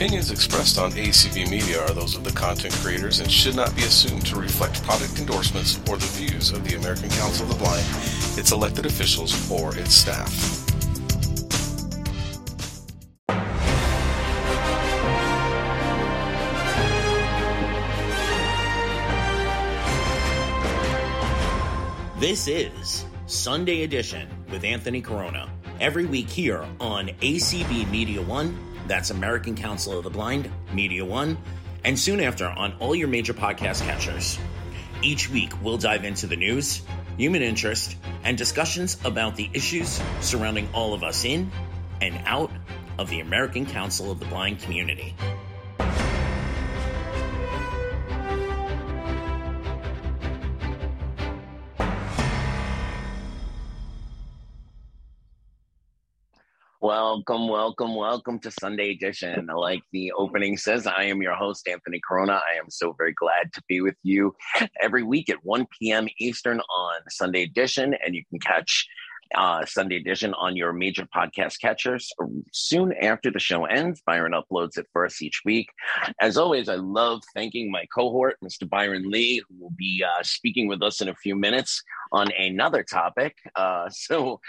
opinions 0.00 0.30
expressed 0.30 0.78
on 0.78 0.90
ACB 0.92 1.50
Media 1.50 1.78
are 1.82 1.90
those 1.90 2.16
of 2.16 2.24
the 2.24 2.32
content 2.32 2.72
creators 2.76 3.20
and 3.20 3.30
should 3.30 3.54
not 3.54 3.76
be 3.76 3.82
assumed 3.82 4.24
to 4.24 4.34
reflect 4.34 4.82
product 4.82 5.18
endorsements 5.18 5.78
or 5.90 5.98
the 5.98 6.06
views 6.16 6.52
of 6.52 6.66
the 6.66 6.74
American 6.74 7.10
Council 7.10 7.44
of 7.44 7.52
the 7.52 7.58
Blind, 7.58 7.84
its 8.38 8.50
elected 8.50 8.86
officials, 8.86 9.50
or 9.50 9.76
its 9.76 9.92
staff. 9.92 10.30
This 22.18 22.48
is 22.48 23.04
Sunday 23.26 23.82
Edition 23.82 24.30
with 24.50 24.64
Anthony 24.64 25.02
Corona. 25.02 25.50
Every 25.78 26.06
week 26.06 26.30
here 26.30 26.66
on 26.80 27.08
ACB 27.20 27.90
Media 27.90 28.22
One, 28.22 28.69
that's 28.90 29.10
American 29.10 29.54
Council 29.54 29.96
of 29.96 30.02
the 30.02 30.10
Blind, 30.10 30.50
Media 30.72 31.04
One, 31.04 31.38
and 31.84 31.96
soon 31.96 32.20
after 32.20 32.48
on 32.48 32.74
all 32.80 32.92
your 32.92 33.06
major 33.06 33.32
podcast 33.32 33.82
catchers. 33.82 34.36
Each 35.00 35.30
week, 35.30 35.52
we'll 35.62 35.78
dive 35.78 36.04
into 36.04 36.26
the 36.26 36.34
news, 36.34 36.82
human 37.16 37.40
interest, 37.40 37.96
and 38.24 38.36
discussions 38.36 38.98
about 39.04 39.36
the 39.36 39.48
issues 39.54 40.02
surrounding 40.20 40.68
all 40.74 40.92
of 40.92 41.04
us 41.04 41.24
in 41.24 41.52
and 42.00 42.20
out 42.26 42.50
of 42.98 43.08
the 43.08 43.20
American 43.20 43.64
Council 43.64 44.10
of 44.10 44.18
the 44.18 44.26
Blind 44.26 44.58
community. 44.58 45.14
Welcome, 56.90 57.46
welcome, 57.46 57.94
welcome 57.94 58.40
to 58.40 58.50
Sunday 58.50 58.90
Edition. 58.90 59.46
Like 59.46 59.80
the 59.92 60.10
opening 60.10 60.56
says, 60.56 60.88
I 60.88 61.04
am 61.04 61.22
your 61.22 61.36
host, 61.36 61.68
Anthony 61.68 62.00
Corona. 62.00 62.32
I 62.32 62.58
am 62.58 62.68
so 62.68 62.96
very 62.98 63.12
glad 63.12 63.52
to 63.52 63.62
be 63.68 63.80
with 63.80 63.94
you 64.02 64.34
every 64.82 65.04
week 65.04 65.30
at 65.30 65.44
1 65.44 65.68
p.m. 65.78 66.08
Eastern 66.18 66.58
on 66.58 67.00
Sunday 67.08 67.44
Edition. 67.44 67.94
And 68.04 68.16
you 68.16 68.24
can 68.28 68.40
catch 68.40 68.88
uh, 69.36 69.64
Sunday 69.66 69.98
Edition 69.98 70.34
on 70.34 70.56
your 70.56 70.72
major 70.72 71.06
podcast 71.14 71.60
catchers 71.60 72.10
soon 72.52 72.92
after 72.94 73.30
the 73.30 73.38
show 73.38 73.66
ends. 73.66 74.02
Byron 74.04 74.32
uploads 74.32 74.76
it 74.76 74.86
for 74.92 75.06
us 75.06 75.22
each 75.22 75.42
week. 75.44 75.68
As 76.20 76.36
always, 76.36 76.68
I 76.68 76.74
love 76.74 77.22
thanking 77.36 77.70
my 77.70 77.86
cohort, 77.94 78.36
Mr. 78.42 78.68
Byron 78.68 79.08
Lee, 79.08 79.44
who 79.48 79.62
will 79.62 79.74
be 79.76 80.04
uh, 80.04 80.24
speaking 80.24 80.66
with 80.66 80.82
us 80.82 81.00
in 81.00 81.08
a 81.08 81.14
few 81.14 81.36
minutes 81.36 81.84
on 82.10 82.32
another 82.32 82.82
topic. 82.82 83.36
Uh, 83.54 83.88
so 83.90 84.40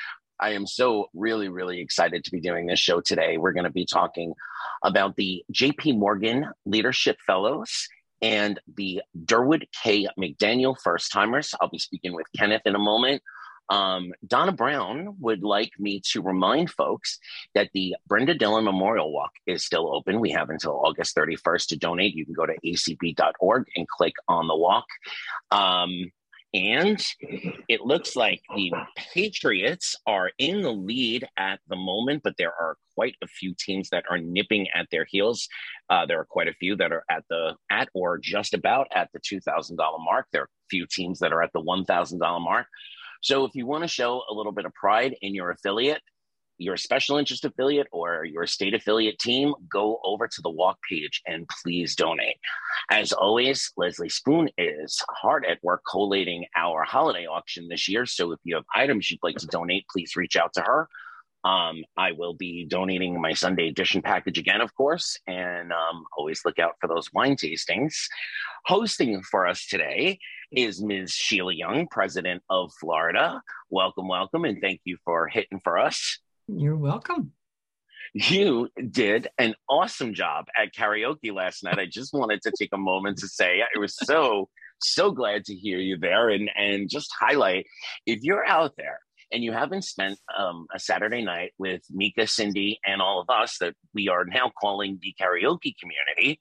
I 0.41 0.51
am 0.51 0.65
so 0.65 1.09
really, 1.13 1.49
really 1.49 1.79
excited 1.79 2.23
to 2.23 2.31
be 2.31 2.41
doing 2.41 2.65
this 2.65 2.79
show 2.79 2.99
today. 2.99 3.37
We're 3.37 3.53
going 3.53 3.65
to 3.65 3.71
be 3.71 3.85
talking 3.85 4.33
about 4.83 5.15
the 5.15 5.43
JP 5.53 5.99
Morgan 5.99 6.47
Leadership 6.65 7.17
Fellows 7.27 7.87
and 8.21 8.59
the 8.75 9.01
Durward 9.25 9.65
K. 9.83 10.07
McDaniel 10.19 10.75
First 10.83 11.11
Timers. 11.11 11.53
I'll 11.61 11.69
be 11.69 11.77
speaking 11.77 12.13
with 12.13 12.25
Kenneth 12.35 12.63
in 12.65 12.75
a 12.75 12.79
moment. 12.79 13.21
Um, 13.69 14.11
Donna 14.27 14.51
Brown 14.51 15.15
would 15.19 15.43
like 15.43 15.71
me 15.79 16.01
to 16.11 16.21
remind 16.21 16.71
folks 16.71 17.19
that 17.55 17.69
the 17.73 17.95
Brenda 18.05 18.33
Dillon 18.33 18.65
Memorial 18.65 19.13
Walk 19.13 19.31
is 19.47 19.63
still 19.63 19.95
open. 19.95 20.19
We 20.19 20.31
have 20.31 20.49
until 20.49 20.81
August 20.83 21.15
31st 21.15 21.67
to 21.67 21.77
donate. 21.77 22.15
You 22.15 22.25
can 22.25 22.33
go 22.33 22.45
to 22.45 22.55
acb.org 22.65 23.65
and 23.75 23.87
click 23.87 24.13
on 24.27 24.47
the 24.47 24.57
walk. 24.57 24.85
Um, 25.51 26.11
and 26.53 27.01
it 27.69 27.81
looks 27.81 28.15
like 28.15 28.41
the 28.55 28.71
Patriots 29.13 29.95
are 30.05 30.31
in 30.37 30.61
the 30.61 30.71
lead 30.71 31.27
at 31.37 31.59
the 31.67 31.75
moment, 31.75 32.23
but 32.23 32.35
there 32.37 32.53
are 32.53 32.77
quite 32.93 33.15
a 33.23 33.27
few 33.27 33.53
teams 33.57 33.89
that 33.89 34.03
are 34.09 34.17
nipping 34.17 34.67
at 34.75 34.87
their 34.91 35.05
heels. 35.09 35.47
Uh, 35.89 36.05
there 36.05 36.19
are 36.19 36.25
quite 36.25 36.49
a 36.49 36.53
few 36.53 36.75
that 36.75 36.91
are 36.91 37.03
at 37.09 37.23
the 37.29 37.55
at 37.69 37.87
or 37.93 38.17
just 38.17 38.53
about 38.53 38.87
at 38.93 39.09
the 39.13 39.19
two 39.25 39.39
thousand 39.39 39.77
dollar 39.77 39.99
mark. 39.99 40.27
There 40.31 40.41
are 40.41 40.45
a 40.45 40.69
few 40.69 40.85
teams 40.89 41.19
that 41.19 41.31
are 41.31 41.41
at 41.41 41.53
the 41.53 41.61
one 41.61 41.85
thousand 41.85 42.19
dollar 42.19 42.41
mark. 42.41 42.67
So 43.21 43.45
if 43.45 43.51
you 43.55 43.65
want 43.65 43.83
to 43.83 43.87
show 43.87 44.23
a 44.29 44.33
little 44.33 44.51
bit 44.51 44.65
of 44.65 44.73
pride 44.73 45.15
in 45.21 45.35
your 45.35 45.51
affiliate, 45.51 46.01
your 46.61 46.77
special 46.77 47.17
interest 47.17 47.43
affiliate 47.43 47.87
or 47.91 48.23
your 48.23 48.45
state 48.45 48.73
affiliate 48.73 49.17
team, 49.19 49.53
go 49.69 49.99
over 50.03 50.27
to 50.27 50.41
the 50.41 50.49
walk 50.49 50.77
page 50.87 51.21
and 51.25 51.49
please 51.63 51.95
donate. 51.95 52.37
As 52.89 53.11
always, 53.11 53.71
Leslie 53.77 54.09
Spoon 54.09 54.49
is 54.57 55.03
hard 55.09 55.45
at 55.45 55.63
work 55.63 55.81
collating 55.89 56.45
our 56.55 56.83
holiday 56.83 57.25
auction 57.25 57.67
this 57.67 57.89
year. 57.89 58.05
So 58.05 58.31
if 58.31 58.39
you 58.43 58.55
have 58.55 58.65
items 58.75 59.09
you'd 59.09 59.23
like 59.23 59.37
to 59.37 59.47
donate, 59.47 59.85
please 59.91 60.15
reach 60.15 60.35
out 60.35 60.53
to 60.53 60.61
her. 60.61 60.87
Um, 61.43 61.83
I 61.97 62.11
will 62.11 62.35
be 62.35 62.65
donating 62.65 63.19
my 63.19 63.33
Sunday 63.33 63.67
edition 63.67 64.03
package 64.03 64.37
again, 64.37 64.61
of 64.61 64.75
course, 64.75 65.17
and 65.25 65.71
um, 65.71 66.05
always 66.15 66.41
look 66.45 66.59
out 66.59 66.75
for 66.79 66.87
those 66.87 67.11
wine 67.13 67.35
tastings. 67.35 67.95
Hosting 68.67 69.23
for 69.23 69.47
us 69.47 69.65
today 69.65 70.19
is 70.51 70.83
Ms. 70.83 71.11
Sheila 71.11 71.53
Young, 71.53 71.87
president 71.87 72.43
of 72.49 72.71
Florida. 72.79 73.41
Welcome, 73.71 74.07
welcome, 74.07 74.45
and 74.45 74.61
thank 74.61 74.81
you 74.83 74.97
for 75.03 75.27
hitting 75.27 75.61
for 75.63 75.79
us. 75.79 76.19
You're 76.47 76.77
welcome. 76.77 77.33
You 78.13 78.69
did 78.89 79.29
an 79.37 79.55
awesome 79.69 80.13
job 80.13 80.45
at 80.57 80.73
karaoke 80.73 81.33
last 81.33 81.63
night. 81.63 81.79
I 81.79 81.85
just 81.85 82.13
wanted 82.13 82.41
to 82.41 82.51
take 82.57 82.71
a 82.73 82.77
moment 82.77 83.19
to 83.19 83.27
say 83.27 83.61
I 83.61 83.79
was 83.79 83.95
so, 83.95 84.49
so 84.81 85.11
glad 85.11 85.45
to 85.45 85.55
hear 85.55 85.77
you 85.79 85.97
there 85.97 86.29
and, 86.29 86.49
and 86.57 86.89
just 86.89 87.09
highlight 87.17 87.67
if 88.05 88.19
you're 88.21 88.45
out 88.45 88.73
there 88.77 88.99
and 89.31 89.43
you 89.43 89.53
haven't 89.53 89.83
spent 89.83 90.19
um, 90.37 90.67
a 90.75 90.79
Saturday 90.79 91.23
night 91.23 91.53
with 91.57 91.81
Mika, 91.89 92.27
Cindy, 92.27 92.79
and 92.85 93.01
all 93.01 93.21
of 93.21 93.29
us 93.29 93.57
that 93.59 93.75
we 93.93 94.09
are 94.09 94.25
now 94.25 94.51
calling 94.59 94.99
the 95.01 95.15
karaoke 95.19 95.73
community, 95.79 96.37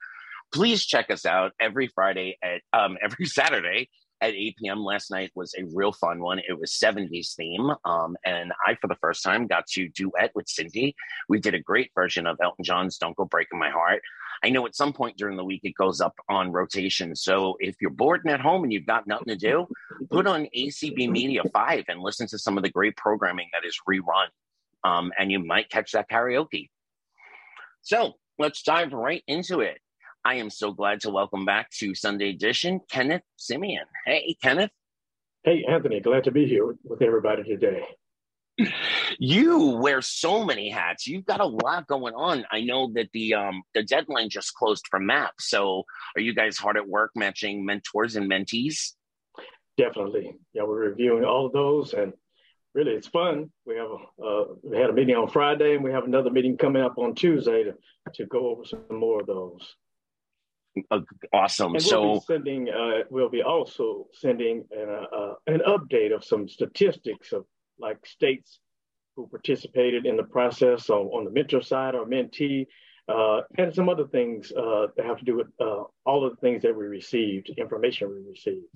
please 0.53 0.85
check 0.85 1.11
us 1.11 1.25
out 1.25 1.53
every 1.61 1.87
Friday 1.95 2.37
at 2.43 2.63
um, 2.73 2.97
every 3.01 3.27
Saturday 3.27 3.89
at 4.21 4.35
8 4.35 4.57
p.m. 4.59 4.85
last 4.85 5.11
night 5.11 5.31
was 5.35 5.55
a 5.59 5.65
real 5.75 5.93
fun 5.93 6.21
one. 6.21 6.39
It 6.39 6.59
was 6.59 6.73
70s 6.73 7.35
theme. 7.35 7.71
Um, 7.85 8.17
and 8.25 8.53
I, 8.67 8.75
for 8.81 8.87
the 8.89 8.97
first 8.97 9.23
time, 9.23 9.47
got 9.47 9.67
to 9.69 9.89
duet 9.89 10.33
with 10.35 10.49
Cindy. 10.49 10.95
We 11.29 11.41
did 11.41 11.55
a 11.55 11.61
great 11.61 11.91
version 11.95 12.27
of 12.27 12.39
Elton 12.43 12.65
John's 12.65 12.99
Don't 12.99 13.17
Go 13.17 13.25
Breaking 13.25 13.59
My 13.59 13.71
Heart. 13.71 14.03
I 14.43 14.51
know 14.51 14.67
at 14.67 14.75
some 14.75 14.93
point 14.93 15.19
during 15.19 15.37
the 15.37 15.45
week 15.45 15.61
it 15.65 15.75
goes 15.75 16.01
up 16.01 16.15
on 16.29 16.51
rotation. 16.51 17.15
So 17.15 17.57
if 17.61 17.77
you're 17.81 17.91
bored 17.91 18.23
and 18.25 18.33
at 18.33 18.41
home 18.41 18.63
and 18.63 18.73
you've 18.73 18.87
got 18.87 19.07
nothing 19.07 19.29
to 19.29 19.37
do, 19.37 19.67
put 20.11 20.27
on 20.27 20.49
ACB 20.57 21.11
Media 21.11 21.43
5 21.53 21.85
and 21.89 22.01
listen 22.01 22.27
to 22.29 22.39
some 22.39 22.57
of 22.57 22.63
the 22.63 22.71
great 22.71 22.97
programming 22.97 23.49
that 23.53 23.67
is 23.67 23.79
rerun. 23.89 24.29
Um, 24.83 25.13
and 25.19 25.31
you 25.31 25.39
might 25.41 25.69
catch 25.69 25.93
that 25.93 26.09
karaoke. 26.09 26.71
So 27.83 28.15
let's 28.39 28.63
dive 28.63 28.93
right 28.93 29.23
into 29.27 29.61
it. 29.61 29.79
I 30.25 30.35
am 30.35 30.51
so 30.51 30.73
glad 30.73 31.01
to 31.01 31.11
welcome 31.11 31.47
back 31.47 31.71
to 31.79 31.95
Sunday 31.95 32.31
Edition 32.31 32.81
Kenneth 32.91 33.23
Semien. 33.39 33.87
Hey, 34.05 34.37
Kenneth. 34.43 34.71
Hey, 35.45 35.65
Anthony. 35.67 36.01
Glad 36.01 36.25
to 36.25 36.31
be 36.31 36.47
here 36.47 36.77
with 36.85 37.01
everybody 37.01 37.43
today. 37.43 37.85
You 39.19 39.79
wear 39.81 40.03
so 40.03 40.45
many 40.45 40.69
hats. 40.69 41.07
You've 41.07 41.25
got 41.25 41.41
a 41.41 41.47
lot 41.47 41.87
going 41.87 42.15
on. 42.15 42.45
I 42.51 42.61
know 42.61 42.91
that 42.95 43.09
the 43.15 43.35
um, 43.35 43.63
the 43.75 43.83
deadline 43.83 44.29
just 44.29 44.55
closed 44.55 44.87
for 44.91 45.01
MAP. 45.01 45.33
So, 45.41 45.85
are 46.15 46.21
you 46.21 46.35
guys 46.35 46.59
hard 46.59 46.77
at 46.77 46.87
work 46.87 47.13
matching 47.15 47.65
mentors 47.65 48.17
and 48.17 48.31
mentees? 48.31 48.93
Definitely. 49.79 50.37
Yeah, 50.53 50.65
we're 50.65 50.91
reviewing 50.91 51.25
all 51.25 51.47
of 51.47 51.53
those, 51.53 51.95
and 51.95 52.13
really, 52.75 52.93
it's 52.93 53.09
fun. 53.09 53.51
We 53.65 53.77
have 53.77 53.89
a 53.89 54.23
uh, 54.23 54.45
we 54.63 54.77
had 54.77 54.91
a 54.91 54.93
meeting 54.93 55.17
on 55.17 55.29
Friday, 55.29 55.75
and 55.75 55.85
we 55.85 55.93
have 55.93 56.05
another 56.05 56.31
meeting 56.31 56.59
coming 56.59 56.83
up 56.83 56.99
on 56.99 57.15
Tuesday 57.15 57.65
to 57.65 57.75
to 58.15 58.27
go 58.27 58.51
over 58.51 58.67
some 58.67 58.85
more 58.91 59.23
of 59.23 59.27
those. 59.27 59.75
Uh, 60.91 61.01
awesome. 61.33 61.75
And 61.75 61.83
so 61.83 62.03
we'll 62.03 62.15
be 62.15 62.25
sending, 62.27 62.69
uh, 62.69 63.03
we'll 63.11 63.29
be 63.29 63.43
also 63.43 64.07
sending 64.13 64.65
an, 64.71 65.07
uh, 65.13 65.35
an 65.47 65.63
update 65.67 66.15
of 66.15 66.25
some 66.25 66.49
statistics 66.49 67.33
of 67.33 67.45
like 67.79 68.05
states 68.07 68.61
who 69.17 69.27
participated 69.27 70.07
in 70.07 70.17
the 70.17 70.23
process 70.23 70.89
on, 70.89 71.07
on 71.07 71.25
the 71.25 71.31
mentor 71.31 71.61
side 71.61 71.95
or 71.95 72.07
mentee, 72.07 72.67
uh, 73.09 73.41
and 73.59 73.75
some 73.75 73.89
other 73.89 74.07
things 74.07 74.53
uh, 74.53 74.87
that 74.97 75.05
have 75.05 75.19
to 75.19 75.25
do 75.25 75.37
with 75.37 75.49
uh, 75.61 75.83
all 76.07 76.25
of 76.25 76.31
the 76.31 76.41
things 76.41 76.63
that 76.63 76.77
we 76.77 76.87
received, 76.87 77.51
information 77.59 78.09
we 78.09 78.31
received. 78.31 78.67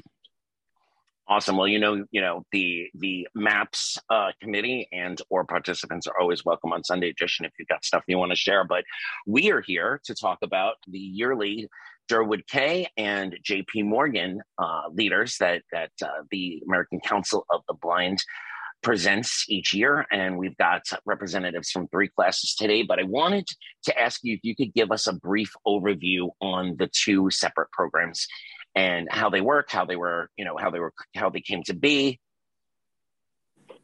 Awesome. 1.27 1.57
Well, 1.57 1.69
you 1.69 1.79
know, 1.79 2.05
you 2.11 2.21
know 2.21 2.45
the 2.53 2.91
the 2.95 3.27
MAPS 3.35 3.97
uh, 4.11 4.33
committee 4.43 4.89
and 4.93 5.19
or 5.31 5.45
participants 5.45 6.07
are 6.07 6.21
always 6.21 6.45
welcome 6.45 6.73
on 6.75 6.85
Sunday 6.85 7.09
edition 7.09 7.47
if 7.47 7.53
you've 7.59 7.69
got 7.69 7.83
stuff 7.83 8.05
you 8.07 8.19
want 8.19 8.33
to 8.33 8.37
share. 8.37 8.65
But 8.65 8.85
we 9.27 9.51
are 9.51 9.63
here 9.63 10.03
to 10.05 10.15
talk 10.15 10.41
about 10.43 10.75
the 10.87 10.99
yearly 10.99 11.69
Durward 12.09 12.47
K 12.47 12.89
and 12.97 13.37
J.P. 13.43 13.83
Morgan 13.83 14.41
uh, 14.59 14.83
leaders 14.93 15.37
that 15.39 15.63
that 15.73 15.91
uh, 16.03 16.23
the 16.31 16.63
American 16.67 17.01
Council 17.01 17.47
of 17.51 17.63
the 17.69 17.75
Blind 17.75 18.23
presents 18.83 19.47
each 19.49 19.73
year, 19.73 20.07
and 20.13 20.39
we've 20.39 20.57
got 20.59 20.83
representatives 21.07 21.71
from 21.71 21.89
three 21.89 22.09
classes 22.09 22.55
today. 22.55 22.83
But 22.83 23.01
I 23.01 23.05
wanted 23.05 23.47
to 23.85 23.99
ask 23.99 24.21
you 24.23 24.35
if 24.35 24.41
you 24.43 24.55
could 24.55 24.75
give 24.75 24.93
us 24.93 25.07
a 25.07 25.15
brief 25.15 25.53
overview 25.67 26.31
on 26.41 26.77
the 26.79 26.89
two 26.93 27.31
separate 27.31 27.71
programs 27.73 28.27
and 28.75 29.09
how 29.11 29.31
they 29.31 29.41
work, 29.41 29.71
how 29.71 29.87
they 29.87 29.97
were, 29.97 30.29
you 30.37 30.45
know, 30.45 30.57
how 30.59 30.71
they 30.71 30.81
were, 30.81 30.93
how 31.17 31.31
they 31.31 31.41
came 31.41 31.63
to 31.65 31.75
be. 31.75 32.21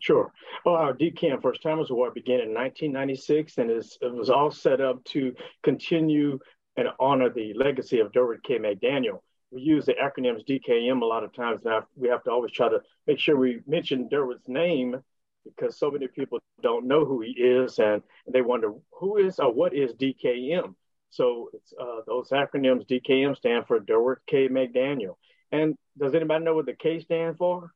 Sure. 0.01 0.33
Well, 0.65 0.77
our 0.77 0.95
DKM 0.95 1.43
First 1.43 1.63
Timers 1.63 1.91
Award 1.91 2.15
began 2.15 2.41
in 2.41 2.55
1996 2.55 3.59
and 3.59 3.71
it 3.71 3.85
was 4.03 4.31
all 4.31 4.51
set 4.51 4.81
up 4.81 5.05
to 5.05 5.35
continue 5.63 6.39
and 6.77 6.89
honor 6.99 7.31
the 7.31 7.53
legacy 7.55 8.01
of 8.01 8.13
Durward 8.13 8.43
K. 8.43 8.59
McDaniel. 8.59 9.21
We 9.51 9.63
use 9.63 9.87
the 9.87 9.95
acronyms 9.95 10.47
DKM 10.47 11.03
a 11.03 11.05
lot 11.05 11.25
of 11.25 11.33
times 11.33 11.63
now. 11.65 11.87
We 11.97 12.09
have 12.09 12.23
to 12.25 12.31
always 12.31 12.53
try 12.53 12.69
to 12.69 12.81
make 13.07 13.19
sure 13.19 13.37
we 13.37 13.61
mention 13.67 14.09
Durward's 14.09 14.49
name 14.49 15.03
because 15.45 15.79
so 15.79 15.91
many 15.91 16.07
people 16.07 16.39
don't 16.63 16.87
know 16.87 17.05
who 17.05 17.21
he 17.21 17.31
is 17.33 17.79
and 17.79 18.03
they 18.31 18.43
wonder 18.43 18.73
who 18.93 19.17
is 19.17 19.39
or 19.41 19.53
what 19.53 19.75
is 19.75 19.93
DKM. 19.95 20.75
So 21.11 21.51
it's 21.53 21.73
uh, 21.81 22.03
those 22.07 22.31
acronyms 22.31 22.87
DKM 22.87 23.37
stand 23.37 23.67
for 23.67 23.81
Durward 23.81 24.19
K. 24.27 24.49
McDaniel. 24.49 25.17
And 25.51 25.77
does 25.99 26.15
anybody 26.15 26.45
know 26.45 26.55
what 26.55 26.67
the 26.67 26.75
K 26.75 27.01
stand 27.01 27.37
for? 27.37 27.73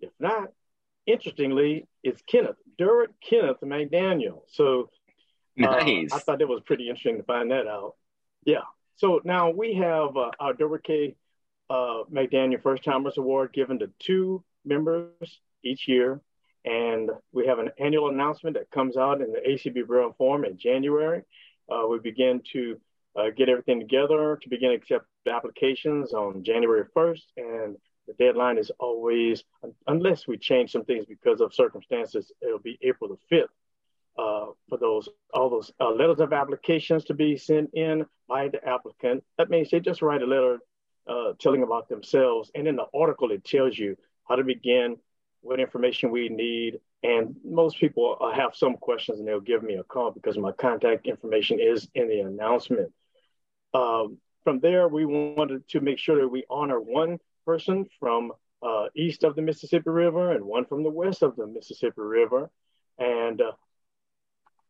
If 0.00 0.10
not, 0.18 0.48
interestingly, 1.06 1.86
it's 2.02 2.22
Kenneth, 2.22 2.56
Durward 2.78 3.12
Kenneth 3.22 3.60
McDaniel. 3.62 4.40
So 4.48 4.88
uh. 5.58 6.16
I 6.16 6.18
thought 6.18 6.40
it 6.40 6.48
was 6.48 6.60
pretty 6.64 6.88
interesting 6.88 7.18
to 7.18 7.22
find 7.22 7.50
that 7.50 7.66
out. 7.66 7.94
Yeah. 8.44 8.62
So 8.96 9.20
now 9.24 9.50
we 9.50 9.74
have 9.74 10.16
uh, 10.16 10.30
our 10.38 10.52
Durward 10.52 10.84
K. 10.84 11.16
Uh, 11.68 12.02
McDaniel 12.12 12.60
First 12.60 12.82
Timers 12.82 13.16
Award 13.16 13.52
given 13.52 13.78
to 13.78 13.90
two 14.00 14.42
members 14.64 15.40
each 15.62 15.86
year. 15.86 16.20
And 16.64 17.10
we 17.32 17.46
have 17.46 17.58
an 17.58 17.70
annual 17.78 18.10
announcement 18.10 18.56
that 18.56 18.70
comes 18.70 18.96
out 18.96 19.20
in 19.22 19.32
the 19.32 19.38
ACB 19.38 19.86
Braille 19.86 20.14
Forum 20.18 20.44
in 20.44 20.58
January. 20.58 21.22
Uh, 21.70 21.86
we 21.88 21.98
begin 22.00 22.42
to 22.52 22.78
uh, 23.16 23.30
get 23.36 23.48
everything 23.48 23.80
together 23.80 24.38
to 24.42 24.48
begin 24.48 24.72
accept 24.72 25.06
applications 25.28 26.12
on 26.12 26.42
January 26.44 26.84
1st. 26.94 27.22
And 27.36 27.76
the 28.06 28.14
deadline 28.14 28.58
is 28.58 28.70
always, 28.78 29.44
unless 29.86 30.26
we 30.26 30.36
change 30.36 30.72
some 30.72 30.84
things 30.84 31.06
because 31.06 31.40
of 31.40 31.54
circumstances, 31.54 32.30
it'll 32.42 32.58
be 32.58 32.78
April 32.82 33.16
the 33.30 33.36
5th. 33.36 33.46
Uh, 34.18 34.46
for 34.68 34.76
those 34.78 35.08
all 35.32 35.48
those 35.48 35.72
uh, 35.80 35.90
letters 35.90 36.20
of 36.20 36.32
applications 36.32 37.04
to 37.04 37.14
be 37.14 37.36
sent 37.36 37.70
in 37.74 38.04
by 38.28 38.48
the 38.48 38.62
applicant. 38.68 39.24
That 39.38 39.48
means 39.48 39.70
they 39.70 39.80
just 39.80 40.02
write 40.02 40.20
a 40.20 40.26
letter 40.26 40.58
uh, 41.08 41.32
telling 41.38 41.62
about 41.62 41.88
themselves, 41.88 42.50
and 42.54 42.68
in 42.68 42.76
the 42.76 42.86
article 42.92 43.30
it 43.30 43.44
tells 43.44 43.78
you 43.78 43.96
how 44.28 44.36
to 44.36 44.44
begin, 44.44 44.96
what 45.40 45.60
information 45.60 46.10
we 46.10 46.28
need, 46.28 46.80
and 47.02 47.34
most 47.44 47.78
people 47.78 48.16
uh, 48.20 48.32
have 48.32 48.54
some 48.54 48.76
questions, 48.76 49.18
and 49.18 49.26
they'll 49.26 49.40
give 49.40 49.62
me 49.62 49.74
a 49.74 49.84
call 49.84 50.10
because 50.10 50.36
my 50.36 50.52
contact 50.52 51.06
information 51.06 51.58
is 51.58 51.88
in 51.94 52.08
the 52.08 52.20
announcement. 52.20 52.92
Um, 53.72 54.18
from 54.44 54.60
there, 54.60 54.88
we 54.88 55.06
wanted 55.06 55.66
to 55.68 55.80
make 55.80 55.98
sure 55.98 56.20
that 56.20 56.28
we 56.28 56.44
honor 56.50 56.80
one 56.80 57.18
person 57.46 57.86
from 57.98 58.32
uh, 58.62 58.86
east 58.94 59.24
of 59.24 59.34
the 59.34 59.42
Mississippi 59.42 59.90
River 59.90 60.32
and 60.32 60.44
one 60.44 60.66
from 60.66 60.82
the 60.82 60.90
west 60.90 61.22
of 61.22 61.36
the 61.36 61.46
Mississippi 61.46 62.02
River. 62.02 62.50
And 62.98 63.40
uh, 63.40 63.52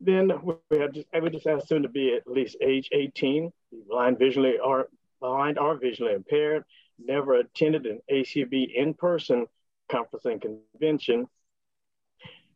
then 0.01 0.33
we 0.45 0.79
have 0.79 0.93
just, 0.93 1.07
I 1.15 1.21
would 1.21 1.33
just 1.33 1.47
ask 1.47 1.67
them 1.69 1.83
to 1.83 1.89
be 1.89 2.15
at 2.15 2.27
least 2.27 2.57
age 2.63 2.89
18, 2.93 3.53
blind 3.89 4.19
visually 4.19 4.59
or 4.59 4.89
blind 5.21 5.59
or 5.59 5.77
visually 5.77 6.15
impaired, 6.15 6.65
never 6.99 7.35
attended 7.35 7.87
an 7.87 8.01
ACB 8.11 8.75
in-person 8.75 9.47
conference 9.91 10.25
and 10.25 10.41
convention. 10.41 11.27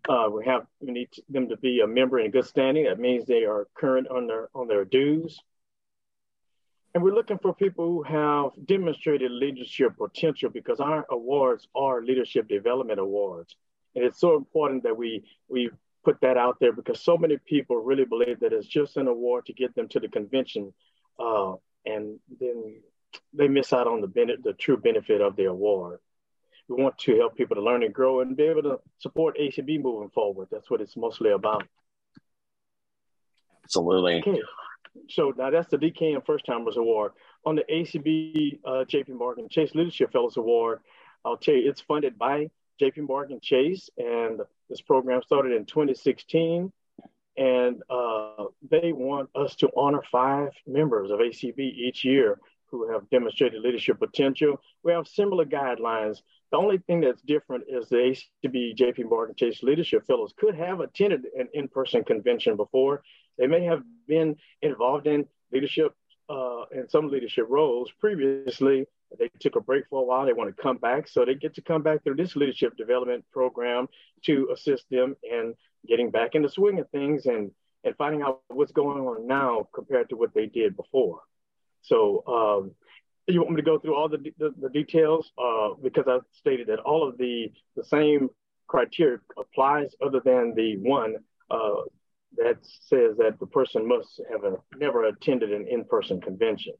Uh, 0.09 0.29
we 0.31 0.45
have 0.45 0.67
we 0.81 0.93
need 0.93 1.09
them 1.29 1.49
to 1.49 1.57
be 1.57 1.81
a 1.81 1.87
member 1.87 2.19
in 2.19 2.31
good 2.31 2.47
standing. 2.47 2.85
That 2.85 2.99
means 2.99 3.27
they 3.27 3.45
are 3.45 3.67
current 3.75 4.09
on 4.09 4.27
their 4.27 4.49
on 4.55 4.69
their 4.69 4.85
dues. 4.85 5.39
And 6.95 7.03
we're 7.03 7.15
looking 7.15 7.39
for 7.39 7.53
people 7.53 7.87
who 7.87 8.03
have 8.05 8.53
demonstrated 8.67 9.31
leadership 9.33 9.97
potential 9.97 10.49
because 10.49 10.79
our 10.79 11.05
awards 11.11 11.67
are 11.75 12.03
leadership 12.03 12.49
development 12.49 13.01
awards. 13.01 13.57
And 13.97 14.05
it's 14.05 14.21
so 14.21 14.37
important 14.37 14.85
that 14.85 14.97
we 14.97 15.25
we 15.49 15.71
put 16.05 16.21
that 16.21 16.37
out 16.37 16.59
there 16.61 16.73
because 16.73 17.01
so 17.03 17.17
many 17.17 17.39
people 17.39 17.77
really 17.77 18.05
believe 18.05 18.41
that 18.41 18.53
it's 18.53 18.67
just 18.67 18.97
an 18.97 19.09
award 19.09 19.47
to 19.47 19.53
get 19.53 19.75
them 19.75 19.89
to 19.89 20.01
the 20.01 20.09
convention, 20.09 20.73
uh, 21.19 21.55
and 21.87 22.19
then 22.41 22.81
they 23.33 23.49
miss 23.49 23.73
out 23.73 23.87
on 23.87 24.01
the 24.01 24.07
benefit, 24.07 24.45
the 24.45 24.53
true 24.53 24.77
benefit 24.77 25.21
of 25.21 25.37
the 25.37 25.45
award. 25.45 26.01
We 26.69 26.83
want 26.83 26.97
to 26.99 27.17
help 27.17 27.37
people 27.37 27.57
to 27.57 27.63
learn 27.63 27.83
and 27.83 27.93
grow 27.93 28.21
and 28.21 28.37
be 28.37 28.45
able 28.45 28.63
to 28.63 28.79
support 28.99 29.37
ACB 29.39 29.83
moving 29.83 30.11
forward. 30.11 30.49
That's 30.51 30.71
what 30.71 30.81
it's 30.81 30.97
mostly 30.97 31.31
about. 31.31 31.65
Absolutely. 33.65 34.21
Okay. 34.21 34.41
So 35.09 35.33
now 35.37 35.51
that's 35.51 35.71
the 35.71 35.77
DKM 35.77 36.25
First 36.25 36.47
Timers 36.47 36.77
Award. 36.77 37.13
On 37.45 37.57
the 37.57 37.65
ACB 37.71 38.61
uh, 38.65 38.85
JP 38.85 39.11
Morgan 39.19 39.49
Chase 39.51 39.75
Leadership 39.75 40.13
Fellows 40.13 40.37
Award, 40.37 40.81
I'll 41.25 41.37
tell 41.37 41.55
you 41.55 41.69
it's 41.69 41.81
funded 41.81 42.19
by 42.19 42.51
JP 42.81 43.09
Morgan 43.09 43.41
Chase, 43.41 43.89
and 43.97 44.41
this 44.69 44.81
program 44.81 45.23
started 45.23 45.53
in 45.53 45.65
2016. 45.65 46.73
And 47.37 47.83
uh, 47.91 48.45
they 48.71 48.93
want 48.93 49.31
us 49.35 49.57
to 49.57 49.71
honor 49.77 50.03
five 50.11 50.51
members 50.67 51.11
of 51.11 51.19
ACB 51.19 51.59
each 51.59 52.05
year 52.05 52.39
who 52.71 52.91
have 52.93 53.09
demonstrated 53.11 53.61
leadership 53.63 53.99
potential. 53.99 54.61
We 54.83 54.93
have 54.93 55.07
similar 55.07 55.45
guidelines. 55.45 56.19
The 56.51 56.59
only 56.59 56.79
thing 56.79 57.01
that's 57.01 57.23
different 57.23 57.65
is 57.69 57.89
the 57.89 58.17
ACB 58.45 58.77
JP 58.77 59.09
Morgan 59.09 59.35
Chase 59.37 59.63
Leadership 59.63 60.07
Fellows 60.07 60.35
could 60.37 60.55
have 60.57 60.81
attended 60.81 61.23
an 61.39 61.49
in 61.53 61.69
person 61.69 62.05
convention 62.05 62.57
before. 62.57 63.03
They 63.39 63.47
may 63.47 63.65
have 63.65 63.83
been 64.07 64.37
involved 64.63 65.07
in 65.07 65.27
leadership 65.53 65.93
uh, 66.29 66.65
in 66.73 66.89
some 66.89 67.09
leadership 67.09 67.47
roles 67.49 67.91
previously, 68.01 68.87
they 69.19 69.31
took 69.41 69.57
a 69.57 69.61
break 69.61 69.85
for 69.89 70.03
a 70.03 70.05
while. 70.05 70.27
They 70.27 70.33
want 70.33 70.55
to 70.55 70.63
come 70.63 70.79
back. 70.79 71.09
So 71.09 71.25
they 71.25 71.35
get 71.35 71.55
to 71.55 71.63
come 71.63 71.83
back 71.83 72.03
through 72.03 72.17
this 72.17 72.37
leadership 72.37 72.77
development 72.77 73.25
program 73.33 73.89
to 74.25 74.51
assist 74.53 74.85
them 74.91 75.17
in 75.23 75.55
getting 75.87 76.11
back 76.11 76.35
in 76.35 76.43
the 76.43 76.49
swing 76.49 76.79
of 76.79 76.89
things 76.91 77.27
and, 77.27 77.51
and 77.85 77.97
finding 77.97 78.23
out 78.23 78.43
what's 78.49 78.73
going 78.73 78.99
on 78.99 79.27
now 79.27 79.69
compared 79.75 80.09
to 80.11 80.17
what 80.17 80.35
they 80.35 80.47
did 80.47 80.77
before. 80.77 81.21
So 81.83 82.25
um, 82.27 82.73
you 83.27 83.41
want 83.41 83.53
me 83.53 83.57
to 83.57 83.63
go 83.63 83.79
through 83.79 83.95
all 83.95 84.09
the, 84.09 84.19
the, 84.39 84.55
the 84.61 84.71
details? 84.71 85.33
Uh, 85.39 85.71
because 85.83 86.05
I 86.07 86.19
stated 86.33 86.69
that 86.69 86.81
all 86.81 87.09
of 87.09 87.19
the, 87.19 87.53
the 87.77 87.85
same 87.85 88.29
criteria 88.67 89.19
applies 89.39 89.95
other 90.05 90.21
than 90.25 90.55
the 90.55 90.77
one 90.79 91.17
uh, 91.51 91.83
that 92.37 92.57
says 92.63 93.17
that 93.19 93.39
the 93.39 93.47
person 93.47 93.87
must 93.87 94.21
have 94.31 94.45
a, 94.45 94.57
never 94.77 95.05
attended 95.05 95.53
an 95.53 95.67
in-person 95.69 96.21
convention. 96.21 96.75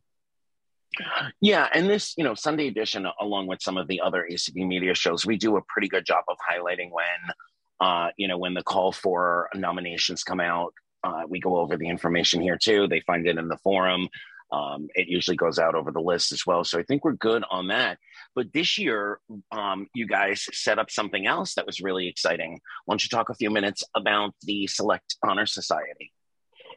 Yeah, 1.41 1.69
and 1.73 1.89
this, 1.89 2.15
you 2.17 2.25
know, 2.25 2.35
Sunday 2.35 2.69
edition, 2.69 3.07
along 3.21 3.47
with 3.47 3.63
some 3.63 3.77
of 3.77 3.89
the 3.89 4.01
other 4.01 4.27
ACB 4.31 4.67
media 4.67 4.95
shows, 4.95 5.27
we 5.27 5.37
do 5.37 5.57
a 5.57 5.63
pretty 5.69 5.89
good 5.89 6.05
job 6.05 6.25
of 6.29 6.37
highlighting 6.39 6.91
when, 6.91 7.35
uh, 7.81 8.09
you 8.17 8.29
know, 8.29 8.39
when 8.39 8.55
the 8.55 8.63
call 8.63 8.93
for 8.93 9.49
nominations 9.55 10.23
come 10.23 10.41
out. 10.41 10.73
Uh, 11.03 11.23
we 11.29 11.39
go 11.39 11.59
over 11.59 11.77
the 11.77 11.89
information 11.89 12.41
here 12.41 12.59
too. 12.61 12.87
They 12.89 13.01
find 13.01 13.27
it 13.27 13.37
in 13.37 13.49
the 13.49 13.59
forum. 13.59 14.09
Um, 14.53 14.89
it 14.95 15.09
usually 15.09 15.37
goes 15.37 15.59
out 15.59 15.75
over 15.75 15.91
the 15.91 16.01
list 16.01 16.33
as 16.33 16.47
well. 16.47 16.65
So 16.65 16.79
I 16.79 16.85
think 16.85 17.05
we're 17.05 17.13
good 17.13 17.45
on 17.51 17.69
that. 17.69 17.99
But 18.35 18.53
this 18.53 18.79
year, 18.79 19.19
um, 19.51 19.89
you 19.95 20.07
guys 20.07 20.47
set 20.53 20.79
up 20.79 20.91
something 20.91 21.27
else 21.27 21.55
that 21.55 21.67
was 21.67 21.81
really 21.81 22.09
exciting. 22.09 22.61
Why 22.85 22.93
don't 22.93 23.03
you 23.03 23.09
talk 23.09 23.31
a 23.31 23.35
few 23.35 23.51
minutes 23.51 23.83
about 23.95 24.35
the 24.43 24.67
Select 24.67 25.17
Honor 25.25 25.47
Society? 25.47 26.13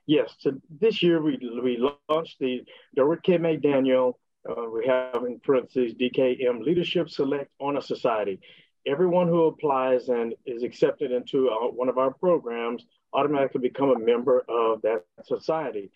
Yes, 0.08 0.34
so 0.40 0.54
this 0.80 1.04
year 1.04 1.22
we, 1.22 1.38
we 1.62 1.86
launched 2.10 2.40
the 2.40 2.64
Durward 2.96 3.24
K. 3.24 3.38
McDaniel, 3.38 4.14
uh, 4.50 4.64
we 4.74 4.88
have 4.88 5.24
in 5.26 5.40
parentheses 5.42 5.94
DKM 5.96 6.64
Leadership 6.64 7.10
Select 7.10 7.52
Honor 7.60 7.82
Society. 7.82 8.40
Everyone 8.86 9.28
who 9.28 9.48
applies 9.48 10.08
and 10.08 10.34
is 10.46 10.64
accepted 10.64 11.12
into 11.12 11.50
our, 11.50 11.70
one 11.70 11.90
of 11.90 11.98
our 11.98 12.12
programs 12.12 12.86
automatically 13.12 13.60
become 13.60 13.90
a 13.90 14.00
member 14.00 14.46
of 14.48 14.82
that 14.84 15.04
society. 15.26 15.92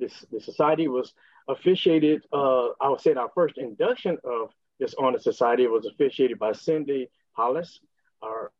This 0.00 0.24
the 0.32 0.40
society 0.40 0.88
was 0.88 1.12
officiated. 1.46 2.22
Uh, 2.32 2.68
I 2.80 2.88
would 2.88 3.02
say 3.02 3.12
our 3.12 3.30
first 3.34 3.58
induction 3.58 4.16
of 4.24 4.50
this 4.80 4.94
honor 4.98 5.18
society 5.18 5.66
was 5.66 5.84
officiated 5.84 6.38
by 6.38 6.52
Cindy 6.52 7.10
Hollis, 7.32 7.80
our 8.22 8.50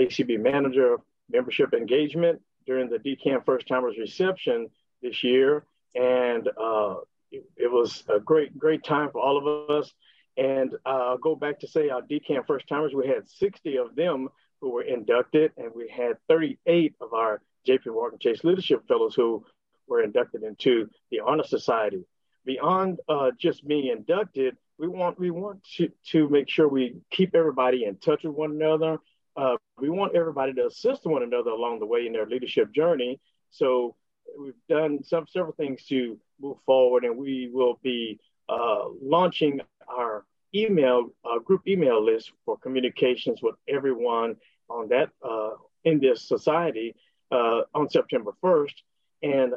ACB 0.00 0.40
manager 0.40 0.94
of 0.94 1.02
membership 1.30 1.72
engagement 1.72 2.42
during 2.70 2.88
the 2.88 2.98
DKM 2.98 3.44
First 3.44 3.66
Timers 3.66 3.98
reception 3.98 4.68
this 5.02 5.24
year. 5.24 5.64
And 5.96 6.46
uh, 6.46 6.98
it, 7.32 7.42
it, 7.56 7.72
was 7.72 8.04
a 8.08 8.20
great, 8.20 8.56
great 8.56 8.84
time 8.84 9.10
for 9.10 9.20
all 9.20 9.38
of 9.38 9.70
us. 9.70 9.92
And 10.36 10.74
uh, 10.86 10.88
I'll 10.88 11.18
go 11.18 11.34
back 11.34 11.58
to 11.60 11.66
say 11.66 11.88
our 11.88 12.00
DKM 12.00 12.46
First 12.46 12.68
Timers, 12.68 12.94
we 12.94 13.08
had 13.08 13.28
60 13.28 13.76
of 13.78 13.96
them 13.96 14.28
who 14.60 14.70
were 14.70 14.82
inducted, 14.82 15.50
and 15.56 15.72
we 15.74 15.88
had 15.88 16.12
38 16.28 16.94
of 17.00 17.12
our 17.12 17.42
JP 17.66 17.86
Morgan 17.86 18.20
Chase 18.20 18.44
Leadership 18.44 18.86
Fellows 18.86 19.16
who 19.16 19.44
were 19.88 20.04
inducted 20.04 20.44
into 20.44 20.88
the 21.10 21.18
Honor 21.26 21.42
Society. 21.42 22.04
Beyond 22.44 23.00
uh, 23.08 23.32
just 23.36 23.66
being 23.66 23.88
inducted, 23.88 24.56
we 24.78 24.86
want 24.86 25.18
we 25.18 25.32
want 25.32 25.64
to, 25.76 25.90
to 26.12 26.28
make 26.28 26.48
sure 26.48 26.68
we 26.68 27.00
keep 27.10 27.34
everybody 27.34 27.84
in 27.84 27.96
touch 27.96 28.22
with 28.22 28.34
one 28.34 28.52
another 28.52 28.98
uh, 29.36 29.56
we 29.78 29.90
want 29.90 30.14
everybody 30.14 30.52
to 30.54 30.66
assist 30.66 31.04
one 31.04 31.22
another 31.22 31.50
along 31.50 31.80
the 31.80 31.86
way 31.86 32.06
in 32.06 32.12
their 32.12 32.26
leadership 32.26 32.72
journey. 32.72 33.20
So 33.50 33.96
we've 34.38 34.54
done 34.68 35.02
some 35.02 35.26
several 35.26 35.52
things 35.52 35.84
to 35.86 36.18
move 36.40 36.58
forward, 36.66 37.04
and 37.04 37.16
we 37.16 37.50
will 37.52 37.78
be 37.82 38.18
uh, 38.48 38.84
launching 39.02 39.60
our 39.88 40.24
email 40.54 41.10
uh, 41.24 41.38
group 41.38 41.62
email 41.66 42.04
list 42.04 42.32
for 42.44 42.56
communications 42.58 43.40
with 43.42 43.54
everyone 43.68 44.36
on 44.68 44.88
that 44.88 45.10
uh, 45.28 45.50
in 45.84 46.00
this 46.00 46.26
society 46.26 46.94
uh, 47.30 47.62
on 47.74 47.88
September 47.88 48.32
1st, 48.42 48.74
and 49.22 49.54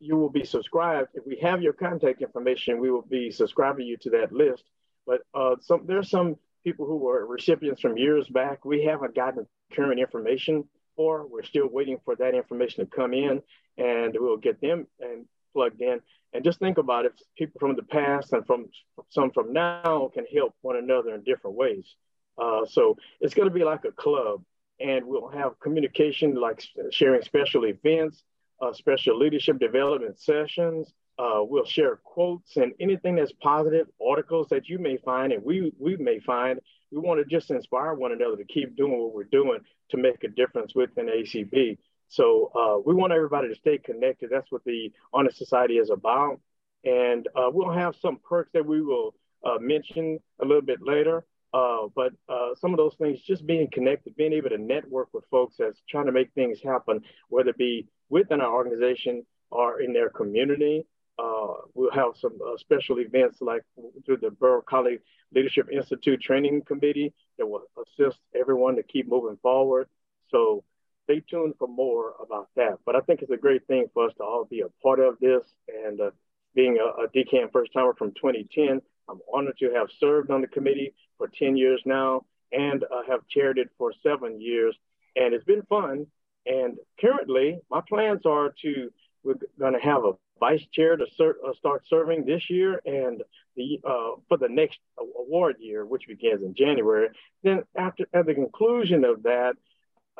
you 0.00 0.16
will 0.16 0.30
be 0.30 0.44
subscribed. 0.44 1.08
If 1.14 1.24
we 1.26 1.36
have 1.36 1.62
your 1.62 1.72
contact 1.72 2.22
information, 2.22 2.80
we 2.80 2.90
will 2.90 3.02
be 3.02 3.30
subscribing 3.30 3.86
you 3.86 3.96
to 3.98 4.10
that 4.10 4.32
list. 4.32 4.64
But 5.06 5.22
uh, 5.34 5.56
some 5.60 5.84
there's 5.86 6.10
some 6.10 6.36
people 6.64 6.86
who 6.86 6.96
were 6.96 7.26
recipients 7.26 7.80
from 7.80 7.96
years 7.96 8.28
back. 8.28 8.64
We 8.64 8.84
haven't 8.84 9.14
gotten 9.14 9.46
current 9.72 10.00
information 10.00 10.64
for. 10.96 11.26
We're 11.26 11.42
still 11.42 11.68
waiting 11.68 11.98
for 12.04 12.16
that 12.16 12.34
information 12.34 12.84
to 12.84 12.90
come 12.90 13.14
in, 13.14 13.42
and 13.78 14.16
we'll 14.18 14.36
get 14.36 14.60
them 14.60 14.86
and 15.00 15.26
plugged 15.52 15.80
in. 15.80 16.00
And 16.32 16.44
just 16.44 16.58
think 16.58 16.78
about 16.78 17.04
if 17.04 17.12
people 17.36 17.58
from 17.58 17.76
the 17.76 17.82
past 17.82 18.32
and 18.32 18.46
from 18.46 18.68
some 19.10 19.30
from 19.30 19.52
now 19.52 20.10
can 20.14 20.24
help 20.34 20.54
one 20.62 20.76
another 20.76 21.14
in 21.14 21.22
different 21.22 21.56
ways. 21.56 21.94
Uh, 22.38 22.64
so 22.64 22.96
it's 23.20 23.34
going 23.34 23.48
to 23.48 23.54
be 23.54 23.64
like 23.64 23.84
a 23.84 23.92
club, 23.92 24.42
and 24.80 25.06
we'll 25.06 25.28
have 25.28 25.60
communication 25.60 26.34
like 26.34 26.64
sharing 26.90 27.22
special 27.22 27.66
events, 27.66 28.22
uh, 28.60 28.72
special 28.72 29.18
leadership 29.18 29.58
development 29.58 30.18
sessions. 30.18 30.92
Uh, 31.22 31.40
we'll 31.44 31.64
share 31.64 32.00
quotes 32.02 32.56
and 32.56 32.72
anything 32.80 33.14
that's 33.14 33.32
positive, 33.40 33.86
articles 34.04 34.48
that 34.50 34.68
you 34.68 34.78
may 34.78 34.96
find 34.96 35.32
and 35.32 35.44
we 35.44 35.72
we 35.78 35.96
may 35.96 36.18
find. 36.18 36.58
We 36.90 36.98
want 36.98 37.20
to 37.20 37.24
just 37.24 37.50
inspire 37.50 37.94
one 37.94 38.12
another 38.12 38.36
to 38.36 38.44
keep 38.44 38.76
doing 38.76 38.98
what 38.98 39.14
we're 39.14 39.24
doing 39.24 39.60
to 39.90 39.96
make 39.96 40.24
a 40.24 40.28
difference 40.28 40.74
within 40.74 41.06
ACB. 41.06 41.78
So 42.08 42.50
uh, 42.54 42.82
we 42.84 42.94
want 42.94 43.12
everybody 43.12 43.48
to 43.48 43.54
stay 43.54 43.78
connected. 43.78 44.30
That's 44.30 44.50
what 44.50 44.64
the 44.64 44.92
Honor 45.14 45.30
Society 45.30 45.74
is 45.74 45.90
about. 45.90 46.40
And 46.84 47.28
uh, 47.36 47.50
we'll 47.52 47.72
have 47.72 47.94
some 48.02 48.18
perks 48.28 48.50
that 48.54 48.66
we 48.66 48.82
will 48.82 49.14
uh, 49.44 49.58
mention 49.60 50.18
a 50.42 50.44
little 50.44 50.62
bit 50.62 50.80
later. 50.82 51.24
Uh, 51.54 51.86
but 51.94 52.12
uh, 52.28 52.54
some 52.60 52.72
of 52.72 52.78
those 52.78 52.96
things, 52.96 53.20
just 53.20 53.46
being 53.46 53.68
connected, 53.72 54.16
being 54.16 54.32
able 54.32 54.50
to 54.50 54.58
network 54.58 55.08
with 55.12 55.24
folks 55.30 55.56
that's 55.58 55.80
trying 55.88 56.06
to 56.06 56.12
make 56.12 56.32
things 56.34 56.58
happen, 56.62 57.00
whether 57.28 57.50
it 57.50 57.58
be 57.58 57.86
within 58.08 58.40
our 58.40 58.52
organization 58.52 59.24
or 59.50 59.80
in 59.80 59.92
their 59.92 60.10
community. 60.10 60.84
Uh, 61.18 61.54
we'll 61.74 61.90
have 61.92 62.12
some 62.20 62.38
special 62.58 62.98
events 62.98 63.38
like 63.40 63.62
through 64.04 64.16
the 64.16 64.30
Borough 64.30 64.62
College 64.62 65.00
Leadership 65.34 65.68
Institute 65.70 66.20
Training 66.20 66.62
Committee 66.62 67.12
that 67.38 67.46
will 67.46 67.62
assist 67.76 68.18
everyone 68.38 68.76
to 68.76 68.82
keep 68.82 69.08
moving 69.08 69.38
forward. 69.42 69.88
So 70.30 70.64
stay 71.04 71.22
tuned 71.28 71.54
for 71.58 71.68
more 71.68 72.14
about 72.22 72.48
that. 72.56 72.78
But 72.84 72.96
I 72.96 73.00
think 73.00 73.22
it's 73.22 73.30
a 73.30 73.36
great 73.36 73.66
thing 73.66 73.86
for 73.92 74.06
us 74.06 74.14
to 74.16 74.24
all 74.24 74.44
be 74.44 74.60
a 74.60 74.68
part 74.82 75.00
of 75.00 75.18
this. 75.20 75.42
And 75.84 76.00
uh, 76.00 76.10
being 76.54 76.78
a, 76.78 77.04
a 77.04 77.08
DKM 77.08 77.52
first 77.52 77.72
timer 77.72 77.94
from 77.94 78.12
2010, 78.12 78.80
I'm 79.08 79.20
honored 79.32 79.58
to 79.58 79.72
have 79.74 79.88
served 80.00 80.30
on 80.30 80.40
the 80.40 80.46
committee 80.46 80.94
for 81.18 81.28
10 81.28 81.56
years 81.56 81.82
now 81.84 82.24
and 82.52 82.84
uh, 82.84 83.02
have 83.08 83.26
chaired 83.28 83.58
it 83.58 83.68
for 83.78 83.92
seven 84.02 84.40
years. 84.40 84.76
And 85.16 85.34
it's 85.34 85.44
been 85.44 85.62
fun. 85.62 86.06
And 86.46 86.76
currently, 87.00 87.60
my 87.70 87.80
plans 87.88 88.22
are 88.26 88.54
to, 88.62 88.90
we're 89.22 89.34
going 89.58 89.74
to 89.74 89.80
have 89.80 90.04
a 90.04 90.12
vice 90.46 90.66
chair 90.76 90.92
to 90.96 91.06
ser- 91.18 91.40
uh, 91.46 91.54
start 91.62 91.80
serving 91.94 92.20
this 92.24 92.44
year 92.56 92.70
and 93.00 93.16
the 93.56 93.68
uh, 93.92 94.12
for 94.28 94.36
the 94.44 94.48
next 94.48 94.78
award 95.22 95.56
year, 95.68 95.80
which 95.92 96.04
begins 96.14 96.42
in 96.42 96.52
January. 96.64 97.08
Then 97.44 97.58
after 97.86 98.04
at 98.18 98.26
the 98.26 98.34
conclusion 98.34 99.00
of 99.04 99.16
that, 99.30 99.52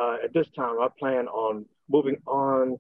uh, 0.01 0.17
at 0.25 0.33
this 0.33 0.49
time, 0.61 0.77
I 0.81 0.89
plan 1.03 1.25
on 1.27 1.67
moving 1.89 2.19
on 2.27 2.79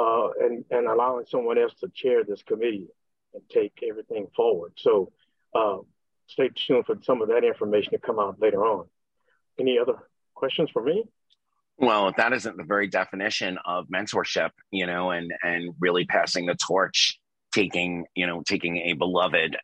uh, 0.00 0.28
and, 0.44 0.64
and 0.70 0.84
allowing 0.94 1.26
someone 1.26 1.58
else 1.58 1.74
to 1.80 1.88
chair 2.00 2.18
this 2.24 2.42
committee 2.50 2.88
and 3.34 3.42
take 3.58 3.74
everything 3.88 4.26
forward. 4.38 4.72
So 4.76 5.12
uh, 5.54 5.78
stay 6.26 6.48
tuned 6.54 6.86
for 6.86 6.96
some 7.08 7.22
of 7.22 7.28
that 7.28 7.44
information 7.44 7.92
to 7.92 7.98
come 7.98 8.18
out 8.18 8.40
later 8.40 8.62
on. 8.74 8.86
Any 9.62 9.78
other 9.78 9.98
questions 10.34 10.70
for 10.72 10.82
me? 10.82 11.04
Well, 11.80 12.12
that 12.18 12.34
isn't 12.34 12.58
the 12.58 12.64
very 12.64 12.88
definition 12.88 13.58
of 13.64 13.86
mentorship, 13.88 14.50
you 14.70 14.86
know, 14.86 15.10
and 15.10 15.32
and 15.42 15.74
really 15.80 16.04
passing 16.04 16.44
the 16.44 16.54
torch, 16.54 17.18
taking 17.54 18.04
you 18.14 18.26
know 18.26 18.42
taking 18.46 18.76
a 18.76 18.92
beloved. 18.92 19.56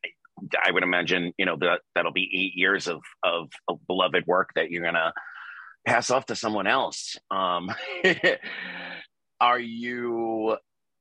I 0.64 0.70
would 0.70 0.82
imagine 0.82 1.34
you 1.36 1.44
know 1.44 1.56
that 1.60 1.80
that'll 1.94 2.12
be 2.12 2.30
eight 2.34 2.58
years 2.58 2.88
of 2.88 3.02
of, 3.22 3.50
of 3.68 3.86
beloved 3.86 4.26
work 4.26 4.50
that 4.56 4.70
you're 4.70 4.82
gonna 4.82 5.12
pass 5.86 6.10
off 6.10 6.24
to 6.26 6.36
someone 6.36 6.66
else. 6.66 7.16
Um, 7.30 7.70
are 9.40 9.60
you 9.60 10.56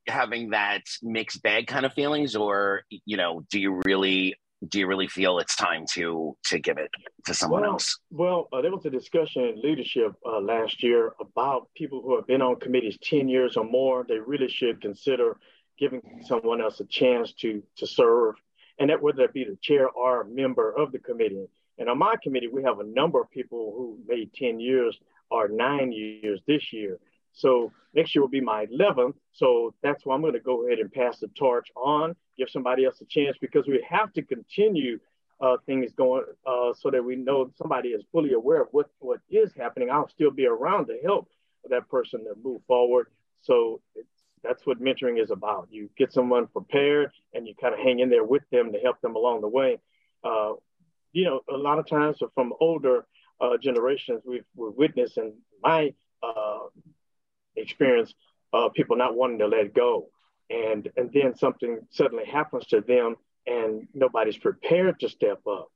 having 0.07 0.49
that 0.49 0.83
mixed 1.01 1.41
bag 1.41 1.67
kind 1.67 1.85
of 1.85 1.93
feelings, 1.93 2.35
or 2.35 2.81
you 3.05 3.15
know, 3.15 3.45
do 3.49 3.57
you 3.57 3.81
really 3.85 4.35
do 4.67 4.79
you 4.79 4.87
really 4.87 5.07
feel 5.07 5.39
it's 5.39 5.55
time 5.55 5.85
to 5.93 6.35
to 6.45 6.59
give 6.59 6.77
it 6.77 6.89
to 7.25 7.33
someone 7.33 7.61
well, 7.61 7.71
else? 7.71 7.99
Well, 8.09 8.47
uh, 8.53 8.61
there 8.61 8.71
was 8.71 8.85
a 8.85 8.89
discussion 8.89 9.43
in 9.43 9.61
leadership 9.61 10.13
uh, 10.25 10.39
last 10.39 10.81
year 10.81 11.13
about 11.19 11.69
people 11.75 12.01
who 12.01 12.15
have 12.15 12.27
been 12.27 12.41
on 12.41 12.59
committees 12.59 12.97
ten 13.01 13.27
years 13.27 13.57
or 13.57 13.65
more. 13.65 14.05
They 14.07 14.19
really 14.19 14.49
should 14.49 14.81
consider 14.81 15.37
giving 15.77 16.01
someone 16.25 16.61
else 16.61 16.79
a 16.79 16.85
chance 16.85 17.33
to 17.33 17.61
to 17.77 17.87
serve, 17.87 18.35
and 18.79 18.89
that 18.89 19.01
whether 19.01 19.23
it 19.23 19.33
be 19.33 19.43
the 19.43 19.57
chair 19.61 19.89
or 19.89 20.21
a 20.21 20.27
member 20.27 20.71
of 20.77 20.91
the 20.91 20.99
committee. 20.99 21.47
And 21.77 21.89
on 21.89 21.97
my 21.97 22.15
committee, 22.23 22.47
we 22.47 22.63
have 22.63 22.79
a 22.79 22.85
number 22.85 23.19
of 23.21 23.29
people 23.29 23.73
who 23.75 23.99
made 24.07 24.33
10 24.33 24.61
years 24.61 24.97
or 25.29 25.49
nine 25.49 25.91
years 25.91 26.39
this 26.47 26.71
year. 26.71 26.99
So 27.35 27.71
next 27.93 28.15
year 28.15 28.21
will 28.21 28.29
be 28.29 28.41
my 28.41 28.65
11th. 28.67 29.13
So 29.33 29.73
that's 29.83 30.05
why 30.05 30.15
I'm 30.15 30.21
going 30.21 30.33
to 30.33 30.39
go 30.39 30.65
ahead 30.65 30.79
and 30.79 30.91
pass 30.91 31.19
the 31.19 31.27
torch 31.27 31.69
on, 31.75 32.15
give 32.37 32.49
somebody 32.49 32.85
else 32.85 32.99
a 33.01 33.05
chance 33.05 33.37
because 33.39 33.67
we 33.67 33.85
have 33.87 34.11
to 34.13 34.23
continue 34.23 34.99
uh, 35.41 35.57
things 35.65 35.91
going 35.93 36.23
uh, 36.47 36.73
so 36.73 36.89
that 36.89 37.03
we 37.03 37.17
know 37.17 37.51
somebody 37.57 37.89
is 37.89 38.03
fully 38.11 38.33
aware 38.33 38.61
of 38.61 38.69
what, 38.71 38.89
what 38.99 39.19
is 39.29 39.53
happening. 39.53 39.89
I'll 39.91 40.07
still 40.07 40.31
be 40.31 40.47
around 40.47 40.87
to 40.87 40.97
help 41.03 41.27
that 41.69 41.89
person 41.89 42.23
to 42.23 42.33
move 42.41 42.61
forward. 42.67 43.07
So 43.41 43.81
that's 44.43 44.65
what 44.65 44.81
mentoring 44.81 45.21
is 45.21 45.31
about. 45.31 45.67
You 45.71 45.89
get 45.97 46.13
someone 46.13 46.47
prepared 46.47 47.11
and 47.33 47.47
you 47.47 47.53
kind 47.59 47.73
of 47.73 47.79
hang 47.81 47.99
in 47.99 48.09
there 48.09 48.23
with 48.23 48.43
them 48.51 48.71
to 48.71 48.79
help 48.79 49.01
them 49.01 49.15
along 49.15 49.41
the 49.41 49.49
way. 49.49 49.79
Uh, 50.23 50.53
you 51.11 51.25
know, 51.25 51.41
a 51.53 51.57
lot 51.57 51.79
of 51.79 51.87
times 51.87 52.17
from 52.33 52.53
older 52.59 53.05
uh, 53.41 53.57
generations, 53.61 54.21
we've, 54.25 54.45
we've 54.55 54.73
witnessed 54.75 55.17
in 55.17 55.33
my 55.61 55.93
uh, 56.23 56.59
experience, 57.55 58.13
uh, 58.53 58.69
people 58.69 58.95
not 58.95 59.15
wanting 59.15 59.39
to 59.39 59.47
let 59.47 59.73
go. 59.73 60.09
And, 60.49 60.89
and 60.95 61.11
then 61.11 61.35
something 61.35 61.79
suddenly 61.89 62.25
happens 62.25 62.67
to 62.67 62.81
them 62.81 63.15
and 63.47 63.87
nobody's 63.93 64.37
prepared 64.37 64.99
to 64.99 65.09
step 65.09 65.41
up. 65.47 65.71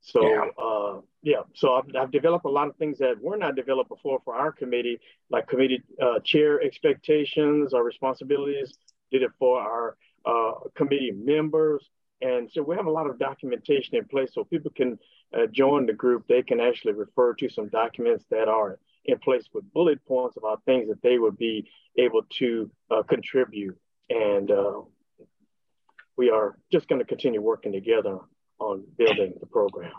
So, 0.00 0.26
yeah, 0.26 0.46
uh, 0.58 1.00
yeah. 1.22 1.42
so 1.54 1.74
I've, 1.74 1.84
I've, 1.96 2.10
developed 2.10 2.44
a 2.44 2.50
lot 2.50 2.66
of 2.66 2.74
things 2.76 2.98
that 2.98 3.20
were 3.20 3.36
not 3.36 3.54
developed 3.54 3.88
before 3.88 4.20
for 4.24 4.34
our 4.34 4.50
committee, 4.50 4.98
like 5.30 5.46
committee 5.46 5.82
uh, 6.00 6.18
chair 6.24 6.60
expectations 6.60 7.72
or 7.72 7.84
responsibilities, 7.84 8.74
did 9.12 9.22
it 9.22 9.30
for 9.38 9.60
our 9.60 9.96
uh, 10.26 10.52
committee 10.74 11.12
members. 11.12 11.88
And 12.20 12.50
so 12.50 12.62
we 12.62 12.74
have 12.76 12.86
a 12.86 12.90
lot 12.90 13.08
of 13.08 13.18
documentation 13.18 13.96
in 13.96 14.04
place 14.04 14.30
so 14.32 14.42
people 14.42 14.72
can 14.74 14.98
uh, 15.36 15.46
join 15.46 15.86
the 15.86 15.92
group. 15.92 16.26
They 16.28 16.42
can 16.42 16.60
actually 16.60 16.94
refer 16.94 17.34
to 17.34 17.48
some 17.48 17.68
documents 17.68 18.24
that 18.30 18.48
are 18.48 18.78
in 19.04 19.18
place 19.18 19.44
with 19.52 19.70
bullet 19.72 20.04
points 20.06 20.36
about 20.36 20.64
things 20.64 20.88
that 20.88 21.02
they 21.02 21.18
would 21.18 21.36
be 21.36 21.68
able 21.98 22.22
to 22.38 22.70
uh, 22.90 23.02
contribute. 23.02 23.76
And 24.08 24.50
uh, 24.50 24.80
we 26.16 26.30
are 26.30 26.58
just 26.70 26.88
going 26.88 27.00
to 27.00 27.04
continue 27.06 27.40
working 27.40 27.72
together 27.72 28.18
on 28.58 28.84
building 28.96 29.34
the 29.40 29.46
program. 29.46 29.92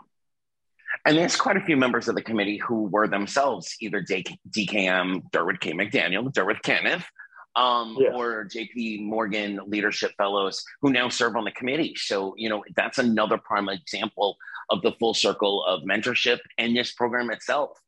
And 1.04 1.18
there's 1.18 1.36
quite 1.36 1.56
a 1.56 1.60
few 1.60 1.76
members 1.76 2.08
of 2.08 2.14
the 2.14 2.22
committee 2.22 2.56
who 2.58 2.84
were 2.84 3.08
themselves 3.08 3.76
either 3.80 4.00
DKM, 4.00 5.30
Durward 5.32 5.60
K. 5.60 5.72
McDaniel, 5.72 6.32
Durward 6.32 6.62
Kenneth, 6.62 7.04
um, 7.56 7.96
yes. 7.98 8.12
or 8.14 8.46
JP 8.46 9.02
Morgan 9.02 9.60
Leadership 9.66 10.12
Fellows 10.16 10.64
who 10.80 10.90
now 10.90 11.08
serve 11.08 11.36
on 11.36 11.44
the 11.44 11.50
committee. 11.50 11.94
So, 11.96 12.34
you 12.36 12.48
know, 12.48 12.64
that's 12.74 12.98
another 12.98 13.38
prime 13.38 13.68
example 13.68 14.36
of 14.70 14.82
the 14.82 14.92
full 14.92 15.14
circle 15.14 15.64
of 15.64 15.82
mentorship 15.82 16.38
and 16.58 16.76
this 16.76 16.92
program 16.92 17.30
itself. 17.30 17.78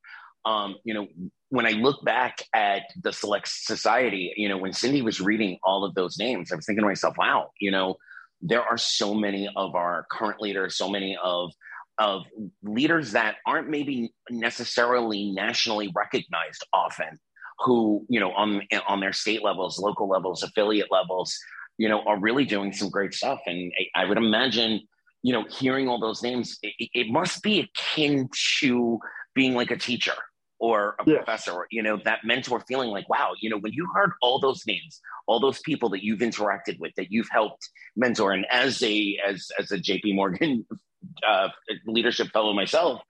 Um, 0.47 0.76
you 0.85 0.95
know, 0.95 1.09
when 1.50 1.67
I 1.67 1.71
look 1.71 2.05
back 2.05 2.38
at 2.55 2.83
the 3.03 3.12
Select 3.12 3.49
Society, 3.49 4.33
you 4.37 4.49
know, 4.49 4.57
when 4.57 4.73
Cindy 4.73 5.03
was 5.03 5.21
reading 5.21 5.59
all 5.62 5.85
of 5.85 5.95
those 5.95 6.19
names, 6.19 6.53
I 6.53 6.57
was 6.57 6.65
thinking 6.67 6.83
to 6.83 6.88
myself, 6.88 7.17
wow, 7.19 7.50
you 7.61 7.71
know, 7.71 7.97
there 8.41 8.62
are 8.62 8.79
so 8.79 9.15
many 9.15 9.49
of 9.57 9.75
our 9.75 10.07
current 10.11 10.41
leaders, 10.41 10.76
so 10.76 10.88
many 10.88 11.19
of 11.23 11.50
of 11.99 12.25
leaders 12.62 13.12
that 13.12 13.37
aren't 13.47 13.71
maybe 13.71 14.12
necessarily 14.31 15.31
nationally 15.31 15.91
recognized 15.95 16.62
often 16.73 17.19
who 17.61 18.05
you 18.09 18.21
know 18.21 18.33
on 18.33 18.62
on 18.87 19.00
their 19.00 19.12
state 19.12 19.43
levels 19.43 19.79
local 19.79 20.09
levels 20.09 20.43
affiliate 20.43 20.91
levels 20.91 21.38
you 21.79 21.88
know 21.88 22.03
are 22.03 22.19
really 22.21 22.45
doing 22.45 22.73
some 22.73 22.91
great 22.91 23.15
stuff. 23.15 23.41
And 23.47 23.73
i, 23.95 24.05
would 24.05 24.19
imagine 24.19 24.81
you 25.23 25.33
know 25.33 25.45
hearing 25.49 25.88
all 25.88 25.99
those 25.99 26.23
names 26.23 26.59
it, 26.62 26.91
it, 26.93 27.07
must 27.09 27.43
be 27.43 27.61
akin 27.61 28.29
to 28.61 28.99
being 29.35 29.55
like 29.55 29.71
a 29.71 29.76
teacher 29.76 30.15
or 30.59 30.97
a 30.99 31.05
professor 31.05 31.67
you 31.71 31.83
know 31.83 31.99
that 32.05 32.21
mentor 32.25 32.61
feeling 32.67 32.89
like 32.89 33.09
wow 33.11 33.33
you 33.41 33.51
know 33.51 33.59
when 33.59 33.73
you 33.73 33.87
heard 33.95 34.13
all 34.23 34.41
those 34.41 34.67
names 34.67 35.01
all 35.27 35.39
those 35.39 35.61
people 35.61 35.89
that 35.91 36.03
you've 36.03 36.21
interacted 36.21 36.79
with 36.81 36.93
that 36.97 37.13
you've 37.13 37.29
helped 37.31 37.69
mentor 37.95 38.33
and 38.33 38.47
as 38.51 38.83
a 38.83 39.19
as 39.27 39.49
as 39.59 39.71
a 39.71 39.77
jp 39.77 40.15
morgan 40.15 40.65
uh, 41.27 41.49
leadership 41.87 42.29
fellow 42.33 42.53
myself, 42.53 43.01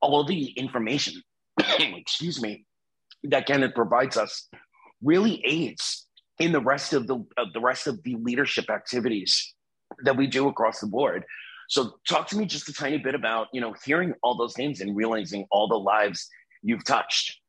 all 0.00 0.24
the 0.24 0.48
information, 0.50 1.22
excuse 1.78 2.40
me, 2.40 2.64
that 3.24 3.46
Kenneth 3.46 3.74
provides 3.74 4.16
us 4.16 4.48
really 5.02 5.42
aids 5.44 6.06
in 6.38 6.52
the 6.52 6.60
rest 6.60 6.92
of 6.92 7.06
the 7.06 7.16
uh, 7.36 7.44
the 7.52 7.60
rest 7.60 7.86
of 7.86 8.02
the 8.02 8.16
leadership 8.16 8.70
activities 8.70 9.54
that 10.04 10.16
we 10.16 10.26
do 10.26 10.48
across 10.48 10.80
the 10.80 10.86
board. 10.86 11.24
So 11.68 11.94
talk 12.08 12.28
to 12.28 12.36
me 12.36 12.44
just 12.44 12.68
a 12.68 12.72
tiny 12.72 12.98
bit 12.98 13.14
about, 13.14 13.48
you 13.52 13.60
know, 13.60 13.74
hearing 13.84 14.14
all 14.22 14.36
those 14.36 14.56
names 14.56 14.80
and 14.80 14.96
realizing 14.96 15.46
all 15.50 15.66
the 15.66 15.78
lives 15.78 16.28
you've 16.62 16.84
touched. 16.84 17.40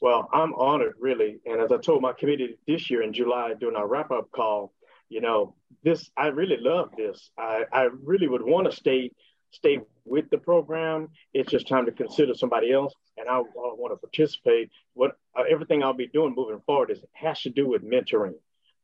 Well, 0.00 0.28
I'm 0.32 0.52
honored, 0.54 0.94
really. 0.98 1.38
And 1.46 1.60
as 1.60 1.70
I 1.70 1.76
told 1.76 2.02
my 2.02 2.12
committee 2.12 2.58
this 2.66 2.90
year 2.90 3.02
in 3.02 3.12
July 3.12 3.54
during 3.58 3.76
our 3.76 3.86
wrap 3.86 4.10
up 4.10 4.30
call, 4.32 4.72
you 5.08 5.20
know, 5.20 5.54
this, 5.84 6.10
I 6.16 6.28
really 6.28 6.56
love 6.58 6.90
this. 6.96 7.30
I, 7.38 7.64
I 7.72 7.88
really 8.02 8.26
would 8.26 8.42
want 8.42 8.68
to 8.68 8.76
stay, 8.76 9.12
stay 9.52 9.78
with 10.04 10.28
the 10.30 10.38
program. 10.38 11.08
It's 11.32 11.50
just 11.50 11.68
time 11.68 11.86
to 11.86 11.92
consider 11.92 12.34
somebody 12.34 12.72
else. 12.72 12.94
And 13.16 13.28
I, 13.28 13.36
I 13.36 13.42
want 13.44 13.92
to 13.92 13.96
participate. 13.96 14.70
What 14.94 15.12
uh, 15.38 15.44
everything 15.48 15.84
I'll 15.84 15.92
be 15.92 16.08
doing 16.08 16.34
moving 16.36 16.60
forward 16.66 16.90
is 16.90 16.98
has 17.12 17.40
to 17.42 17.50
do 17.50 17.68
with 17.68 17.82
mentoring 17.84 18.34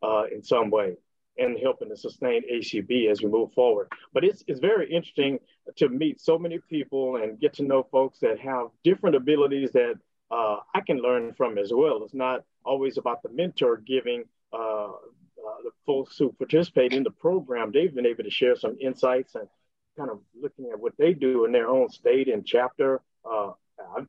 uh, 0.03 0.25
in 0.33 0.45
some 0.45 0.71
way 0.71 0.95
and 1.39 1.59
helping 1.59 1.89
to 1.89 1.97
sustain 1.97 2.43
ACB 2.53 3.11
as 3.11 3.23
we 3.23 3.29
move 3.29 3.53
forward. 3.53 3.89
But 4.13 4.25
it's, 4.25 4.43
it's 4.47 4.61
very 4.61 4.93
interesting 4.93 5.39
to 5.77 5.89
meet 5.89 6.21
so 6.21 6.39
many 6.39 6.59
people 6.69 7.17
and 7.17 7.41
get 7.41 7.55
to 7.55 7.63
know 7.63 7.87
folks 7.91 8.19
that 8.21 8.39
have 8.41 8.69
different 8.85 9.17
abilities 9.17 9.71
that 9.73 9.95
uh, 10.31 10.57
I 10.75 10.81
can 10.81 10.99
learn 10.99 11.33
from 11.35 11.59
as 11.59 11.73
well. 11.73 12.03
It's 12.05 12.15
not 12.15 12.45
always 12.65 12.99
about 12.99 13.23
the 13.23 13.31
mentor 13.31 13.79
giving 13.79 14.25
uh, 14.53 14.89
uh, 14.89 15.63
the 15.63 15.71
folks 15.87 16.19
who 16.19 16.33
participate 16.33 16.93
in 16.93 17.03
the 17.03 17.11
program. 17.11 17.71
They've 17.73 17.95
been 17.95 18.07
able 18.07 18.25
to 18.25 18.31
share 18.31 18.57
some 18.57 18.77
insights 18.81 19.35
and 19.35 19.49
kind 19.97 20.11
of 20.11 20.21
looking 20.41 20.71
at 20.73 20.79
what 20.79 20.93
they 20.99 21.15
do 21.15 21.45
in 21.45 21.53
their 21.53 21.69
own 21.69 21.89
state 21.89 22.29
and 22.29 22.45
chapter. 22.45 23.01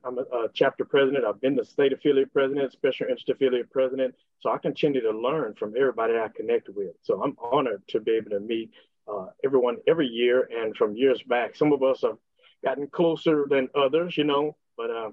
I'm 0.04 0.18
a, 0.18 0.22
a, 0.22 0.48
chapter 0.52 0.84
president. 0.84 1.24
I've 1.24 1.40
been 1.40 1.56
the 1.56 1.64
state 1.64 1.92
affiliate 1.92 2.32
president, 2.32 2.72
special 2.72 3.06
interest 3.06 3.28
affiliate 3.28 3.70
president. 3.70 4.14
So 4.40 4.50
I 4.50 4.58
continue 4.58 5.00
to 5.00 5.10
learn 5.10 5.54
from 5.54 5.74
everybody 5.76 6.14
I 6.14 6.28
connect 6.34 6.68
with. 6.68 6.94
So 7.02 7.22
I'm 7.22 7.36
honored 7.40 7.82
to 7.88 8.00
be 8.00 8.12
able 8.12 8.30
to 8.30 8.40
meet 8.40 8.70
uh, 9.08 9.26
everyone 9.44 9.78
every 9.86 10.06
year 10.06 10.48
and 10.50 10.76
from 10.76 10.96
years 10.96 11.22
back. 11.22 11.56
Some 11.56 11.72
of 11.72 11.82
us 11.82 12.02
have 12.02 12.16
gotten 12.64 12.86
closer 12.86 13.46
than 13.48 13.68
others, 13.74 14.16
you 14.16 14.24
know, 14.24 14.56
but 14.76 14.90
uh, 14.90 15.10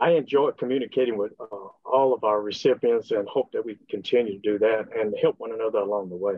I 0.00 0.12
enjoy 0.12 0.52
communicating 0.52 1.16
with 1.16 1.32
uh, 1.40 1.56
all 1.84 2.14
of 2.14 2.24
our 2.24 2.40
recipients 2.40 3.10
and 3.10 3.28
hope 3.28 3.52
that 3.52 3.64
we 3.64 3.74
can 3.74 3.86
continue 3.86 4.40
to 4.40 4.52
do 4.52 4.58
that 4.60 4.88
and 4.96 5.14
help 5.20 5.36
one 5.38 5.52
another 5.52 5.78
along 5.78 6.10
the 6.10 6.16
way. 6.16 6.36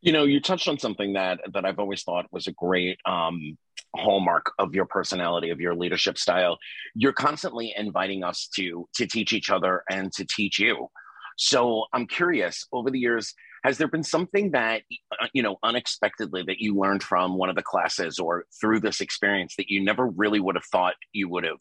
You 0.00 0.12
know, 0.12 0.24
you 0.24 0.40
touched 0.40 0.68
on 0.68 0.78
something 0.78 1.14
that 1.14 1.40
that 1.52 1.64
I've 1.64 1.78
always 1.78 2.02
thought 2.02 2.26
was 2.30 2.46
a 2.46 2.52
great 2.52 2.98
um, 3.04 3.58
hallmark 3.94 4.52
of 4.58 4.74
your 4.74 4.84
personality, 4.84 5.50
of 5.50 5.60
your 5.60 5.74
leadership 5.74 6.18
style. 6.18 6.58
You're 6.94 7.12
constantly 7.12 7.74
inviting 7.76 8.22
us 8.24 8.48
to 8.56 8.88
to 8.94 9.06
teach 9.06 9.32
each 9.32 9.50
other 9.50 9.82
and 9.90 10.12
to 10.12 10.24
teach 10.24 10.58
you. 10.58 10.88
So 11.36 11.84
I'm 11.92 12.06
curious. 12.06 12.66
Over 12.72 12.90
the 12.90 12.98
years, 12.98 13.34
has 13.64 13.78
there 13.78 13.88
been 13.88 14.02
something 14.02 14.52
that 14.52 14.82
uh, 15.20 15.26
you 15.32 15.42
know 15.42 15.56
unexpectedly 15.62 16.42
that 16.46 16.58
you 16.58 16.76
learned 16.76 17.02
from 17.02 17.36
one 17.36 17.48
of 17.48 17.56
the 17.56 17.62
classes 17.62 18.18
or 18.18 18.44
through 18.60 18.80
this 18.80 19.00
experience 19.00 19.54
that 19.56 19.68
you 19.68 19.82
never 19.82 20.06
really 20.06 20.40
would 20.40 20.54
have 20.54 20.64
thought 20.64 20.94
you 21.12 21.28
would 21.28 21.44
have? 21.44 21.58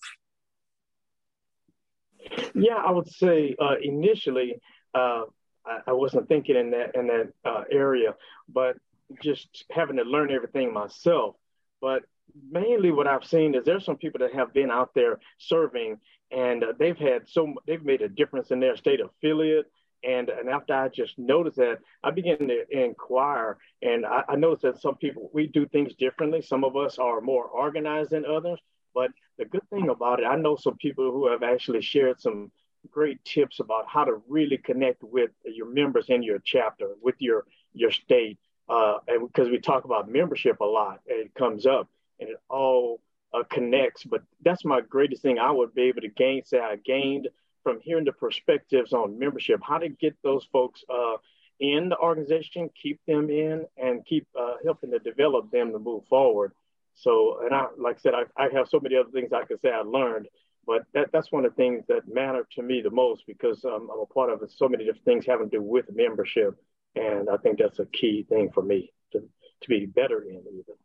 Yeah, 2.53 2.75
I 2.75 2.91
would 2.91 3.08
say 3.08 3.56
uh, 3.60 3.75
initially 3.82 4.60
uh, 4.94 5.24
I, 5.67 5.79
I, 5.88 5.93
wasn't 5.93 6.27
thinking 6.27 6.55
in 6.55 6.71
that 6.71 6.95
in 6.95 7.07
that 7.07 7.33
uh, 7.45 7.63
area, 7.71 8.15
but 8.47 8.77
just 9.21 9.65
having 9.71 9.97
to 9.97 10.03
learn 10.03 10.31
everything 10.31 10.74
myself. 10.74 11.36
But 11.81 12.03
mainly, 12.51 12.91
what 12.91 13.07
I've 13.07 13.25
seen 13.25 13.55
is 13.55 13.65
there's 13.65 13.86
some 13.86 13.97
people 13.97 14.19
that 14.19 14.33
have 14.33 14.53
been 14.53 14.71
out 14.71 14.93
there 14.93 15.19
serving, 15.38 15.97
and 16.31 16.63
uh, 16.63 16.74
they've 16.77 16.97
had 16.97 17.27
so 17.27 17.53
they've 17.65 17.83
made 17.83 18.01
a 18.01 18.09
difference 18.09 18.51
in 18.51 18.59
their 18.59 18.75
state 18.75 19.00
affiliate. 19.00 19.71
And, 20.03 20.29
and 20.29 20.47
after 20.47 20.75
I 20.75 20.89
just 20.89 21.17
noticed 21.17 21.57
that, 21.57 21.79
I 22.03 22.12
began 22.12 22.38
to 22.38 22.65
inquire, 22.69 23.58
and 23.82 24.06
I, 24.06 24.23
I 24.30 24.36
noticed 24.36 24.62
that 24.62 24.80
some 24.80 24.95
people 24.95 25.32
we 25.34 25.47
do 25.47 25.65
things 25.65 25.95
differently. 25.95 26.41
Some 26.41 26.63
of 26.63 26.75
us 26.75 26.99
are 26.99 27.19
more 27.19 27.45
organized 27.45 28.12
than 28.12 28.23
others. 28.25 28.60
But 28.93 29.12
the 29.38 29.45
good 29.45 29.67
thing 29.69 29.89
about 29.89 30.19
it, 30.19 30.25
I 30.25 30.36
know 30.36 30.56
some 30.56 30.77
people 30.77 31.12
who 31.12 31.30
have 31.30 31.43
actually 31.43 31.82
shared 31.82 32.19
some 32.19 32.51
great 32.91 33.23
tips 33.23 33.60
about 33.60 33.86
how 33.88 34.04
to 34.04 34.21
really 34.28 34.58
connect 34.58 35.04
with 35.04 35.32
your 35.45 35.67
members 35.67 36.06
in 36.10 36.23
your 36.23 36.39
chapter, 36.39 36.89
with 37.02 37.15
your 37.19 37.45
your 37.73 37.91
state, 37.91 38.39
uh, 38.69 38.97
and 39.08 39.28
because 39.28 39.50
we 39.50 39.60
talk 39.60 39.86
about 39.86 40.10
membership 40.10 40.60
a 40.60 40.65
lot, 40.65 41.00
it 41.06 41.34
comes 41.36 41.65
up, 41.65 41.89
and 42.19 42.30
it 42.30 42.38
all 42.50 43.00
uh, 43.34 43.43
connects. 43.50 44.04
But 44.04 44.23
that's 44.43 44.65
my 44.65 44.82
greatest 44.82 45.21
thing 45.21 45.39
I 45.39 45.52
would 45.52 45.73
be 45.73 45.84
able 45.84 46.02
to 46.02 46.10
gain. 46.10 46.43
Say 46.43 46.60
I 46.60 46.78
gained 46.78 47.28
from 47.63 47.80
hearing 47.82 48.06
the 48.06 48.13
perspectives 48.13 48.93
on 48.93 49.19
membership, 49.19 49.60
how 49.62 49.78
to 49.78 49.89
get 49.89 50.15
those 50.23 50.47
folks 50.52 50.84
uh, 50.89 51.17
in 51.60 51.89
the 51.89 51.97
organization, 51.97 52.69
keep 52.82 53.00
them 53.08 53.30
in, 53.30 53.65
and 53.78 54.06
keep 54.06 54.28
uh, 54.39 54.54
helping 54.63 54.91
to 54.91 55.00
develop 55.00 55.52
them 55.52 55.71
to 55.71 55.80
move 55.80 56.04
forward. 56.08 56.52
So, 56.95 57.41
and 57.43 57.54
I, 57.54 57.67
like 57.78 57.97
I 57.97 58.00
said, 58.00 58.13
I, 58.15 58.43
I 58.43 58.50
have 58.54 58.69
so 58.69 58.80
many 58.80 58.95
other 58.95 59.10
things 59.12 59.32
I 59.34 59.43
could 59.43 59.62
say 59.62 59.69
I 59.69 59.82
learned, 59.82 60.28
but 60.67 60.84
that, 60.93 61.08
that's 61.13 61.32
one 61.32 61.45
of 61.45 61.51
the 61.51 61.56
things 61.56 61.86
that 61.88 62.13
matter 62.13 62.45
to 62.56 62.62
me 62.62 62.82
the 62.82 62.91
most 62.91 63.23
because 63.25 63.63
um, 63.63 63.89
I'm 63.91 64.01
a 64.01 64.06
part 64.06 64.30
of 64.30 64.41
so 64.51 64.67
many 64.67 64.84
different 64.84 65.06
things 65.06 65.25
having 65.25 65.49
to 65.49 65.58
do 65.58 65.63
with 65.63 65.86
membership. 65.93 66.56
And 66.95 67.30
I 67.30 67.38
think 67.38 67.60
that's 67.60 67.80
a 67.80 67.86
key 67.86 68.25
thing 68.27 68.51
for 68.53 68.62
me 68.62 68.91
to, 69.13 69.19
to 69.19 69.69
be 69.69 69.86
better 69.86 70.21
in 70.21 70.41
even. 70.47 70.75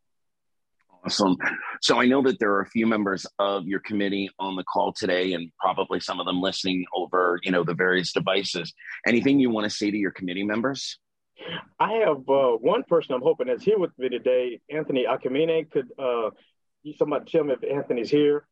Awesome. 1.05 1.37
So 1.81 2.01
I 2.01 2.07
know 2.07 2.23
that 2.23 2.39
there 2.39 2.53
are 2.53 2.61
a 2.61 2.69
few 2.69 2.87
members 2.87 3.27
of 3.41 3.67
your 3.67 3.81
committee 3.81 4.31
on 4.39 4.55
the 4.55 4.63
call 4.63 4.93
today, 4.93 5.33
and 5.33 5.51
probably 5.59 5.99
some 5.99 6.21
of 6.21 6.27
them 6.27 6.41
listening 6.41 6.85
over, 6.95 7.41
you 7.43 7.51
know, 7.51 7.65
the 7.65 7.75
various 7.75 8.13
devices. 8.13 8.73
Anything 9.05 9.41
you 9.41 9.51
want 9.51 9.65
to 9.65 9.71
say 9.71 9.91
to 9.91 9.97
your 9.97 10.13
committee 10.13 10.45
members? 10.45 11.01
I 11.81 11.95
have 11.95 12.19
uh, 12.29 12.53
one 12.53 12.85
person 12.85 13.17
I'm 13.17 13.23
hoping 13.23 13.49
is 13.49 13.65
here 13.65 13.79
with 13.81 13.91
me 13.99 14.11
today, 14.11 14.61
Anthony 14.71 15.07
Akamine. 15.09 15.69
Could 15.73 15.89
uh, 15.99 16.31
somebody 16.97 17.25
tell 17.29 17.43
me 17.43 17.55
if 17.55 17.65
Anthony's 17.69 18.11
here? 18.11 18.47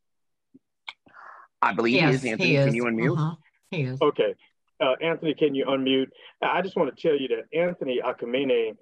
I 1.63 1.73
believe 1.73 1.95
yes, 1.95 2.09
he 2.09 2.15
is. 2.15 2.25
Anthony, 2.33 2.49
he 2.49 2.57
is. 2.57 2.67
can 2.67 2.75
you 2.75 2.85
unmute? 2.85 3.19
Uh-huh. 3.19 3.37
He 3.71 3.83
is. 3.83 4.01
Okay. 4.01 4.35
Uh, 4.81 4.95
Anthony, 5.03 5.35
can 5.35 5.55
you 5.55 5.67
unmute? 5.67 6.09
I 6.43 6.63
just 6.63 6.77
want 6.77 6.95
to 6.95 7.03
tell 7.03 7.19
you 7.19 7.29
that 7.29 7.59
Anthony 7.59 8.01
Akamine 8.03 8.77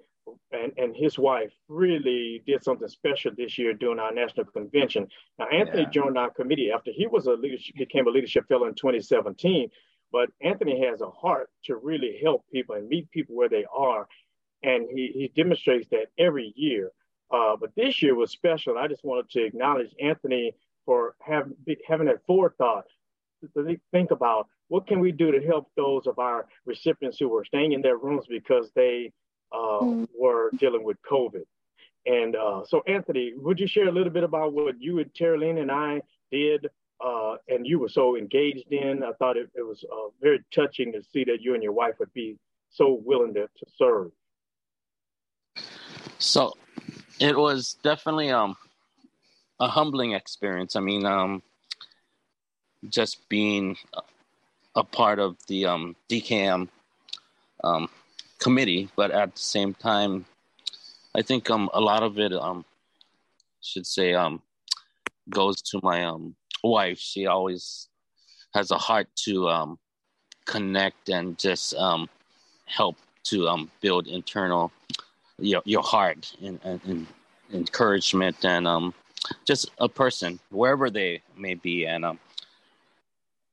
and, 0.51 0.71
and 0.77 0.95
his 0.95 1.17
wife 1.17 1.51
really 1.67 2.41
did 2.45 2.63
something 2.63 2.87
special 2.87 3.31
this 3.37 3.57
year 3.57 3.73
during 3.73 3.99
our 3.99 4.13
national 4.13 4.45
convention. 4.45 5.07
Now, 5.37 5.47
Anthony 5.47 5.83
yeah. 5.83 5.89
joined 5.89 6.17
our 6.17 6.29
committee 6.29 6.71
after 6.73 6.91
he 6.91 7.07
was 7.07 7.25
a 7.27 7.33
leadership, 7.33 7.75
became 7.75 8.07
a 8.07 8.11
leadership 8.11 8.47
fellow 8.47 8.67
in 8.67 8.75
2017. 8.75 9.69
But 10.11 10.29
Anthony 10.41 10.85
has 10.87 11.01
a 11.01 11.09
heart 11.09 11.49
to 11.65 11.75
really 11.75 12.19
help 12.23 12.43
people 12.51 12.75
and 12.75 12.87
meet 12.87 13.11
people 13.11 13.35
where 13.35 13.49
they 13.49 13.65
are. 13.75 14.07
And 14.63 14.87
he, 14.93 15.11
he 15.13 15.31
demonstrates 15.41 15.87
that 15.89 16.07
every 16.17 16.53
year. 16.55 16.91
Uh, 17.31 17.55
but 17.59 17.69
this 17.75 18.01
year 18.01 18.15
was 18.15 18.31
special. 18.31 18.77
I 18.77 18.87
just 18.87 19.03
wanted 19.03 19.29
to 19.31 19.43
acknowledge 19.43 19.93
Anthony 20.01 20.53
for 20.89 21.13
have, 21.21 21.51
having 21.87 22.07
that 22.07 22.25
forethought 22.25 22.85
to 23.43 23.77
think 23.91 24.09
about 24.09 24.47
what 24.69 24.87
can 24.87 24.99
we 24.99 25.11
do 25.11 25.31
to 25.31 25.39
help 25.45 25.67
those 25.77 26.07
of 26.07 26.17
our 26.17 26.47
recipients 26.65 27.19
who 27.19 27.29
were 27.29 27.45
staying 27.45 27.73
in 27.73 27.83
their 27.83 27.97
rooms 27.97 28.25
because 28.27 28.71
they 28.73 29.11
uh, 29.51 29.81
mm. 29.81 30.07
were 30.19 30.49
dealing 30.57 30.83
with 30.83 30.97
COVID. 31.07 31.43
And 32.07 32.35
uh, 32.35 32.61
so, 32.67 32.81
Anthony, 32.87 33.33
would 33.35 33.59
you 33.59 33.67
share 33.67 33.87
a 33.87 33.91
little 33.91 34.11
bit 34.11 34.23
about 34.23 34.53
what 34.53 34.81
you 34.81 34.97
and 34.97 35.13
Terralyn 35.13 35.61
and 35.61 35.71
I 35.71 36.01
did 36.31 36.65
uh, 37.05 37.35
and 37.47 37.67
you 37.67 37.77
were 37.77 37.89
so 37.89 38.17
engaged 38.17 38.71
in. 38.71 39.03
I 39.03 39.11
thought 39.19 39.37
it, 39.37 39.51
it 39.53 39.61
was 39.61 39.85
uh, 39.93 40.09
very 40.19 40.39
touching 40.51 40.91
to 40.93 41.03
see 41.13 41.23
that 41.25 41.37
you 41.39 41.53
and 41.53 41.61
your 41.61 41.71
wife 41.71 41.93
would 41.99 42.13
be 42.15 42.35
so 42.71 42.99
willing 43.05 43.35
to, 43.35 43.41
to 43.41 43.65
serve. 43.77 44.09
So 46.17 46.57
it 47.19 47.37
was 47.37 47.77
definitely 47.83 48.31
um, 48.31 48.57
a 49.59 49.67
humbling 49.67 50.13
experience. 50.13 50.75
I 50.75 50.79
mean, 50.79 51.05
um, 51.05 51.41
just 52.87 53.27
being 53.29 53.77
a 54.75 54.83
part 54.83 55.19
of 55.19 55.35
the 55.47 55.65
um, 55.65 55.95
um, 57.63 57.89
committee, 58.39 58.89
but 58.95 59.11
at 59.11 59.35
the 59.35 59.41
same 59.41 59.73
time, 59.73 60.25
I 61.15 61.21
think 61.21 61.49
um, 61.49 61.69
a 61.73 61.81
lot 61.81 62.03
of 62.03 62.17
it 62.19 62.33
um, 62.33 62.63
should 63.61 63.85
say 63.85 64.13
um, 64.13 64.41
goes 65.29 65.61
to 65.63 65.79
my 65.83 66.05
um, 66.05 66.35
wife, 66.63 66.99
she 66.99 67.25
always 67.25 67.87
has 68.53 68.71
a 68.71 68.77
heart 68.77 69.07
to 69.25 69.49
um, 69.49 69.79
connect 70.45 71.09
and 71.09 71.37
just 71.37 71.73
um, 71.75 72.09
help 72.65 72.97
to 73.23 73.47
um, 73.47 73.69
build 73.81 74.07
internal 74.07 74.71
your 75.37 75.61
your 75.65 75.83
heart 75.83 76.35
and, 76.41 76.59
and, 76.63 76.81
and 76.85 77.07
encouragement 77.53 78.43
and 78.43 78.67
um, 78.67 78.93
just 79.45 79.69
a 79.79 79.89
person 79.89 80.39
wherever 80.49 80.89
they 80.89 81.21
may 81.37 81.53
be 81.53 81.85
and 81.85 82.05
um, 82.05 82.19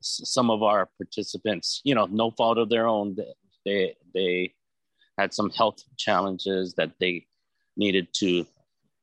some 0.01 0.51
of 0.51 0.63
our 0.63 0.89
participants 0.99 1.81
you 1.85 1.95
know 1.95 2.07
no 2.07 2.31
fault 2.31 2.59
of 2.59 2.69
their 2.69 2.87
own 2.87 3.17
they 3.65 3.95
they 4.15 4.53
had 5.19 5.33
some 5.33 5.51
health 5.51 5.83
challenges 5.97 6.75
that 6.75 6.93
they 7.01 7.27
needed 7.77 8.09
to 8.15 8.47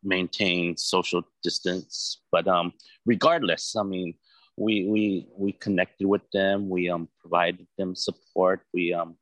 maintain 0.04 0.76
social 0.78 1.24
distance. 1.44 2.22
But 2.32 2.48
um, 2.48 2.74
regardless, 3.06 3.76
I 3.76 3.84
mean, 3.84 4.16
we 4.58 4.86
we 4.86 5.28
we 5.36 5.52
connected 5.54 6.08
with 6.08 6.22
them. 6.32 6.70
We 6.70 6.90
um 6.90 7.08
provided 7.20 7.68
them 7.78 7.96
support. 7.96 8.62
We 8.74 8.94
um 8.94 9.18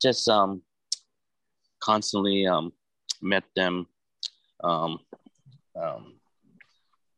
just 0.00 0.28
um 0.28 0.62
constantly 1.80 2.46
um 2.46 2.72
met 3.22 3.44
them. 3.54 3.86
Um, 4.62 5.00
um, 5.80 6.15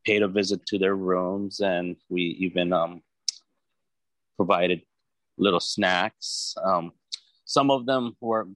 paid 0.08 0.22
a 0.22 0.28
visit 0.40 0.60
to 0.66 0.76
their 0.78 0.96
rooms, 1.10 1.60
and 1.74 1.96
we 2.14 2.22
even 2.46 2.68
um 2.72 3.02
provided 4.38 4.80
little 5.36 5.64
snacks. 5.74 6.54
Um, 6.70 6.92
some 7.44 7.68
of 7.76 7.86
them 7.90 8.16
were 8.20 8.46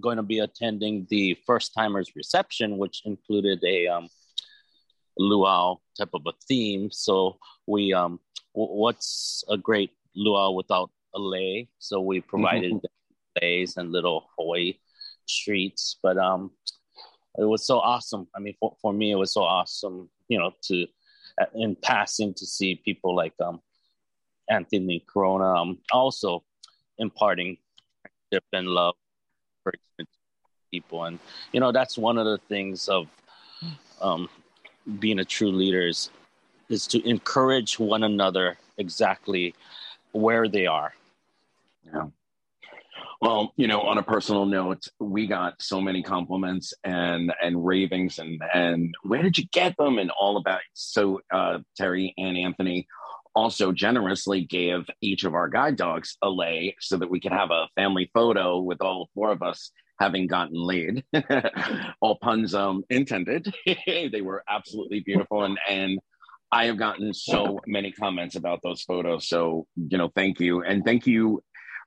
going 0.00 0.16
to 0.16 0.28
be 0.34 0.40
attending 0.40 1.06
the 1.10 1.36
first 1.46 1.72
timers 1.76 2.08
reception, 2.16 2.78
which 2.82 3.02
included 3.04 3.58
a 3.64 3.88
um, 3.88 4.08
luau 5.18 5.76
type 5.98 6.14
of 6.14 6.22
a 6.26 6.32
theme. 6.48 6.90
So 6.90 7.38
we, 7.66 7.92
um, 7.92 8.20
w- 8.54 8.74
what's 8.82 9.44
a 9.48 9.58
great 9.68 9.90
luau 10.14 10.50
without 10.60 10.90
a 11.14 11.20
lei? 11.20 11.68
So 11.78 12.00
we 12.00 12.20
provided 12.20 12.72
mm-hmm. 12.72 13.42
leis 13.42 13.76
and 13.76 13.92
little 13.92 14.20
Hawaii 14.38 14.74
treats. 15.28 15.98
But 16.02 16.16
um, 16.16 16.50
it 17.38 17.44
was 17.44 17.64
so 17.66 17.78
awesome. 17.78 18.28
I 18.34 18.40
mean, 18.40 18.54
for, 18.60 18.76
for 18.80 18.92
me, 18.92 19.10
it 19.10 19.16
was 19.16 19.32
so 19.32 19.42
awesome, 19.42 20.08
you 20.28 20.38
know, 20.38 20.52
to 20.62 20.86
in 21.54 21.76
passing 21.76 22.34
to 22.34 22.46
see 22.46 22.74
people 22.74 23.16
like 23.16 23.32
um, 23.40 23.60
Anthony 24.48 25.04
Corona 25.06 25.54
um, 25.54 25.78
also 25.92 26.42
imparting 26.98 27.56
friendship 28.02 28.44
and 28.52 28.66
love 28.66 28.94
for 29.62 29.72
people. 30.70 31.04
And, 31.04 31.18
you 31.52 31.60
know, 31.60 31.72
that's 31.72 31.96
one 31.96 32.18
of 32.18 32.26
the 32.26 32.38
things 32.48 32.88
of 32.88 33.08
um, 34.00 34.28
being 34.98 35.20
a 35.20 35.24
true 35.24 35.50
leader 35.50 35.86
is, 35.86 36.10
is 36.68 36.86
to 36.88 37.08
encourage 37.08 37.78
one 37.78 38.02
another 38.02 38.58
exactly 38.76 39.54
where 40.12 40.48
they 40.48 40.66
are. 40.66 40.92
Yeah. 41.84 42.06
Well, 43.22 43.52
you 43.56 43.68
know, 43.68 43.82
on 43.82 43.98
a 43.98 44.02
personal 44.02 44.46
note, 44.46 44.82
we 44.98 45.28
got 45.28 45.62
so 45.62 45.80
many 45.80 46.02
compliments 46.02 46.74
and 46.82 47.32
and 47.40 47.64
ravings 47.64 48.18
and 48.18 48.42
and 48.52 48.92
where 49.04 49.22
did 49.22 49.38
you 49.38 49.44
get 49.52 49.76
them 49.76 49.98
and 49.98 50.10
all 50.10 50.38
about 50.38 50.60
so 50.72 51.20
uh, 51.32 51.58
Terry 51.76 52.14
and 52.18 52.36
Anthony 52.36 52.88
also 53.32 53.70
generously 53.70 54.44
gave 54.44 54.90
each 55.00 55.22
of 55.22 55.34
our 55.34 55.48
guide 55.48 55.76
dogs 55.76 56.18
a 56.20 56.28
lei 56.28 56.74
so 56.80 56.96
that 56.96 57.10
we 57.10 57.20
could 57.20 57.30
have 57.30 57.52
a 57.52 57.68
family 57.76 58.10
photo 58.12 58.58
with 58.58 58.82
all 58.82 59.08
four 59.14 59.30
of 59.30 59.40
us 59.40 59.70
having 60.00 60.26
gotten 60.26 60.56
laid. 60.56 61.04
all 62.00 62.18
puns 62.20 62.56
um, 62.56 62.82
intended. 62.90 63.54
they 63.86 64.20
were 64.20 64.42
absolutely 64.48 64.98
beautiful. 64.98 65.44
And, 65.44 65.58
and 65.68 66.00
I 66.50 66.66
have 66.66 66.76
gotten 66.76 67.14
so 67.14 67.60
many 67.66 67.92
comments 67.92 68.34
about 68.36 68.60
those 68.62 68.82
photos. 68.82 69.28
So, 69.28 69.66
you 69.76 69.96
know, 69.96 70.10
thank 70.14 70.40
you. 70.40 70.62
And 70.62 70.84
thank 70.84 71.06
you 71.06 71.42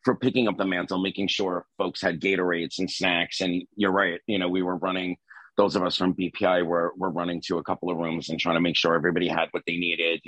for 0.05 0.15
picking 0.15 0.47
up 0.47 0.57
the 0.57 0.65
mantle, 0.65 1.01
making 1.01 1.27
sure 1.27 1.65
folks 1.77 2.01
had 2.01 2.21
Gatorades 2.21 2.79
and 2.79 2.89
snacks. 2.89 3.41
And 3.41 3.63
you're 3.75 3.91
right, 3.91 4.21
you 4.27 4.39
know, 4.39 4.47
we 4.47 4.61
were 4.61 4.77
running, 4.77 5.17
those 5.57 5.75
of 5.75 5.83
us 5.83 5.97
from 5.97 6.13
BPI 6.13 6.65
were, 6.65 6.93
were 6.95 7.09
running 7.09 7.41
to 7.47 7.57
a 7.57 7.63
couple 7.63 7.89
of 7.89 7.97
rooms 7.97 8.29
and 8.29 8.39
trying 8.39 8.55
to 8.55 8.61
make 8.61 8.77
sure 8.77 8.95
everybody 8.95 9.27
had 9.27 9.49
what 9.51 9.63
they 9.67 9.77
needed 9.77 10.21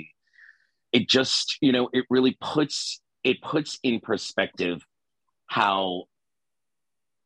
it 0.92 1.08
just 1.08 1.58
you 1.60 1.72
know 1.72 1.88
it 1.92 2.04
really 2.10 2.36
puts 2.40 3.00
it 3.24 3.40
puts 3.42 3.78
in 3.82 4.00
perspective 4.00 4.82
how 5.46 6.04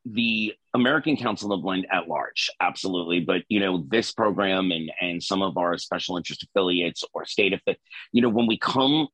the 0.04 0.52
American 0.74 1.16
Council 1.16 1.52
of 1.52 1.62
Blind 1.62 1.86
at 1.92 2.08
large, 2.08 2.50
absolutely. 2.60 3.20
But 3.20 3.42
you 3.48 3.60
know, 3.60 3.84
this 3.88 4.12
program 4.12 4.72
and 4.72 4.90
and 5.00 5.22
some 5.22 5.42
of 5.42 5.56
our 5.56 5.78
special 5.78 6.16
interest 6.16 6.42
affiliates 6.42 7.04
or 7.14 7.24
state 7.24 7.52
affiliates, 7.52 7.82
you 8.10 8.20
know, 8.20 8.28
when 8.28 8.46
we 8.46 8.58
come 8.58 9.06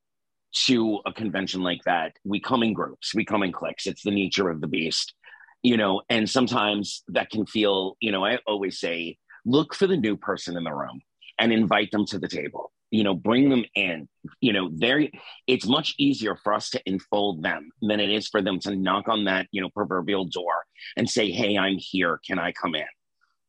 to 0.66 1.00
a 1.06 1.12
convention 1.12 1.62
like 1.62 1.82
that, 1.84 2.12
we 2.24 2.40
come 2.40 2.62
in 2.62 2.72
groups, 2.72 3.14
we 3.14 3.24
come 3.24 3.42
in 3.42 3.52
cliques. 3.52 3.86
It's 3.86 4.02
the 4.02 4.10
nature 4.10 4.48
of 4.48 4.60
the 4.60 4.66
beast, 4.66 5.14
you 5.62 5.76
know. 5.76 6.02
And 6.08 6.28
sometimes 6.28 7.02
that 7.08 7.30
can 7.30 7.46
feel, 7.46 7.96
you 8.00 8.12
know, 8.12 8.24
I 8.24 8.38
always 8.46 8.80
say, 8.80 9.18
look 9.44 9.74
for 9.74 9.86
the 9.86 9.96
new 9.96 10.16
person 10.16 10.56
in 10.56 10.64
the 10.64 10.74
room 10.74 11.00
and 11.38 11.52
invite 11.52 11.90
them 11.90 12.06
to 12.06 12.18
the 12.18 12.28
table 12.28 12.72
you 12.90 13.04
know 13.04 13.14
bring 13.14 13.48
them 13.48 13.64
in 13.74 14.08
you 14.40 14.52
know 14.52 14.70
there 14.74 15.02
it's 15.46 15.66
much 15.66 15.94
easier 15.98 16.36
for 16.36 16.52
us 16.52 16.70
to 16.70 16.80
enfold 16.86 17.42
them 17.42 17.70
than 17.82 18.00
it 18.00 18.10
is 18.10 18.28
for 18.28 18.40
them 18.42 18.58
to 18.58 18.74
knock 18.74 19.08
on 19.08 19.24
that 19.24 19.46
you 19.50 19.60
know 19.60 19.68
proverbial 19.70 20.24
door 20.24 20.64
and 20.96 21.08
say 21.08 21.30
hey 21.30 21.56
i'm 21.56 21.76
here 21.78 22.20
can 22.26 22.38
i 22.38 22.52
come 22.52 22.74
in 22.74 22.86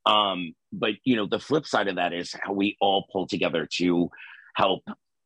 um 0.06 0.54
but 0.74 0.92
you 1.04 1.16
know 1.16 1.26
the 1.26 1.40
flip 1.40 1.66
side 1.66 1.88
of 1.88 1.96
that 1.96 2.14
is 2.14 2.36
how 2.42 2.54
we 2.54 2.76
all 2.82 3.06
pull 3.12 3.28
together 3.28 3.68
to 3.72 4.10
help 4.56 4.84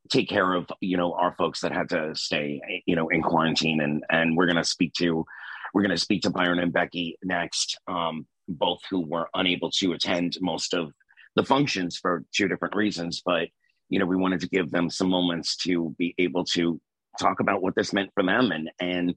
take 0.10 0.28
care 0.30 0.54
of 0.54 0.68
you 0.82 0.98
know 0.98 1.14
our 1.14 1.34
folks 1.36 1.62
that 1.62 1.72
had 1.72 1.90
to 1.90 2.14
stay 2.16 2.60
you 2.86 2.96
know 2.96 3.08
in 3.10 3.22
quarantine 3.22 3.82
and 3.82 4.04
and 4.10 4.36
we're 4.36 4.46
going 4.46 4.56
to 4.58 4.64
speak 4.64 4.94
to 4.94 5.26
we're 5.74 5.82
going 5.82 5.96
to 5.96 5.98
speak 5.98 6.22
to 6.22 6.30
byron 6.30 6.60
and 6.60 6.74
becky 6.74 7.18
next 7.24 7.80
um 7.88 8.26
both 8.48 8.80
who 8.90 9.00
were 9.00 9.30
unable 9.34 9.72
to 9.72 9.94
attend 9.94 10.38
most 10.42 10.74
of 10.74 10.92
the 11.36 11.44
functions 11.44 11.98
for 11.98 12.26
two 12.34 12.48
different 12.48 12.76
reasons 12.76 13.22
but 13.26 13.48
you 13.94 14.00
know, 14.00 14.08
we 14.08 14.16
wanted 14.16 14.40
to 14.40 14.50
give 14.50 14.72
them 14.72 14.90
some 14.90 15.08
moments 15.08 15.56
to 15.58 15.94
be 16.00 16.16
able 16.18 16.44
to 16.46 16.82
talk 17.20 17.40
about 17.40 17.62
what 17.62 17.76
this 17.76 17.94
meant 17.94 18.10
for 18.16 18.24
them. 18.24 18.52
And 18.52 18.72
and 18.80 19.14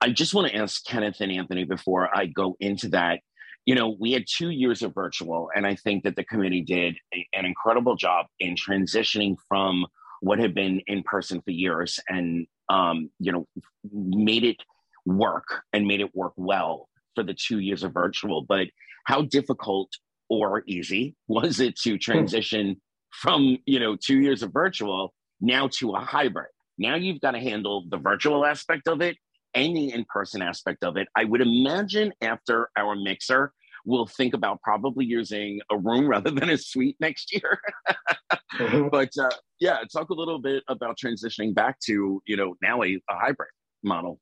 I 0.00 0.10
just 0.10 0.34
want 0.34 0.48
to 0.48 0.56
ask 0.56 0.84
Kenneth 0.84 1.20
and 1.20 1.30
Anthony 1.30 1.62
before 1.62 2.08
I 2.12 2.26
go 2.26 2.56
into 2.58 2.88
that. 2.88 3.20
You 3.66 3.76
know, 3.76 3.94
we 4.00 4.10
had 4.10 4.24
two 4.26 4.50
years 4.50 4.82
of 4.82 4.94
virtual, 4.94 5.50
and 5.54 5.64
I 5.64 5.76
think 5.76 6.02
that 6.02 6.16
the 6.16 6.24
committee 6.24 6.62
did 6.62 6.96
a, 7.14 7.24
an 7.34 7.44
incredible 7.44 7.94
job 7.94 8.26
in 8.40 8.56
transitioning 8.56 9.36
from 9.48 9.86
what 10.20 10.38
had 10.38 10.54
been 10.54 10.80
in 10.86 11.02
person 11.02 11.40
for 11.42 11.50
years 11.50 11.98
and 12.08 12.46
um, 12.68 13.10
you 13.18 13.32
know 13.32 13.46
made 13.92 14.44
it 14.44 14.58
work 15.06 15.62
and 15.72 15.86
made 15.86 16.00
it 16.00 16.14
work 16.14 16.32
well 16.36 16.88
for 17.14 17.24
the 17.24 17.34
two 17.34 17.58
years 17.58 17.82
of 17.82 17.92
virtual. 17.92 18.42
But 18.42 18.68
how 19.06 19.22
difficult 19.22 19.90
or 20.28 20.62
easy 20.66 21.16
was 21.28 21.60
it 21.60 21.76
to 21.80 21.98
transition 21.98 22.80
from 23.10 23.58
you 23.66 23.80
know 23.80 23.96
two 23.96 24.20
years 24.20 24.42
of 24.42 24.52
virtual 24.52 25.12
now 25.40 25.68
to 25.78 25.92
a 25.92 26.00
hybrid? 26.00 26.48
Now 26.78 26.94
you've 26.94 27.20
got 27.20 27.32
to 27.32 27.40
handle 27.40 27.84
the 27.88 27.98
virtual 27.98 28.46
aspect 28.46 28.88
of 28.88 29.02
it 29.02 29.16
and 29.54 29.76
the 29.76 29.92
in-person 29.92 30.42
aspect 30.42 30.84
of 30.84 30.96
it. 30.96 31.08
I 31.16 31.24
would 31.24 31.40
imagine 31.40 32.12
after 32.22 32.70
our 32.78 32.94
mixer 32.94 33.52
we'll 33.84 34.06
think 34.06 34.34
about 34.34 34.60
probably 34.62 35.04
using 35.04 35.60
a 35.70 35.78
room 35.78 36.06
rather 36.14 36.30
than 36.30 36.50
a 36.50 36.58
suite 36.58 36.96
next 37.00 37.32
year 37.32 37.60
mm-hmm. 38.54 38.88
but 38.92 39.10
uh, 39.20 39.30
yeah 39.58 39.78
talk 39.92 40.10
a 40.10 40.14
little 40.14 40.40
bit 40.40 40.62
about 40.68 40.98
transitioning 40.98 41.54
back 41.54 41.78
to 41.80 42.22
you 42.26 42.36
know 42.36 42.54
now 42.62 42.82
a, 42.82 42.94
a 42.94 43.14
hybrid 43.14 43.50
model 43.82 44.20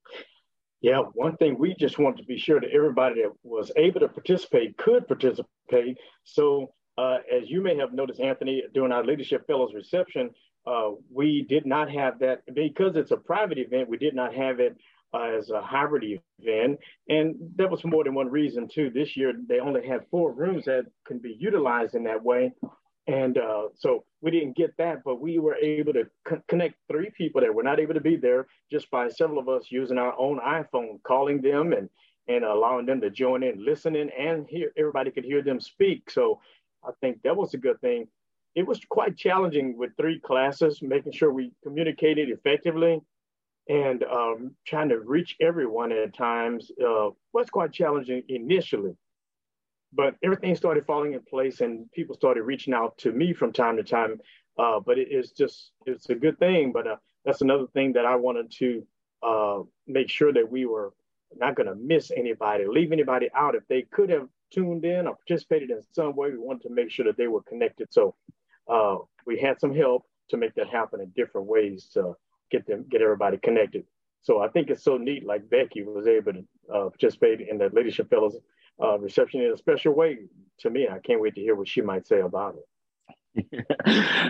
yeah, 0.81 1.01
one 1.15 1.37
thing 1.37 1.59
we 1.59 1.75
just 1.75 1.99
want 1.99 2.19
to 2.19 2.25
be 2.25 2.39
sure 2.39 2.61
that 2.61 2.71
everybody 2.71 3.23
that 3.23 3.33
was 3.43 3.73
able 3.77 4.01
to 4.01 4.09
participate 4.09 4.77
could 4.77 5.09
participate. 5.09 5.99
So 6.23 6.73
uh, 6.97 7.19
as 7.33 7.49
you 7.49 7.63
may 7.63 7.77
have 7.77 7.93
noticed, 7.93 8.21
Anthony, 8.21 8.63
during 8.75 8.93
our 8.93 9.05
Leadership 9.05 9.47
Fellows 9.47 9.73
reception, 9.75 10.31
uh, 10.67 10.91
we 11.13 11.47
did 11.49 11.67
not 11.67 11.91
have 11.91 12.21
that 12.21 12.43
because 12.55 12.95
it's 12.95 13.11
a 13.11 13.17
private 13.17 13.59
event. 13.59 13.89
We 13.89 13.97
did 13.97 14.15
not 14.15 14.35
have 14.35 14.61
it 14.61 14.77
uh, 15.15 15.23
as 15.39 15.51
a 15.51 15.63
hybrid 15.63 16.21
event, 16.39 16.79
and 17.09 17.35
that 17.57 17.71
was 17.71 17.85
more 17.85 18.05
than 18.05 18.15
one 18.15 18.31
reason 18.31 18.69
too. 18.69 18.91
This 18.91 19.17
year, 19.17 19.33
they 19.49 19.61
only 19.61 19.87
had 19.87 20.07
four 20.11 20.33
rooms 20.33 20.67
that 20.67 20.85
can 21.07 21.19
be 21.19 21.37
utilized 21.39 21.95
in 21.95 22.05
that 22.05 22.23
way, 22.23 22.53
and 23.07 23.39
uh, 23.39 23.69
so 23.75 24.05
we 24.21 24.31
didn't 24.31 24.57
get 24.57 24.77
that. 24.77 25.03
But 25.05 25.21
we 25.21 25.39
were 25.39 25.57
able 25.57 25.95
to 25.95 26.05
co- 26.27 26.43
connect 26.49 26.75
three 26.91 27.11
people 27.17 27.41
that 27.41 27.55
were 27.55 27.63
not 27.63 27.81
able 27.81 27.95
to 27.95 28.01
be 28.01 28.17
there 28.17 28.47
just 28.71 28.91
by 28.91 29.09
several 29.09 29.39
of 29.39 29.49
us 29.49 29.67
using 29.71 29.99
our 29.99 30.15
own 30.19 30.41
iPhone, 30.41 31.03
calling 31.03 31.41
them 31.41 31.73
and 31.73 31.89
and 32.29 32.45
allowing 32.45 32.85
them 32.85 33.01
to 33.01 33.09
join 33.09 33.43
in, 33.43 33.65
listening, 33.65 34.11
and 34.19 34.47
hear 34.49 34.71
everybody 34.77 35.11
could 35.11 35.25
hear 35.25 35.43
them 35.43 35.59
speak. 35.59 36.11
So 36.11 36.41
I 36.87 36.91
think 37.01 37.23
that 37.23 37.35
was 37.35 37.55
a 37.55 37.59
good 37.59 37.81
thing. 37.81 38.07
It 38.55 38.67
was 38.67 38.81
quite 38.91 39.17
challenging 39.17 39.79
with 39.79 39.97
three 39.97 40.21
classes, 40.21 40.83
making 40.83 41.13
sure 41.13 41.33
we 41.33 41.53
communicated 41.63 42.29
effectively 42.29 43.01
and 43.69 44.03
um, 44.05 44.55
trying 44.67 44.89
to 44.89 45.01
reach 45.01 45.37
everyone 45.41 45.93
at 45.93 46.15
times 46.15 46.71
uh, 46.83 47.11
was 47.33 47.51
quite 47.51 47.73
challenging 47.73 48.23
initially. 48.29 48.97
But 49.93 50.17
everything 50.23 50.55
started 50.55 50.87
falling 50.87 51.15
in 51.15 51.21
place 51.21 51.61
and 51.61 51.91
people 51.93 52.15
started 52.15 52.43
reaching 52.43 52.75
out 52.75 52.97
to 52.99 53.13
me 53.13 53.33
from 53.33 53.53
time 53.53 53.77
to 53.77 53.83
time. 53.83 54.21
Uh, 54.59 54.81
but 54.81 54.99
it 54.99 55.09
is 55.11 55.33
just, 55.33 55.71
it's 55.87 56.11
a 56.11 56.15
good 56.15 56.39
thing. 56.39 56.73
But 56.73 56.87
uh, 56.87 56.97
that's 57.25 57.43
another 57.43 57.67
thing 57.73 57.93
that 57.95 58.05
I 58.05 58.17
wanted 58.17 58.51
to 58.59 58.87
uh, 59.23 59.59
make 59.87 60.11
sure 60.11 60.33
that 60.33 60.51
we 60.51 60.67
were 60.67 60.93
not 61.37 61.55
going 61.55 61.69
to 61.69 61.75
miss 61.75 62.11
anybody, 62.11 62.65
leave 62.67 62.93
anybody 62.93 63.29
out. 63.35 63.55
If 63.55 63.67
they 63.69 63.83
could 63.83 64.11
have 64.11 64.29
tuned 64.53 64.85
in 64.85 65.07
or 65.07 65.17
participated 65.17 65.71
in 65.71 65.83
some 65.93 66.15
way. 66.17 66.31
We 66.31 66.39
wanted 66.39 66.69
to 66.69 66.75
make 66.75 66.91
sure 66.91 67.05
that 67.07 67.17
they 67.17 67.27
were 67.27 67.43
connected. 67.43 67.89
So 67.91 68.15
uh, 68.69 68.97
we 69.27 69.39
had 69.39 69.61
some 69.61 69.75
help 69.75 70.05
to 70.31 70.37
make 70.37 70.55
that 70.55 70.69
happen 70.69 71.01
in 71.01 71.13
different 71.17 71.47
ways 71.47 71.89
get 72.51 72.67
them, 72.67 72.85
get 72.91 73.03
everybody 73.03 73.39
connected. 73.39 73.85
So 74.23 74.41
I 74.41 74.49
think 74.49 74.71
it's 74.71 74.85
so 74.85 74.97
neat, 74.97 75.25
like 75.25 75.49
Becky 75.49 75.83
was 75.83 76.07
able 76.07 76.33
to 76.33 76.45
uh, 76.73 76.89
participate 76.91 77.41
in 77.41 77.59
the 77.59 77.71
Leadership 77.73 78.11
Fellows 78.11 78.37
uh, 78.83 78.99
reception 78.99 79.43
in 79.43 79.53
a 79.53 79.57
special 79.57 79.95
way, 79.95 80.19
to 80.61 80.71
me. 80.71 80.89
I 80.89 80.99
can't 80.99 81.21
wait 81.21 81.35
to 81.37 81.41
hear 81.41 81.55
what 81.55 81.69
she 81.69 81.81
might 81.81 82.07
say 82.07 82.21
about 82.21 82.57
it. 82.57 82.65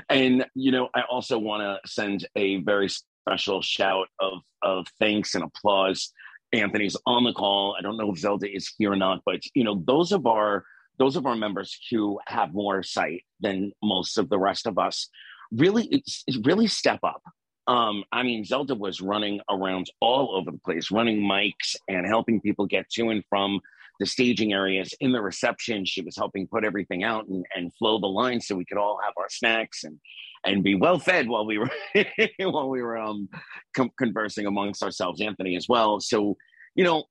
and 0.08 0.46
you 0.54 0.72
know, 0.72 0.88
I 0.94 1.02
also 1.10 1.38
want 1.38 1.62
to 1.62 1.90
send 1.90 2.28
a 2.36 2.58
very 2.62 2.88
special 2.88 3.62
shout 3.62 4.08
of 4.20 4.40
of 4.62 4.86
thanks 4.98 5.34
and 5.34 5.44
applause. 5.44 6.12
Anthony's 6.52 6.96
on 7.06 7.24
the 7.24 7.32
call. 7.32 7.76
I 7.78 7.82
don't 7.82 7.96
know 7.96 8.12
if 8.12 8.18
Zelda 8.18 8.50
is 8.50 8.72
here 8.78 8.92
or 8.92 8.96
not, 8.96 9.20
but 9.24 9.40
you 9.54 9.64
know, 9.64 9.82
those 9.86 10.12
of 10.12 10.26
our 10.26 10.64
those 10.98 11.16
of 11.16 11.26
our 11.26 11.36
members 11.36 11.78
who 11.90 12.18
have 12.26 12.52
more 12.52 12.82
sight 12.82 13.24
than 13.40 13.72
most 13.82 14.18
of 14.18 14.28
the 14.28 14.38
rest 14.38 14.66
of 14.66 14.78
us 14.78 15.08
really 15.52 16.02
really 16.44 16.66
step 16.66 17.00
up 17.02 17.22
um, 17.68 18.02
I 18.10 18.22
mean, 18.22 18.44
Zelda 18.44 18.74
was 18.74 19.02
running 19.02 19.40
around 19.50 19.90
all 20.00 20.34
over 20.34 20.50
the 20.50 20.58
place, 20.58 20.90
running 20.90 21.20
mics 21.20 21.76
and 21.86 22.06
helping 22.06 22.40
people 22.40 22.66
get 22.66 22.88
to 22.92 23.10
and 23.10 23.22
from 23.28 23.60
the 24.00 24.06
staging 24.06 24.54
areas. 24.54 24.94
In 25.00 25.12
the 25.12 25.20
reception, 25.20 25.84
she 25.84 26.00
was 26.00 26.16
helping 26.16 26.46
put 26.46 26.64
everything 26.64 27.04
out 27.04 27.28
and, 27.28 27.44
and 27.54 27.70
flow 27.74 28.00
the 28.00 28.06
line 28.06 28.40
so 28.40 28.56
we 28.56 28.64
could 28.64 28.78
all 28.78 28.98
have 29.04 29.12
our 29.18 29.28
snacks 29.28 29.84
and 29.84 30.00
and 30.46 30.62
be 30.62 30.76
well 30.76 30.98
fed 30.98 31.28
while 31.28 31.44
we 31.44 31.58
were 31.58 31.70
while 32.38 32.70
we 32.70 32.80
were 32.80 32.96
um, 32.96 33.28
com- 33.76 33.90
conversing 33.98 34.46
amongst 34.46 34.82
ourselves. 34.82 35.20
Anthony 35.20 35.54
as 35.54 35.68
well. 35.68 36.00
So, 36.00 36.38
you 36.74 36.84
know, 36.84 37.04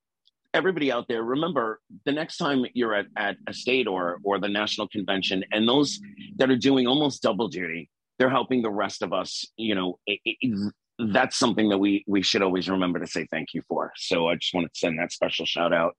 everybody 0.55 0.91
out 0.91 1.07
there, 1.07 1.23
remember 1.23 1.81
the 2.05 2.13
next 2.13 2.37
time 2.37 2.65
you're 2.73 2.95
at, 2.95 3.07
at 3.15 3.35
a 3.45 3.53
state 3.53 3.85
or 3.85 4.17
or 4.23 4.39
the 4.39 4.49
national 4.49 4.87
convention, 4.87 5.43
and 5.51 5.69
those 5.69 5.99
that 6.37 6.49
are 6.49 6.57
doing 6.57 6.87
almost 6.87 7.21
double 7.21 7.47
duty 7.47 7.91
they're 8.17 8.29
helping 8.29 8.61
the 8.61 8.69
rest 8.69 9.01
of 9.01 9.13
us 9.13 9.45
you 9.57 9.75
know 9.75 9.99
it, 10.05 10.19
it, 10.25 10.73
that's 10.99 11.37
something 11.37 11.69
that 11.69 11.77
we 11.77 12.03
we 12.07 12.21
should 12.21 12.41
always 12.41 12.69
remember 12.69 12.99
to 12.99 13.07
say 13.07 13.27
thank 13.29 13.53
you 13.53 13.61
for. 13.67 13.91
So 13.95 14.27
i 14.27 14.35
just 14.35 14.53
wanted 14.53 14.73
to 14.73 14.79
send 14.79 14.99
that 14.99 15.11
special 15.11 15.45
shout 15.45 15.73
out. 15.73 15.95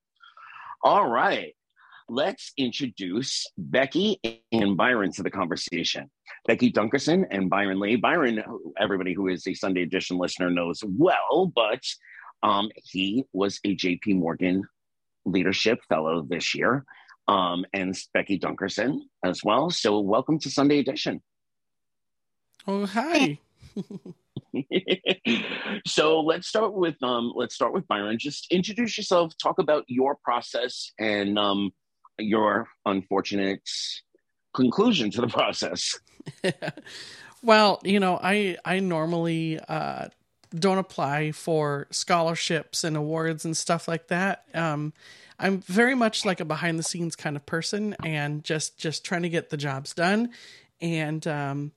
All 0.83 1.09
right. 1.09 1.55
Let's 2.11 2.53
introduce 2.57 3.47
becky 3.59 4.19
and 4.51 4.77
byron 4.77 5.13
to 5.13 5.23
the 5.23 5.31
conversation. 5.31 6.11
Becky 6.47 6.73
dunkerson 6.73 7.27
and 7.31 7.51
byron 7.51 7.81
lee. 7.81 7.97
Byron 7.97 8.43
everybody 8.79 9.13
who 9.13 9.29
is 9.29 9.47
a 9.47 9.55
sunday 9.55 9.83
edition 9.83 10.19
listener 10.19 10.51
knows 10.51 10.83
well 10.85 11.53
but 11.55 11.83
um, 12.43 12.69
he 12.77 13.25
was 13.33 13.61
a 13.65 13.77
jp 13.77 14.17
morgan 14.17 14.63
leadership 15.25 15.81
fellow 15.89 16.27
this 16.29 16.55
year 16.55 16.85
um, 17.29 17.65
and 17.73 17.97
becky 18.15 18.39
dunkerson 18.39 19.01
as 19.25 19.45
well. 19.45 19.71
So 19.71 20.01
welcome 20.01 20.41
to 20.41 20.51
sunday 20.51 20.79
edition 20.81 21.23
Oh, 22.67 22.87
hi. 22.87 23.39
so 25.87 26.21
let's 26.21 26.49
start 26.49 26.75
with 26.75 26.97
um 27.03 27.33
let's 27.37 27.55
start 27.55 27.73
with 27.73 27.87
Byron. 27.89 28.19
Just 28.19 28.47
introduce 28.51 28.97
yourself, 28.97 29.33
talk 29.43 29.59
about 29.59 29.85
your 29.89 30.17
process 30.17 30.93
and 30.99 31.39
um 31.39 31.71
your 32.19 32.69
unfortunate 32.85 33.63
conclusion 34.55 35.11
to 35.13 35.21
the 35.21 35.27
process. 35.39 35.99
well, 37.43 37.81
you 37.85 38.01
know, 38.01 38.19
I 38.23 38.57
I 38.65 38.81
normally 38.81 39.61
uh 39.69 40.09
don't 40.55 40.79
apply 40.79 41.33
for 41.33 41.87
scholarships 41.91 42.83
and 42.83 42.97
awards 42.97 43.45
and 43.45 43.57
stuff 43.57 43.87
like 43.87 44.09
that. 44.09 44.45
Um 44.55 44.93
I'm 45.39 45.61
very 45.61 45.95
much 45.95 46.25
like 46.25 46.41
a 46.41 46.45
behind 46.45 46.79
the 46.79 46.83
scenes 46.83 47.15
kind 47.15 47.37
of 47.37 47.47
person 47.47 47.95
and 48.03 48.43
just 48.43 48.79
just 48.79 49.05
trying 49.05 49.23
to 49.23 49.29
get 49.29 49.51
the 49.51 49.57
jobs 49.57 49.95
done 49.95 50.31
and 50.81 51.27
um 51.27 51.73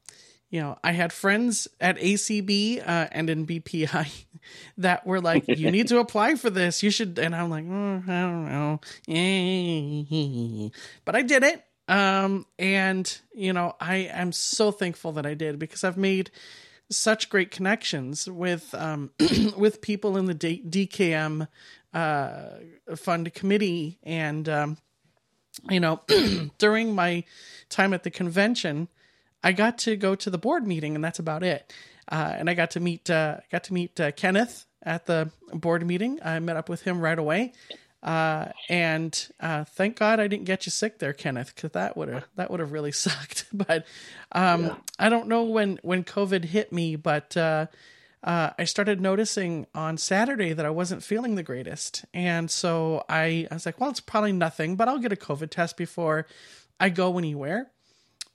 you 0.51 0.59
know, 0.59 0.77
I 0.83 0.91
had 0.91 1.13
friends 1.13 1.69
at 1.79 1.97
ACB 1.97 2.85
uh, 2.85 3.07
and 3.11 3.29
in 3.29 3.47
BPI 3.47 4.25
that 4.77 5.07
were 5.07 5.21
like, 5.21 5.47
"You 5.47 5.71
need 5.71 5.87
to 5.87 5.99
apply 5.99 6.35
for 6.35 6.49
this. 6.49 6.83
You 6.83 6.91
should." 6.91 7.17
And 7.17 7.33
I'm 7.33 7.49
like, 7.49 7.63
oh, 7.69 8.03
"I 8.05 8.21
don't 8.21 8.45
know," 8.49 8.81
but 11.05 11.15
I 11.15 11.21
did 11.21 11.43
it. 11.43 11.63
Um, 11.87 12.45
and 12.59 13.17
you 13.33 13.53
know, 13.53 13.75
I 13.79 13.95
am 14.11 14.33
so 14.33 14.71
thankful 14.71 15.13
that 15.13 15.25
I 15.25 15.35
did 15.35 15.57
because 15.57 15.85
I've 15.85 15.97
made 15.97 16.31
such 16.89 17.29
great 17.29 17.49
connections 17.49 18.29
with 18.29 18.75
um, 18.75 19.11
with 19.57 19.81
people 19.81 20.17
in 20.17 20.25
the 20.25 20.33
D- 20.33 20.63
DKM 20.67 21.47
uh, 21.93 22.49
fund 22.97 23.33
committee, 23.33 23.99
and 24.03 24.49
um, 24.49 24.77
you 25.69 25.79
know, 25.79 26.01
during 26.57 26.93
my 26.93 27.23
time 27.69 27.93
at 27.93 28.03
the 28.03 28.11
convention 28.11 28.89
I 29.43 29.51
got 29.51 29.80
to 29.80 29.95
go 29.95 30.15
to 30.15 30.30
the 30.30 30.38
board 30.38 30.67
meeting, 30.67 30.95
and 30.95 31.04
that's 31.04 31.19
about 31.19 31.43
it. 31.43 31.73
Uh, 32.12 32.34
and 32.38 32.49
I 32.49 32.54
got 32.54 32.71
to 32.71 32.80
meet 32.80 33.10
uh, 33.10 33.38
got 33.51 33.63
to 33.65 33.73
meet 33.73 33.99
uh, 33.99 34.12
Kenneth 34.12 34.65
at 34.84 35.06
the 35.06 35.32
board 35.54 35.86
meeting. 35.86 36.19
I 36.23 36.39
met 36.39 36.58
up 36.58 36.69
with 36.69 36.82
him 36.82 36.99
right 36.99 37.17
away, 37.17 37.54
uh, 38.04 38.47
and 38.69 39.27
uh, 39.39 39.63
thank 39.63 39.97
God 39.97 40.19
I 40.19 40.27
didn't 40.27 40.45
get 40.45 40.65
you 40.65 40.71
sick 40.71 40.99
there, 40.99 41.13
Kenneth, 41.13 41.56
because 41.56 41.71
that 41.71 41.95
would 41.95 42.10
have 42.10 42.27
that 42.36 42.51
would 42.51 42.60
have 42.60 42.71
really 42.71 42.91
sucked. 42.91 43.45
but 43.54 43.86
um, 44.32 44.65
yeah. 44.65 44.75
I 44.99 45.10
don't 45.10 45.27
know 45.27 45.43
when 45.43 45.80
when 45.84 46.04
COVID 46.04 46.45
hit 46.45 46.73
me, 46.73 46.95
but 46.95 47.38
uh, 47.38 47.67
I 48.23 48.65
started 48.65 48.99
noticing 49.01 49.65
on 49.73 49.97
Saturday 49.97 50.54
that 50.54 50.65
I 50.65 50.69
wasn't 50.69 51.04
feeling 51.04 51.36
the 51.36 51.43
greatest, 51.43 52.04
and 52.13 52.51
so 52.51 53.06
I 53.08 53.47
I 53.49 53.54
was 53.54 53.65
like, 53.65 53.80
well, 53.80 53.89
it's 53.89 54.01
probably 54.01 54.34
nothing, 54.34 54.75
but 54.75 54.88
I'll 54.88 54.99
get 54.99 55.13
a 55.13 55.17
COVID 55.17 55.49
test 55.49 55.77
before 55.77 56.27
I 56.80 56.89
go 56.89 57.17
anywhere 57.17 57.71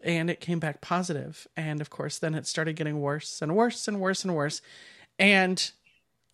and 0.02 0.30
it 0.30 0.40
came 0.40 0.58
back 0.58 0.80
positive. 0.80 1.46
And 1.56 1.80
of 1.80 1.90
course 1.90 2.18
then 2.18 2.34
it 2.34 2.46
started 2.46 2.76
getting 2.76 3.00
worse 3.00 3.40
and 3.42 3.56
worse 3.56 3.88
and 3.88 4.00
worse 4.00 4.24
and 4.24 4.34
worse. 4.34 4.62
And 5.18 5.70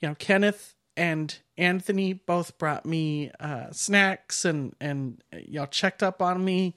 you 0.00 0.08
know 0.08 0.16
kenneth 0.18 0.74
and 0.96 1.38
anthony 1.56 2.12
both 2.12 2.58
brought 2.58 2.84
me 2.84 3.30
uh, 3.40 3.70
snacks 3.70 4.44
and 4.44 4.74
and 4.80 5.22
y'all 5.32 5.66
checked 5.66 6.02
up 6.02 6.20
on 6.20 6.44
me. 6.44 6.74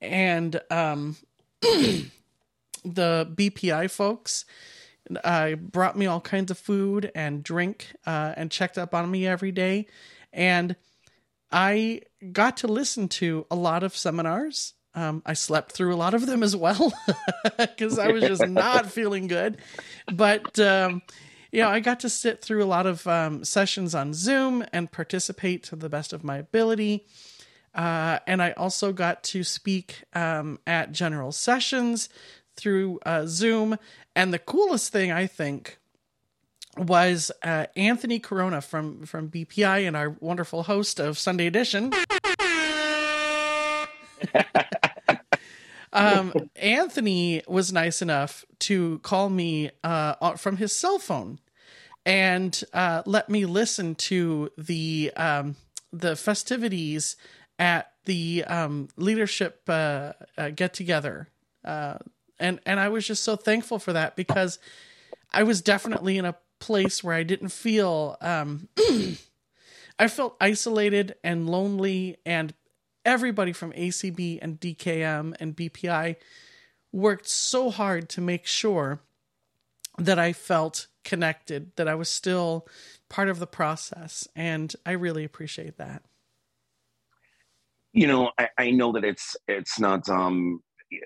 And 0.00 0.60
um 0.70 1.16
the 1.62 2.10
bpi 2.84 3.90
folks 3.90 4.44
uh, 5.24 5.56
brought 5.56 5.96
me 5.96 6.06
all 6.06 6.20
kinds 6.20 6.50
of 6.50 6.58
food 6.58 7.10
and 7.14 7.42
drink 7.42 7.92
uh, 8.06 8.34
and 8.36 8.50
checked 8.50 8.78
up 8.78 8.94
on 8.94 9.10
me 9.10 9.26
every 9.26 9.52
day. 9.52 9.86
And 10.32 10.76
i 11.50 12.00
got 12.32 12.56
to 12.58 12.66
listen 12.66 13.08
to 13.08 13.46
a 13.50 13.54
lot 13.54 13.82
of 13.82 13.94
seminars 13.94 14.72
um, 14.94 15.22
I 15.24 15.32
slept 15.34 15.72
through 15.72 15.94
a 15.94 15.96
lot 15.96 16.14
of 16.14 16.26
them 16.26 16.42
as 16.42 16.54
well 16.54 16.92
because 17.58 17.98
I 17.98 18.08
was 18.08 18.22
just 18.24 18.46
not 18.46 18.90
feeling 18.90 19.26
good. 19.26 19.58
But, 20.12 20.58
um, 20.58 21.02
you 21.50 21.62
know, 21.62 21.68
I 21.68 21.80
got 21.80 22.00
to 22.00 22.08
sit 22.08 22.42
through 22.42 22.62
a 22.62 22.66
lot 22.66 22.86
of 22.86 23.06
um, 23.06 23.44
sessions 23.44 23.94
on 23.94 24.12
Zoom 24.14 24.64
and 24.72 24.90
participate 24.90 25.62
to 25.64 25.76
the 25.76 25.88
best 25.88 26.12
of 26.12 26.24
my 26.24 26.36
ability. 26.36 27.06
Uh, 27.74 28.18
and 28.26 28.42
I 28.42 28.52
also 28.52 28.92
got 28.92 29.22
to 29.24 29.42
speak 29.44 30.02
um, 30.14 30.58
at 30.66 30.92
general 30.92 31.32
sessions 31.32 32.10
through 32.56 33.00
uh, 33.06 33.24
Zoom. 33.26 33.78
And 34.14 34.32
the 34.32 34.38
coolest 34.38 34.92
thing, 34.92 35.10
I 35.10 35.26
think, 35.26 35.78
was 36.76 37.30
uh, 37.42 37.66
Anthony 37.76 38.18
Corona 38.18 38.60
from, 38.60 39.06
from 39.06 39.30
BPI 39.30 39.86
and 39.86 39.96
our 39.96 40.10
wonderful 40.20 40.64
host 40.64 41.00
of 41.00 41.18
Sunday 41.18 41.46
Edition. 41.46 41.92
um, 45.92 46.32
Anthony 46.56 47.42
was 47.46 47.72
nice 47.72 48.02
enough 48.02 48.44
to 48.60 48.98
call 49.00 49.28
me 49.28 49.70
uh, 49.84 50.36
from 50.36 50.56
his 50.56 50.72
cell 50.74 50.98
phone 50.98 51.38
and 52.04 52.62
uh, 52.72 53.02
let 53.06 53.28
me 53.28 53.46
listen 53.46 53.94
to 53.94 54.50
the 54.58 55.12
um, 55.16 55.56
the 55.92 56.16
festivities 56.16 57.16
at 57.58 57.92
the 58.04 58.44
um, 58.46 58.88
leadership 58.96 59.62
uh, 59.68 60.12
uh 60.36 60.50
get 60.50 60.74
together, 60.74 61.28
uh, 61.64 61.98
and 62.38 62.60
and 62.66 62.80
I 62.80 62.88
was 62.88 63.06
just 63.06 63.22
so 63.22 63.36
thankful 63.36 63.78
for 63.78 63.92
that 63.92 64.16
because 64.16 64.58
I 65.32 65.44
was 65.44 65.62
definitely 65.62 66.18
in 66.18 66.24
a 66.24 66.36
place 66.58 67.04
where 67.04 67.14
I 67.14 67.22
didn't 67.22 67.50
feel. 67.50 68.16
Um, 68.20 68.68
I 69.98 70.08
felt 70.08 70.36
isolated 70.40 71.14
and 71.22 71.48
lonely 71.48 72.16
and 72.26 72.52
everybody 73.04 73.52
from 73.52 73.72
ACB 73.72 74.38
and 74.40 74.60
DKM 74.60 75.34
and 75.40 75.56
BPI 75.56 76.16
worked 76.92 77.28
so 77.28 77.70
hard 77.70 78.08
to 78.10 78.20
make 78.20 78.46
sure 78.46 79.00
that 79.98 80.18
I 80.18 80.32
felt 80.32 80.86
connected, 81.04 81.72
that 81.76 81.88
I 81.88 81.94
was 81.94 82.08
still 82.08 82.66
part 83.08 83.28
of 83.28 83.38
the 83.38 83.46
process. 83.46 84.26
And 84.34 84.74
I 84.86 84.92
really 84.92 85.24
appreciate 85.24 85.78
that. 85.78 86.02
You 87.92 88.06
know, 88.06 88.30
I, 88.38 88.48
I 88.56 88.70
know 88.70 88.92
that 88.92 89.04
it's 89.04 89.36
it's 89.46 89.78
not 89.78 90.08
um, 90.08 90.62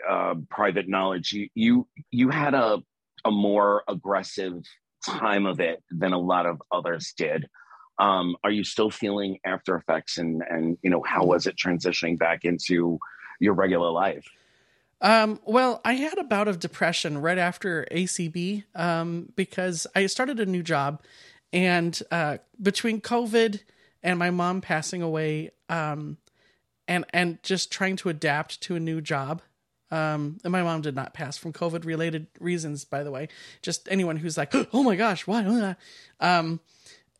uh, 0.08 0.34
private 0.50 0.88
knowledge. 0.88 1.32
You 1.32 1.48
you 1.54 1.88
you 2.12 2.30
had 2.30 2.54
a 2.54 2.80
a 3.24 3.30
more 3.30 3.82
aggressive 3.88 4.62
time 5.04 5.46
of 5.46 5.58
it 5.58 5.82
than 5.90 6.12
a 6.12 6.18
lot 6.18 6.46
of 6.46 6.62
others 6.70 7.12
did. 7.16 7.48
Um, 7.98 8.36
are 8.44 8.50
you 8.50 8.64
still 8.64 8.90
feeling 8.90 9.38
after 9.44 9.74
effects 9.76 10.18
and 10.18 10.42
and 10.48 10.76
you 10.82 10.90
know 10.90 11.02
how 11.02 11.24
was 11.24 11.46
it 11.46 11.56
transitioning 11.56 12.18
back 12.18 12.44
into 12.44 12.98
your 13.40 13.54
regular 13.54 13.90
life? 13.90 14.26
Um, 15.00 15.40
well, 15.44 15.80
I 15.84 15.94
had 15.94 16.18
a 16.18 16.24
bout 16.24 16.48
of 16.48 16.58
depression 16.58 17.18
right 17.18 17.38
after 17.38 17.86
ACB 17.90 18.64
um, 18.74 19.30
because 19.36 19.86
I 19.94 20.06
started 20.06 20.40
a 20.40 20.46
new 20.46 20.62
job, 20.62 21.02
and 21.52 22.00
uh, 22.10 22.38
between 22.60 23.00
COVID 23.00 23.60
and 24.02 24.18
my 24.18 24.30
mom 24.30 24.60
passing 24.60 25.02
away, 25.02 25.50
um, 25.68 26.16
and 26.88 27.04
and 27.12 27.42
just 27.42 27.70
trying 27.70 27.96
to 27.96 28.08
adapt 28.08 28.60
to 28.62 28.76
a 28.76 28.80
new 28.80 29.00
job. 29.00 29.42
Um, 29.88 30.38
and 30.42 30.50
my 30.50 30.64
mom 30.64 30.80
did 30.80 30.96
not 30.96 31.14
pass 31.14 31.36
from 31.36 31.52
COVID 31.52 31.84
related 31.84 32.26
reasons, 32.40 32.84
by 32.84 33.04
the 33.04 33.10
way. 33.10 33.28
Just 33.62 33.86
anyone 33.88 34.16
who's 34.16 34.36
like, 34.36 34.52
oh 34.72 34.82
my 34.82 34.96
gosh, 34.96 35.26
why? 35.26 35.76
Um, 36.18 36.60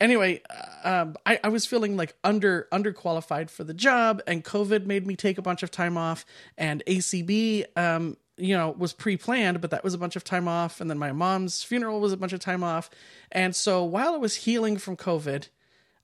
anyway, 0.01 0.43
um, 0.85 1.17
I, 1.25 1.39
I 1.43 1.49
was 1.49 1.67
feeling 1.67 1.97
like 1.97 2.17
under 2.25 2.69
underqualified 2.73 3.51
for 3.51 3.65
the 3.65 3.75
job, 3.75 4.23
and 4.27 4.45
COVID 4.45 4.87
made 4.87 5.07
me 5.07 5.17
take 5.17 5.39
a 5.39 5.43
bunch 5.43 5.63
of 5.63 5.71
time 5.71 5.97
off. 5.97 6.25
And 6.57 6.83
ACB, 6.87 7.67
um, 7.77 8.17
you 8.37 8.57
know, 8.57 8.75
was 8.77 8.93
pre 8.93 9.17
planned, 9.17 9.61
but 9.61 9.71
that 9.71 9.85
was 9.85 9.95
a 9.95 9.99
bunch 9.99 10.17
of 10.17 10.25
time 10.25 10.49
off. 10.49 10.81
And 10.81 10.91
then 10.91 10.99
my 10.99 11.13
mom's 11.13 11.63
funeral 11.63 12.01
was 12.01 12.13
a 12.13 12.17
bunch 12.17 12.33
of 12.33 12.41
time 12.41 12.63
off. 12.63 12.91
And 13.33 13.55
so 13.55 13.85
while 13.85 14.15
I 14.15 14.19
was 14.19 14.37
healing 14.37 14.77
from 14.77 14.97
COVID, 14.97 15.49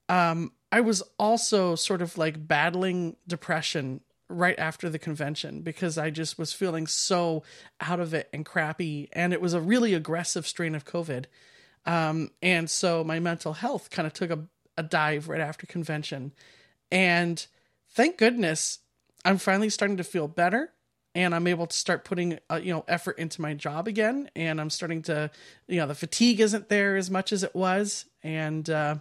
um, 0.09 0.53
I 0.71 0.81
was 0.81 1.03
also 1.19 1.75
sort 1.75 2.03
of 2.03 2.17
like 2.17 2.49
battling 2.49 3.17
depression 3.27 4.01
right 4.29 4.59
after 4.59 4.89
the 4.89 4.99
convention 4.99 5.61
because 5.61 5.99
I 5.99 6.09
just 6.09 6.39
was 6.39 6.55
feeling 6.55 6.87
so 6.87 7.43
out 7.81 8.01
of 8.01 8.15
it 8.15 8.31
and 8.33 8.47
crappy. 8.47 9.09
And 9.13 9.33
it 9.33 9.41
was 9.41 9.53
a 9.53 9.61
really 9.61 9.93
aggressive 9.93 10.47
strain 10.47 10.75
of 10.75 10.87
COVID. 10.87 11.27
Um, 11.85 12.31
and 12.43 12.69
so 12.71 13.03
my 13.05 13.19
mental 13.21 13.53
health 13.55 13.91
kind 13.91 14.07
of 14.07 14.13
took 14.13 14.31
a, 14.31 14.41
a 14.77 14.83
dive 14.83 15.29
right 15.29 15.41
after 15.41 15.67
convention. 15.67 16.33
And 16.91 17.45
thank 17.91 18.19
goodness 18.19 18.79
I'm 19.25 19.39
finally 19.39 19.71
starting 19.71 19.97
to 19.97 20.05
feel 20.05 20.29
better 20.29 20.73
and 21.15 21.35
I'm 21.35 21.47
able 21.47 21.67
to 21.67 21.77
start 21.77 22.05
putting 22.05 22.39
uh, 22.51 22.61
you 22.63 22.73
know 22.73 22.85
effort 22.89 23.19
into 23.19 23.41
my 23.41 23.55
job 23.55 23.87
again 23.87 24.31
and 24.35 24.61
I'm 24.61 24.71
starting 24.71 25.03
to 25.03 25.31
you 25.69 25.77
know 25.77 25.87
the 25.87 25.95
fatigue 25.95 26.41
isn't 26.41 26.69
there 26.69 26.97
as 26.97 27.11
much 27.11 27.33
as 27.33 27.43
it 27.43 27.55
was 27.55 28.07
and 28.23 28.69
uh, 28.69 28.97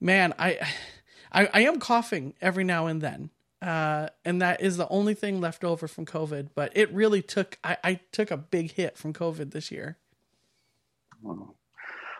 man 0.00 0.34
I, 0.38 0.58
I 1.32 1.48
I 1.52 1.60
am 1.62 1.80
coughing 1.80 2.34
every 2.40 2.64
now 2.64 2.86
and 2.86 3.00
then 3.00 3.30
uh, 3.64 4.08
and 4.26 4.42
that 4.42 4.60
is 4.60 4.76
the 4.76 4.86
only 4.88 5.14
thing 5.14 5.40
left 5.40 5.64
over 5.64 5.88
from 5.88 6.04
COVID. 6.04 6.50
But 6.54 6.76
it 6.76 6.92
really 6.92 7.22
took 7.22 7.58
I, 7.64 7.78
I 7.82 8.00
took 8.12 8.30
a 8.30 8.36
big 8.36 8.72
hit 8.72 8.98
from 8.98 9.14
COVID 9.14 9.52
this 9.52 9.70
year. 9.70 9.96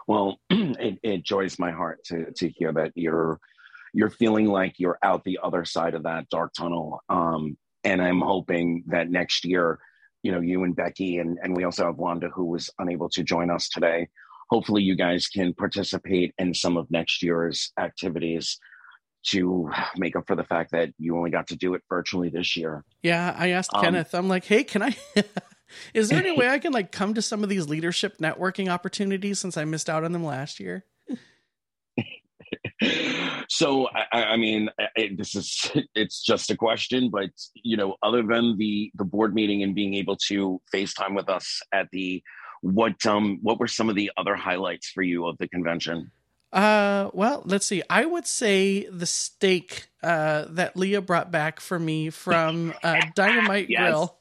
Well, 0.06 0.38
it, 0.50 0.98
it 1.02 1.24
joys 1.24 1.58
my 1.58 1.72
heart 1.72 2.00
to 2.06 2.32
to 2.36 2.48
hear 2.48 2.72
that 2.72 2.92
you're 2.94 3.38
you're 3.92 4.10
feeling 4.10 4.46
like 4.46 4.74
you're 4.78 4.98
out 5.02 5.24
the 5.24 5.38
other 5.42 5.64
side 5.64 5.94
of 5.94 6.02
that 6.02 6.28
dark 6.28 6.52
tunnel. 6.52 7.00
Um, 7.08 7.56
and 7.84 8.02
I'm 8.02 8.20
hoping 8.20 8.82
that 8.88 9.08
next 9.08 9.44
year, 9.44 9.78
you 10.22 10.32
know, 10.32 10.40
you 10.40 10.64
and 10.64 10.74
Becky 10.74 11.18
and 11.18 11.38
and 11.42 11.56
we 11.56 11.64
also 11.64 11.86
have 11.86 11.96
Wanda 11.96 12.28
who 12.28 12.46
was 12.46 12.70
unable 12.78 13.08
to 13.10 13.22
join 13.22 13.50
us 13.50 13.68
today. 13.68 14.08
Hopefully, 14.50 14.82
you 14.82 14.96
guys 14.96 15.26
can 15.26 15.54
participate 15.54 16.34
in 16.38 16.52
some 16.54 16.76
of 16.76 16.90
next 16.90 17.22
year's 17.22 17.72
activities 17.78 18.58
to 19.26 19.70
make 19.96 20.16
up 20.16 20.24
for 20.26 20.36
the 20.36 20.44
fact 20.44 20.70
that 20.72 20.90
you 20.98 21.16
only 21.16 21.30
got 21.30 21.46
to 21.46 21.56
do 21.56 21.74
it 21.74 21.80
virtually 21.88 22.28
this 22.28 22.56
year. 22.56 22.84
Yeah, 23.02 23.34
I 23.36 23.50
asked 23.50 23.74
um, 23.74 23.82
Kenneth. 23.82 24.14
I'm 24.14 24.28
like, 24.28 24.44
"Hey, 24.44 24.64
can 24.64 24.82
I 24.82 24.94
Is 25.92 26.08
there 26.08 26.18
any 26.18 26.32
way 26.36 26.48
I 26.48 26.58
can 26.58 26.72
like 26.72 26.92
come 26.92 27.14
to 27.14 27.22
some 27.22 27.42
of 27.42 27.48
these 27.48 27.68
leadership 27.68 28.18
networking 28.18 28.68
opportunities 28.68 29.38
since 29.38 29.56
I 29.56 29.64
missed 29.64 29.90
out 29.90 30.04
on 30.04 30.12
them 30.12 30.24
last 30.24 30.60
year?" 30.60 30.84
so 33.48 33.88
I, 34.12 34.24
I 34.24 34.36
mean, 34.36 34.68
this 35.16 35.34
is 35.34 35.70
it's 35.94 36.22
just 36.22 36.50
a 36.50 36.56
question, 36.56 37.10
but 37.10 37.30
you 37.54 37.76
know, 37.76 37.96
other 38.02 38.22
than 38.22 38.56
the 38.58 38.90
the 38.94 39.04
board 39.04 39.34
meeting 39.34 39.62
and 39.62 39.74
being 39.74 39.94
able 39.94 40.16
to 40.28 40.60
FaceTime 40.72 41.14
with 41.14 41.28
us 41.28 41.62
at 41.72 41.88
the 41.92 42.22
what 42.60 43.04
um 43.06 43.38
what 43.42 43.58
were 43.58 43.68
some 43.68 43.88
of 43.88 43.94
the 43.94 44.10
other 44.16 44.34
highlights 44.34 44.88
for 44.88 45.02
you 45.02 45.26
of 45.26 45.36
the 45.38 45.48
convention? 45.48 46.10
Uh, 46.52 47.10
well, 47.12 47.42
let's 47.44 47.66
see. 47.66 47.82
I 47.90 48.06
would 48.06 48.28
say 48.28 48.88
the 48.88 49.06
steak 49.06 49.88
uh, 50.04 50.44
that 50.50 50.76
Leah 50.76 51.00
brought 51.00 51.32
back 51.32 51.58
for 51.58 51.80
me 51.80 52.10
from 52.10 52.72
uh, 52.84 53.00
Dynamite 53.16 53.66
Grill. 53.76 54.16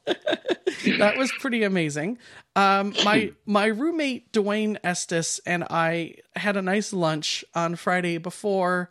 That 0.98 1.16
was 1.16 1.32
pretty 1.40 1.62
amazing. 1.62 2.18
Um, 2.56 2.94
my 3.04 3.32
my 3.46 3.66
roommate 3.66 4.32
Dwayne 4.32 4.76
Estes 4.84 5.40
and 5.46 5.64
I 5.70 6.16
had 6.36 6.56
a 6.56 6.62
nice 6.62 6.92
lunch 6.92 7.44
on 7.54 7.76
Friday 7.76 8.18
before 8.18 8.90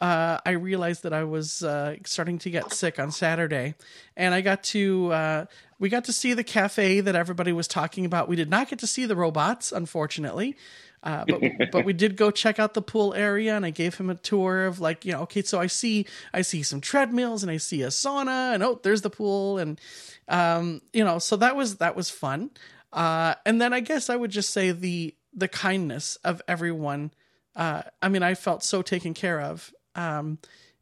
uh, 0.00 0.38
I 0.46 0.50
realized 0.50 1.02
that 1.02 1.12
I 1.12 1.24
was 1.24 1.62
uh, 1.62 1.96
starting 2.04 2.38
to 2.40 2.50
get 2.50 2.72
sick 2.72 2.98
on 2.98 3.10
Saturday, 3.10 3.74
and 4.16 4.32
I 4.32 4.42
got 4.42 4.62
to 4.64 5.12
uh, 5.12 5.44
we 5.78 5.88
got 5.88 6.04
to 6.06 6.12
see 6.12 6.34
the 6.34 6.44
cafe 6.44 7.00
that 7.00 7.14
everybody 7.14 7.52
was 7.52 7.68
talking 7.68 8.04
about. 8.04 8.28
We 8.28 8.36
did 8.36 8.50
not 8.50 8.68
get 8.68 8.80
to 8.80 8.86
see 8.86 9.06
the 9.06 9.16
robots, 9.16 9.72
unfortunately. 9.72 10.56
Uh, 11.02 11.24
but 11.26 11.42
but 11.72 11.84
we 11.84 11.92
did 11.92 12.16
go 12.16 12.30
check 12.30 12.58
out 12.58 12.74
the 12.74 12.82
pool 12.82 13.14
area, 13.14 13.56
and 13.56 13.64
I 13.64 13.70
gave 13.70 13.96
him 13.96 14.10
a 14.10 14.14
tour 14.14 14.66
of 14.66 14.80
like 14.80 15.04
you 15.04 15.12
know 15.12 15.22
okay, 15.22 15.42
so 15.42 15.60
I 15.60 15.66
see 15.66 16.06
I 16.32 16.42
see 16.42 16.62
some 16.62 16.80
treadmills, 16.80 17.42
and 17.42 17.50
I 17.50 17.58
see 17.58 17.82
a 17.82 17.88
sauna, 17.88 18.54
and 18.54 18.62
oh, 18.62 18.80
there's 18.82 19.02
the 19.02 19.10
pool, 19.10 19.58
and 19.58 19.80
um, 20.28 20.82
you 20.92 21.04
know, 21.04 21.18
so 21.18 21.36
that 21.36 21.56
was 21.56 21.76
that 21.76 21.96
was 21.96 22.10
fun. 22.10 22.50
Uh, 22.92 23.34
and 23.44 23.60
then 23.60 23.72
I 23.72 23.80
guess 23.80 24.10
I 24.10 24.16
would 24.16 24.30
just 24.30 24.50
say 24.50 24.72
the 24.72 25.14
the 25.32 25.48
kindness 25.48 26.16
of 26.24 26.42
everyone. 26.48 27.12
Uh, 27.54 27.82
I 28.02 28.08
mean, 28.08 28.22
I 28.22 28.34
felt 28.34 28.62
so 28.62 28.82
taken 28.82 29.14
care 29.14 29.40
of. 29.40 29.72
Um, 29.94 30.38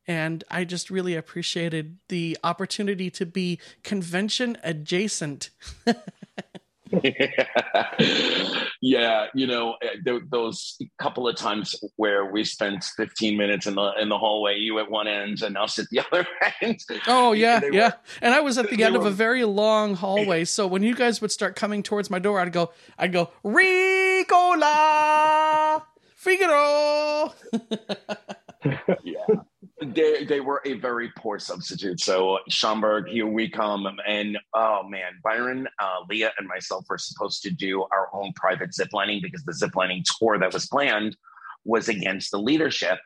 and 0.06 0.44
I 0.50 0.64
just 0.64 0.90
really 0.90 1.14
appreciated 1.14 1.98
the 2.08 2.38
opportunity 2.44 3.10
to 3.10 3.26
be 3.26 3.58
convention 3.82 4.58
adjacent. 4.62 5.50
yeah, 8.80 9.26
you 9.34 9.46
know, 9.46 9.74
eh, 9.82 9.96
those 10.30 10.78
couple 10.98 11.26
of 11.28 11.36
times 11.36 11.74
where 11.96 12.26
we 12.26 12.44
spent 12.44 12.84
15 12.96 13.36
minutes 13.36 13.66
in 13.66 13.74
the 13.74 13.92
in 14.00 14.08
the 14.08 14.16
hallway, 14.18 14.56
you 14.56 14.78
at 14.78 14.88
one 14.90 15.08
end 15.08 15.42
and 15.42 15.58
us 15.58 15.80
at 15.80 15.88
the 15.90 16.00
other 16.12 16.26
end. 16.62 16.80
Oh 17.06 17.32
yeah, 17.32 17.60
were, 17.60 17.72
yeah. 17.72 17.92
And 18.22 18.32
I 18.34 18.40
was 18.40 18.56
at 18.58 18.70
the 18.70 18.84
end 18.84 18.94
were, 18.94 19.00
of 19.00 19.06
a 19.06 19.10
very 19.10 19.44
long 19.44 19.94
hallway, 19.94 20.44
so 20.44 20.66
when 20.66 20.82
you 20.82 20.94
guys 20.94 21.20
would 21.20 21.32
start 21.32 21.56
coming 21.56 21.82
towards 21.82 22.08
my 22.08 22.18
door, 22.20 22.38
I'd 22.40 22.52
go, 22.52 22.70
I'd 22.98 23.12
go, 23.12 23.30
Ricola, 23.44 24.22
Figaro. 26.14 27.32
yeah 29.02 29.26
they 29.82 30.24
they 30.24 30.40
were 30.40 30.62
a 30.64 30.74
very 30.74 31.10
poor 31.16 31.38
substitute. 31.38 32.00
So 32.00 32.38
Schaumburg, 32.48 33.08
here 33.08 33.26
we 33.26 33.50
come, 33.50 33.86
and 34.06 34.38
oh 34.54 34.82
man, 34.88 35.12
Byron, 35.22 35.68
uh, 35.78 35.98
Leah, 36.08 36.32
and 36.38 36.48
myself 36.48 36.86
were 36.88 36.98
supposed 36.98 37.42
to 37.42 37.50
do 37.50 37.82
our 37.92 38.08
own 38.14 38.32
private 38.34 38.70
ziplining 38.70 39.20
because 39.22 39.44
the 39.44 39.52
ziplining 39.52 40.02
tour 40.18 40.38
that 40.38 40.52
was 40.52 40.66
planned 40.66 41.16
was 41.64 41.88
against 41.88 42.30
the 42.30 42.38
leadership, 42.38 42.98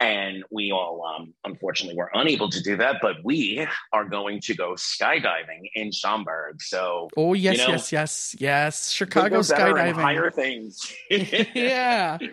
and 0.00 0.42
we 0.50 0.72
all 0.72 1.04
um, 1.04 1.34
unfortunately 1.44 1.98
were 1.98 2.10
unable 2.14 2.48
to 2.48 2.62
do 2.62 2.78
that. 2.78 2.96
But 3.02 3.16
we 3.22 3.66
are 3.92 4.06
going 4.06 4.40
to 4.42 4.54
go 4.54 4.72
skydiving 4.72 5.70
in 5.74 5.92
Schaumburg. 5.92 6.62
So 6.62 7.10
oh 7.18 7.34
yes, 7.34 7.58
you 7.58 7.66
know, 7.66 7.72
yes, 7.72 7.92
yes, 7.92 8.36
yes, 8.38 8.90
Chicago 8.90 9.40
skydiving, 9.40 9.92
higher 9.92 10.30
things. 10.30 10.90
yeah 11.10 12.16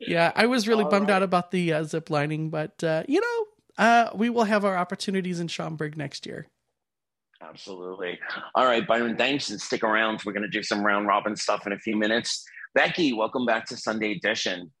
yeah, 0.00 0.32
I 0.34 0.46
was 0.46 0.68
really 0.68 0.84
All 0.84 0.90
bummed 0.90 1.08
right. 1.08 1.16
out 1.16 1.22
about 1.22 1.50
the 1.50 1.72
uh, 1.72 1.82
zip 1.84 2.10
lining, 2.10 2.50
but 2.50 2.82
uh, 2.84 3.02
you 3.08 3.20
know, 3.20 3.84
uh, 3.84 4.10
we 4.14 4.30
will 4.30 4.44
have 4.44 4.64
our 4.64 4.76
opportunities 4.76 5.40
in 5.40 5.48
Schaumburg 5.48 5.96
next 5.96 6.26
year. 6.26 6.46
Absolutely. 7.40 8.18
All 8.54 8.64
right, 8.64 8.86
Byron, 8.86 9.16
thanks, 9.16 9.50
and 9.50 9.60
stick 9.60 9.84
around. 9.84 10.22
We're 10.24 10.32
going 10.32 10.42
to 10.42 10.48
do 10.48 10.62
some 10.62 10.82
round 10.84 11.06
robin 11.06 11.36
stuff 11.36 11.66
in 11.66 11.72
a 11.72 11.78
few 11.78 11.96
minutes. 11.96 12.44
Becky, 12.74 13.12
welcome 13.12 13.46
back 13.46 13.66
to 13.66 13.76
Sunday 13.76 14.12
Edition. 14.12 14.72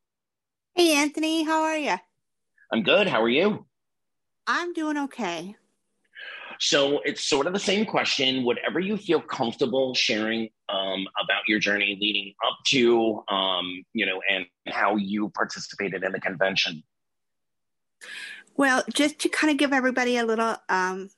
Hey, 0.74 0.94
Anthony, 0.94 1.44
how 1.44 1.62
are 1.62 1.76
you? 1.76 1.94
I'm 2.72 2.82
good. 2.82 3.06
How 3.06 3.22
are 3.22 3.28
you? 3.28 3.64
I'm 4.46 4.72
doing 4.72 4.98
okay. 4.98 5.56
So 6.60 7.00
it's 7.04 7.24
sort 7.24 7.46
of 7.46 7.52
the 7.52 7.58
same 7.58 7.86
question. 7.86 8.44
Whatever 8.44 8.80
you 8.80 8.96
feel 8.96 9.20
comfortable 9.20 9.94
sharing 9.94 10.48
um, 10.68 11.06
about 11.22 11.42
your 11.46 11.58
journey 11.58 11.96
leading 12.00 12.34
up 12.46 12.58
to, 12.68 13.22
um, 13.28 13.84
you 13.92 14.06
know, 14.06 14.20
and 14.28 14.46
how 14.66 14.96
you 14.96 15.30
participated 15.30 16.02
in 16.02 16.12
the 16.12 16.20
convention. 16.20 16.82
Well, 18.56 18.82
just 18.92 19.20
to 19.20 19.28
kind 19.28 19.52
of 19.52 19.56
give 19.56 19.72
everybody 19.72 20.16
a 20.16 20.26
little 20.26 20.56
um, 20.68 21.10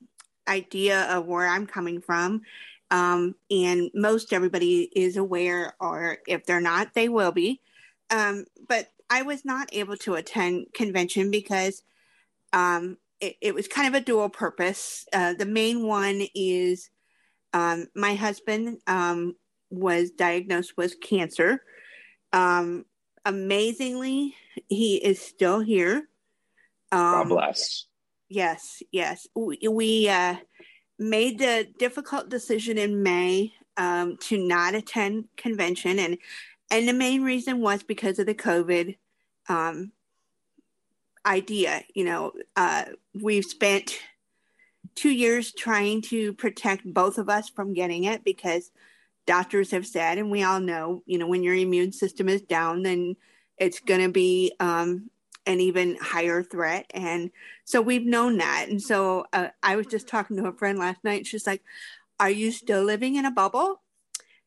idea 0.47 1.05
of 1.05 1.27
where 1.27 1.47
I'm 1.47 1.67
coming 1.67 2.03
from, 2.03 2.43
um, 2.91 3.35
and 3.51 3.91
most 3.95 4.33
everybody 4.33 4.91
is 4.95 5.17
aware, 5.17 5.75
or 5.81 6.19
if 6.27 6.45
they're 6.45 6.61
not, 6.61 6.93
they 6.93 7.09
will 7.09 7.33
be. 7.33 7.61
Um, 8.11 8.45
but 8.69 8.91
I 9.09 9.23
was 9.23 9.45
not 9.45 9.71
able 9.73 9.97
to 9.99 10.15
attend 10.15 10.67
convention 10.75 11.31
because 11.31 11.83
um, 12.53 12.99
it, 13.21 13.37
it 13.41 13.55
was 13.55 13.69
kind 13.69 13.89
of 13.89 13.95
a 13.95 14.05
dual 14.05 14.29
purpose. 14.29 15.05
Uh, 15.13 15.35
the 15.35 15.47
main 15.47 15.87
one 15.87 16.27
is 16.35 16.91
um, 17.53 17.87
my 17.95 18.15
husband 18.15 18.79
um, 18.87 19.35
was 19.71 20.11
diagnosed 20.11 20.77
with 20.77 21.01
cancer. 21.01 21.63
Um, 22.33 22.85
amazingly, 23.25 24.35
he 24.69 24.97
is 24.97 25.21
still 25.21 25.61
here. 25.61 26.09
God 26.93 27.23
um, 27.23 27.29
bless. 27.29 27.87
Yes, 28.29 28.83
yes. 28.93 29.27
We, 29.35 29.59
we 29.69 30.09
uh, 30.09 30.37
made 30.99 31.39
the 31.39 31.67
difficult 31.79 32.29
decision 32.29 32.79
in 32.79 33.03
May 33.03 33.53
um, 33.77 34.17
to 34.23 34.39
not 34.39 34.75
attend 34.75 35.25
convention, 35.37 35.99
and 35.99 36.19
and 36.71 36.89
the 36.89 36.93
main 36.93 37.23
reason 37.23 37.61
was 37.61 37.83
because 37.83 38.19
of 38.21 38.27
the 38.27 38.35
COVID 38.35 38.97
um, 39.49 39.93
idea. 41.31 41.83
You 41.95 42.05
know, 42.05 42.33
uh, 42.57 42.85
we've 43.15 43.45
spent 43.45 43.99
two 44.95 45.11
years 45.11 45.53
trying 45.53 46.03
to 46.03 46.33
protect 46.35 46.85
both 46.85 47.19
of 47.19 47.29
us 47.29 47.49
from 47.49 47.75
getting 47.75 48.05
it 48.05 48.25
because 48.25 48.71
doctors 49.27 49.71
have 49.71 49.87
said, 49.87 50.19
and 50.19 50.31
we 50.31 50.43
all 50.43 50.61
know, 50.61 51.03
you 51.07 51.19
know, 51.19 51.29
when 51.29 51.43
your 51.43 51.55
immune 51.55 51.93
system 51.93 52.29
is 52.29 52.43
down, 52.43 52.83
then 52.83 53.17
it's 53.57 53.81
going 53.81 54.01
to 54.01 54.11
be 54.11 54.53
um, 54.59 55.11
an 55.47 55.61
even 55.61 55.97
higher 56.01 56.43
threat. 56.43 56.87
And 56.93 57.31
so 57.65 57.81
we've 57.81 58.05
known 58.05 58.39
that. 58.39 58.67
And 58.69 58.83
so 58.83 59.27
uh, 59.33 59.49
I 59.63 59.77
was 59.77 59.87
just 59.87 60.09
talking 60.09 60.37
to 60.37 60.49
a 60.49 60.53
friend 60.53 60.79
last 60.79 61.05
night. 61.05 61.27
She's 61.27 61.47
like, 61.47 61.63
Are 62.19 62.31
you 62.31 62.51
still 62.51 62.83
living 62.83 63.17
in 63.17 63.25
a 63.25 63.31
bubble? 63.31 63.81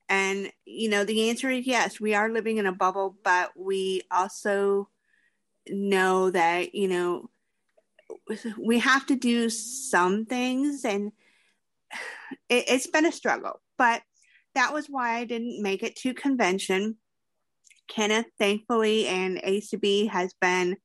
And, 0.10 0.52
you 0.66 0.90
know, 0.90 1.06
the 1.06 1.30
answer 1.30 1.50
is 1.50 1.66
yes, 1.66 2.00
we 2.00 2.14
are 2.14 2.30
living 2.30 2.58
in 2.58 2.66
a 2.66 2.74
bubble, 2.74 3.16
but 3.24 3.52
we 3.56 4.02
also 4.12 4.90
know 5.68 6.30
that, 6.32 6.76
you 6.76 6.88
know, 6.88 7.30
we 8.58 8.80
have 8.80 9.06
to 9.08 9.16
do 9.16 9.50
some 9.50 10.26
things 10.26 10.86
and 10.86 11.12
it, 12.50 12.66
it's 12.68 12.88
been 12.88 13.06
a 13.06 13.12
struggle 13.12 13.62
but 13.78 14.02
that 14.56 14.74
was 14.74 14.88
why 14.88 15.18
i 15.18 15.26
didn't 15.26 15.62
make 15.62 15.84
it 15.84 15.96
to 15.96 16.14
convention. 16.14 16.98
Kenneth 17.88 18.28
thankfully 18.40 19.08
and 19.08 19.38
acb 19.40 20.10
has 20.10 20.34
been 20.40 20.78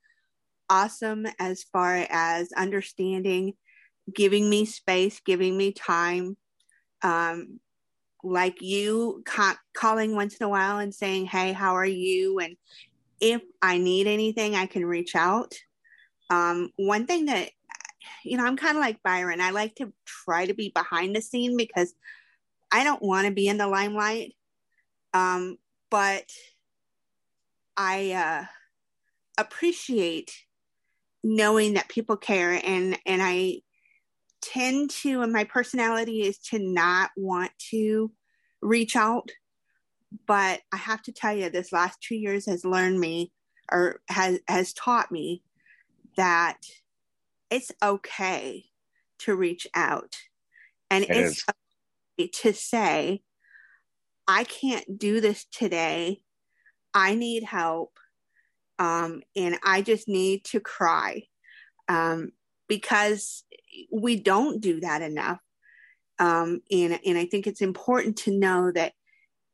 awesome 0.68 1.26
as 1.38 1.62
far 1.62 2.06
as 2.10 2.52
understanding 2.52 3.54
giving 4.14 4.50
me 4.50 4.64
space 4.64 5.20
giving 5.24 5.56
me 5.56 5.72
time. 5.72 6.36
Um, 7.02 7.60
like 8.24 8.60
you 8.60 9.22
ca- 9.24 9.58
calling 9.74 10.14
once 10.14 10.36
in 10.36 10.44
a 10.44 10.48
while 10.48 10.78
and 10.78 10.92
saying 10.92 11.26
hey 11.26 11.52
how 11.52 11.74
are 11.74 11.86
you? 11.86 12.40
and 12.40 12.56
if 13.20 13.42
i 13.62 13.78
need 13.78 14.06
anything 14.06 14.54
i 14.54 14.66
can 14.66 14.84
reach 14.84 15.14
out 15.14 15.54
um, 16.30 16.70
one 16.76 17.06
thing 17.06 17.26
that, 17.26 17.50
you 18.24 18.36
know, 18.36 18.44
I'm 18.44 18.56
kind 18.56 18.76
of 18.76 18.82
like 18.82 19.02
Byron. 19.02 19.40
I 19.40 19.50
like 19.50 19.76
to 19.76 19.92
try 20.04 20.46
to 20.46 20.54
be 20.54 20.70
behind 20.74 21.16
the 21.16 21.22
scene 21.22 21.56
because 21.56 21.94
I 22.70 22.84
don't 22.84 23.02
want 23.02 23.26
to 23.26 23.32
be 23.32 23.48
in 23.48 23.58
the 23.58 23.66
limelight. 23.66 24.34
Um, 25.14 25.56
but 25.90 26.30
I 27.76 28.12
uh, 28.12 28.44
appreciate 29.38 30.32
knowing 31.24 31.74
that 31.74 31.88
people 31.88 32.16
care 32.16 32.60
and 32.64 32.96
and 33.04 33.20
I 33.22 33.62
tend 34.40 34.90
to 34.90 35.22
and 35.22 35.32
my 35.32 35.44
personality 35.44 36.22
is 36.22 36.38
to 36.38 36.58
not 36.58 37.10
want 37.16 37.50
to 37.70 38.12
reach 38.62 38.94
out 38.94 39.30
but 40.26 40.60
I 40.72 40.76
have 40.76 41.02
to 41.02 41.12
tell 41.12 41.36
you 41.36 41.50
this 41.50 41.72
last 41.72 42.00
2 42.02 42.14
years 42.14 42.46
has 42.46 42.64
learned 42.64 42.98
me 42.98 43.32
or 43.70 44.00
has 44.08 44.40
has 44.48 44.72
taught 44.72 45.12
me 45.12 45.42
that 46.16 46.58
it's 47.50 47.72
okay 47.82 48.64
to 49.20 49.34
reach 49.34 49.66
out. 49.74 50.16
And 50.90 51.04
it 51.04 51.10
it's 51.10 51.44
okay 51.48 52.30
to 52.32 52.52
say 52.52 53.22
i 54.26 54.44
can't 54.44 54.98
do 54.98 55.20
this 55.20 55.44
today. 55.52 56.20
I 56.92 57.14
need 57.14 57.44
help. 57.44 57.98
Um, 58.78 59.22
and 59.36 59.58
i 59.64 59.82
just 59.82 60.08
need 60.08 60.44
to 60.46 60.60
cry. 60.60 61.22
Um, 61.88 62.32
because 62.68 63.44
we 63.90 64.20
don't 64.20 64.60
do 64.60 64.80
that 64.80 65.00
enough. 65.00 65.38
Um, 66.18 66.60
and, 66.70 66.98
and 67.06 67.16
i 67.16 67.26
think 67.26 67.46
it's 67.46 67.60
important 67.60 68.16
to 68.18 68.36
know 68.36 68.72
that 68.72 68.92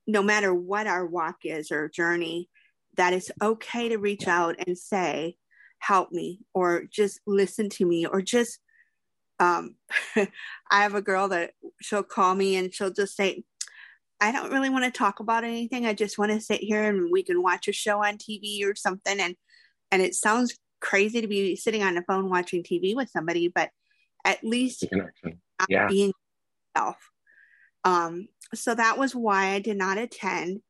no 0.07 0.23
matter 0.23 0.55
what 0.55 0.87
our 0.87 1.07
walk 1.07 1.37
is 1.45 1.71
or 1.71 1.89
journey 1.89 2.49
that 2.97 3.13
it's 3.13 3.31
okay 3.43 3.89
to 3.89 3.97
reach 3.99 4.29
out 4.29 4.57
and 4.67 4.79
say 4.79 5.37
help 5.79 6.13
me 6.13 6.41
or 6.55 6.85
just 6.91 7.21
listen 7.27 7.69
to 7.69 7.85
me 7.85 8.07
or 8.07 8.23
just 8.23 8.59
um 9.41 9.75
i 10.17 10.83
have 10.83 10.95
a 10.95 11.03
girl 11.03 11.29
that 11.29 11.53
she'll 11.81 12.03
call 12.03 12.35
me 12.35 12.57
and 12.57 12.73
she'll 12.73 12.93
just 12.93 13.17
say 13.17 13.43
i 14.21 14.31
don't 14.33 14.53
really 14.53 14.71
want 14.71 14.85
to 14.85 14.91
talk 14.91 15.21
about 15.21 15.45
anything. 15.45 15.87
I 15.87 15.93
just 15.93 16.19
want 16.19 16.33
to 16.33 16.41
sit 16.41 16.61
here 16.61 16.85
and 16.85 17.11
we 17.11 17.23
can 17.23 17.43
watch 17.43 17.69
a 17.69 17.73
show 17.73 18.03
on 18.03 18.17
tv 18.17 18.65
or 18.65 18.75
something. 18.75 19.19
And 19.21 19.35
and 19.91 20.01
it 20.01 20.15
sounds 20.15 20.57
crazy 20.81 21.21
to 21.21 21.29
be 21.29 21.57
sitting 21.57 21.83
on 21.83 21.95
the 21.95 22.03
phone 22.03 22.29
watching 22.29 22.63
tv 22.63 22.95
with 22.95 23.09
somebody 23.09 23.49
but 23.49 23.71
at 24.25 24.45
least 24.45 24.85
yeah. 25.69 25.87
being 25.89 26.13
self 26.77 26.97
um 27.85 28.29
so 28.55 28.75
that 28.75 28.99
was 28.99 29.15
why 29.15 29.49
i 29.49 29.59
did 29.59 29.77
not 29.77 29.99
attend 29.99 30.61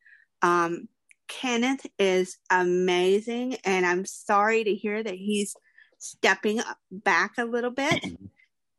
um 0.43 0.89
Kenneth 1.29 1.87
is 1.99 2.37
amazing, 2.51 3.57
and 3.65 3.87
I'm 3.87 4.05
sorry 4.05 4.65
to 4.65 4.75
hear 4.75 5.03
that 5.03 5.15
he's 5.15 5.57
stepping 5.99 6.61
back 6.91 7.33
a 7.39 7.45
little 7.45 7.71
bit. 7.71 8.05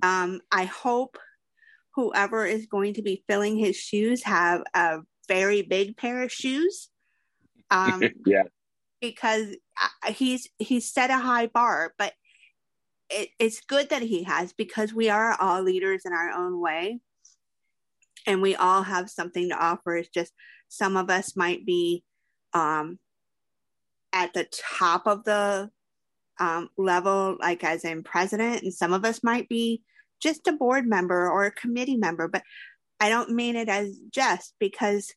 Um, 0.04 0.42
I 0.52 0.66
hope 0.66 1.18
whoever 1.96 2.46
is 2.46 2.68
going 2.68 2.96
to 2.96 3.02
be 3.02 3.24
filling 3.28 3.58
his 3.58 3.76
shoes 3.76 4.24
have 4.24 4.64
a 4.74 5.00
very 5.28 5.62
big 5.64 5.98
pair 5.98 6.24
of 6.24 6.32
shoes. 6.32 6.90
Um, 7.72 8.04
yeah, 8.26 8.44
because 9.02 9.56
he's 10.10 10.48
he's 10.60 10.92
set 10.92 11.10
a 11.10 11.18
high 11.18 11.48
bar, 11.48 11.94
but 11.98 12.14
it, 13.10 13.30
it's 13.40 13.62
good 13.62 13.90
that 13.90 14.02
he 14.02 14.24
has 14.24 14.54
because 14.54 14.94
we 14.94 15.10
are 15.10 15.36
all 15.40 15.64
leaders 15.64 16.04
in 16.06 16.14
our 16.14 16.32
own 16.32 16.60
way, 16.60 17.00
and 18.26 18.42
we 18.42 18.56
all 18.56 18.84
have 18.84 19.10
something 19.10 19.50
to 19.50 19.58
offer. 19.58 19.96
It's 19.96 20.10
just 20.10 20.34
some 20.70 20.98
of 20.98 21.10
us 21.10 21.36
might 21.36 21.66
be 21.66 22.04
um, 22.54 23.00
at 24.14 24.34
the 24.34 24.48
top 24.80 25.08
of 25.08 25.24
the 25.24 25.70
um, 26.40 26.70
level, 26.78 27.38
like 27.40 27.64
as 27.64 27.86
in 27.86 28.04
president, 28.04 28.64
and 28.64 28.74
some 28.74 28.94
of 28.94 29.06
us 29.06 29.24
might 29.24 29.48
be 29.48 29.82
just 30.22 30.48
a 30.48 30.54
board 30.54 30.88
member 30.88 31.30
or 31.30 31.46
a 31.46 31.52
committee 31.52 31.98
member, 31.98 32.28
but 32.28 32.44
I 33.00 33.10
don't 33.10 33.32
mean 33.32 33.56
it 33.56 33.70
as 33.70 33.98
just 34.10 34.54
because 34.60 35.14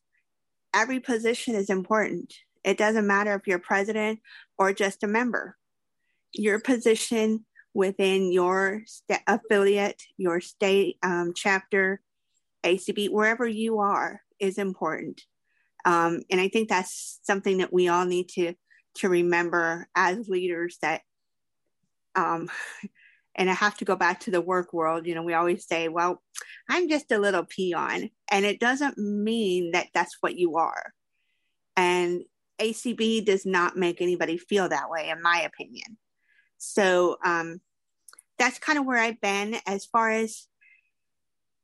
every 0.73 0.99
position 0.99 1.55
is 1.55 1.69
important. 1.69 2.33
It 2.63 2.77
doesn't 2.77 3.07
matter 3.07 3.33
if 3.35 3.47
you're 3.47 3.59
president 3.59 4.19
or 4.57 4.73
just 4.73 5.03
a 5.03 5.07
member. 5.07 5.57
Your 6.33 6.59
position 6.59 7.45
within 7.73 8.31
your 8.31 8.83
st- 8.85 9.21
affiliate, 9.27 10.03
your 10.17 10.41
state 10.41 10.97
um, 11.01 11.31
chapter, 11.35 12.01
ACB, 12.63 13.09
wherever 13.09 13.47
you 13.47 13.79
are, 13.79 14.21
is 14.39 14.57
important. 14.57 15.21
Um, 15.85 16.21
and 16.29 16.41
I 16.41 16.49
think 16.49 16.69
that's 16.69 17.19
something 17.23 17.59
that 17.59 17.73
we 17.73 17.87
all 17.87 18.05
need 18.05 18.29
to 18.29 18.53
to 18.95 19.09
remember 19.09 19.87
as 19.95 20.27
leaders 20.27 20.77
that 20.81 21.01
um, 22.15 22.49
and 23.35 23.49
I 23.49 23.53
have 23.53 23.77
to 23.77 23.85
go 23.85 23.95
back 23.95 24.21
to 24.21 24.31
the 24.31 24.41
work 24.41 24.73
world. 24.73 25.07
You 25.07 25.15
know, 25.15 25.23
we 25.23 25.33
always 25.33 25.65
say, 25.65 25.87
well, 25.87 26.21
I'm 26.69 26.89
just 26.89 27.11
a 27.11 27.19
little 27.19 27.45
peon. 27.45 28.09
And 28.29 28.45
it 28.45 28.59
doesn't 28.59 28.97
mean 28.97 29.71
that 29.71 29.87
that's 29.93 30.17
what 30.19 30.35
you 30.35 30.57
are. 30.57 30.91
And 31.77 32.23
ACB 32.59 33.25
does 33.25 33.45
not 33.45 33.77
make 33.77 34.01
anybody 34.01 34.37
feel 34.37 34.67
that 34.67 34.89
way, 34.89 35.09
in 35.09 35.21
my 35.21 35.41
opinion. 35.41 35.97
So 36.57 37.15
um, 37.23 37.61
that's 38.37 38.59
kind 38.59 38.77
of 38.77 38.85
where 38.85 38.99
I've 38.99 39.21
been 39.21 39.55
as 39.65 39.85
far 39.85 40.11
as 40.11 40.48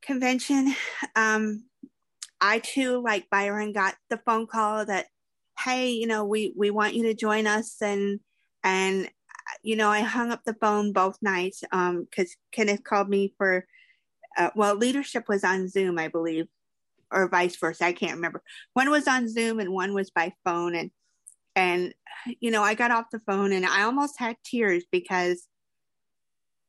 convention. 0.06 0.74
Um, 1.14 1.64
I 2.40 2.60
too, 2.60 3.02
like 3.02 3.28
Byron, 3.30 3.72
got 3.72 3.94
the 4.10 4.18
phone 4.18 4.46
call 4.46 4.86
that, 4.86 5.06
hey, 5.58 5.90
you 5.90 6.06
know, 6.06 6.24
we 6.24 6.52
we 6.56 6.70
want 6.70 6.94
you 6.94 7.04
to 7.04 7.14
join 7.14 7.46
us, 7.46 7.76
and 7.82 8.20
and 8.62 9.10
you 9.62 9.76
know, 9.76 9.90
I 9.90 10.00
hung 10.00 10.30
up 10.32 10.42
the 10.44 10.54
phone 10.54 10.92
both 10.92 11.16
nights 11.22 11.62
um 11.72 12.04
because 12.04 12.36
Kenneth 12.52 12.84
called 12.84 13.08
me 13.08 13.34
for, 13.38 13.66
uh, 14.36 14.50
well, 14.54 14.74
leadership 14.74 15.28
was 15.28 15.44
on 15.44 15.68
Zoom, 15.68 15.98
I 15.98 16.08
believe, 16.08 16.46
or 17.10 17.28
vice 17.28 17.56
versa. 17.56 17.86
I 17.86 17.92
can't 17.92 18.16
remember. 18.16 18.42
One 18.74 18.90
was 18.90 19.08
on 19.08 19.28
Zoom 19.28 19.60
and 19.60 19.72
one 19.72 19.94
was 19.94 20.10
by 20.10 20.32
phone, 20.44 20.74
and 20.74 20.90
and 21.54 21.94
you 22.40 22.50
know, 22.50 22.62
I 22.62 22.74
got 22.74 22.90
off 22.90 23.06
the 23.10 23.20
phone 23.20 23.52
and 23.52 23.64
I 23.66 23.82
almost 23.82 24.18
had 24.18 24.36
tears 24.44 24.84
because. 24.90 25.46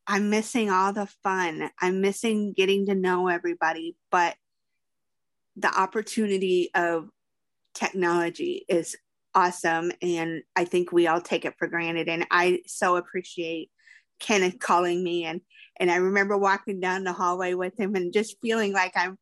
I'm 0.07 0.29
missing 0.29 0.69
all 0.69 0.93
the 0.93 1.07
fun. 1.21 1.69
I'm 1.81 2.01
missing 2.01 2.53
getting 2.53 2.85
to 2.85 2.95
know 2.95 3.27
everybody, 3.27 3.97
but 4.09 4.35
the 5.57 5.67
opportunity 5.67 6.69
of 6.73 7.09
technology 7.73 8.65
is 8.67 8.95
awesome 9.35 9.91
and 10.01 10.41
i 10.55 10.65
think 10.65 10.91
we 10.91 11.05
all 11.05 11.21
take 11.21 11.45
it 11.45 11.53
for 11.59 11.67
granted 11.67 12.09
and 12.09 12.25
i 12.31 12.59
so 12.65 12.95
appreciate 12.95 13.69
kenneth 14.19 14.57
calling 14.57 15.03
me 15.03 15.25
and 15.25 15.41
and 15.79 15.91
i 15.91 15.97
remember 15.97 16.35
walking 16.35 16.79
down 16.79 17.03
the 17.03 17.13
hallway 17.13 17.53
with 17.53 17.79
him 17.79 17.93
and 17.95 18.13
just 18.13 18.37
feeling 18.41 18.73
like 18.73 18.93
i'm 18.95 19.15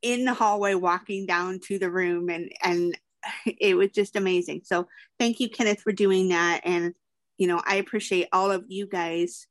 in 0.00 0.24
the 0.24 0.32
hallway 0.32 0.72
walking 0.72 1.26
down 1.26 1.60
to 1.60 1.78
the 1.78 1.90
room 1.90 2.30
and 2.30 2.50
and 2.62 2.96
it 3.46 3.76
was 3.76 3.90
just 3.90 4.16
amazing 4.16 4.62
so 4.64 4.86
thank 5.18 5.40
you 5.40 5.50
kenneth 5.50 5.80
for 5.80 5.92
doing 5.92 6.30
that 6.30 6.62
and 6.64 6.94
you 7.36 7.46
know 7.46 7.60
i 7.66 7.76
appreciate 7.76 8.28
all 8.32 8.50
of 8.50 8.64
you 8.68 8.86
guys 8.86 9.46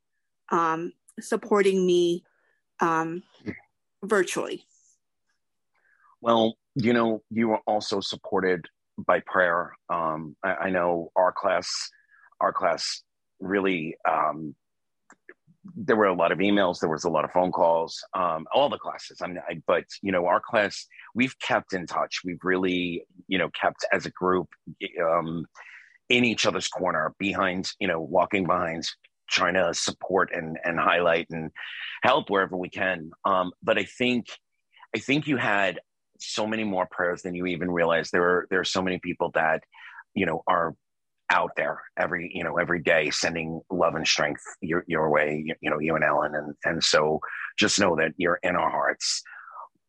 um 0.51 0.93
supporting 1.19 1.85
me 1.85 2.23
um 2.79 3.23
virtually 4.03 4.65
well, 6.21 6.57
you 6.75 6.93
know, 6.93 7.21
you 7.29 7.47
were 7.49 7.61
also 7.65 8.01
supported 8.01 8.65
by 8.97 9.21
prayer. 9.25 9.71
Um, 9.89 10.35
I, 10.43 10.53
I, 10.53 10.69
know 10.69 11.11
our 11.15 11.31
class, 11.31 11.69
our 12.41 12.51
class 12.51 13.03
really 13.39 13.95
um, 14.07 14.55
there 15.75 15.95
were 15.95 16.05
a 16.05 16.13
lot 16.13 16.31
of 16.31 16.39
emails, 16.39 16.79
there 16.79 16.89
was 16.89 17.03
a 17.03 17.09
lot 17.09 17.25
of 17.25 17.31
phone 17.31 17.51
calls, 17.51 18.03
um, 18.13 18.45
all 18.53 18.69
the 18.69 18.77
classes. 18.77 19.19
I 19.21 19.27
mean, 19.27 19.39
I, 19.47 19.61
but 19.67 19.85
you 20.01 20.11
know, 20.11 20.25
our 20.25 20.41
class, 20.41 20.85
we've 21.13 21.37
kept 21.39 21.73
in 21.73 21.85
touch. 21.85 22.21
We've 22.25 22.43
really, 22.43 23.03
you 23.27 23.37
know, 23.37 23.49
kept 23.49 23.85
as 23.93 24.05
a 24.05 24.11
group 24.11 24.47
um, 25.01 25.45
in 26.09 26.25
each 26.25 26.45
other's 26.45 26.67
corner, 26.67 27.13
behind, 27.19 27.71
you 27.79 27.87
know, 27.87 28.01
walking 28.01 28.45
behind, 28.45 28.83
trying 29.29 29.55
to 29.55 29.73
support 29.73 30.31
and 30.33 30.57
and 30.63 30.79
highlight 30.79 31.27
and 31.29 31.51
help 32.03 32.29
wherever 32.29 32.55
we 32.55 32.69
can. 32.69 33.11
Um, 33.25 33.51
but 33.63 33.77
I 33.77 33.83
think, 33.83 34.27
I 34.95 34.99
think 34.99 35.27
you 35.27 35.37
had 35.37 35.79
so 36.19 36.45
many 36.45 36.63
more 36.63 36.87
prayers 36.89 37.21
than 37.21 37.35
you 37.35 37.45
even 37.47 37.71
realized. 37.71 38.11
There 38.11 38.23
are 38.23 38.47
there 38.49 38.59
are 38.59 38.65
so 38.65 38.81
many 38.81 38.99
people 38.99 39.31
that, 39.35 39.63
you 40.13 40.25
know, 40.25 40.43
are 40.47 40.75
out 41.31 41.51
there 41.55 41.83
every 41.97 42.31
you 42.33 42.43
know 42.43 42.57
every 42.57 42.81
day 42.81 43.11
sending 43.11 43.61
love 43.69 43.93
and 43.93 44.07
strength 44.07 44.41
your, 44.61 44.83
your 44.87 45.11
way 45.11 45.43
you, 45.45 45.53
you 45.61 45.69
know 45.69 45.77
you 45.79 45.93
and 45.93 46.03
ellen 46.03 46.33
and 46.33 46.55
and 46.65 46.83
so 46.83 47.19
just 47.55 47.79
know 47.79 47.95
that 47.95 48.13
you're 48.17 48.39
in 48.41 48.55
our 48.55 48.71
hearts 48.71 49.21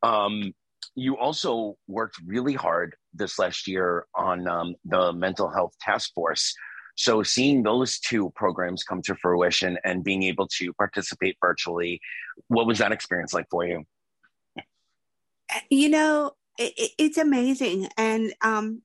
um 0.03 0.53
you 0.95 1.17
also 1.17 1.77
worked 1.89 2.17
really 2.27 2.55
hard 2.55 2.97
this 3.15 3.39
last 3.39 3.67
year 3.67 4.07
on 4.15 4.47
um, 4.49 4.75
the 4.85 5.13
mental 5.13 5.51
health 5.51 5.73
task 5.81 6.13
force 6.15 6.55
so 6.97 7.23
seeing 7.23 7.63
those 7.63 7.99
two 7.99 8.31
programs 8.35 8.83
come 8.83 9.03
to 9.03 9.15
fruition 9.15 9.79
and 9.85 10.05
being 10.05 10.23
able 10.25 10.47
to 10.49 10.73
participate 10.75 11.37
virtually 11.41 12.01
what 12.49 12.67
was 12.67 12.79
that 12.79 12.93
experience 12.93 13.33
like 13.33 13.47
for 13.51 13.67
you? 13.67 13.85
You 15.71 15.89
know 15.89 16.33
it, 16.59 16.93
it's 16.99 17.19
amazing. 17.19 17.89
And 17.97 18.33
um 18.43 18.83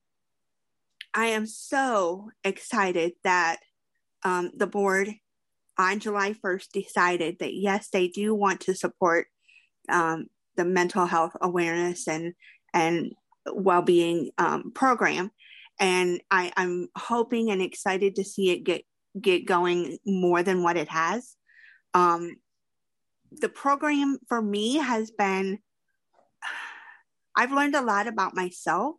I 1.16 1.26
am 1.26 1.46
so 1.46 2.30
excited 2.44 3.12
that 3.24 3.56
um, 4.22 4.50
the 4.54 4.66
board 4.66 5.14
on 5.78 5.98
July 5.98 6.34
1st 6.34 6.72
decided 6.72 7.38
that 7.40 7.54
yes, 7.54 7.88
they 7.88 8.08
do 8.08 8.34
want 8.34 8.60
to 8.62 8.74
support 8.74 9.26
um, 9.88 10.26
the 10.56 10.64
mental 10.64 11.06
health 11.06 11.32
awareness 11.40 12.06
and 12.06 12.34
and 12.74 13.12
well-being 13.50 14.30
um, 14.36 14.72
program, 14.74 15.30
and 15.78 16.20
I, 16.30 16.52
I'm 16.56 16.88
hoping 16.96 17.50
and 17.50 17.60
excited 17.60 18.16
to 18.16 18.24
see 18.24 18.50
it 18.50 18.64
get 18.64 18.82
get 19.20 19.46
going 19.46 19.98
more 20.04 20.42
than 20.42 20.62
what 20.62 20.76
it 20.76 20.88
has. 20.88 21.36
Um, 21.94 22.36
the 23.30 23.48
program 23.48 24.18
for 24.28 24.40
me 24.40 24.76
has 24.76 25.10
been. 25.10 25.58
I've 27.38 27.52
learned 27.52 27.74
a 27.74 27.82
lot 27.82 28.06
about 28.06 28.34
myself 28.34 28.96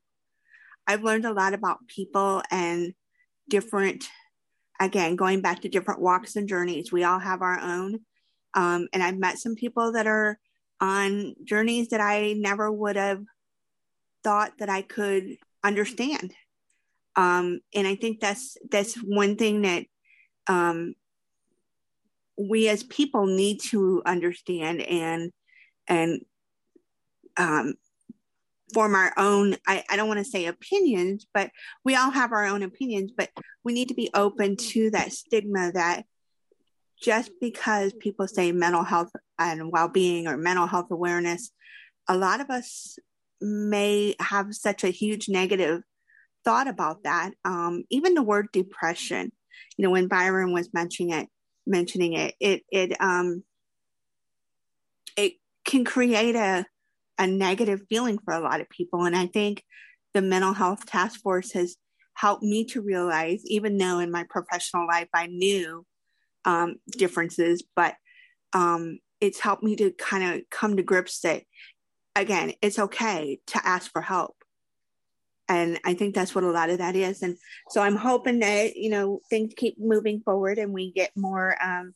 I've 0.87 1.03
learned 1.03 1.25
a 1.25 1.33
lot 1.33 1.53
about 1.53 1.85
people 1.87 2.41
and 2.49 2.93
different, 3.49 4.05
again, 4.79 5.17
going 5.17 5.41
back 5.41 5.61
to 5.61 5.69
different 5.69 6.01
walks 6.01 6.37
and 6.37 6.47
journeys. 6.47 6.91
We 6.91 7.03
all 7.03 7.19
have 7.19 7.41
our 7.41 7.59
own. 7.59 7.99
Um, 8.53 8.87
and 8.93 9.03
I've 9.03 9.17
met 9.17 9.37
some 9.37 9.55
people 9.55 9.91
that 9.91 10.07
are 10.07 10.39
on 10.79 11.35
journeys 11.43 11.89
that 11.89 11.99
I 11.99 12.33
never 12.37 12.71
would 12.71 12.95
have 12.95 13.21
thought 14.23 14.53
that 14.59 14.69
I 14.69 14.81
could 14.81 15.37
understand. 15.63 16.33
Um, 17.17 17.59
and 17.73 17.87
I 17.87 17.95
think 17.95 18.19
that's 18.19 18.57
that's 18.69 18.95
one 18.95 19.35
thing 19.35 19.63
that 19.63 19.85
um, 20.45 20.93
we 22.37 22.69
as 22.69 22.83
people 22.83 23.25
need 23.25 23.59
to 23.61 24.03
understand 24.05 24.81
and 24.81 25.31
and 25.87 26.21
um, 27.35 27.73
form 28.73 28.95
our 28.95 29.13
own 29.17 29.55
I, 29.65 29.83
I 29.89 29.95
don't 29.95 30.07
want 30.07 30.19
to 30.19 30.29
say 30.29 30.45
opinions 30.45 31.25
but 31.33 31.49
we 31.83 31.95
all 31.95 32.11
have 32.11 32.31
our 32.31 32.45
own 32.45 32.63
opinions 32.63 33.11
but 33.15 33.29
we 33.63 33.73
need 33.73 33.87
to 33.87 33.93
be 33.93 34.09
open 34.13 34.57
to 34.57 34.91
that 34.91 35.13
stigma 35.13 35.71
that 35.73 36.03
just 37.01 37.31
because 37.39 37.93
people 37.93 38.27
say 38.27 38.51
mental 38.51 38.83
health 38.83 39.11
and 39.39 39.71
well-being 39.71 40.27
or 40.27 40.35
mental 40.37 40.67
health 40.67 40.87
awareness 40.91 41.51
a 42.07 42.17
lot 42.17 42.41
of 42.41 42.49
us 42.49 42.99
may 43.39 44.15
have 44.19 44.53
such 44.53 44.83
a 44.83 44.89
huge 44.89 45.29
negative 45.29 45.81
thought 46.47 46.67
about 46.67 47.03
that 47.03 47.31
um, 47.43 47.83
even 47.89 48.13
the 48.13 48.23
word 48.23 48.47
depression 48.53 49.31
you 49.77 49.83
know 49.83 49.91
when 49.91 50.07
byron 50.07 50.53
was 50.53 50.73
mentioning 50.73 51.11
it 51.11 51.27
mentioning 51.65 52.13
it 52.13 52.35
it 52.39 52.63
it 52.71 53.01
um 53.01 53.43
it 55.17 55.33
can 55.65 55.83
create 55.83 56.35
a 56.35 56.65
a 57.17 57.27
negative 57.27 57.81
feeling 57.89 58.19
for 58.19 58.33
a 58.33 58.39
lot 58.39 58.61
of 58.61 58.69
people. 58.69 59.05
And 59.05 59.15
I 59.15 59.27
think 59.27 59.63
the 60.13 60.21
mental 60.21 60.53
health 60.53 60.85
task 60.85 61.19
force 61.21 61.53
has 61.53 61.75
helped 62.13 62.43
me 62.43 62.65
to 62.65 62.81
realize, 62.81 63.41
even 63.45 63.77
though 63.77 63.99
in 63.99 64.11
my 64.11 64.25
professional 64.29 64.87
life 64.87 65.09
I 65.13 65.27
knew 65.27 65.85
um, 66.45 66.75
differences, 66.89 67.63
but 67.75 67.95
um, 68.53 68.99
it's 69.19 69.39
helped 69.39 69.63
me 69.63 69.75
to 69.77 69.91
kind 69.91 70.23
of 70.23 70.41
come 70.49 70.77
to 70.77 70.83
grips 70.83 71.19
that, 71.21 71.43
again, 72.15 72.53
it's 72.61 72.79
okay 72.79 73.39
to 73.47 73.67
ask 73.67 73.91
for 73.91 74.01
help. 74.01 74.36
And 75.49 75.79
I 75.85 75.93
think 75.93 76.13
that's 76.13 76.35
what 76.35 76.43
a 76.43 76.51
lot 76.51 76.69
of 76.69 76.79
that 76.79 76.95
is. 76.95 77.21
And 77.21 77.37
so 77.69 77.81
I'm 77.81 77.95
hoping 77.95 78.39
that, 78.39 78.75
you 78.75 78.89
know, 78.89 79.21
things 79.29 79.53
keep 79.55 79.79
moving 79.79 80.21
forward 80.21 80.57
and 80.57 80.73
we 80.73 80.91
get 80.91 81.11
more 81.15 81.55
um, 81.63 81.93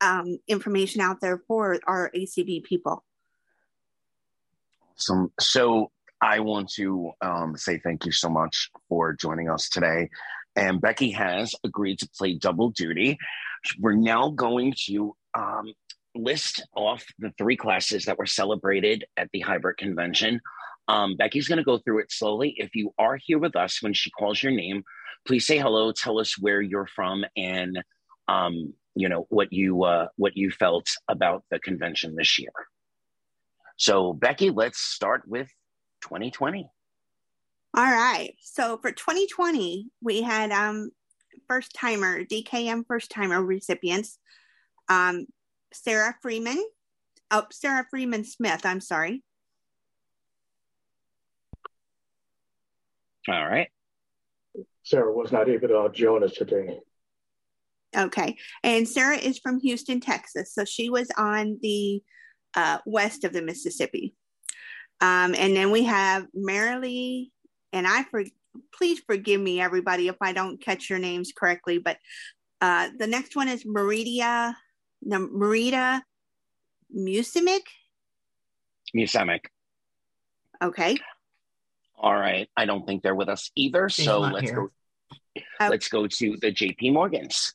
um 0.00 0.38
information 0.48 1.00
out 1.00 1.20
there 1.20 1.42
for 1.46 1.78
our 1.86 2.10
ACB 2.16 2.64
people 2.64 3.04
some 4.96 5.32
so 5.40 5.90
I 6.20 6.40
want 6.40 6.70
to 6.74 7.10
um, 7.20 7.56
say 7.56 7.78
thank 7.78 8.06
you 8.06 8.12
so 8.12 8.28
much 8.28 8.70
for 8.88 9.12
joining 9.12 9.50
us 9.50 9.68
today. 9.68 10.08
And 10.54 10.80
Becky 10.80 11.10
has 11.10 11.54
agreed 11.64 11.98
to 11.98 12.08
play 12.16 12.34
double 12.34 12.70
duty. 12.70 13.18
We're 13.80 13.94
now 13.94 14.30
going 14.30 14.74
to 14.86 15.16
um, 15.36 15.72
list 16.14 16.64
off 16.76 17.04
the 17.18 17.32
three 17.38 17.56
classes 17.56 18.04
that 18.04 18.18
were 18.18 18.26
celebrated 18.26 19.04
at 19.16 19.30
the 19.32 19.40
hybrid 19.40 19.78
convention. 19.78 20.40
Um, 20.88 21.16
Becky's 21.16 21.48
going 21.48 21.58
to 21.58 21.64
go 21.64 21.78
through 21.78 22.00
it 22.00 22.12
slowly. 22.12 22.54
If 22.56 22.74
you 22.74 22.92
are 22.98 23.16
here 23.16 23.38
with 23.38 23.56
us 23.56 23.82
when 23.82 23.94
she 23.94 24.10
calls 24.10 24.42
your 24.42 24.52
name, 24.52 24.82
please 25.26 25.46
say 25.46 25.58
hello. 25.58 25.92
Tell 25.92 26.18
us 26.18 26.38
where 26.38 26.60
you're 26.60 26.88
from 26.88 27.24
and 27.36 27.82
um, 28.28 28.74
you 28.94 29.08
know 29.08 29.26
what 29.30 29.52
you 29.52 29.84
uh, 29.84 30.08
what 30.16 30.36
you 30.36 30.50
felt 30.50 30.86
about 31.08 31.44
the 31.50 31.58
convention 31.58 32.14
this 32.16 32.38
year. 32.38 32.52
So, 33.76 34.12
Becky, 34.12 34.50
let's 34.50 34.78
start 34.78 35.22
with 35.26 35.48
2020. 36.02 36.68
All 37.74 37.82
right. 37.84 38.34
So 38.40 38.78
for 38.82 38.92
2020, 38.92 39.86
we 40.02 40.20
had 40.20 40.52
um, 40.52 40.90
first 41.48 41.74
timer, 41.74 42.22
DKM 42.22 42.84
first 42.86 43.10
timer 43.10 43.42
recipients, 43.42 44.18
um, 44.90 45.26
Sarah 45.72 46.14
Freeman, 46.20 46.62
oh, 47.30 47.46
Sarah 47.50 47.86
Freeman 47.88 48.24
Smith, 48.24 48.66
I'm 48.66 48.80
sorry. 48.80 49.22
All 53.28 53.46
right. 53.46 53.68
Sarah 54.84 55.12
was 55.12 55.32
not 55.32 55.48
able 55.48 55.68
to 55.68 55.90
join 55.92 56.24
us 56.24 56.32
today. 56.32 56.78
Okay. 57.96 58.36
And 58.62 58.88
Sarah 58.88 59.16
is 59.16 59.38
from 59.38 59.60
Houston, 59.60 60.00
Texas. 60.00 60.54
So 60.54 60.64
she 60.64 60.90
was 60.90 61.10
on 61.16 61.58
the 61.62 62.02
uh, 62.54 62.78
west 62.86 63.24
of 63.24 63.32
the 63.32 63.42
Mississippi. 63.42 64.14
Um, 65.00 65.34
and 65.36 65.56
then 65.56 65.70
we 65.70 65.84
have 65.84 66.26
Marilee, 66.36 67.30
and 67.72 67.86
I 67.88 68.04
for 68.04 68.24
please 68.74 69.00
forgive 69.06 69.40
me, 69.40 69.60
everybody, 69.60 70.08
if 70.08 70.16
I 70.20 70.32
don't 70.32 70.60
catch 70.60 70.90
your 70.90 70.98
names 70.98 71.32
correctly. 71.36 71.78
But 71.78 71.98
uh, 72.60 72.90
the 72.98 73.06
next 73.06 73.34
one 73.34 73.48
is 73.48 73.64
Meridia, 73.64 74.54
no, 75.02 75.18
Merida 75.18 76.04
Musimic. 76.96 77.62
Musimic. 78.96 79.46
Okay. 80.62 80.96
All 82.02 82.14
right. 82.14 82.48
I 82.56 82.66
don't 82.66 82.84
think 82.84 83.02
they're 83.02 83.14
with 83.14 83.28
us 83.28 83.50
either. 83.54 83.88
She's 83.88 84.04
so 84.04 84.20
let's 84.20 84.50
here. 84.50 84.56
go. 84.56 84.70
Okay. 85.36 85.70
Let's 85.70 85.88
go 85.88 86.06
to 86.06 86.36
the 86.40 86.52
JP 86.52 86.92
Morgans. 86.92 87.54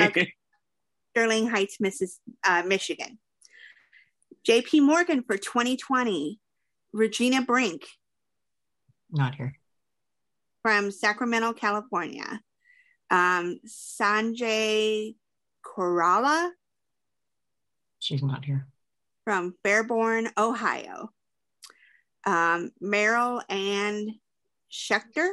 okay. 0.00 0.32
Sterling 1.12 1.48
Heights, 1.48 1.76
Mrs. 1.82 2.16
Uh, 2.42 2.62
Michigan. 2.66 3.18
JP 4.48 4.82
Morgan 4.82 5.22
for 5.22 5.36
2020, 5.36 6.40
Regina 6.92 7.42
Brink. 7.42 7.86
Not 9.10 9.34
here. 9.34 9.54
From 10.62 10.90
Sacramento, 10.90 11.52
California. 11.52 12.40
Um, 13.10 13.60
Sanjay 13.66 15.14
Korala. 15.64 16.50
She's 17.98 18.22
not 18.22 18.44
here. 18.44 18.66
From 19.24 19.54
Fairborn, 19.64 20.30
Ohio. 20.38 21.10
Um, 22.24 22.72
Meryl 22.82 23.42
Ann 23.48 24.18
Schechter. 24.70 25.30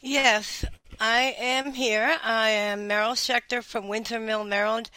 Yes, 0.00 0.64
I 0.98 1.34
am 1.38 1.72
here. 1.72 2.18
I 2.22 2.50
am 2.50 2.88
Meryl 2.88 3.12
Schechter 3.12 3.62
from 3.62 3.88
Windsor 3.88 4.20
Mill, 4.20 4.44
Maryland. 4.44 4.90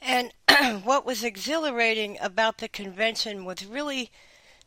And 0.00 0.32
what 0.84 1.04
was 1.04 1.24
exhilarating 1.24 2.18
about 2.20 2.58
the 2.58 2.68
convention 2.68 3.44
was 3.44 3.66
really 3.66 4.10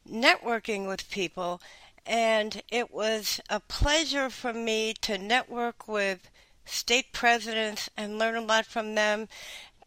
networking 0.10 0.88
with 0.88 1.10
people. 1.10 1.62
And 2.06 2.62
it 2.70 2.92
was 2.92 3.40
a 3.50 3.60
pleasure 3.60 4.30
for 4.30 4.54
me 4.54 4.94
to 5.02 5.18
network 5.18 5.88
with 5.88 6.30
state 6.66 7.14
presidents 7.14 7.90
and 7.96 8.20
learn 8.20 8.36
a 8.36 8.42
lot 8.42 8.66
from 8.66 8.96
them. 8.96 9.28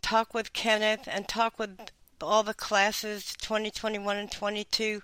talk 0.03 0.32
with 0.32 0.53
Kenneth 0.53 1.09
and 1.09 1.26
talk 1.26 1.59
with 1.59 1.91
all 2.20 2.43
the 2.43 2.55
classes 2.55 3.34
2021 3.41 4.16
and 4.16 4.30
22 4.30 5.03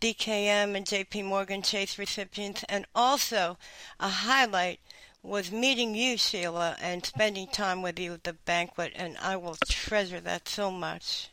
DKM 0.00 0.76
and 0.76 0.86
JP 0.86 1.24
Morgan 1.24 1.62
Chase 1.62 1.98
recipients 1.98 2.64
and 2.68 2.86
also 2.94 3.56
a 3.98 4.08
highlight 4.08 4.80
was 5.22 5.50
meeting 5.50 5.94
you 5.94 6.16
Sheila 6.16 6.76
and 6.80 7.04
spending 7.04 7.48
time 7.48 7.82
with 7.82 7.98
you 7.98 8.14
at 8.14 8.24
the 8.24 8.32
banquet 8.32 8.92
and 8.94 9.16
I 9.18 9.36
will 9.36 9.56
treasure 9.68 10.20
that 10.20 10.48
so 10.48 10.70
much. 10.70 11.30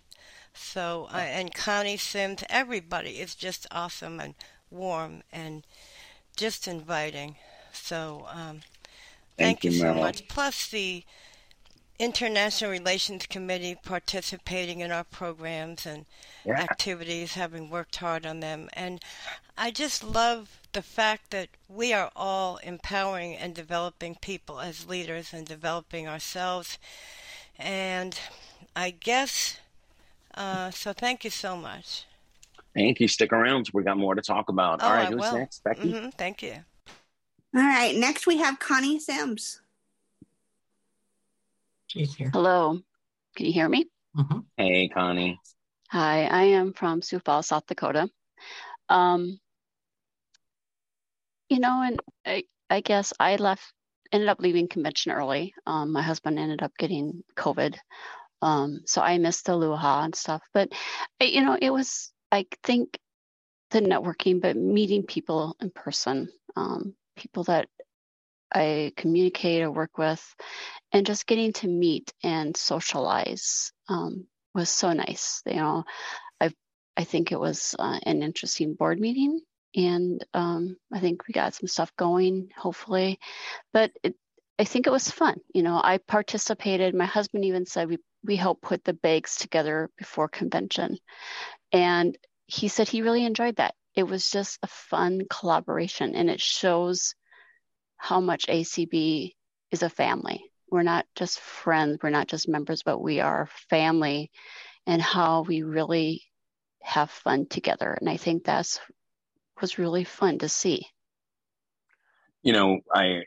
So 0.53 1.07
uh, 1.11 1.17
and 1.17 1.53
Connie 1.53 1.97
Sims 1.97 2.43
everybody 2.49 3.19
is 3.19 3.35
just 3.35 3.67
awesome 3.71 4.19
and 4.19 4.35
warm 4.71 5.23
and 5.31 5.65
just 6.35 6.67
inviting. 6.67 7.35
So 7.71 8.25
um, 8.29 8.61
thank, 9.37 9.61
thank, 9.61 9.63
you, 9.65 9.71
so 9.71 9.93
much. 9.93 10.27
Plus 10.27 10.67
the 10.67 11.03
International 11.99 12.71
Relations 12.71 13.25
Committee 13.27 13.75
participating 13.83 14.79
in 14.79 14.91
our 14.91 15.03
programs 15.03 15.85
and 15.85 16.05
yeah. 16.45 16.59
activities, 16.59 17.33
having 17.33 17.69
worked 17.69 17.97
hard 17.97 18.25
on 18.25 18.39
them. 18.39 18.69
And 18.73 19.01
I 19.57 19.71
just 19.71 20.03
love 20.03 20.59
the 20.73 20.81
fact 20.81 21.31
that 21.31 21.49
we 21.69 21.93
are 21.93 22.11
all 22.15 22.57
empowering 22.57 23.35
and 23.35 23.53
developing 23.53 24.15
people 24.15 24.59
as 24.59 24.87
leaders 24.87 25.33
and 25.33 25.45
developing 25.45 26.07
ourselves. 26.07 26.79
And 27.57 28.19
I 28.75 28.89
guess, 28.89 29.59
uh, 30.33 30.71
so 30.71 30.93
thank 30.93 31.23
you 31.23 31.29
so 31.29 31.55
much. 31.55 32.05
Thank 32.73 32.99
you. 32.99 33.07
Stick 33.07 33.31
around. 33.31 33.69
We 33.71 33.83
got 33.83 33.97
more 33.97 34.15
to 34.15 34.21
talk 34.21 34.49
about. 34.49 34.81
Oh, 34.81 34.87
all 34.87 34.93
right, 34.93 35.07
I 35.07 35.11
who's 35.11 35.21
will. 35.21 35.37
next? 35.37 35.63
Becky? 35.63 35.93
Mm-hmm. 35.93 36.09
Thank 36.09 36.41
you. 36.41 36.55
All 37.55 37.61
right. 37.61 37.95
Next, 37.95 38.25
we 38.25 38.37
have 38.37 38.57
Connie 38.57 38.97
Sims. 38.97 39.61
She's 41.93 42.15
here. 42.15 42.31
Hello. 42.33 42.79
Can 43.35 43.45
you 43.45 43.53
hear 43.53 43.69
me? 43.69 43.85
Mm-hmm. 44.17 44.39
Hey, 44.57 44.89
Connie. 44.89 45.39
Hi, 45.91 46.23
I 46.25 46.43
am 46.45 46.73
from 46.73 47.03
Sioux 47.03 47.19
Falls, 47.19 47.45
South 47.45 47.67
Dakota. 47.67 48.09
Um, 48.89 49.39
you 51.49 51.59
know, 51.59 51.83
and 51.83 51.99
I, 52.25 52.45
I 52.67 52.81
guess 52.81 53.13
I 53.19 53.35
left, 53.35 53.61
ended 54.11 54.27
up 54.27 54.39
leaving 54.39 54.67
convention 54.67 55.11
early. 55.11 55.53
Um, 55.67 55.91
my 55.91 56.01
husband 56.01 56.39
ended 56.39 56.63
up 56.63 56.71
getting 56.79 57.23
COVID. 57.37 57.75
Um, 58.41 58.81
so 58.87 58.99
I 58.99 59.19
missed 59.19 59.45
the 59.45 59.51
luha 59.51 60.03
and 60.03 60.15
stuff. 60.15 60.41
But, 60.51 60.69
you 61.21 61.41
know, 61.41 61.55
it 61.61 61.69
was, 61.69 62.11
I 62.31 62.47
think, 62.63 62.97
the 63.69 63.81
networking, 63.81 64.41
but 64.41 64.55
meeting 64.55 65.03
people 65.03 65.55
in 65.61 65.69
person, 65.69 66.29
um, 66.55 66.95
people 67.15 67.43
that 67.43 67.67
I 68.53 68.93
communicate 68.95 69.63
or 69.63 69.71
work 69.71 69.97
with, 69.97 70.23
and 70.91 71.05
just 71.05 71.27
getting 71.27 71.53
to 71.53 71.67
meet 71.67 72.13
and 72.23 72.55
socialize 72.55 73.71
um, 73.89 74.27
was 74.53 74.69
so 74.69 74.93
nice. 74.93 75.41
You 75.45 75.55
know, 75.55 75.83
I 76.39 76.51
I 76.97 77.03
think 77.03 77.31
it 77.31 77.39
was 77.39 77.75
uh, 77.79 77.99
an 78.03 78.23
interesting 78.23 78.75
board 78.75 78.99
meeting, 78.99 79.41
and 79.75 80.23
um, 80.33 80.77
I 80.91 80.99
think 80.99 81.27
we 81.27 81.33
got 81.33 81.55
some 81.55 81.67
stuff 81.67 81.91
going. 81.97 82.51
Hopefully, 82.55 83.19
but 83.73 83.91
it, 84.03 84.15
I 84.59 84.65
think 84.65 84.87
it 84.87 84.91
was 84.91 85.09
fun. 85.09 85.39
You 85.53 85.63
know, 85.63 85.79
I 85.83 85.97
participated. 85.97 86.95
My 86.95 87.05
husband 87.05 87.45
even 87.45 87.65
said 87.65 87.89
we 87.89 87.97
we 88.23 88.35
helped 88.35 88.61
put 88.61 88.83
the 88.83 88.93
bags 88.93 89.35
together 89.37 89.89
before 89.97 90.27
convention, 90.27 90.99
and 91.71 92.17
he 92.45 92.67
said 92.67 92.87
he 92.87 93.01
really 93.01 93.25
enjoyed 93.25 93.55
that. 93.57 93.75
It 93.95 94.03
was 94.03 94.29
just 94.29 94.59
a 94.63 94.67
fun 94.67 95.23
collaboration, 95.29 96.15
and 96.15 96.29
it 96.29 96.41
shows 96.41 97.15
how 97.97 98.19
much 98.19 98.47
ACB 98.47 99.33
is 99.71 99.83
a 99.83 99.89
family. 99.89 100.43
We're 100.69 100.83
not 100.83 101.05
just 101.15 101.39
friends, 101.39 101.99
we're 102.01 102.09
not 102.09 102.27
just 102.27 102.47
members, 102.47 102.83
but 102.83 102.99
we 102.99 103.19
are 103.19 103.49
family 103.69 104.31
and 104.85 105.01
how 105.01 105.43
we 105.43 105.63
really 105.63 106.23
have 106.81 107.09
fun 107.09 107.47
together. 107.47 107.97
And 107.99 108.09
I 108.09 108.17
think 108.17 108.43
that's 108.43 108.79
was 109.61 109.77
really 109.77 110.03
fun 110.03 110.39
to 110.39 110.49
see. 110.49 110.85
You 112.41 112.51
know, 112.51 112.79
I 112.93 113.21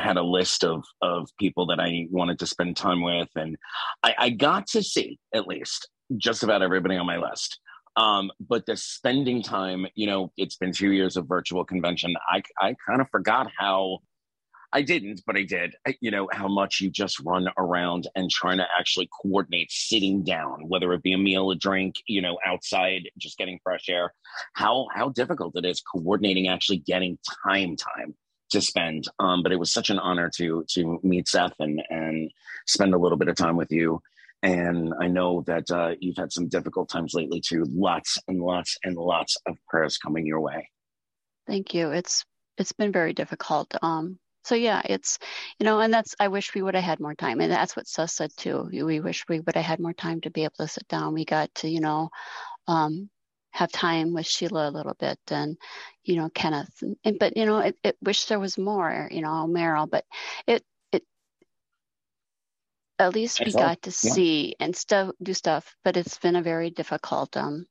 had 0.00 0.16
a 0.16 0.22
list 0.22 0.62
of 0.62 0.84
of 1.02 1.28
people 1.40 1.66
that 1.66 1.80
I 1.80 2.06
wanted 2.10 2.38
to 2.38 2.46
spend 2.46 2.76
time 2.76 3.02
with, 3.02 3.28
and 3.34 3.56
I, 4.04 4.14
I 4.16 4.30
got 4.30 4.68
to 4.68 4.82
see 4.82 5.18
at 5.34 5.48
least 5.48 5.88
just 6.16 6.44
about 6.44 6.62
everybody 6.62 6.96
on 6.96 7.06
my 7.06 7.16
list. 7.16 7.58
Um, 7.96 8.30
but 8.40 8.66
the 8.66 8.76
spending 8.76 9.42
time, 9.42 9.86
you 9.94 10.06
know, 10.06 10.32
it's 10.36 10.56
been 10.56 10.72
two 10.72 10.92
years 10.92 11.16
of 11.16 11.28
virtual 11.28 11.64
convention. 11.64 12.14
I, 12.28 12.42
I 12.60 12.74
kind 12.86 13.00
of 13.00 13.08
forgot 13.10 13.50
how 13.56 14.00
I 14.74 14.82
didn't, 14.82 15.22
but 15.24 15.36
I 15.36 15.44
did. 15.44 15.76
You 16.00 16.10
know 16.10 16.28
how 16.32 16.48
much 16.48 16.80
you 16.80 16.90
just 16.90 17.20
run 17.20 17.46
around 17.56 18.08
and 18.16 18.28
trying 18.28 18.58
to 18.58 18.66
actually 18.76 19.08
coordinate 19.22 19.70
sitting 19.70 20.24
down, 20.24 20.68
whether 20.68 20.92
it 20.92 21.02
be 21.04 21.12
a 21.12 21.18
meal, 21.18 21.52
a 21.52 21.54
drink, 21.54 21.94
you 22.08 22.20
know, 22.20 22.38
outside, 22.44 23.08
just 23.16 23.38
getting 23.38 23.60
fresh 23.62 23.88
air. 23.88 24.12
How 24.54 24.88
how 24.92 25.10
difficult 25.10 25.54
it 25.54 25.64
is 25.64 25.80
coordinating 25.80 26.48
actually 26.48 26.78
getting 26.78 27.18
time 27.46 27.76
time 27.76 28.16
to 28.50 28.60
spend. 28.60 29.06
Um, 29.20 29.44
but 29.44 29.52
it 29.52 29.60
was 29.60 29.72
such 29.72 29.90
an 29.90 30.00
honor 30.00 30.28
to 30.38 30.64
to 30.70 30.98
meet 31.04 31.28
Seth 31.28 31.54
and 31.60 31.80
and 31.88 32.32
spend 32.66 32.94
a 32.94 32.98
little 32.98 33.18
bit 33.18 33.28
of 33.28 33.36
time 33.36 33.56
with 33.56 33.70
you. 33.70 34.02
And 34.44 34.92
I 35.00 35.08
know 35.08 35.42
that 35.46 35.70
uh, 35.70 35.94
you've 36.00 36.18
had 36.18 36.30
some 36.30 36.48
difficult 36.48 36.90
times 36.90 37.14
lately 37.14 37.40
too. 37.40 37.64
Lots 37.66 38.18
and 38.28 38.42
lots 38.42 38.76
and 38.84 38.94
lots 38.94 39.38
of 39.46 39.56
prayers 39.68 39.96
coming 39.96 40.26
your 40.26 40.40
way. 40.40 40.68
Thank 41.46 41.72
you. 41.72 41.90
It's 41.92 42.26
it's 42.58 42.72
been 42.72 42.92
very 42.92 43.14
difficult. 43.14 43.74
Um, 43.80 44.18
so 44.44 44.54
yeah, 44.54 44.82
it's 44.84 45.18
you 45.58 45.64
know, 45.64 45.80
and 45.80 45.92
that's 45.94 46.14
I 46.20 46.28
wish 46.28 46.54
we 46.54 46.60
would 46.60 46.74
have 46.74 46.84
had 46.84 47.00
more 47.00 47.14
time, 47.14 47.40
and 47.40 47.50
that's 47.50 47.74
what 47.74 47.88
Sus 47.88 48.12
said 48.12 48.32
too. 48.36 48.68
We 48.70 49.00
wish 49.00 49.24
we 49.30 49.40
would 49.40 49.56
have 49.56 49.64
had 49.64 49.80
more 49.80 49.94
time 49.94 50.20
to 50.20 50.30
be 50.30 50.44
able 50.44 50.56
to 50.60 50.68
sit 50.68 50.86
down. 50.88 51.14
We 51.14 51.24
got 51.24 51.54
to 51.56 51.68
you 51.68 51.80
know 51.80 52.10
um, 52.68 53.08
have 53.50 53.72
time 53.72 54.12
with 54.12 54.26
Sheila 54.26 54.68
a 54.68 54.76
little 54.76 54.94
bit, 55.00 55.18
and 55.30 55.56
you 56.02 56.16
know 56.16 56.28
Kenneth, 56.28 56.82
and, 57.02 57.18
but 57.18 57.34
you 57.38 57.46
know, 57.46 57.60
it, 57.60 57.78
it 57.82 57.96
wish 58.02 58.26
there 58.26 58.38
was 58.38 58.58
more. 58.58 59.08
You 59.10 59.22
know, 59.22 59.48
Meryl, 59.48 59.88
but 59.88 60.04
it 60.46 60.62
at 62.98 63.14
least 63.14 63.44
we 63.44 63.52
got 63.52 63.82
to 63.82 63.90
yeah. 63.90 64.12
see 64.12 64.56
and 64.60 64.74
stuff 64.76 65.10
do 65.22 65.34
stuff 65.34 65.74
but 65.84 65.96
it's 65.96 66.18
been 66.18 66.36
a 66.36 66.42
very 66.42 66.70
difficult 66.70 67.36
um 67.36 67.66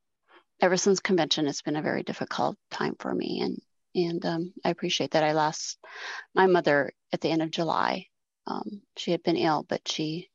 ever 0.61 0.77
since 0.77 0.99
convention 0.99 1.47
it's 1.47 1.61
been 1.61 1.75
a 1.75 1.81
very 1.81 2.03
difficult 2.03 2.57
time 2.71 2.95
for 2.99 3.13
me 3.13 3.41
and 3.41 3.59
and 3.95 4.25
um, 4.25 4.53
i 4.65 4.69
appreciate 4.69 5.11
that. 5.11 5.23
I 5.23 5.33
lost 5.33 5.77
my 6.33 6.47
mother 6.47 6.91
at 7.11 7.21
the 7.21 7.29
end 7.29 7.41
of 7.41 7.51
july. 7.51 8.07
Um, 8.47 8.81
she 8.97 9.11
had 9.11 9.23
been 9.23 9.37
ill 9.37 9.65
but 9.67 9.87
she 9.87 10.29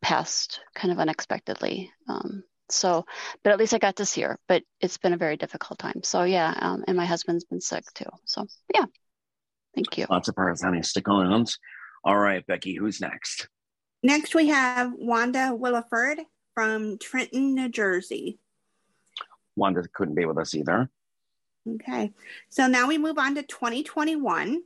passed 0.00 0.60
kind 0.74 0.92
of 0.92 0.98
unexpectedly. 0.98 1.92
Um, 2.08 2.44
so 2.70 3.04
but 3.42 3.52
at 3.52 3.58
least 3.58 3.74
i 3.74 3.78
got 3.78 3.96
to 3.96 4.06
see 4.06 4.20
her 4.20 4.38
but 4.46 4.62
it's 4.80 4.98
been 4.98 5.12
a 5.12 5.18
very 5.18 5.36
difficult 5.36 5.78
time. 5.78 6.02
So 6.04 6.22
yeah 6.22 6.54
um, 6.58 6.84
and 6.86 6.96
my 6.96 7.06
husband's 7.06 7.44
been 7.44 7.60
sick 7.60 7.84
too. 7.94 8.10
So 8.24 8.46
yeah. 8.74 8.86
Thank 9.74 9.98
you. 9.98 10.06
Lots 10.08 10.28
of 10.28 10.34
prayers 10.34 10.62
honey 10.62 10.82
stick 10.82 11.08
around 11.08 11.54
all 12.04 12.16
right 12.16 12.46
becky 12.46 12.74
who's 12.74 13.00
next 13.00 13.48
Next, 14.02 14.34
we 14.34 14.48
have 14.48 14.92
Wanda 14.96 15.52
Williford 15.52 16.18
from 16.54 16.98
Trenton, 16.98 17.54
New 17.54 17.68
Jersey. 17.68 18.38
Wanda 19.56 19.82
couldn't 19.92 20.14
be 20.14 20.24
with 20.24 20.38
us 20.38 20.54
either. 20.54 20.88
Okay. 21.68 22.12
So 22.48 22.66
now 22.66 22.86
we 22.86 22.96
move 22.96 23.18
on 23.18 23.34
to 23.34 23.42
2021. 23.42 24.62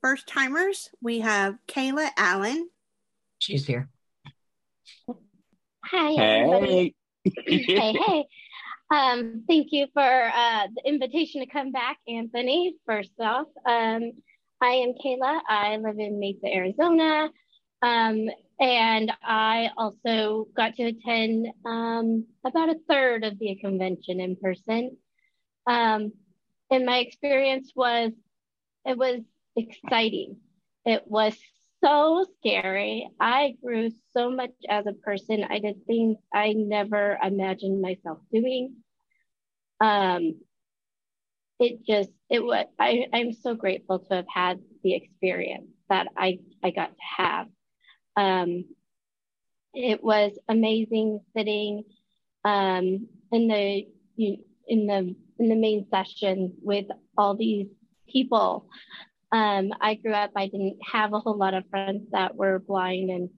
First 0.00 0.26
timers, 0.26 0.88
we 1.02 1.20
have 1.20 1.56
Kayla 1.66 2.10
Allen. 2.16 2.70
She's 3.38 3.66
here. 3.66 3.88
Hi, 5.84 6.12
hey. 6.12 6.94
hey, 7.24 7.92
hey. 7.92 8.24
Um, 8.90 9.44
thank 9.46 9.68
you 9.72 9.86
for 9.92 10.00
uh, 10.02 10.66
the 10.74 10.88
invitation 10.88 11.40
to 11.40 11.46
come 11.46 11.72
back, 11.72 11.98
Anthony. 12.08 12.76
First 12.86 13.12
off, 13.20 13.46
um, 13.66 14.12
I 14.60 14.70
am 14.70 14.94
Kayla. 15.04 15.40
I 15.48 15.76
live 15.76 15.98
in 15.98 16.18
Mesa, 16.18 16.46
Arizona. 16.46 17.30
Um, 17.82 18.28
and 18.58 19.10
I 19.22 19.70
also 19.76 20.48
got 20.54 20.74
to 20.76 20.84
attend 20.84 21.48
um, 21.64 22.26
about 22.44 22.68
a 22.68 22.78
third 22.88 23.24
of 23.24 23.38
the 23.38 23.56
convention 23.56 24.20
in 24.20 24.36
person. 24.36 24.98
Um, 25.66 26.12
and 26.70 26.84
my 26.84 26.98
experience 26.98 27.72
was, 27.74 28.12
it 28.84 28.98
was 28.98 29.20
exciting. 29.56 30.36
It 30.84 31.04
was 31.06 31.34
so 31.82 32.26
scary. 32.38 33.08
I 33.18 33.56
grew 33.64 33.90
so 34.12 34.30
much 34.30 34.52
as 34.68 34.86
a 34.86 34.92
person. 34.92 35.44
I 35.48 35.58
did 35.58 35.86
things 35.86 36.18
I 36.32 36.52
never 36.52 37.18
imagined 37.22 37.80
myself 37.80 38.18
doing. 38.32 38.76
Um, 39.80 40.34
it 41.58 41.84
just, 41.86 42.10
it 42.28 42.42
was, 42.44 42.66
I, 42.78 43.06
I'm 43.12 43.32
so 43.32 43.54
grateful 43.54 44.00
to 44.00 44.14
have 44.16 44.26
had 44.32 44.60
the 44.82 44.94
experience 44.94 45.68
that 45.88 46.08
I, 46.16 46.40
I 46.62 46.70
got 46.70 46.88
to 46.88 47.22
have. 47.22 47.46
Um, 48.20 48.50
it 49.72 49.98
was 50.02 50.32
amazing 50.48 51.20
sitting 51.34 51.84
um, 52.44 52.84
in 53.32 53.42
the 53.52 53.64
in 54.74 54.80
the 54.90 55.00
in 55.38 55.48
the 55.48 55.60
main 55.66 55.86
session 55.94 56.34
with 56.70 56.88
all 57.16 57.34
these 57.36 57.68
people. 58.12 58.50
Um, 59.32 59.64
I 59.80 59.94
grew 59.94 60.12
up. 60.12 60.32
I 60.36 60.46
didn't 60.52 60.78
have 60.94 61.12
a 61.12 61.20
whole 61.20 61.38
lot 61.44 61.54
of 61.54 61.68
friends 61.70 62.02
that 62.10 62.34
were 62.40 62.58
blind, 62.58 63.10
and 63.10 63.30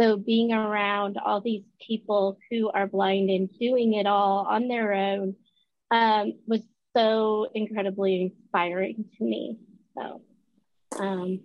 So 0.00 0.16
being 0.16 0.52
around 0.52 1.16
all 1.24 1.40
these 1.40 1.64
people 1.80 2.38
who 2.50 2.70
are 2.70 2.86
blind 2.86 3.30
and 3.30 3.48
doing 3.58 3.94
it 3.94 4.06
all 4.06 4.46
on 4.48 4.68
their 4.68 4.92
own 4.92 5.36
um, 5.90 6.34
was 6.46 6.60
so 6.94 7.48
incredibly 7.54 8.22
inspiring 8.22 9.06
to 9.16 9.24
me. 9.24 9.56
So 9.96 10.20
um, 10.98 11.40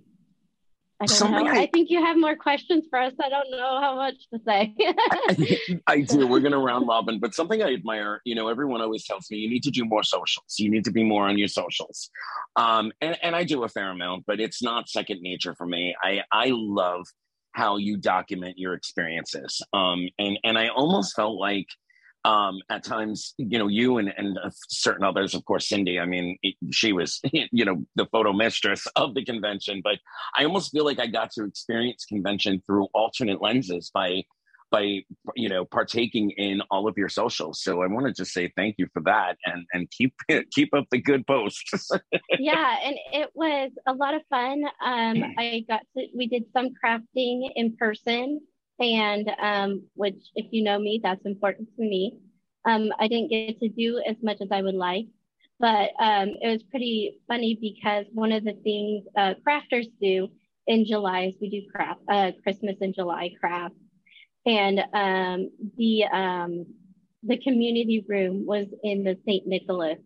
I 1.01 1.05
don't 1.05 1.17
Something 1.17 1.45
know. 1.45 1.51
I, 1.51 1.61
I, 1.61 1.69
think 1.73 1.89
you 1.89 1.99
have 1.99 2.15
more 2.15 2.35
questions 2.35 2.85
for 2.87 2.99
us. 2.99 3.13
I 3.19 3.27
don't 3.27 3.49
know 3.49 3.81
how 3.81 3.95
much 3.95 4.29
to 4.31 4.39
say. 4.45 4.75
I, 4.79 5.79
I, 5.87 6.01
do. 6.01 6.27
We're 6.27 6.41
going 6.41 6.51
to 6.51 6.59
round 6.59 6.87
robin, 6.87 7.17
but 7.19 7.33
something 7.33 7.63
I 7.63 7.73
admire, 7.73 8.21
you 8.23 8.35
know, 8.35 8.49
everyone 8.49 8.81
always 8.81 9.03
tells 9.03 9.25
me 9.31 9.37
you 9.37 9.49
need 9.49 9.63
to 9.63 9.71
do 9.71 9.83
more 9.83 10.03
socials. 10.03 10.55
You 10.59 10.69
need 10.69 10.85
to 10.85 10.91
be 10.91 11.03
more 11.03 11.27
on 11.27 11.39
your 11.39 11.47
socials. 11.47 12.11
Um, 12.55 12.91
and, 13.01 13.17
and 13.23 13.35
I 13.35 13.43
do 13.43 13.63
a 13.63 13.67
fair 13.67 13.89
amount, 13.89 14.25
but 14.27 14.39
it's 14.39 14.61
not 14.61 14.89
second 14.89 15.21
nature 15.23 15.55
for 15.55 15.65
me. 15.65 15.95
I, 16.03 16.21
I 16.31 16.51
love 16.51 17.07
how 17.53 17.77
you 17.77 17.97
document 17.97 18.59
your 18.59 18.75
experiences. 18.75 19.59
Um, 19.73 20.07
and, 20.19 20.37
and 20.43 20.55
I 20.55 20.67
almost 20.67 21.15
felt 21.15 21.39
like 21.39 21.67
um, 22.23 22.59
at 22.69 22.83
times, 22.83 23.33
you 23.37 23.57
know, 23.57 23.67
you 23.67 23.97
and, 23.97 24.13
and 24.15 24.37
certain 24.69 25.03
others, 25.03 25.33
of 25.33 25.43
course, 25.45 25.67
Cindy, 25.67 25.99
I 25.99 26.05
mean, 26.05 26.37
she 26.71 26.93
was, 26.93 27.19
you 27.31 27.65
know, 27.65 27.83
the 27.95 28.05
photo 28.11 28.33
mistress 28.33 28.85
of 28.95 29.15
the 29.15 29.25
convention, 29.25 29.81
but 29.83 29.97
I 30.37 30.45
almost 30.45 30.71
feel 30.71 30.85
like 30.85 30.99
I 30.99 31.07
got 31.07 31.31
to 31.31 31.45
experience 31.45 32.05
convention 32.05 32.61
through 32.65 32.87
alternate 32.93 33.41
lenses 33.41 33.89
by, 33.93 34.23
by, 34.69 34.99
you 35.35 35.49
know, 35.49 35.65
partaking 35.65 36.31
in 36.31 36.61
all 36.69 36.87
of 36.87 36.95
your 36.95 37.09
socials. 37.09 37.61
So 37.61 37.81
I 37.81 37.87
want 37.87 38.05
to 38.05 38.13
just 38.13 38.33
say 38.33 38.53
thank 38.55 38.75
you 38.77 38.87
for 38.93 39.01
that 39.03 39.37
and, 39.45 39.65
and 39.73 39.89
keep, 39.89 40.13
keep 40.51 40.73
up 40.75 40.85
the 40.91 41.01
good 41.01 41.25
posts. 41.25 41.89
yeah. 42.39 42.75
And 42.83 42.95
it 43.13 43.31
was 43.33 43.71
a 43.87 43.93
lot 43.93 44.13
of 44.13 44.21
fun. 44.29 44.63
Um, 44.85 45.23
I 45.39 45.65
got 45.67 45.81
to, 45.97 46.05
we 46.15 46.27
did 46.27 46.45
some 46.53 46.69
crafting 46.83 47.49
in 47.55 47.75
person 47.77 48.41
and 48.81 49.31
um, 49.39 49.83
which, 49.93 50.17
if 50.35 50.47
you 50.51 50.63
know 50.63 50.79
me, 50.79 50.99
that's 51.01 51.25
important 51.25 51.69
to 51.77 51.81
me. 51.81 52.17
Um, 52.65 52.89
I 52.99 53.07
didn't 53.07 53.29
get 53.29 53.59
to 53.59 53.69
do 53.69 54.01
as 54.07 54.17
much 54.21 54.37
as 54.41 54.49
I 54.51 54.61
would 54.61 54.75
like, 54.75 55.05
but 55.59 55.91
um, 55.99 56.29
it 56.41 56.49
was 56.51 56.63
pretty 56.63 57.19
funny 57.27 57.57
because 57.61 58.05
one 58.13 58.31
of 58.31 58.43
the 58.43 58.53
things 58.63 59.05
uh, 59.15 59.35
crafters 59.47 59.87
do 60.01 60.27
in 60.67 60.85
July 60.85 61.25
is 61.25 61.35
we 61.39 61.49
do 61.49 61.61
craft 61.73 62.01
uh, 62.09 62.31
Christmas 62.43 62.75
in 62.81 62.93
July 62.93 63.31
craft, 63.39 63.75
and 64.45 64.79
um, 64.93 65.51
the 65.77 66.05
um, 66.05 66.65
the 67.23 67.37
community 67.37 68.03
room 68.07 68.45
was 68.47 68.67
in 68.83 69.03
the 69.03 69.17
St. 69.25 69.45
Nicholas 69.45 69.99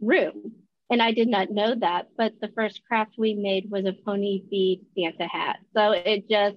room. 0.00 0.52
And 0.90 1.00
I 1.00 1.12
did 1.12 1.28
not 1.28 1.50
know 1.50 1.76
that, 1.78 2.08
but 2.16 2.32
the 2.40 2.50
first 2.56 2.82
craft 2.88 3.12
we 3.16 3.34
made 3.34 3.70
was 3.70 3.84
a 3.84 3.92
pony 3.92 4.42
feed 4.50 4.86
Santa 4.98 5.28
hat. 5.28 5.58
So 5.72 5.92
it 5.92 6.28
just 6.28 6.56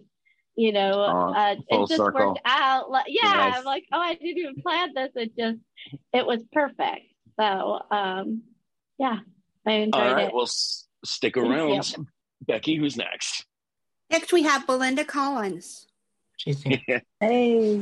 you 0.56 0.72
know, 0.72 0.94
oh, 0.94 1.34
uh, 1.34 1.56
it 1.68 1.88
just 1.88 1.98
circle. 1.98 2.28
worked 2.28 2.42
out. 2.46 2.90
Like, 2.90 3.06
yeah, 3.08 3.30
nice. 3.34 3.58
I'm 3.58 3.66
like, 3.66 3.86
oh, 3.92 4.00
I 4.00 4.14
didn't 4.14 4.38
even 4.38 4.56
plan 4.62 4.94
this. 4.94 5.12
It 5.16 5.36
just, 5.38 5.60
it 6.14 6.26
was 6.26 6.44
perfect. 6.52 7.08
So, 7.40 7.80
um, 7.90 8.44
yeah, 8.98 9.20
I 9.66 9.72
enjoyed 9.72 10.02
All 10.02 10.14
right, 10.14 10.28
it. 10.28 10.34
well, 10.34 10.44
s- 10.44 10.88
stick 11.04 11.38
around. 11.38 11.96
Becky, 12.42 12.76
who's 12.76 12.98
next? 12.98 13.46
Next, 14.12 14.32
we 14.32 14.44
have 14.44 14.68
Belinda 14.68 15.06
Collins. 15.06 15.88
She's 16.38 16.62
here. 16.62 16.80
hey, 17.20 17.82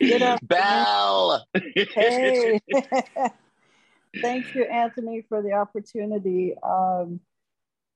get 0.00 0.22
up, 0.22 0.40
Belle. 0.42 1.46
hey, 1.94 2.60
thank 4.22 4.54
you, 4.54 4.64
Anthony, 4.64 5.24
for 5.28 5.42
the 5.42 5.52
opportunity. 5.52 6.54
Um, 6.62 7.20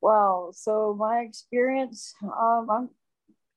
wow, 0.00 0.50
so 0.52 0.94
my 0.98 1.20
experience, 1.20 2.14
um, 2.22 2.68
I'm 2.70 2.90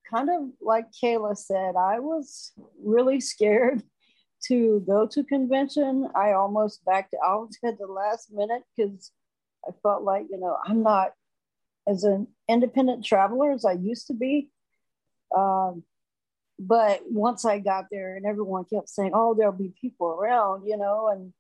kind 0.10 0.30
of 0.30 0.50
like 0.62 0.86
Kayla 0.92 1.38
said, 1.38 1.76
I 1.76 2.00
was 2.00 2.52
really 2.84 3.20
scared 3.20 3.84
to 4.48 4.84
go 4.88 5.08
to 5.08 5.24
convention. 5.24 6.10
I 6.16 6.34
almost 6.34 6.84
backed 6.86 7.16
out 7.24 7.52
at 7.64 7.78
the 7.78 7.88
last 7.88 8.32
minute 8.32 8.64
because 8.76 9.12
I 9.68 9.72
felt 9.82 10.04
like, 10.04 10.26
you 10.30 10.40
know, 10.40 10.58
I'm 10.66 10.84
not 10.84 11.12
as 11.88 12.04
an 12.04 12.28
independent 12.48 13.06
traveler 13.06 13.52
as 13.52 13.66
I 13.66 13.74
used 13.74 14.08
to 14.08 14.14
be. 14.14 14.50
Um, 15.36 15.84
but 16.58 17.02
once 17.10 17.44
I 17.44 17.60
got 17.60 17.86
there 17.92 18.16
and 18.16 18.26
everyone 18.26 18.66
kept 18.66 18.90
saying, 18.90 19.12
oh, 19.14 19.34
there'll 19.34 19.52
be 19.52 19.74
people 19.80 20.08
around, 20.08 20.66
you 20.66 20.78
know, 20.78 21.10
and 21.10 21.34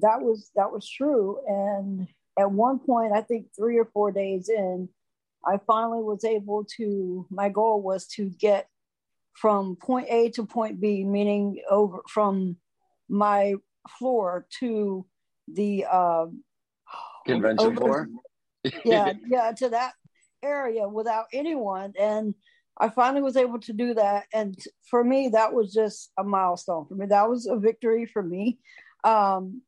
that 0.00 0.20
was 0.20 0.50
that 0.54 0.70
was 0.72 0.88
true. 0.88 1.38
And 1.46 2.06
at 2.38 2.50
one 2.50 2.78
point, 2.78 3.12
I 3.12 3.22
think 3.22 3.46
three 3.56 3.78
or 3.78 3.86
four 3.86 4.12
days 4.12 4.48
in, 4.48 4.88
I 5.46 5.58
finally 5.66 6.02
was 6.02 6.24
able 6.24 6.66
to, 6.76 7.26
my 7.30 7.48
goal 7.48 7.82
was 7.82 8.06
to 8.08 8.28
get 8.28 8.68
from 9.34 9.76
point 9.76 10.08
A 10.10 10.30
to 10.30 10.44
point 10.46 10.80
B, 10.80 11.04
meaning 11.04 11.62
over 11.70 12.00
from 12.08 12.56
my 13.08 13.54
floor 13.98 14.46
to 14.60 15.06
the 15.46 15.86
uh, 15.90 16.26
convention 17.26 17.66
over, 17.66 17.76
floor. 17.76 18.08
yeah, 18.84 19.12
yeah, 19.28 19.52
to 19.52 19.68
that 19.70 19.92
area 20.42 20.88
without 20.88 21.26
anyone. 21.32 21.92
And 21.98 22.34
I 22.78 22.88
finally 22.88 23.22
was 23.22 23.36
able 23.36 23.60
to 23.60 23.72
do 23.72 23.94
that. 23.94 24.26
And 24.32 24.56
for 24.88 25.02
me, 25.02 25.30
that 25.30 25.52
was 25.52 25.72
just 25.72 26.10
a 26.18 26.24
milestone 26.24 26.86
for 26.86 26.94
me. 26.94 27.06
That 27.06 27.28
was 27.28 27.46
a 27.46 27.56
victory 27.56 28.06
for 28.06 28.22
me. 28.22 28.58
Um, 29.04 29.62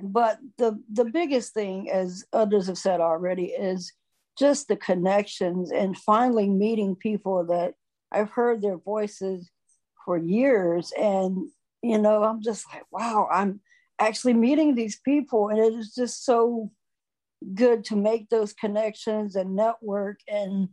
but 0.00 0.38
the 0.58 0.82
the 0.92 1.06
biggest 1.06 1.54
thing, 1.54 1.90
as 1.90 2.24
others 2.32 2.66
have 2.66 2.78
said 2.78 3.00
already, 3.00 3.46
is 3.46 3.92
just 4.38 4.68
the 4.68 4.76
connections 4.76 5.72
and 5.72 5.96
finally 5.96 6.48
meeting 6.48 6.94
people 6.94 7.46
that 7.46 7.74
I've 8.12 8.30
heard 8.30 8.62
their 8.62 8.78
voices 8.78 9.50
for 10.04 10.16
years. 10.16 10.92
And, 10.98 11.48
you 11.82 11.98
know, 11.98 12.22
I'm 12.22 12.42
just 12.42 12.66
like, 12.72 12.84
wow, 12.90 13.28
I'm 13.32 13.60
actually 13.98 14.34
meeting 14.34 14.74
these 14.74 14.98
people. 15.04 15.48
And 15.48 15.58
it 15.58 15.74
is 15.74 15.94
just 15.94 16.24
so 16.24 16.70
good 17.54 17.84
to 17.86 17.96
make 17.96 18.28
those 18.28 18.52
connections 18.52 19.36
and 19.36 19.56
network. 19.56 20.20
And 20.28 20.68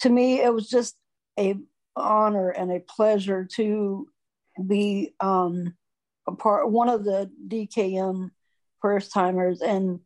to 0.00 0.08
me, 0.08 0.40
it 0.40 0.52
was 0.52 0.68
just 0.68 0.96
a 1.38 1.56
honor 1.96 2.50
and 2.50 2.72
a 2.72 2.80
pleasure 2.80 3.46
to 3.56 4.08
be 4.66 5.14
um, 5.20 5.74
a 6.26 6.32
part, 6.32 6.70
one 6.70 6.88
of 6.88 7.04
the 7.04 7.30
DKM 7.48 8.30
first 8.80 9.12
timers. 9.12 9.60
And 9.60 10.00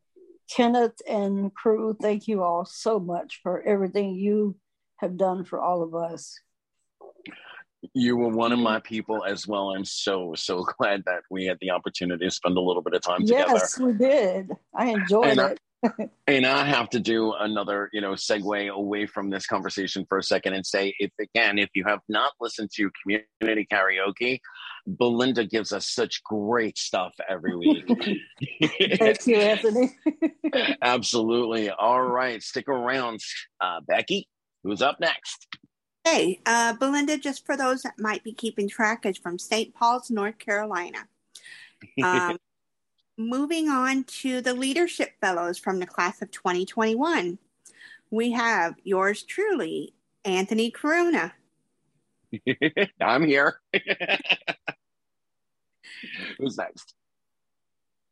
Kenneth 0.51 1.01
and 1.09 1.55
crew, 1.55 1.97
thank 2.01 2.29
you 2.29 2.43
all 2.43 2.65
so 2.65 2.99
much 2.99 3.41
for 3.43 3.63
everything 3.63 4.15
you 4.15 4.57
have 4.97 5.17
done 5.17 5.45
for 5.45 5.61
all 5.61 5.83
of 5.83 5.95
us. 5.95 6.39
You 7.93 8.17
were 8.17 8.29
one 8.29 8.53
of 8.53 8.59
my 8.59 8.81
people 8.81 9.25
as 9.25 9.47
well. 9.47 9.71
I'm 9.71 9.85
so, 9.85 10.35
so 10.37 10.65
glad 10.79 11.03
that 11.07 11.23
we 11.31 11.45
had 11.45 11.59
the 11.61 11.71
opportunity 11.71 12.25
to 12.25 12.31
spend 12.31 12.57
a 12.57 12.61
little 12.61 12.83
bit 12.83 12.95
of 12.95 13.03
time 13.03 13.23
yes, 13.23 13.29
together. 13.29 13.53
Yes, 13.53 13.79
we 13.79 13.93
did. 13.93 14.51
I 14.75 14.87
enjoyed 14.87 15.27
and 15.27 15.41
it. 15.41 15.61
I, 15.61 16.09
and 16.27 16.47
I 16.47 16.65
have 16.65 16.89
to 16.91 17.01
do 17.01 17.35
another, 17.39 17.91
you 17.93 18.01
know, 18.01 18.13
segue 18.13 18.71
away 18.71 19.07
from 19.07 19.31
this 19.31 19.47
conversation 19.47 20.07
for 20.09 20.19
a 20.19 20.23
second 20.23 20.55
and 20.55 20.65
say, 20.65 20.95
if 20.99 21.11
again, 21.21 21.59
if 21.59 21.69
you 21.75 21.85
have 21.85 22.01
not 22.09 22.33
listened 22.41 22.71
to 22.77 22.91
community 23.03 23.67
karaoke, 23.71 24.41
Belinda 24.87 25.45
gives 25.45 25.73
us 25.73 25.89
such 25.89 26.23
great 26.25 26.77
stuff 26.77 27.15
every 27.29 27.57
week. 27.57 27.87
Thank 28.99 29.27
you, 29.27 29.37
Anthony. 29.41 29.97
Absolutely. 30.83 31.71
All 31.71 32.03
right, 32.03 32.43
stick 32.43 32.69
around, 32.69 33.21
uh, 33.61 33.81
Becky. 33.87 34.29
Who's 34.63 34.83
up 34.83 35.01
next? 35.01 35.47
Hey, 36.05 36.41
uh, 36.45 36.75
Belinda. 36.75 37.17
Just 37.17 37.47
for 37.47 37.57
those 37.57 37.83
that 37.83 37.99
might 37.99 38.23
be 38.25 38.33
keeping 38.33 38.69
track, 38.69 39.07
is 39.07 39.17
from 39.17 39.39
St. 39.39 39.75
Paul's, 39.75 40.11
North 40.11 40.39
Carolina. 40.39 40.99
Um, 42.03 42.39
moving 43.19 43.69
on 43.69 44.05
to 44.05 44.41
the 44.41 44.55
leadership 44.55 45.13
fellows 45.21 45.59
from 45.59 45.81
the 45.81 45.87
class 45.87 46.23
of 46.23 46.31
2021, 46.31 47.39
we 48.11 48.33
have 48.33 48.75
yours 48.85 49.23
truly, 49.23 49.93
Anthony 50.25 50.71
Corona. 50.71 51.35
I'm 53.01 53.27
here. 53.27 53.61
Who's 56.39 56.57
next? 56.57 56.95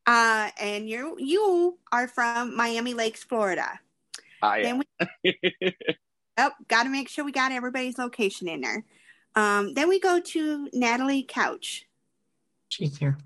Uh, 0.06 0.50
and 0.60 0.88
you 0.88 1.16
you 1.18 1.78
are 1.92 2.08
from 2.08 2.56
Miami 2.56 2.94
Lakes, 2.94 3.22
Florida. 3.22 3.78
I 4.42 4.60
am. 4.60 4.80
We, 5.24 5.38
oh, 6.38 6.50
got 6.68 6.84
to 6.84 6.88
make 6.88 7.08
sure 7.08 7.24
we 7.24 7.32
got 7.32 7.52
everybody's 7.52 7.98
location 7.98 8.48
in 8.48 8.60
there. 8.60 8.84
Um, 9.34 9.74
then 9.74 9.88
we 9.88 10.00
go 10.00 10.20
to 10.20 10.68
Natalie 10.72 11.24
Couch. 11.26 11.86
She's 12.68 12.96
here. 12.96 13.16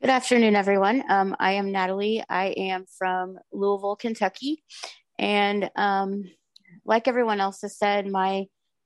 Good 0.00 0.10
afternoon, 0.10 0.54
everyone. 0.54 1.02
Um, 1.08 1.34
I 1.40 1.52
am 1.52 1.72
Natalie. 1.72 2.22
I 2.28 2.48
am 2.48 2.84
from 2.98 3.38
Louisville, 3.52 3.96
Kentucky. 3.96 4.62
And 5.18 5.70
um, 5.76 6.30
like 6.84 7.08
everyone 7.08 7.40
else 7.40 7.62
has 7.62 7.76
said, 7.76 8.06
my 8.06 8.44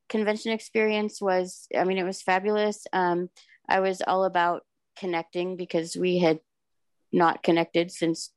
convention 0.08 0.52
experience 0.52 1.20
was, 1.20 1.66
I 1.76 1.84
mean, 1.84 1.98
it 1.98 2.04
was 2.04 2.22
fabulous. 2.22 2.86
Um, 2.92 3.30
I 3.68 3.80
was 3.80 4.02
all 4.06 4.24
about 4.24 4.62
connecting 4.98 5.56
because 5.56 5.96
we 5.96 6.18
had 6.18 6.40
not 7.12 7.42
connected 7.42 7.90
since 7.90 8.32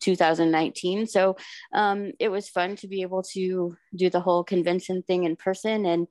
2019. 0.00 1.06
So 1.06 1.36
um, 1.72 2.12
it 2.18 2.28
was 2.28 2.48
fun 2.48 2.76
to 2.76 2.88
be 2.88 3.02
able 3.02 3.22
to 3.34 3.76
do 3.94 4.10
the 4.10 4.20
whole 4.20 4.44
convention 4.44 5.02
thing 5.02 5.24
in 5.24 5.36
person 5.36 5.86
and 5.86 6.06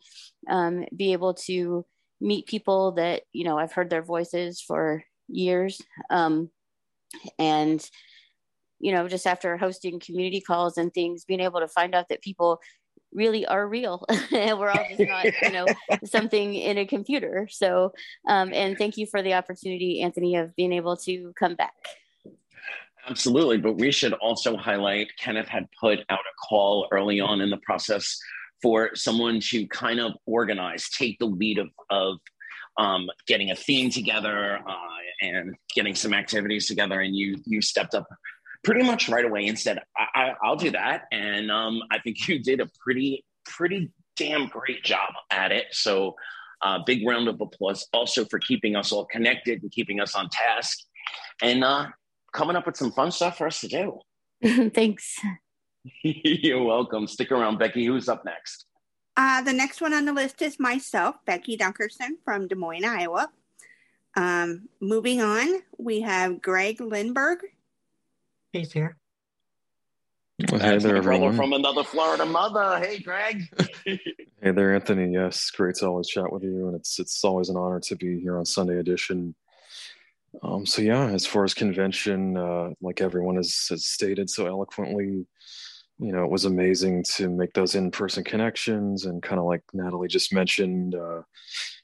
um, 0.49 0.85
be 0.95 1.13
able 1.13 1.35
to 1.45 1.85
meet 2.19 2.47
people 2.47 2.93
that, 2.93 3.23
you 3.33 3.43
know, 3.43 3.57
I've 3.57 3.73
heard 3.73 3.89
their 3.89 4.01
voices 4.01 4.61
for 4.61 5.03
years. 5.27 5.81
Um, 6.09 6.49
and, 7.37 7.87
you 8.79 8.91
know, 8.91 9.07
just 9.07 9.27
after 9.27 9.57
hosting 9.57 9.99
community 9.99 10.41
calls 10.41 10.77
and 10.77 10.93
things, 10.93 11.25
being 11.25 11.41
able 11.41 11.59
to 11.59 11.67
find 11.67 11.93
out 11.93 12.09
that 12.09 12.21
people 12.21 12.59
really 13.13 13.45
are 13.45 13.67
real. 13.67 14.05
and 14.31 14.59
We're 14.59 14.69
all 14.69 14.85
just 14.89 14.99
not, 14.99 15.25
you 15.41 15.51
know, 15.51 15.65
something 16.05 16.55
in 16.55 16.77
a 16.77 16.85
computer. 16.85 17.47
So, 17.49 17.93
um, 18.27 18.53
and 18.53 18.77
thank 18.77 18.97
you 18.97 19.05
for 19.05 19.21
the 19.21 19.33
opportunity, 19.33 20.01
Anthony, 20.01 20.35
of 20.35 20.55
being 20.55 20.73
able 20.73 20.97
to 20.97 21.33
come 21.37 21.55
back. 21.55 21.73
Absolutely. 23.07 23.57
But 23.57 23.73
we 23.73 23.91
should 23.91 24.13
also 24.13 24.55
highlight 24.55 25.09
Kenneth 25.17 25.47
had 25.47 25.67
put 25.79 25.99
out 26.09 26.19
a 26.19 26.47
call 26.47 26.87
early 26.91 27.19
on 27.19 27.41
in 27.41 27.49
the 27.49 27.57
process 27.57 28.17
for 28.61 28.95
someone 28.95 29.41
to 29.41 29.67
kind 29.67 29.99
of 29.99 30.13
organize, 30.25 30.89
take 30.89 31.19
the 31.19 31.25
lead 31.25 31.57
of, 31.57 31.67
of 31.89 32.17
um, 32.77 33.09
getting 33.27 33.51
a 33.51 33.55
theme 33.55 33.89
together 33.89 34.57
uh, 34.65 34.93
and 35.21 35.55
getting 35.75 35.95
some 35.95 36.13
activities 36.13 36.67
together. 36.67 37.01
And 37.01 37.15
you 37.15 37.41
you 37.45 37.61
stepped 37.61 37.93
up 37.93 38.07
pretty 38.63 38.83
much 38.83 39.09
right 39.09 39.25
away 39.25 39.47
and 39.47 39.59
said, 39.59 39.79
I, 39.97 40.33
will 40.41 40.55
do 40.55 40.71
that. 40.71 41.03
And 41.11 41.51
um, 41.51 41.81
I 41.91 41.99
think 41.99 42.27
you 42.27 42.39
did 42.39 42.59
a 42.59 42.69
pretty, 42.79 43.25
pretty 43.45 43.91
damn 44.15 44.47
great 44.47 44.83
job 44.83 45.13
at 45.31 45.51
it. 45.51 45.65
So, 45.71 46.15
uh, 46.61 46.79
big 46.85 47.05
round 47.05 47.27
of 47.27 47.41
applause 47.41 47.85
also 47.91 48.23
for 48.23 48.39
keeping 48.39 48.77
us 48.77 48.93
all 48.93 49.05
connected 49.05 49.61
and 49.61 49.71
keeping 49.71 49.99
us 49.99 50.15
on 50.15 50.29
task 50.29 50.79
and 51.41 51.61
uh, 51.61 51.87
coming 52.31 52.55
up 52.55 52.65
with 52.65 52.77
some 52.77 52.91
fun 52.91 53.11
stuff 53.11 53.37
for 53.37 53.47
us 53.47 53.59
to 53.61 53.67
do. 53.67 53.99
Thanks. 54.73 55.19
You're 56.03 56.63
welcome. 56.63 57.05
Stick 57.07 57.31
around, 57.31 57.59
Becky. 57.59 57.85
Who's 57.85 58.07
up 58.07 58.23
next? 58.23 58.65
Uh, 59.17 59.41
the 59.41 59.51
next 59.53 59.81
one 59.81 59.93
on 59.93 60.05
the 60.05 60.13
list 60.13 60.41
is 60.41 60.59
myself, 60.59 61.17
Becky 61.25 61.57
Dunkerson 61.57 62.11
from 62.23 62.47
Des 62.47 62.55
Moines, 62.55 62.85
Iowa. 62.85 63.29
Um, 64.15 64.69
moving 64.79 65.21
on, 65.21 65.61
we 65.77 66.01
have 66.01 66.41
Greg 66.41 66.79
Lindberg 66.79 67.37
He's 68.53 68.71
here. 68.71 68.97
Well, 70.51 70.61
hey 70.61 70.77
there, 70.77 70.95
everyone. 70.95 71.35
From 71.35 71.53
another 71.53 71.83
Florida 71.83 72.23
mother. 72.23 72.77
Hey, 72.77 72.99
Greg. 72.99 73.41
hey 73.85 73.99
there, 74.41 74.75
Anthony. 74.75 75.11
Yes, 75.11 75.49
great 75.49 75.73
to 75.77 75.87
always 75.87 76.07
chat 76.07 76.31
with 76.31 76.43
you, 76.43 76.67
and 76.67 76.75
it's 76.75 76.99
it's 76.99 77.23
always 77.23 77.49
an 77.49 77.57
honor 77.57 77.79
to 77.79 77.95
be 77.95 78.19
here 78.19 78.37
on 78.37 78.45
Sunday 78.45 78.77
Edition. 78.77 79.33
Um, 80.43 80.67
so 80.67 80.83
yeah, 80.83 81.07
as 81.07 81.25
far 81.25 81.43
as 81.43 81.55
convention, 81.55 82.37
uh, 82.37 82.69
like 82.79 83.01
everyone 83.01 83.37
has, 83.37 83.65
has 83.71 83.87
stated 83.87 84.29
so 84.29 84.45
eloquently, 84.45 85.25
you 85.97 86.11
know, 86.11 86.23
it 86.23 86.29
was 86.29 86.45
amazing 86.45 87.03
to 87.15 87.29
make 87.29 87.53
those 87.53 87.73
in-person 87.73 88.23
connections, 88.23 89.05
and 89.05 89.23
kind 89.23 89.39
of 89.39 89.45
like 89.45 89.63
Natalie 89.73 90.07
just 90.07 90.31
mentioned, 90.31 90.93
uh, 90.93 91.23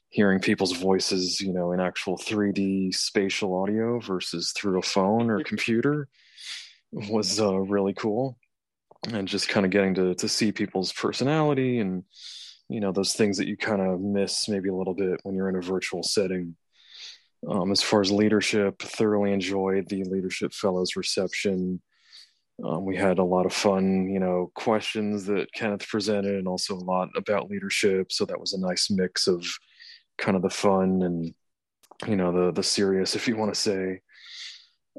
hearing 0.08 0.38
people's 0.38 0.76
voices, 0.76 1.40
you 1.40 1.52
know, 1.52 1.72
in 1.72 1.80
actual 1.80 2.16
3D 2.16 2.94
spatial 2.94 3.60
audio 3.60 3.98
versus 3.98 4.52
through 4.52 4.78
a 4.78 4.82
phone 4.82 5.30
or 5.30 5.42
computer 5.44 6.08
was 6.92 7.40
uh, 7.40 7.54
really 7.54 7.94
cool. 7.94 8.38
And 9.10 9.26
just 9.26 9.48
kind 9.48 9.64
of 9.64 9.72
getting 9.72 9.94
to 9.94 10.14
to 10.16 10.28
see 10.28 10.52
people's 10.52 10.92
personality 10.92 11.78
and 11.78 12.04
you 12.68 12.80
know 12.80 12.92
those 12.92 13.14
things 13.14 13.38
that 13.38 13.48
you 13.48 13.56
kind 13.56 13.80
of 13.80 14.00
miss 14.00 14.48
maybe 14.48 14.68
a 14.68 14.74
little 14.74 14.94
bit 14.94 15.20
when 15.22 15.34
you're 15.34 15.48
in 15.48 15.56
a 15.56 15.62
virtual 15.62 16.02
setting. 16.02 16.54
Um, 17.48 17.72
as 17.72 17.80
far 17.80 18.02
as 18.02 18.12
leadership 18.12 18.80
thoroughly 18.82 19.32
enjoyed 19.32 19.88
the 19.88 20.04
leadership 20.04 20.52
fellows 20.52 20.96
reception. 20.96 21.80
Um, 22.62 22.84
we 22.84 22.94
had 22.94 23.18
a 23.18 23.24
lot 23.24 23.46
of 23.46 23.54
fun 23.54 24.10
you 24.10 24.20
know 24.20 24.52
questions 24.54 25.24
that 25.24 25.50
kenneth 25.54 25.88
presented 25.88 26.34
and 26.34 26.46
also 26.46 26.74
a 26.74 26.76
lot 26.76 27.08
about 27.16 27.50
leadership. 27.50 28.12
So 28.12 28.26
that 28.26 28.38
was 28.40 28.52
a 28.52 28.60
nice 28.60 28.90
mix 28.90 29.26
of 29.26 29.46
kind 30.18 30.36
of 30.36 30.42
the 30.42 30.50
fun 30.50 31.02
and 31.02 31.34
you 32.06 32.16
know 32.16 32.32
the 32.32 32.52
the 32.52 32.62
serious 32.62 33.16
if 33.16 33.26
you 33.26 33.36
want 33.36 33.52
to 33.54 33.58
say 33.58 34.00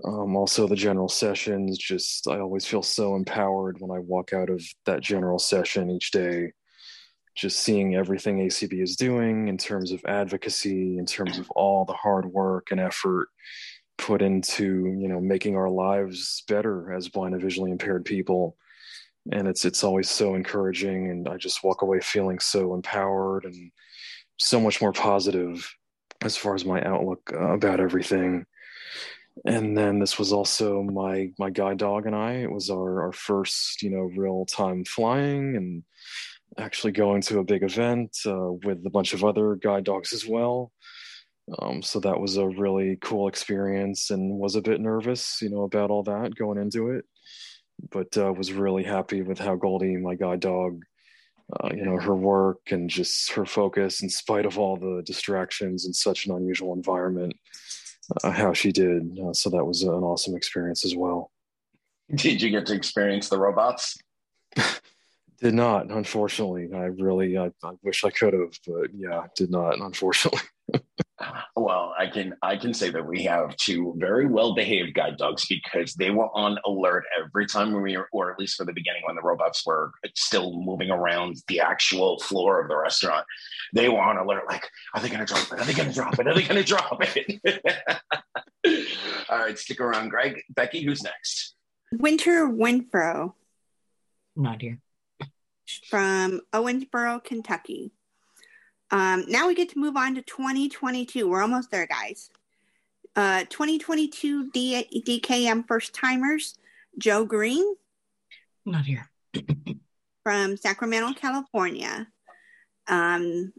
um, 0.04 0.36
also 0.36 0.68
the 0.68 0.76
general 0.76 1.10
sessions 1.10 1.78
just 1.78 2.28
i 2.28 2.40
always 2.40 2.66
feel 2.66 2.82
so 2.82 3.16
empowered 3.16 3.78
when 3.80 3.92
i 3.92 4.00
walk 4.00 4.34
out 4.34 4.50
of 4.50 4.64
that 4.86 5.02
general 5.02 5.40
session 5.40 5.90
each 5.90 6.12
day. 6.12 6.52
Just 7.36 7.60
seeing 7.60 7.96
everything 7.96 8.40
acb 8.40 8.82
is 8.82 8.96
doing 8.96 9.48
in 9.48 9.58
terms 9.58 9.92
of 9.92 10.02
advocacy 10.06 10.98
in 10.98 11.06
terms 11.06 11.40
of 11.40 11.50
all 11.52 11.86
the 11.86 11.94
hard 11.94 12.26
work 12.26 12.72
and 12.72 12.80
effort 12.80 13.30
put 13.98 14.22
into 14.22 14.96
you 15.00 15.08
know 15.08 15.22
making 15.22 15.56
our 15.56 15.70
lives 15.70 16.44
better 16.48 16.92
as 16.92 17.08
blind 17.08 17.34
and 17.34 17.42
visually 17.42 17.72
impaired 17.72 18.04
people. 18.04 18.58
And 19.32 19.48
it's 19.48 19.66
it's 19.66 19.84
always 19.84 20.10
so 20.10 20.34
encouraging 20.36 21.10
and 21.12 21.30
i 21.30 21.38
just 21.38 21.64
walk 21.64 21.84
away 21.84 22.00
feeling 22.02 22.40
so 22.40 22.74
empowered 22.74 23.46
and 23.46 23.72
so 24.38 24.60
much 24.60 24.82
more 24.82 24.92
positive 24.92 25.74
as 26.24 26.36
far 26.36 26.56
as 26.56 26.66
my 26.66 26.84
outlook 26.84 27.32
uh, 27.34 27.54
about 27.54 27.80
everything 27.80 28.46
and 29.46 29.78
then 29.78 30.00
this 30.00 30.20
was 30.20 30.34
also 30.34 30.84
my 30.84 31.32
my 31.40 31.50
guide 31.50 31.78
dog 31.78 32.06
and 32.06 32.16
I. 32.16 32.34
It 32.34 32.52
was 32.52 32.70
our 32.70 33.04
our 33.04 33.14
first 33.14 33.82
you 33.82 33.90
know 33.90 34.10
real 34.16 34.46
time 34.46 34.86
flying 34.86 35.56
and 35.56 35.84
actually 36.58 36.92
going 36.92 37.22
to 37.22 37.40
a 37.40 37.44
big 37.44 37.64
event 37.64 38.18
uh, 38.26 38.52
with 38.52 38.86
a 38.86 38.90
bunch 38.90 39.14
of 39.14 39.24
other 39.24 39.56
guide 39.56 39.86
dogs 39.86 40.14
as 40.14 40.26
well. 40.28 40.72
Um, 41.60 41.82
so 41.82 42.00
that 42.02 42.20
was 42.20 42.38
a 42.38 42.48
really 42.48 42.98
cool 43.02 43.28
experience 43.28 44.10
and 44.10 44.38
was 44.38 44.56
a 44.56 44.62
bit 44.62 44.80
nervous, 44.80 45.42
you 45.42 45.50
know, 45.50 45.64
about 45.64 45.90
all 45.90 46.04
that 46.04 46.36
going 46.36 46.58
into 46.58 46.92
it, 46.92 47.06
but 47.90 48.16
uh, 48.18 48.32
was 48.32 48.54
really 48.54 48.84
happy 48.84 49.22
with 49.22 49.40
how 49.40 49.56
Goldie, 49.56 49.98
my 49.98 50.16
guide 50.16 50.42
dog, 50.42 50.84
uh, 51.60 51.70
you 51.74 51.84
know, 51.84 51.98
her 51.98 52.16
work 52.16 52.60
and 52.70 52.90
just 52.90 53.32
her 53.32 53.46
focus 53.46 54.02
in 54.02 54.10
spite 54.10 54.46
of 54.46 54.60
all 54.60 54.78
the 54.78 55.02
distractions 55.06 55.86
in 55.86 55.94
such 55.94 56.26
an 56.26 56.36
unusual 56.36 56.74
environment 56.74 57.34
uh, 58.24 58.32
how 58.32 58.54
she 58.54 58.72
did. 58.72 59.18
Uh, 59.20 59.34
so 59.34 59.50
that 59.50 59.66
was 59.66 59.84
an 59.84 59.90
awesome 59.90 60.36
experience 60.36 60.86
as 60.86 60.96
well. 60.96 61.32
Did 62.14 62.42
you 62.42 62.50
get 62.50 62.66
to 62.68 62.74
experience 62.74 63.30
the 63.30 63.38
robots? 63.38 63.98
did 65.42 65.54
not, 65.56 65.90
unfortunately. 65.90 66.70
I 66.74 66.86
really, 66.86 67.38
I, 67.38 67.52
I 67.64 67.72
wish 67.84 68.04
I 68.04 68.12
could 68.12 68.34
have, 68.34 68.54
but 68.66 68.90
yeah, 68.94 69.26
did 69.36 69.50
not, 69.50 69.80
unfortunately. 69.80 70.42
well, 71.56 71.94
I 71.98 72.08
can 72.08 72.36
I 72.42 72.56
can 72.56 72.74
say 72.74 72.92
that 72.92 73.06
we 73.06 73.24
have 73.24 73.56
two 73.58 73.94
very 73.98 74.28
well 74.28 74.54
behaved 74.54 74.94
guide 74.94 75.18
dogs 75.18 75.46
because 75.48 75.94
they 75.96 76.12
were 76.12 76.30
on 76.36 76.58
alert 76.66 77.04
every 77.20 77.48
time 77.48 77.74
we 77.74 77.98
were, 77.98 78.08
or 78.12 78.32
at 78.32 78.40
least 78.40 78.56
for 78.56 78.66
the 78.66 78.74
beginning 78.74 79.02
when 79.06 79.16
the 79.16 79.22
robots 79.22 79.66
were 79.66 79.92
still 80.16 80.62
moving 80.62 80.92
around 80.92 81.38
the 81.48 81.60
actual 81.60 82.20
floor 82.20 82.62
of 82.62 82.70
the 82.70 82.78
restaurant. 82.78 83.26
They 83.74 83.90
were 83.90 84.02
on 84.02 84.18
alert, 84.18 84.44
like, 84.48 84.70
are 84.94 85.02
they 85.02 85.10
going 85.10 85.26
to 85.26 85.26
drop 85.26 85.52
it? 85.52 85.60
Are 85.60 85.66
they 85.66 85.74
going 85.74 85.90
to 85.90 85.96
drop 85.96 86.20
it? 86.20 86.28
Are 86.28 86.36
they 86.36 86.44
going 86.44 86.64
to 86.64 86.64
drop 86.64 87.02
it? 87.02 88.02
All 89.30 89.40
right, 89.40 89.58
stick 89.58 89.82
around, 89.82 90.10
Greg. 90.10 90.42
Becky, 90.50 90.84
who's 90.84 91.04
next? 91.04 91.56
Winter 91.92 92.48
Winfro. 92.48 93.34
Not 94.36 94.62
here. 94.62 94.80
From 95.90 96.42
Owensboro, 96.54 97.24
Kentucky. 97.24 97.92
Um, 98.92 99.26
now 99.28 99.48
we 99.48 99.56
get 99.56 99.70
to 99.70 99.80
move 99.80 99.96
on 99.96 100.16
to 100.16 100.22
2022. 100.22 101.28
We're 101.28 101.42
almost 101.42 101.72
there, 101.72 101.88
guys. 101.88 102.30
Uh, 103.16 103.46
2022 103.50 104.52
D- 104.52 105.04
DKM 105.08 105.68
first 105.68 105.94
timers, 105.94 106.58
Joe 106.98 107.26
Green. 107.26 107.76
Not 108.66 108.86
here. 108.86 109.10
from 110.24 110.58
Sacramento, 110.58 111.14
California. 111.14 112.08
Um, 112.88 113.54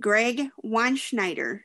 Greg 0.00 0.48
Weinschneider. 0.64 1.60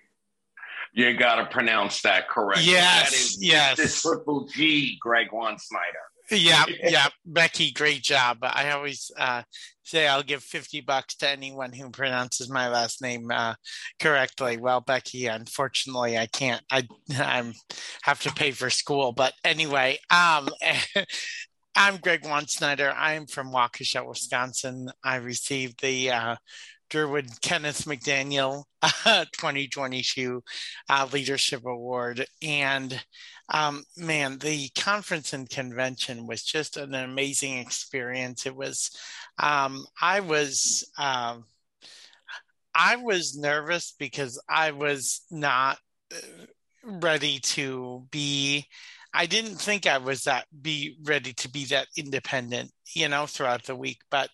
You 0.93 1.17
got 1.17 1.35
to 1.35 1.45
pronounce 1.45 2.01
that 2.01 2.29
correctly. 2.29 2.71
Yes, 2.71 3.09
that 3.09 3.15
is 3.15 3.37
yes. 3.43 3.77
The 3.77 4.09
triple 4.09 4.47
G, 4.47 4.97
Greg 5.01 5.29
Weinschneider. 5.31 6.05
Yeah, 6.31 6.65
yeah, 6.81 7.07
Becky, 7.25 7.71
great 7.71 8.01
job. 8.01 8.39
I 8.41 8.71
always 8.71 9.11
uh, 9.17 9.43
say 9.83 10.07
I'll 10.07 10.23
give 10.23 10.41
fifty 10.43 10.81
bucks 10.81 11.15
to 11.17 11.29
anyone 11.29 11.73
who 11.73 11.89
pronounces 11.89 12.49
my 12.49 12.69
last 12.69 13.01
name 13.01 13.29
uh, 13.31 13.55
correctly. 13.99 14.57
Well, 14.57 14.81
Becky, 14.81 15.27
unfortunately, 15.27 16.17
I 16.17 16.27
can't. 16.27 16.63
I 16.71 16.87
I'm 17.17 17.53
have 18.03 18.21
to 18.21 18.31
pay 18.33 18.51
for 18.51 18.69
school, 18.69 19.11
but 19.11 19.33
anyway, 19.43 19.99
um, 20.09 20.49
I'm 21.75 21.97
Greg 21.97 22.23
Weinschneider. 22.23 22.93
I'm 22.95 23.25
from 23.27 23.51
Waukesha, 23.51 24.07
Wisconsin. 24.07 24.89
I 25.03 25.17
received 25.17 25.81
the 25.81 26.11
uh, 26.11 26.35
Durward 26.89 27.41
Kenneth 27.41 27.85
McDaniel 27.85 28.65
uh, 28.81 29.25
2022 29.33 30.43
uh, 30.89 31.07
Leadership 31.11 31.65
Award, 31.65 32.25
and 32.41 33.03
um, 33.49 33.83
man, 33.97 34.37
the 34.39 34.69
conference 34.77 35.33
and 35.33 35.49
convention 35.49 36.27
was 36.27 36.43
just 36.43 36.77
an 36.77 36.93
amazing 36.93 37.57
experience. 37.57 38.45
It 38.45 38.55
was, 38.55 38.91
um, 39.37 39.85
I 40.01 40.21
was, 40.21 40.89
um, 40.97 41.45
I 42.73 42.95
was 42.95 43.37
nervous 43.37 43.93
because 43.99 44.41
I 44.49 44.71
was 44.71 45.21
not 45.29 45.77
uh, 46.11 46.17
ready 46.83 47.39
to 47.39 48.07
be 48.11 48.67
I 49.13 49.27
didn't 49.27 49.57
think 49.57 49.85
I 49.85 49.99
was 49.99 50.23
that 50.23 50.47
be 50.61 50.97
ready 51.03 51.33
to 51.33 51.49
be 51.49 51.65
that 51.65 51.87
independent, 51.95 52.71
you 52.95 53.07
know, 53.07 53.27
throughout 53.27 53.63
the 53.63 53.75
week. 53.75 53.99
But 54.09 54.29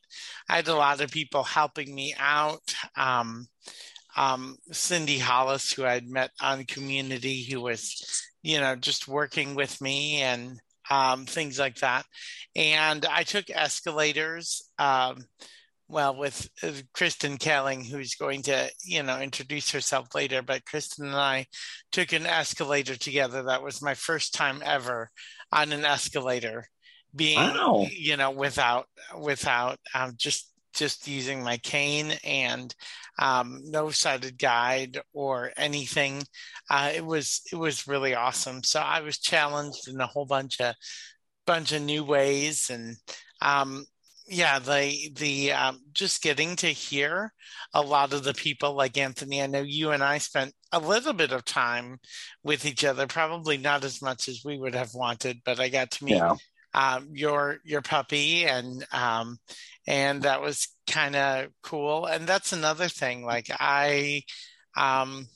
I 0.47 0.55
had 0.55 0.69
a 0.69 0.75
lot 0.75 1.01
of 1.01 1.11
people 1.11 1.43
helping 1.43 1.93
me 1.93 2.15
out. 2.17 2.73
Um, 2.95 3.47
um, 4.15 4.55
Cindy 4.71 5.17
Hollis, 5.17 5.73
who 5.73 5.85
I'd 5.85 6.09
met 6.09 6.31
on 6.41 6.63
Community, 6.63 7.43
who 7.43 7.61
was, 7.61 8.23
you 8.41 8.59
know, 8.59 8.75
just 8.75 9.07
working 9.07 9.55
with 9.55 9.79
me 9.81 10.21
and 10.21 10.59
um, 10.89 11.25
things 11.25 11.59
like 11.59 11.77
that. 11.77 12.05
And 12.55 13.05
I 13.05 13.23
took 13.23 13.49
escalators. 13.49 14.69
Um, 14.77 15.23
well, 15.89 16.15
with 16.15 16.47
uh, 16.61 16.71
Kristen 16.93 17.37
Kelling, 17.37 17.83
who's 17.83 18.13
going 18.13 18.43
to, 18.43 18.69
you 18.85 19.01
know, 19.01 19.19
introduce 19.19 19.71
herself 19.71 20.13
later. 20.13 20.43
But 20.43 20.65
Kristen 20.65 21.07
and 21.07 21.15
I 21.15 21.47
took 21.91 22.13
an 22.13 22.27
escalator 22.27 22.95
together. 22.95 23.43
That 23.43 23.63
was 23.63 23.81
my 23.81 23.95
first 23.95 24.35
time 24.35 24.61
ever 24.63 25.09
on 25.51 25.73
an 25.73 25.85
escalator, 25.85 26.67
being, 27.15 27.39
wow. 27.39 27.87
you 27.89 28.17
know, 28.17 28.29
without 28.29 28.85
without 29.19 29.79
um, 29.95 30.13
just 30.15 30.51
just 30.79 31.07
using 31.07 31.43
my 31.43 31.57
cane 31.57 32.13
and 32.23 32.73
um, 33.19 33.61
no 33.65 33.91
sighted 33.91 34.39
guide 34.39 34.99
or 35.13 35.51
anything. 35.57 36.23
Uh, 36.69 36.91
it 36.95 37.05
was 37.05 37.41
it 37.51 37.57
was 37.57 37.87
really 37.87 38.15
awesome. 38.15 38.63
So 38.63 38.79
I 38.79 39.01
was 39.01 39.19
challenged 39.19 39.87
in 39.87 39.99
a 39.99 40.07
whole 40.07 40.25
bunch 40.25 40.59
of 40.61 40.73
bunch 41.45 41.71
of 41.71 41.81
new 41.81 42.03
ways 42.03 42.69
and 42.69 42.95
um, 43.41 43.85
yeah 44.29 44.59
the 44.59 45.11
the 45.15 45.51
um, 45.51 45.79
just 45.93 46.21
getting 46.21 46.55
to 46.55 46.67
hear 46.67 47.33
a 47.73 47.81
lot 47.81 48.13
of 48.13 48.23
the 48.23 48.33
people 48.33 48.73
like 48.73 48.97
anthony 48.97 49.41
i 49.41 49.47
know 49.47 49.61
you 49.61 49.91
and 49.91 50.03
i 50.03 50.17
spent 50.17 50.53
a 50.71 50.79
little 50.79 51.13
bit 51.13 51.31
of 51.31 51.43
time 51.43 51.97
with 52.43 52.65
each 52.65 52.85
other 52.85 53.07
probably 53.07 53.57
not 53.57 53.83
as 53.83 54.01
much 54.01 54.27
as 54.27 54.41
we 54.45 54.59
would 54.59 54.75
have 54.75 54.93
wanted 54.93 55.41
but 55.43 55.59
i 55.59 55.67
got 55.67 55.89
to 55.89 56.03
meet 56.05 56.15
yeah. 56.15 56.35
Um, 56.73 57.09
your 57.13 57.57
your 57.63 57.81
puppy 57.81 58.45
and 58.45 58.85
um, 58.91 59.39
and 59.87 60.21
that 60.21 60.41
was 60.41 60.67
kind 60.87 61.15
of 61.15 61.47
cool. 61.63 62.05
And 62.05 62.27
that's 62.27 62.53
another 62.53 62.87
thing 62.87 63.25
like 63.25 63.47
i 63.59 64.23
um 64.77 65.27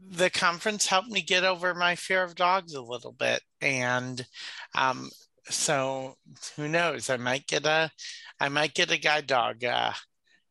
the 0.00 0.30
conference 0.30 0.86
helped 0.86 1.08
me 1.10 1.22
get 1.22 1.44
over 1.44 1.74
my 1.74 1.94
fear 1.94 2.24
of 2.24 2.34
dogs 2.34 2.74
a 2.74 2.82
little 2.82 3.12
bit. 3.12 3.40
And 3.60 4.24
um 4.74 5.10
so 5.48 6.16
who 6.56 6.68
knows? 6.68 7.10
I 7.10 7.16
might 7.18 7.46
get 7.46 7.66
a 7.66 7.90
i 8.40 8.48
might 8.48 8.74
get 8.74 8.90
a 8.90 8.98
guide 8.98 9.26
dog 9.26 9.64
uh 9.64 9.92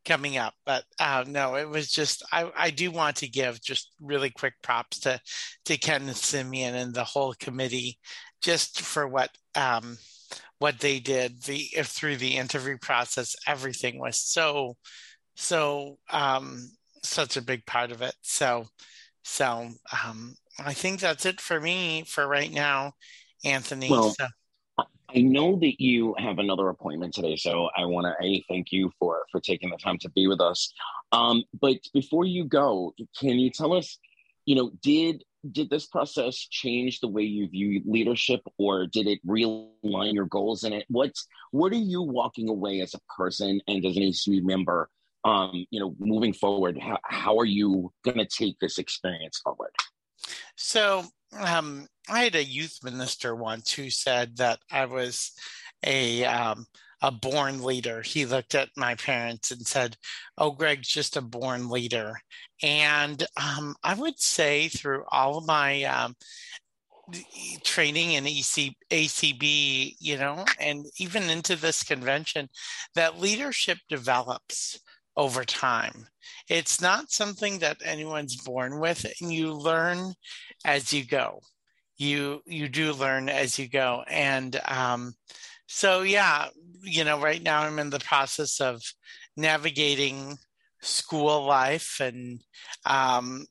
coming 0.06 0.38
up. 0.38 0.54
But 0.66 0.84
uh 1.00 1.26
no 1.28 1.56
it 1.56 1.70
was 1.70 1.90
just 1.92 2.24
i 2.32 2.52
i 2.56 2.70
do 2.70 2.92
want 2.92 3.18
to 3.18 3.28
give 3.28 3.62
just 3.62 3.92
really 4.00 4.30
quick 4.30 4.54
props 4.64 5.00
to 5.02 5.20
to 5.66 5.78
ken 5.78 6.04
and 6.04 6.12
Semien 6.12 6.74
and 6.74 6.94
the 6.94 7.04
whole 7.04 7.34
committee 7.40 7.98
just 8.42 8.82
for 8.82 9.08
what 9.08 9.30
um 9.56 9.98
what 10.60 10.80
they 10.80 11.00
did 11.00 11.44
the 11.44 11.68
if 11.76 11.88
through 11.88 12.18
the 12.18 12.38
interview 12.38 12.78
process 12.78 13.36
everything 13.48 14.00
was 14.00 14.20
so 14.20 14.76
so 15.36 15.98
um 16.12 16.70
such 17.04 17.38
a 17.38 17.42
big 17.42 17.66
part 17.66 17.92
of 17.92 18.02
it 18.02 18.14
so 18.22 18.66
so 19.24 19.70
um 20.06 20.36
i 20.60 20.74
think 20.74 21.00
that's 21.00 21.26
it 21.26 21.40
for 21.40 21.60
me 21.60 22.04
for 22.08 22.28
right 22.28 22.52
now 22.52 22.94
anthony 23.44 23.90
well, 23.90 24.14
so. 24.18 24.28
I 25.14 25.20
know 25.20 25.58
that 25.58 25.82
you 25.82 26.16
have 26.18 26.40
another 26.40 26.70
appointment 26.70 27.14
today, 27.14 27.36
so 27.36 27.70
I 27.76 27.84
want 27.86 28.06
to 28.06 28.26
a 28.26 28.44
thank 28.48 28.72
you 28.72 28.92
for 28.98 29.24
for 29.32 29.42
taking 29.42 29.70
the 29.70 29.78
time 29.78 29.98
to 30.00 30.10
be 30.12 30.28
with 30.28 30.40
us. 30.40 30.72
Um, 31.12 31.44
but 31.60 31.78
before 31.94 32.26
you 32.26 32.46
go, 32.46 32.94
can 33.20 33.38
you 33.38 33.50
tell 33.50 33.74
us, 33.74 34.00
you 34.46 34.56
know, 34.56 34.72
did 34.82 35.24
did 35.52 35.70
this 35.70 35.88
process 35.88 36.36
change 36.36 37.00
the 37.00 37.08
way 37.08 37.24
you 37.24 37.48
view 37.48 37.82
leadership 37.86 38.42
or 38.58 38.86
did 38.86 39.08
it 39.08 39.26
realign 39.26 40.14
your 40.14 40.26
goals 40.26 40.64
in 40.64 40.74
it? 40.74 40.86
What's 40.90 41.28
what 41.52 41.72
are 41.72 41.76
you 41.76 42.02
walking 42.02 42.50
away 42.50 42.82
as 42.82 42.94
a 42.94 43.00
person 43.16 43.60
and 43.68 43.86
as 43.86 43.98
an 43.98 44.04
acb 44.04 44.44
member 44.44 44.90
um, 45.24 45.66
you 45.70 45.80
know 45.80 45.96
moving 46.00 46.34
forward? 46.34 46.78
How, 46.80 47.00
how 47.04 47.38
are 47.38 47.46
you 47.46 47.92
going 48.04 48.18
to 48.18 48.26
take 48.26 48.60
this 48.60 48.78
experience 48.78 49.40
forward? 49.44 49.72
So 50.56 51.06
um, 51.40 51.88
i 52.10 52.24
had 52.24 52.36
a 52.36 52.44
youth 52.44 52.80
minister 52.84 53.36
once 53.36 53.72
who 53.72 53.90
said 53.90 54.38
that 54.38 54.60
i 54.72 54.86
was 54.86 55.32
a 55.86 56.26
um, 56.26 56.66
a 57.02 57.12
born 57.12 57.64
leader. 57.64 58.02
He 58.02 58.26
looked 58.26 58.56
at 58.56 58.70
my 58.76 58.96
parents 58.96 59.52
and 59.52 59.66
said, 59.66 59.98
Oh, 60.38 60.52
Greg's 60.52 60.88
just 60.88 61.18
a 61.18 61.22
born 61.22 61.70
leader. 61.70 62.20
And 62.62 63.26
um, 63.38 63.76
I 63.84 63.96
would 63.96 64.20
say 64.20 64.68
through 64.68 65.04
all 65.12 65.38
of 65.38 65.48
my 65.48 65.84
um, 65.84 66.16
training 67.64 68.14
in 68.14 68.28
EC, 68.28 68.76
ACB, 68.90 69.96
you 70.00 70.18
know, 70.18 70.46
and 70.60 70.86
even 70.98 71.24
into 71.30 71.56
this 71.56 71.84
convention, 71.84 72.50
that 72.96 73.20
leadership 73.20 73.80
develops 73.90 74.80
over 75.18 75.44
time. 75.44 76.08
It's 76.48 76.82
not 76.82 77.12
something 77.12 77.60
that 77.60 77.78
anyone's 77.84 78.36
born 78.36 78.80
with, 78.80 79.06
and 79.22 79.34
you 79.34 79.54
learn 79.54 80.14
as 80.66 80.94
you 80.94 81.06
go. 81.06 81.40
You 81.98 82.42
you 82.46 82.68
do 82.68 82.94
learn 82.94 83.30
as 83.30 83.60
you 83.60 83.68
go, 83.68 84.04
and 84.08 84.60
um, 84.68 85.14
so 85.68 86.02
yeah, 86.02 86.48
you 86.84 87.04
know, 87.04 87.20
right 87.20 87.42
now 87.42 87.62
I'm 87.62 87.80
in 87.80 87.90
the 87.90 88.00
process 88.00 88.60
of 88.60 88.82
navigating 89.38 90.38
school 90.82 91.46
life 91.46 92.00
and 92.00 92.42
um, 92.86 93.46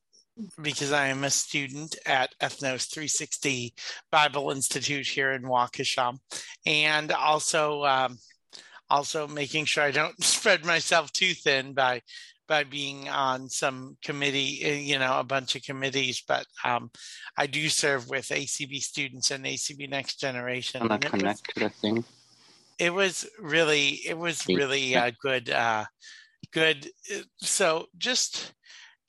because 0.63 0.93
I 0.93 1.09
am 1.09 1.25
a 1.25 1.31
student 1.31 1.97
at 2.07 2.35
Ethnos 2.41 2.91
360 2.91 3.75
Bible 4.11 4.51
Institute 4.51 5.07
here 5.07 5.33
in 5.33 5.43
Waukesha, 5.43 6.19
and 6.67 7.13
also 7.13 7.85
um, 7.85 8.19
also 8.89 9.29
making 9.29 9.67
sure 9.67 9.85
I 9.85 9.91
don't 9.91 10.23
spread 10.25 10.65
myself 10.65 11.13
too 11.13 11.35
thin 11.35 11.75
by 11.75 12.03
by 12.49 12.65
being 12.65 13.09
on 13.09 13.49
some 13.49 13.97
committee, 14.05 14.61
eh, 14.65 14.79
you 14.79 14.99
know, 14.99 15.21
a 15.21 15.25
bunch 15.25 15.55
of 15.55 15.63
committees. 15.63 16.25
But 16.27 16.47
um, 16.65 16.91
I 17.37 17.47
do 17.47 17.69
serve 17.69 18.09
with 18.09 18.27
ACB 18.27 18.81
students 18.81 19.31
and 19.31 19.45
ACB 19.45 19.89
Next 19.89 20.19
Generation. 20.19 20.83
It 22.81 22.95
was 22.95 23.29
really, 23.41 24.01
it 24.07 24.19
was 24.19 24.49
really 24.49 24.97
uh, 24.97 25.13
good, 25.23 25.51
uh, 25.51 25.87
good. 26.53 26.89
Eh, 27.11 27.23
so 27.41 27.87
just, 27.99 28.55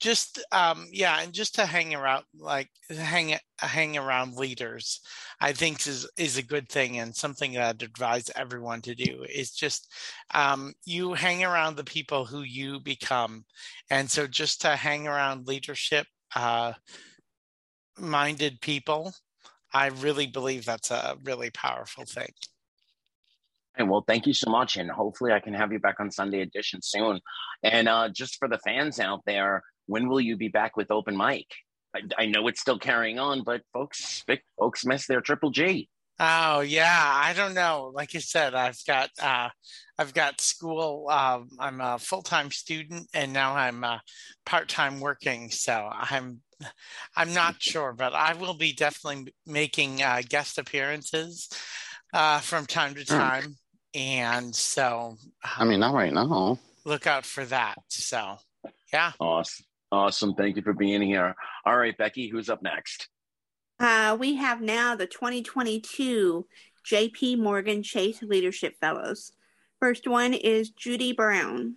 just 0.00 0.40
um, 0.52 0.88
yeah, 0.92 1.20
and 1.22 1.32
just 1.32 1.54
to 1.56 1.66
hang 1.66 1.94
around, 1.94 2.24
like 2.38 2.70
hang 2.90 3.36
hang 3.60 3.98
around 3.98 4.36
leaders, 4.36 5.00
I 5.40 5.52
think 5.54 5.86
is 5.86 6.08
is 6.18 6.38
a 6.38 6.42
good 6.44 6.68
thing 6.70 6.98
and 7.00 7.16
something 7.16 7.54
that 7.54 7.62
I'd 7.76 7.82
advise 7.84 8.30
everyone 8.36 8.82
to 8.82 8.94
do 8.96 9.24
is 9.28 9.52
just 9.52 9.92
um, 10.34 10.74
you 10.86 11.14
hang 11.14 11.44
around 11.44 11.76
the 11.76 11.84
people 11.84 12.26
who 12.26 12.42
you 12.42 12.80
become, 12.80 13.44
and 13.90 14.10
so 14.10 14.26
just 14.28 14.62
to 14.62 14.76
hang 14.76 15.08
around 15.08 15.48
leadership 15.48 16.06
uh, 16.36 16.74
minded 17.98 18.60
people, 18.60 19.14
I 19.72 19.88
really 19.88 20.26
believe 20.26 20.64
that's 20.66 20.90
a 20.90 21.18
really 21.24 21.50
powerful 21.50 22.04
thing. 22.06 22.32
And 23.76 23.88
well, 23.88 24.04
thank 24.06 24.26
you 24.26 24.34
so 24.34 24.50
much, 24.50 24.76
and 24.76 24.90
hopefully 24.90 25.32
I 25.32 25.40
can 25.40 25.54
have 25.54 25.72
you 25.72 25.78
back 25.78 25.98
on 25.98 26.10
Sunday 26.10 26.40
edition 26.40 26.80
soon. 26.82 27.20
And 27.62 27.88
uh, 27.88 28.10
just 28.10 28.38
for 28.38 28.48
the 28.48 28.58
fans 28.58 29.00
out 29.00 29.20
there, 29.24 29.62
when 29.86 30.08
will 30.08 30.20
you 30.20 30.36
be 30.36 30.48
back 30.48 30.76
with 30.76 30.90
open 30.90 31.16
mic? 31.16 31.46
I, 31.94 32.00
I 32.18 32.26
know 32.26 32.48
it's 32.48 32.60
still 32.60 32.78
carrying 32.78 33.18
on, 33.18 33.42
but 33.44 33.62
folks, 33.72 34.24
folks 34.58 34.84
miss 34.84 35.06
their 35.06 35.20
triple 35.20 35.50
G. 35.50 35.88
Oh 36.20 36.60
yeah, 36.60 37.12
I 37.14 37.32
don't 37.32 37.54
know. 37.54 37.90
Like 37.94 38.14
I 38.14 38.18
said, 38.18 38.54
I've 38.54 38.78
got 38.86 39.10
uh, 39.20 39.48
I've 39.98 40.14
got 40.14 40.40
school. 40.40 41.08
Um, 41.08 41.48
I'm 41.58 41.80
a 41.80 41.98
full 41.98 42.22
time 42.22 42.50
student, 42.50 43.08
and 43.14 43.32
now 43.32 43.54
I'm 43.56 43.82
uh, 43.82 43.98
part 44.44 44.68
time 44.68 45.00
working. 45.00 45.50
So 45.50 45.88
I'm 45.92 46.40
I'm 47.16 47.32
not 47.34 47.56
sure, 47.60 47.92
but 47.92 48.14
I 48.14 48.34
will 48.34 48.54
be 48.54 48.72
definitely 48.72 49.32
making 49.46 50.02
uh, 50.02 50.22
guest 50.28 50.58
appearances 50.58 51.48
uh, 52.12 52.40
from 52.40 52.66
time 52.66 52.94
to 52.94 53.04
time, 53.04 53.56
and 53.94 54.54
so 54.54 55.16
I 55.44 55.64
mean, 55.64 55.80
not 55.80 55.94
right 55.94 56.12
now. 56.12 56.58
Look 56.84 57.06
out 57.06 57.24
for 57.24 57.44
that. 57.46 57.76
So 57.88 58.38
yeah, 58.92 59.12
awesome. 59.20 59.66
Awesome. 59.90 60.34
Thank 60.34 60.56
you 60.56 60.62
for 60.62 60.72
being 60.72 61.02
here. 61.02 61.34
All 61.66 61.76
right, 61.76 61.96
Becky, 61.96 62.28
who's 62.28 62.48
up 62.48 62.62
next? 62.62 63.08
Uh, 63.78 64.16
we 64.18 64.36
have 64.36 64.62
now 64.62 64.96
the 64.96 65.06
2022 65.06 66.46
JP 66.86 67.38
Morgan 67.38 67.82
Chase 67.82 68.22
Leadership 68.22 68.76
Fellows. 68.80 69.32
First 69.80 70.08
one 70.08 70.32
is 70.32 70.70
Judy 70.70 71.12
Brown. 71.12 71.76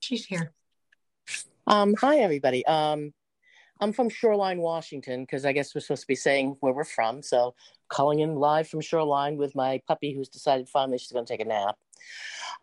She's 0.00 0.24
here. 0.26 0.52
Um, 1.66 1.94
hi, 2.00 2.18
everybody. 2.18 2.66
Um, 2.66 3.12
I'm 3.80 3.92
from 3.92 4.08
Shoreline, 4.08 4.58
Washington, 4.58 5.22
because 5.22 5.44
I 5.44 5.52
guess 5.52 5.74
we're 5.74 5.80
supposed 5.80 6.02
to 6.02 6.08
be 6.08 6.14
saying 6.14 6.56
where 6.60 6.72
we're 6.72 6.84
from. 6.84 7.22
So, 7.22 7.54
calling 7.88 8.20
in 8.20 8.36
live 8.36 8.68
from 8.68 8.80
Shoreline 8.80 9.36
with 9.36 9.54
my 9.54 9.80
puppy 9.86 10.14
who's 10.14 10.28
decided 10.28 10.68
finally 10.68 10.98
she's 10.98 11.12
going 11.12 11.26
to 11.26 11.32
take 11.32 11.40
a 11.40 11.48
nap. 11.48 11.76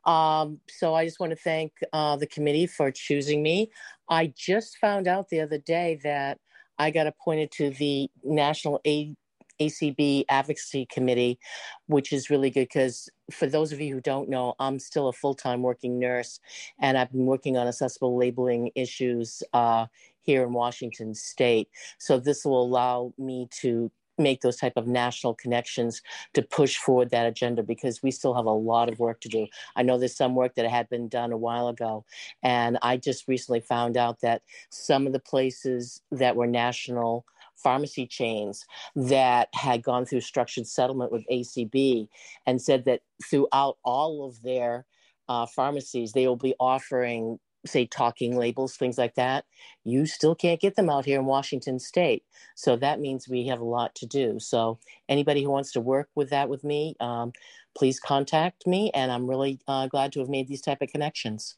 Um, 0.06 0.60
so 0.68 0.94
I 0.94 1.06
just 1.06 1.20
want 1.20 1.32
to 1.32 1.36
thank 1.36 1.74
uh, 1.94 2.16
the 2.16 2.28
committee 2.28 2.68
for 2.68 2.92
choosing 2.92 3.44
me. 3.44 3.72
I 4.10 4.34
just 4.36 4.78
found 4.78 5.08
out 5.08 5.30
the 5.30 5.42
other 5.42 5.58
day 5.60 6.00
that 6.04 6.40
I 6.78 6.92
got 6.92 7.08
appointed 7.08 7.52
to 7.54 7.70
the 7.72 8.10
National 8.24 8.82
A- 8.86 9.16
ACB 9.60 10.26
Advocacy 10.28 10.88
Committee, 10.88 11.38
which 11.86 12.12
is 12.12 12.30
really 12.30 12.50
good 12.50 12.68
because 12.68 13.10
for 13.32 13.46
those 13.46 13.72
of 13.72 13.80
you 13.80 13.94
who 13.94 14.02
don't 14.02 14.30
know, 14.30 14.56
I'm 14.60 14.80
still 14.80 15.08
a 15.08 15.14
full 15.14 15.36
time 15.36 15.62
working 15.62 16.00
nurse 16.00 16.40
and 16.80 16.98
I've 16.98 17.12
been 17.12 17.26
working 17.26 17.58
on 17.58 17.68
accessible 17.68 18.18
labeling 18.18 18.72
issues 18.74 19.44
uh, 19.54 19.86
here 20.22 20.44
in 20.44 20.54
Washington 20.54 21.14
state. 21.14 21.70
So 21.98 22.20
this 22.20 22.46
will 22.46 22.64
allow 22.64 23.14
me 23.18 23.48
to 23.62 23.92
make 24.18 24.42
those 24.42 24.58
type 24.58 24.74
of 24.76 24.88
national 24.88 25.34
connections 25.34 26.02
to 26.34 26.42
push 26.42 26.78
forward 26.78 27.10
that 27.10 27.26
agenda 27.26 27.64
because 27.64 28.04
we 28.04 28.12
still 28.12 28.34
have 28.34 28.46
a 28.46 28.52
lot 28.52 28.90
of 28.90 29.00
work 29.00 29.20
to 29.22 29.30
do. 29.30 29.48
I 29.76 29.84
know 29.84 29.98
there's 29.98 30.16
some 30.16 30.36
work 30.36 30.56
that 30.56 30.70
had 30.70 30.90
been 30.90 31.08
done 31.08 31.32
a 31.32 31.38
while 31.38 31.68
ago, 31.68 32.06
and 32.44 32.78
I 32.82 32.98
just 32.98 33.28
recently 33.28 33.62
found 33.62 33.98
out 33.98 34.22
that 34.22 34.44
some 34.70 35.08
of 35.08 35.14
the 35.14 35.20
places 35.20 36.02
that 36.12 36.36
were 36.36 36.48
national 36.48 37.26
pharmacy 37.56 38.08
chains 38.08 38.66
that 38.96 39.50
had 39.54 39.84
gone 39.84 40.06
through 40.06 40.22
structured 40.22 40.68
settlement 40.68 41.12
with 41.12 41.26
ACB 41.32 42.08
and 42.46 42.62
said 42.62 42.86
that 42.86 43.02
throughout 43.30 43.78
all 43.84 44.26
of 44.26 44.42
their 44.42 44.86
uh, 45.30 45.46
pharmacies, 45.46 46.12
they 46.12 46.28
will 46.28 46.36
be 46.36 46.56
offering 46.60 47.40
say 47.66 47.86
talking 47.86 48.36
labels, 48.36 48.76
things 48.76 48.98
like 48.98 49.16
that, 49.16 49.46
you 49.84 50.06
still 50.06 50.36
can't 50.36 50.60
get 50.60 50.76
them 50.76 50.90
out 50.90 51.06
here 51.06 51.20
in 51.20 51.26
Washington 51.26 51.80
state. 51.80 52.24
So 52.56 52.76
that 52.78 53.00
means 53.00 53.28
we 53.28 53.48
have 53.48 53.60
a 53.60 53.66
lot 53.66 53.94
to 53.96 54.06
do. 54.06 54.40
So 54.40 54.80
anybody 55.10 55.44
who 55.44 55.52
wants 55.52 55.72
to 55.74 55.82
work 55.82 56.10
with 56.16 56.30
that 56.30 56.50
with 56.50 56.64
me, 56.64 56.96
um, 57.00 57.34
please 57.76 58.00
contact 58.00 58.66
me. 58.68 58.92
And 58.94 59.12
I'm 59.12 59.30
really 59.30 59.60
uh, 59.68 59.88
glad 59.88 60.12
to 60.14 60.20
have 60.20 60.30
made 60.30 60.48
these 60.48 60.62
type 60.62 60.82
of 60.82 60.90
connections. 60.90 61.58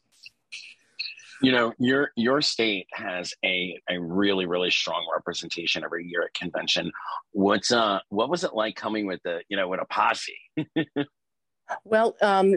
You 1.42 1.52
know, 1.52 1.74
your 1.78 2.12
your 2.16 2.40
state 2.40 2.86
has 2.92 3.34
a, 3.44 3.78
a 3.90 4.00
really 4.00 4.46
really 4.46 4.70
strong 4.70 5.04
representation 5.12 5.84
every 5.84 6.06
year 6.06 6.22
at 6.22 6.32
convention. 6.32 6.90
What's 7.32 7.72
uh 7.72 7.98
what 8.08 8.30
was 8.30 8.44
it 8.44 8.54
like 8.54 8.76
coming 8.76 9.06
with 9.06 9.20
the 9.24 9.42
you 9.48 9.56
know 9.56 9.68
with 9.68 9.80
a 9.80 9.84
posse? 9.84 10.38
well, 11.84 12.14
um, 12.22 12.54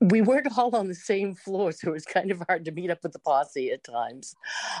we 0.00 0.22
weren't 0.22 0.48
all 0.58 0.74
on 0.74 0.88
the 0.88 0.94
same 0.94 1.34
floor, 1.34 1.72
so 1.72 1.88
it 1.88 1.92
was 1.92 2.04
kind 2.04 2.30
of 2.30 2.42
hard 2.48 2.64
to 2.64 2.72
meet 2.72 2.90
up 2.90 3.02
with 3.02 3.12
the 3.12 3.18
posse 3.18 3.70
at 3.70 3.84
times. 3.84 4.34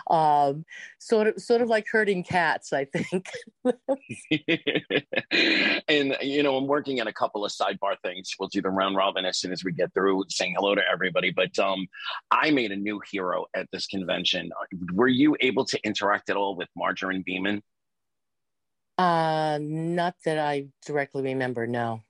Um, 0.08 0.64
sort 0.98 1.28
of, 1.28 1.40
sort 1.40 1.60
of 1.60 1.68
like 1.68 1.86
herding 1.90 2.24
cats, 2.24 2.72
I 2.72 2.86
think. 2.86 3.26
and 5.88 6.16
you 6.22 6.42
know, 6.42 6.56
I'm 6.56 6.66
working 6.66 7.00
on 7.00 7.06
a 7.06 7.12
couple 7.12 7.44
of 7.44 7.52
sidebar 7.52 7.96
things. 8.02 8.34
We'll 8.38 8.48
do 8.48 8.62
the 8.62 8.70
round 8.70 8.96
robin 8.96 9.24
as 9.24 9.38
soon 9.38 9.52
as 9.52 9.64
we 9.64 9.72
get 9.72 9.92
through 9.92 10.24
saying 10.28 10.54
hello 10.56 10.74
to 10.74 10.82
everybody. 10.90 11.30
But 11.30 11.58
um, 11.58 11.86
I 12.30 12.50
made 12.50 12.72
a 12.72 12.76
new 12.76 13.00
hero 13.10 13.46
at 13.54 13.68
this 13.72 13.86
convention. 13.86 14.50
Were 14.94 15.08
you 15.08 15.36
able 15.40 15.64
to 15.66 15.78
interact 15.84 16.30
at 16.30 16.36
all 16.36 16.56
with 16.56 16.68
Margarine 16.76 17.22
Beeman? 17.24 17.62
Uh, 18.96 19.58
not 19.62 20.14
that 20.26 20.38
I 20.38 20.66
directly 20.84 21.22
remember. 21.22 21.66
No 21.66 22.02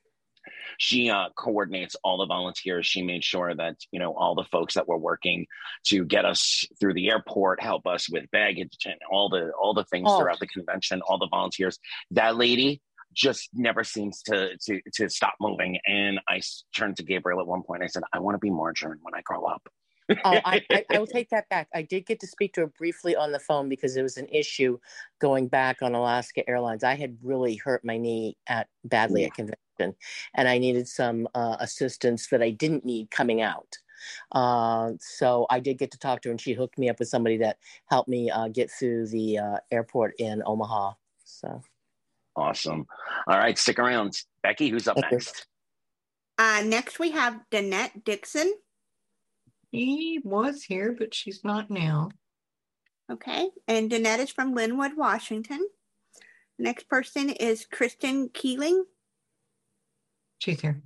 she 0.79 1.11
uh, 1.11 1.29
coordinates 1.37 1.97
all 2.05 2.19
the 2.19 2.27
volunteers. 2.27 2.87
She 2.87 3.03
made 3.03 3.25
sure 3.25 3.55
that 3.55 3.77
you 3.91 4.01
know 4.01 4.13
all 4.15 4.35
the 4.35 4.45
folks 4.45 4.75
that 4.75 4.89
were 4.89 4.99
working 4.99 5.47
to 5.87 6.05
get 6.05 6.25
us 6.25 6.65
through 6.79 6.95
the 6.95 7.11
airport, 7.11 7.63
help 7.63 7.87
us 7.87 8.09
with 8.09 8.31
baggage, 8.31 8.77
and 8.85 8.97
all 9.11 9.29
the 9.29 9.53
all 9.61 9.75
the 9.75 9.85
things 9.85 10.09
oh. 10.09 10.19
throughout 10.19 10.41
the 10.41 10.47
convention. 10.47 11.01
All 11.03 11.19
the 11.19 11.29
volunteers. 11.29 11.79
That 12.11 12.37
lady 12.37 12.81
just 13.13 13.51
never 13.53 13.85
seems 13.85 14.23
to 14.23 14.57
to 14.57 14.81
to 14.95 15.09
stop 15.09 15.35
moving. 15.41 15.79
And 15.87 16.21
I 16.29 16.41
turned 16.75 16.97
to 16.99 17.03
Gabriel 17.03 17.41
at 17.41 17.47
one 17.47 17.63
point. 17.63 17.83
I 17.83 17.87
said, 17.87 18.03
"I 18.13 18.21
want 18.21 18.35
to 18.35 18.39
be 18.39 18.51
Margarine 18.51 18.99
when 19.03 19.15
I 19.15 19.23
grow 19.23 19.45
up." 19.45 19.69
oh, 20.25 20.41
I, 20.45 20.63
I, 20.71 20.85
I, 20.93 20.99
will 20.99 21.07
take 21.07 21.31
that 21.31 21.49
back. 21.49 21.69
I 21.75 21.83
did 21.83 22.07
get 22.07 22.21
to 22.21 22.27
speak 22.27 22.55
to 22.55 22.63
her 22.63 22.73
briefly 22.79 23.17
on 23.17 23.33
the 23.33 23.39
phone 23.39 23.69
because 23.69 23.97
it 23.97 24.03
was 24.03 24.17
an 24.17 24.27
issue 24.29 24.79
going 25.21 25.49
back 25.49 25.83
on 25.83 25.95
Alaska 25.95 26.49
Airlines. 26.49 26.85
I 26.85 26.95
had 26.95 27.17
really 27.23 27.57
hurt 27.57 27.85
my 27.85 27.97
knee 27.97 28.37
at 28.47 28.69
badly 28.85 29.23
yeah. 29.23 29.29
at 29.29 29.35
convention 29.35 29.59
and 29.81 30.49
I 30.49 30.59
needed 30.59 30.87
some 30.89 31.29
uh, 31.35 31.57
assistance 31.61 32.29
that 32.29 32.43
I 32.43 32.51
didn't 32.51 32.85
need 32.85 33.11
coming 33.11 33.43
out. 33.43 33.79
Uh, 34.33 34.93
so 35.01 35.47
I 35.51 35.61
did 35.61 35.79
get 35.79 35.91
to 35.93 35.99
talk 35.99 36.23
to 36.23 36.29
her, 36.29 36.31
and 36.31 36.41
she 36.41 36.53
hooked 36.53 36.79
me 36.79 36.89
up 36.89 36.99
with 36.99 37.09
somebody 37.09 37.37
that 37.39 37.59
helped 37.91 38.09
me 38.09 38.31
uh, 38.31 38.49
get 38.49 38.71
through 38.71 39.09
the 39.09 39.39
uh, 39.39 39.57
airport 39.71 40.15
in 40.19 40.43
Omaha. 40.45 40.93
So 41.25 41.63
awesome! 42.37 42.87
All 43.27 43.39
right, 43.39 43.59
stick 43.59 43.79
around, 43.79 44.15
Becky. 44.43 44.69
Who's 44.69 44.89
up 44.89 44.97
Thank 44.97 45.13
next? 45.13 45.47
Uh, 46.39 46.63
next, 46.65 46.99
we 46.99 47.11
have 47.11 47.41
Danette 47.51 48.05
Dixon. 48.05 48.53
She 49.73 50.21
was 50.25 50.63
here, 50.63 50.97
but 50.99 51.15
she's 51.15 51.45
not 51.45 51.71
now. 51.71 52.11
Okay, 53.11 53.51
and 53.69 53.91
Danette 53.91 54.21
is 54.21 54.31
from 54.31 54.55
Lynnwood, 54.55 54.97
Washington. 54.97 55.67
The 56.59 56.65
next 56.65 56.89
person 56.89 57.31
is 57.31 57.67
Kristen 57.67 58.31
Keeling. 58.33 58.85
She's 60.41 60.61
here. 60.61 60.83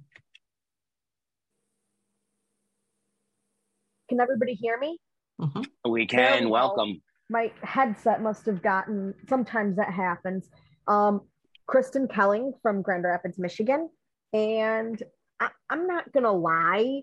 Can 4.08 4.20
everybody 4.20 4.54
hear 4.54 4.76
me? 4.78 4.98
Mm-hmm. 5.40 5.90
We 5.90 6.06
can. 6.06 6.50
Welcome. 6.50 7.00
My 7.30 7.52
headset 7.62 8.20
must 8.20 8.46
have 8.46 8.62
gotten. 8.62 9.14
Sometimes 9.28 9.76
that 9.76 9.92
happens. 9.92 10.48
Um, 10.88 11.22
Kristen 11.66 12.08
Kelling 12.08 12.52
from 12.62 12.82
Grand 12.82 13.04
Rapids, 13.04 13.38
Michigan, 13.38 13.88
and 14.32 15.00
I, 15.38 15.50
am 15.70 15.86
not 15.86 16.12
gonna 16.12 16.32
lie. 16.32 17.02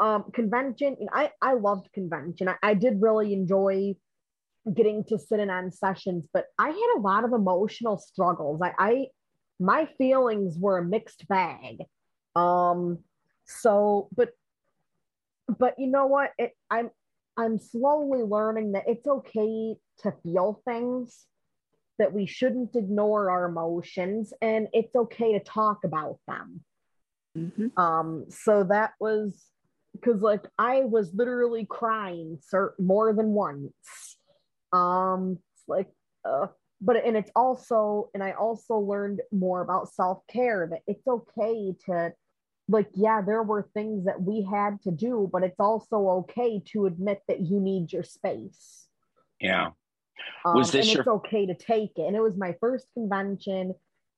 Um, 0.00 0.24
convention. 0.32 0.96
You 0.98 1.06
know, 1.06 1.12
I 1.12 1.30
I 1.40 1.54
loved 1.54 1.92
convention. 1.92 2.48
I, 2.48 2.56
I 2.60 2.74
did 2.74 3.00
really 3.00 3.32
enjoy 3.32 3.94
getting 4.74 5.04
to 5.04 5.18
sit 5.18 5.38
in 5.38 5.48
on 5.48 5.70
sessions, 5.70 6.26
but 6.32 6.46
I 6.58 6.68
had 6.68 6.94
a 6.96 7.00
lot 7.00 7.24
of 7.24 7.32
emotional 7.32 7.98
struggles. 7.98 8.60
I, 8.60 8.72
I 8.78 9.06
my 9.60 9.88
feelings 9.98 10.58
were 10.58 10.78
a 10.78 10.84
mixed 10.84 11.26
bag. 11.28 11.78
Um, 12.36 12.98
so, 13.46 14.08
but, 14.16 14.30
but 15.58 15.74
you 15.78 15.88
know 15.88 16.06
what? 16.06 16.30
It, 16.38 16.52
I'm, 16.70 16.90
I'm 17.36 17.58
slowly 17.58 18.22
learning 18.22 18.72
that 18.72 18.84
it's 18.86 19.06
okay 19.06 19.76
to 19.98 20.14
feel 20.22 20.60
things, 20.64 21.26
that 21.98 22.12
we 22.12 22.26
shouldn't 22.26 22.74
ignore 22.74 23.30
our 23.30 23.46
emotions, 23.46 24.32
and 24.40 24.68
it's 24.72 24.94
okay 24.96 25.32
to 25.32 25.40
talk 25.40 25.84
about 25.84 26.18
them. 26.26 26.64
Mm-hmm. 27.36 27.78
Um, 27.80 28.26
so 28.30 28.64
that 28.64 28.92
was 28.98 29.40
because, 29.92 30.20
like, 30.20 30.44
I 30.58 30.80
was 30.80 31.12
literally 31.14 31.66
crying 31.68 32.38
sir, 32.40 32.74
more 32.78 33.12
than 33.12 33.28
once. 33.28 33.72
Um, 34.72 35.38
it's 35.54 35.68
like, 35.68 35.88
uh, 36.24 36.48
but 36.84 36.96
and 37.04 37.16
it's 37.16 37.30
also 37.34 38.10
and 38.14 38.22
i 38.22 38.32
also 38.32 38.76
learned 38.76 39.20
more 39.32 39.62
about 39.62 39.88
self-care 39.88 40.68
that 40.70 40.82
it's 40.86 41.06
okay 41.08 41.74
to 41.86 42.12
like 42.68 42.88
yeah 42.94 43.20
there 43.20 43.42
were 43.42 43.68
things 43.74 44.04
that 44.04 44.20
we 44.20 44.42
had 44.42 44.80
to 44.82 44.90
do 44.90 45.28
but 45.32 45.42
it's 45.42 45.58
also 45.58 46.08
okay 46.08 46.62
to 46.66 46.86
admit 46.86 47.20
that 47.28 47.40
you 47.40 47.60
need 47.60 47.92
your 47.92 48.02
space. 48.02 48.86
Yeah. 49.40 49.70
Um, 50.44 50.54
was 50.54 50.70
this 50.70 50.86
and 50.86 50.94
your... 50.94 51.00
it's 51.02 51.08
okay 51.08 51.46
to 51.46 51.54
take 51.54 51.92
it. 51.96 52.02
And 52.06 52.16
it 52.16 52.20
was 52.20 52.36
my 52.36 52.54
first 52.60 52.86
convention. 52.94 53.74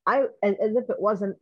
I 0.06 0.26
as, 0.42 0.54
as 0.62 0.76
if 0.76 0.88
it 0.90 1.00
wasn't 1.00 1.36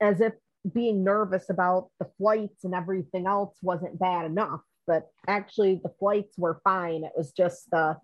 as 0.00 0.20
if 0.20 0.34
being 0.72 1.02
nervous 1.02 1.50
about 1.50 1.88
the 1.98 2.08
flights 2.18 2.62
and 2.62 2.74
everything 2.74 3.26
else 3.26 3.56
wasn't 3.62 3.98
bad 3.98 4.26
enough 4.26 4.60
but 4.86 5.08
actually 5.28 5.80
the 5.82 5.92
flights 5.98 6.36
were 6.36 6.60
fine. 6.64 7.04
It 7.04 7.12
was 7.16 7.32
just 7.32 7.70
the 7.70 7.96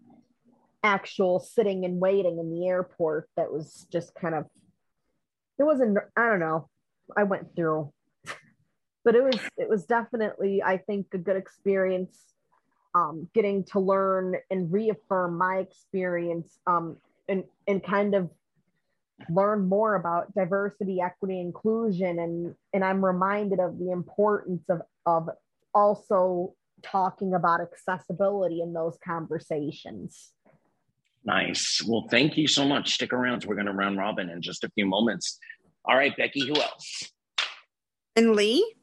actual 0.82 1.40
sitting 1.40 1.84
and 1.84 2.00
waiting 2.00 2.38
in 2.38 2.50
the 2.50 2.68
airport 2.68 3.28
that 3.36 3.52
was 3.52 3.86
just 3.90 4.14
kind 4.14 4.34
of 4.34 4.44
it 5.58 5.64
wasn't 5.64 5.98
i 6.16 6.28
don't 6.28 6.40
know. 6.40 6.68
I 7.16 7.24
went 7.24 7.54
through. 7.54 7.92
But 9.04 9.14
it 9.14 9.24
was 9.24 9.40
it 9.56 9.68
was 9.70 9.86
definitely 9.86 10.62
i 10.62 10.76
think 10.76 11.06
a 11.14 11.18
good 11.18 11.36
experience 11.36 12.18
um, 12.94 13.28
getting 13.34 13.64
to 13.72 13.80
learn 13.80 14.36
and 14.50 14.70
reaffirm 14.70 15.38
my 15.38 15.58
experience 15.58 16.58
um, 16.66 16.98
and 17.28 17.44
and 17.66 17.82
kind 17.82 18.14
of 18.14 18.30
learn 19.30 19.68
more 19.68 19.94
about 19.94 20.34
diversity 20.34 21.00
equity 21.00 21.40
inclusion 21.40 22.18
and 22.18 22.54
and 22.72 22.84
i'm 22.84 23.04
reminded 23.04 23.58
of 23.58 23.78
the 23.78 23.90
importance 23.90 24.62
of 24.68 24.80
of 25.06 25.28
also 25.74 26.54
talking 26.82 27.34
about 27.34 27.60
accessibility 27.60 28.60
in 28.60 28.72
those 28.72 28.96
conversations 29.04 30.32
Nice. 31.24 31.82
Well, 31.86 32.06
thank 32.10 32.36
you 32.36 32.48
so 32.48 32.64
much. 32.64 32.94
Stick 32.94 33.12
around. 33.12 33.44
We're 33.44 33.54
going 33.54 33.66
to 33.66 33.72
round 33.72 33.98
robin 33.98 34.30
in 34.30 34.40
just 34.40 34.64
a 34.64 34.70
few 34.70 34.86
moments. 34.86 35.38
All 35.84 35.96
right, 35.96 36.16
Becky, 36.16 36.46
who 36.46 36.54
else? 36.60 37.12
And 38.16 38.34
Lee? 38.34 38.74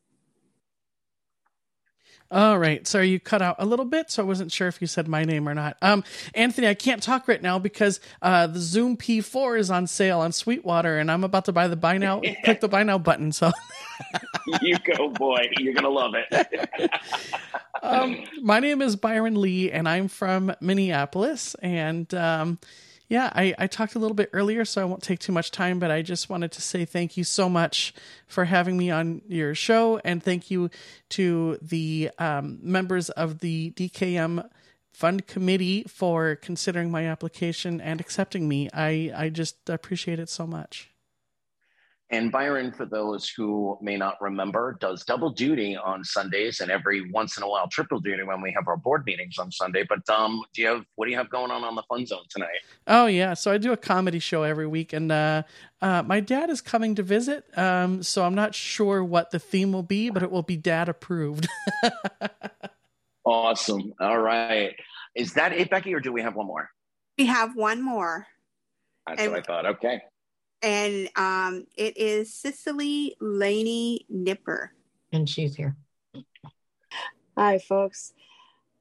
All 2.31 2.57
right. 2.57 2.85
So 2.87 3.01
you 3.01 3.19
cut 3.19 3.41
out 3.41 3.57
a 3.59 3.65
little 3.65 3.85
bit, 3.85 4.09
so 4.09 4.23
I 4.23 4.25
wasn't 4.25 4.51
sure 4.51 4.67
if 4.67 4.81
you 4.81 4.87
said 4.87 5.07
my 5.07 5.23
name 5.23 5.47
or 5.47 5.53
not. 5.53 5.77
Um, 5.81 6.03
Anthony, 6.33 6.67
I 6.67 6.73
can't 6.73 7.01
talk 7.01 7.27
right 7.27 7.41
now 7.41 7.59
because 7.59 7.99
uh, 8.21 8.47
the 8.47 8.59
Zoom 8.59 8.97
P4 8.97 9.59
is 9.59 9.69
on 9.69 9.85
sale 9.85 10.19
on 10.19 10.31
Sweetwater, 10.31 10.97
and 10.97 11.11
I'm 11.11 11.23
about 11.23 11.45
to 11.45 11.51
buy 11.51 11.67
the 11.67 11.75
buy 11.75 11.97
now, 11.97 12.21
click 12.43 12.61
the 12.61 12.67
buy 12.67 12.83
now 12.83 12.97
button. 12.97 13.31
So 13.31 13.51
you 14.61 14.77
go, 14.79 15.09
boy. 15.09 15.49
You're 15.57 15.75
gonna 15.75 15.89
love 15.89 16.13
it. 16.15 16.91
um, 17.83 18.23
my 18.41 18.59
name 18.59 18.81
is 18.81 18.95
Byron 18.95 19.39
Lee, 19.39 19.71
and 19.71 19.87
I'm 19.87 20.07
from 20.07 20.53
Minneapolis, 20.59 21.55
and 21.61 22.11
um, 22.15 22.57
yeah, 23.07 23.31
I, 23.33 23.53
I 23.57 23.67
talked 23.67 23.95
a 23.95 23.99
little 23.99 24.15
bit 24.15 24.29
earlier, 24.33 24.65
so 24.65 24.81
I 24.81 24.85
won't 24.85 25.03
take 25.03 25.19
too 25.19 25.31
much 25.31 25.51
time, 25.51 25.77
but 25.79 25.91
I 25.91 26.01
just 26.01 26.29
wanted 26.29 26.51
to 26.53 26.61
say 26.61 26.85
thank 26.85 27.17
you 27.17 27.23
so 27.23 27.47
much 27.47 27.93
for 28.27 28.45
having 28.45 28.77
me 28.77 28.89
on 28.89 29.21
your 29.27 29.53
show, 29.53 29.99
and 30.03 30.23
thank 30.23 30.49
you 30.49 30.69
to 31.09 31.59
the 31.61 32.09
um, 32.17 32.59
members 32.61 33.09
of 33.11 33.39
the 33.39 33.71
DKM 33.71 34.47
Fund 34.91 35.27
Committee 35.27 35.83
for 35.87 36.35
considering 36.37 36.89
my 36.89 37.05
application 37.05 37.79
and 37.79 37.99
accepting 38.01 38.47
me. 38.47 38.69
I, 38.73 39.11
I 39.15 39.29
just 39.29 39.69
appreciate 39.69 40.19
it 40.19 40.29
so 40.29 40.47
much. 40.47 40.94
And 42.11 42.31
Byron, 42.31 42.71
for 42.71 42.85
those 42.85 43.27
who 43.27 43.79
may 43.81 43.97
not 43.97 44.21
remember, 44.21 44.77
does 44.79 45.03
double 45.03 45.31
duty 45.31 45.75
on 45.75 46.03
Sundays 46.03 46.59
and 46.59 46.69
every 46.69 47.09
once 47.09 47.35
in 47.35 47.41
a 47.41 47.49
while 47.49 47.67
triple 47.67 47.99
duty 47.99 48.21
when 48.21 48.41
we 48.41 48.51
have 48.51 48.67
our 48.67 48.77
board 48.77 49.03
meetings 49.07 49.39
on 49.39 49.51
Sunday. 49.51 49.83
But 49.89 50.07
um, 50.07 50.43
do 50.53 50.61
you 50.61 50.67
have 50.67 50.85
what 50.95 51.05
do 51.05 51.11
you 51.11 51.17
have 51.17 51.31
going 51.31 51.49
on 51.49 51.63
on 51.63 51.73
the 51.73 51.81
Fun 51.89 52.05
Zone 52.05 52.23
tonight? 52.29 52.59
Oh 52.85 53.07
yeah, 53.07 53.33
so 53.33 53.51
I 53.51 53.57
do 53.57 53.71
a 53.71 53.77
comedy 53.77 54.19
show 54.19 54.43
every 54.43 54.67
week, 54.67 54.93
and 54.93 55.11
uh, 55.11 55.43
uh, 55.81 56.03
my 56.03 56.19
dad 56.19 56.51
is 56.51 56.61
coming 56.61 56.93
to 56.93 57.03
visit. 57.03 57.45
Um, 57.57 58.03
so 58.03 58.23
I'm 58.23 58.35
not 58.35 58.53
sure 58.53 59.03
what 59.03 59.31
the 59.31 59.39
theme 59.39 59.71
will 59.71 59.83
be, 59.83 60.11
but 60.11 60.21
it 60.21 60.29
will 60.29 60.43
be 60.43 60.57
dad 60.57 60.89
approved. 60.89 61.47
awesome. 63.25 63.95
All 63.99 64.19
right, 64.19 64.75
is 65.15 65.33
that 65.33 65.53
it, 65.53 65.71
Becky, 65.71 65.91
or 65.95 65.99
do 65.99 66.13
we 66.13 66.21
have 66.21 66.35
one 66.35 66.45
more? 66.45 66.69
We 67.17 67.25
have 67.25 67.55
one 67.55 67.81
more. 67.81 68.27
That's 69.07 69.23
and- 69.23 69.31
what 69.31 69.39
I 69.39 69.41
thought. 69.41 69.65
Okay 69.65 70.01
and 70.61 71.09
um, 71.15 71.65
it 71.75 71.97
is 71.97 72.33
Cicely 72.33 73.15
Laney 73.19 74.05
Nipper. 74.09 74.71
And 75.11 75.29
she's 75.29 75.55
here. 75.55 75.75
Hi, 77.37 77.59
folks. 77.59 78.13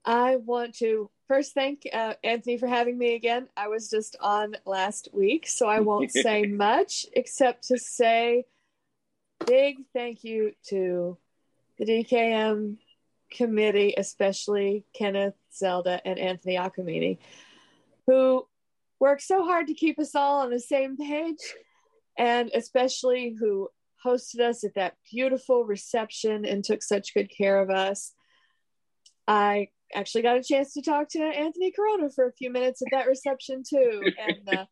I 0.04 0.36
want 0.36 0.74
to 0.76 1.10
first 1.28 1.54
thank 1.54 1.86
uh, 1.92 2.14
Anthony 2.22 2.58
for 2.58 2.66
having 2.66 2.98
me 2.98 3.14
again. 3.14 3.48
I 3.56 3.68
was 3.68 3.88
just 3.90 4.16
on 4.20 4.56
last 4.66 5.08
week, 5.12 5.46
so 5.46 5.66
I 5.66 5.80
won't 5.80 6.10
say 6.12 6.46
much 6.46 7.06
except 7.14 7.68
to 7.68 7.78
say 7.78 8.44
big 9.46 9.78
thank 9.92 10.24
you 10.24 10.52
to 10.68 11.18
the 11.78 11.84
DKM 11.84 12.76
committee, 13.30 13.94
especially 13.96 14.84
Kenneth 14.92 15.34
Zelda 15.52 16.00
and 16.06 16.18
Anthony 16.18 16.56
Acamini, 16.56 17.18
who 18.06 18.46
worked 19.00 19.22
so 19.22 19.44
hard 19.44 19.66
to 19.66 19.74
keep 19.74 19.98
us 19.98 20.14
all 20.14 20.40
on 20.40 20.50
the 20.50 20.60
same 20.60 20.96
page 20.96 21.38
and 22.18 22.50
especially 22.54 23.36
who 23.38 23.68
hosted 24.04 24.40
us 24.40 24.64
at 24.64 24.74
that 24.74 24.94
beautiful 25.10 25.64
reception 25.64 26.44
and 26.44 26.62
took 26.62 26.82
such 26.82 27.14
good 27.14 27.30
care 27.34 27.58
of 27.60 27.70
us. 27.70 28.12
I 29.26 29.68
actually 29.94 30.22
got 30.22 30.36
a 30.36 30.42
chance 30.42 30.74
to 30.74 30.82
talk 30.82 31.08
to 31.10 31.22
Anthony 31.22 31.72
Corona 31.72 32.10
for 32.10 32.26
a 32.26 32.32
few 32.32 32.50
minutes 32.50 32.82
at 32.82 32.88
that 32.92 33.06
reception 33.06 33.62
too. 33.68 34.02
And 34.18 34.58
uh, 34.58 34.66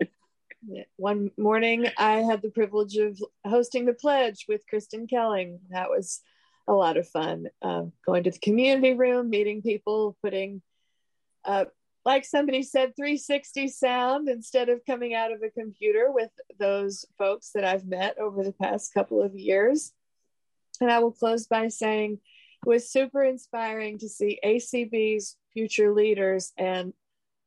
one 0.97 1.31
morning, 1.39 1.87
I 1.97 2.19
had 2.19 2.43
the 2.43 2.51
privilege 2.51 2.97
of 2.97 3.19
hosting 3.47 3.87
the 3.87 3.95
pledge 3.95 4.45
with 4.49 4.67
Kristen 4.69 5.07
Kelling. 5.07 5.61
That 5.71 5.89
was 5.89 6.21
a 6.69 6.73
lot 6.73 6.97
of 6.97 7.09
fun. 7.09 7.47
Uh, 7.63 7.85
going 8.05 8.25
to 8.25 8.31
the 8.31 8.39
community 8.39 8.95
room, 8.95 9.31
meeting 9.31 9.63
people, 9.63 10.17
putting 10.23 10.63
uh, 11.45 11.65
like 12.05 12.25
somebody 12.25 12.63
said 12.63 12.97
360 12.97 13.69
sound 13.69 14.29
instead 14.29 14.69
of 14.69 14.85
coming 14.85 15.15
out 15.15 15.33
of 15.33 15.43
a 15.43 15.51
computer 15.51 16.11
with 16.11 16.31
those 16.59 17.05
folks 17.17 17.51
that 17.55 17.65
I've 17.65 17.87
met 17.87 18.19
over 18.19 18.43
the 18.43 18.53
past 18.53 18.93
couple 18.93 19.23
of 19.23 19.35
years. 19.35 19.93
And 20.81 20.91
I 20.91 20.99
will 20.99 21.13
close 21.13 21.47
by 21.47 21.69
saying 21.69 22.19
it 22.65 22.69
was 22.69 22.91
super 22.91 23.23
inspiring 23.23 23.99
to 23.99 24.09
see 24.09 24.41
ACB's 24.45 25.37
future 25.53 25.93
leaders 25.95 26.53
and 26.59 26.93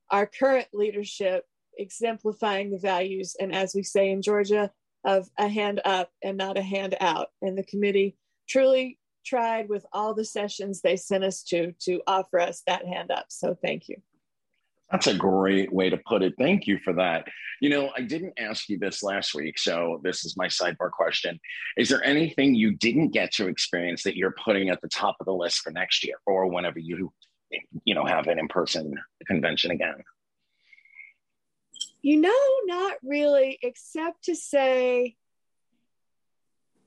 our 0.10 0.26
current 0.26 0.68
leadership 0.74 1.46
exemplifying 1.78 2.72
the 2.72 2.78
values 2.78 3.36
and 3.38 3.54
as 3.54 3.76
we 3.76 3.84
say 3.84 4.10
in 4.10 4.22
Georgia 4.22 4.72
of 5.04 5.30
a 5.38 5.50
hand 5.50 5.82
up 5.84 6.10
and 6.24 6.38
not 6.38 6.58
a 6.58 6.62
hand 6.62 6.96
out. 7.02 7.28
And 7.42 7.58
the 7.58 7.64
committee 7.64 8.16
truly 8.48 9.00
tried 9.26 9.68
with 9.68 9.86
all 9.92 10.14
the 10.14 10.24
sessions 10.24 10.82
they 10.82 10.96
sent 10.96 11.24
us 11.24 11.44
to 11.44 11.74
to 11.82 12.02
offer 12.08 12.40
us 12.40 12.62
that 12.68 12.86
hand 12.86 13.12
up. 13.12 13.26
So 13.30 13.58
thank 13.62 13.90
you 13.90 13.98
that's 14.92 15.08
a 15.08 15.16
great 15.16 15.74
way 15.74 15.90
to 15.90 15.98
put 15.98 16.22
it. 16.22 16.36
Thank 16.38 16.68
you 16.68 16.80
for 16.84 16.94
that. 16.94 17.28
You 17.60 17.70
know, 17.70 17.92
I 17.98 18.02
didn't 18.02 18.34
ask 18.38 18.70
you 18.70 18.78
this 18.78 19.02
last 19.02 19.34
week, 19.34 19.58
so 19.58 20.00
this 20.04 20.26
is 20.26 20.38
my 20.38 20.48
sidebar 20.48 20.92
question. 20.92 21.40
Is 21.78 21.90
there 21.90 22.04
anything 22.04 22.54
you 22.54 22.74
didn't 22.74 23.10
get 23.10 23.32
to 23.34 23.48
experience 23.48 24.04
that 24.04 24.16
you're 24.16 24.36
putting 24.44 24.70
at 24.70 24.82
the 24.82 24.90
top 24.90 25.16
of 25.20 25.26
the 25.26 25.34
list 25.34 25.60
for 25.60 25.72
next 25.72 26.04
year 26.04 26.16
or 26.26 26.48
whenever 26.48 26.80
you 26.80 27.12
you 27.84 27.96
know 27.96 28.06
have 28.06 28.28
an 28.28 28.40
in-person 28.40 28.94
convention 29.26 29.72
again? 29.72 30.04
You 32.02 32.22
know, 32.22 32.46
not 32.66 32.98
really, 33.04 33.58
except 33.64 34.26
to 34.26 34.36
say 34.36 35.16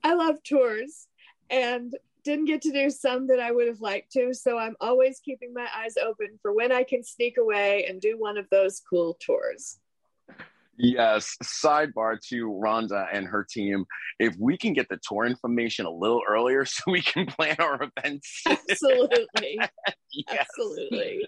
I 0.03 0.13
love 0.13 0.41
tours 0.43 1.07
and 1.49 1.93
didn't 2.29 2.45
get 2.45 2.61
to 2.61 2.71
do 2.71 2.91
some 2.91 3.25
that 3.27 3.39
I 3.39 3.51
would 3.51 3.67
have 3.67 3.81
liked 3.81 4.11
to. 4.11 4.33
So 4.35 4.57
I'm 4.57 4.75
always 4.79 5.19
keeping 5.19 5.51
my 5.51 5.67
eyes 5.75 5.97
open 5.97 6.37
for 6.41 6.53
when 6.53 6.71
I 6.71 6.83
can 6.83 7.03
sneak 7.03 7.37
away 7.37 7.85
and 7.85 7.99
do 7.99 8.19
one 8.19 8.37
of 8.37 8.47
those 8.51 8.81
cool 8.87 9.17
tours. 9.19 9.79
Yes. 10.81 11.35
Sidebar 11.43 12.21
to 12.29 12.47
Rhonda 12.47 13.07
and 13.11 13.27
her 13.27 13.45
team. 13.47 13.85
If 14.17 14.35
we 14.39 14.57
can 14.57 14.71
get 14.71 14.87
the 14.87 14.97
tour 15.03 15.25
information 15.25 15.85
a 15.85 15.91
little 15.91 16.21
earlier 16.27 16.63
so 16.65 16.83
we 16.87 17.01
can 17.01 17.25
plan 17.25 17.57
our 17.59 17.81
events. 17.83 18.43
Absolutely. 18.47 19.59
yes. 20.13 20.47
Absolutely. 20.49 21.27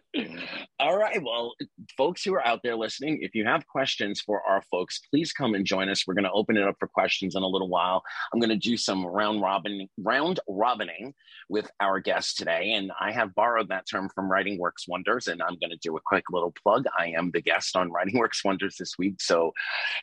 All 0.79 0.97
right. 0.97 1.21
Well, 1.21 1.53
folks 1.97 2.23
who 2.23 2.33
are 2.33 2.47
out 2.47 2.61
there 2.63 2.77
listening, 2.77 3.19
if 3.21 3.35
you 3.35 3.45
have 3.45 3.67
questions 3.67 4.21
for 4.21 4.41
our 4.47 4.61
folks, 4.71 5.01
please 5.09 5.33
come 5.33 5.53
and 5.53 5.65
join 5.65 5.89
us. 5.89 6.07
We're 6.07 6.13
going 6.13 6.23
to 6.23 6.31
open 6.31 6.55
it 6.55 6.63
up 6.63 6.75
for 6.79 6.87
questions 6.87 7.35
in 7.35 7.43
a 7.43 7.47
little 7.47 7.69
while. 7.69 8.03
I'm 8.33 8.39
going 8.39 8.49
to 8.49 8.55
do 8.55 8.77
some 8.77 9.05
round 9.05 9.41
robin 9.41 9.89
round 9.97 10.39
robining 10.47 11.13
with 11.49 11.69
our 11.81 11.99
guests 11.99 12.35
today. 12.35 12.71
And 12.71 12.91
I 12.99 13.11
have 13.11 13.35
borrowed 13.35 13.67
that 13.69 13.85
term 13.89 14.09
from 14.15 14.31
Writing 14.31 14.57
Works 14.57 14.87
Wonders. 14.87 15.27
And 15.27 15.41
I'm 15.41 15.57
going 15.59 15.71
to 15.71 15.77
do 15.77 15.97
a 15.97 16.01
quick 16.05 16.23
little 16.31 16.53
plug. 16.63 16.85
I 16.97 17.07
am 17.17 17.31
the 17.31 17.41
guest 17.41 17.75
on 17.75 17.91
Writing 17.91 18.17
Works 18.17 18.45
Wonders 18.45 18.77
this 18.79 18.97
week. 18.97 19.15
So 19.19 19.40
so 19.41 19.53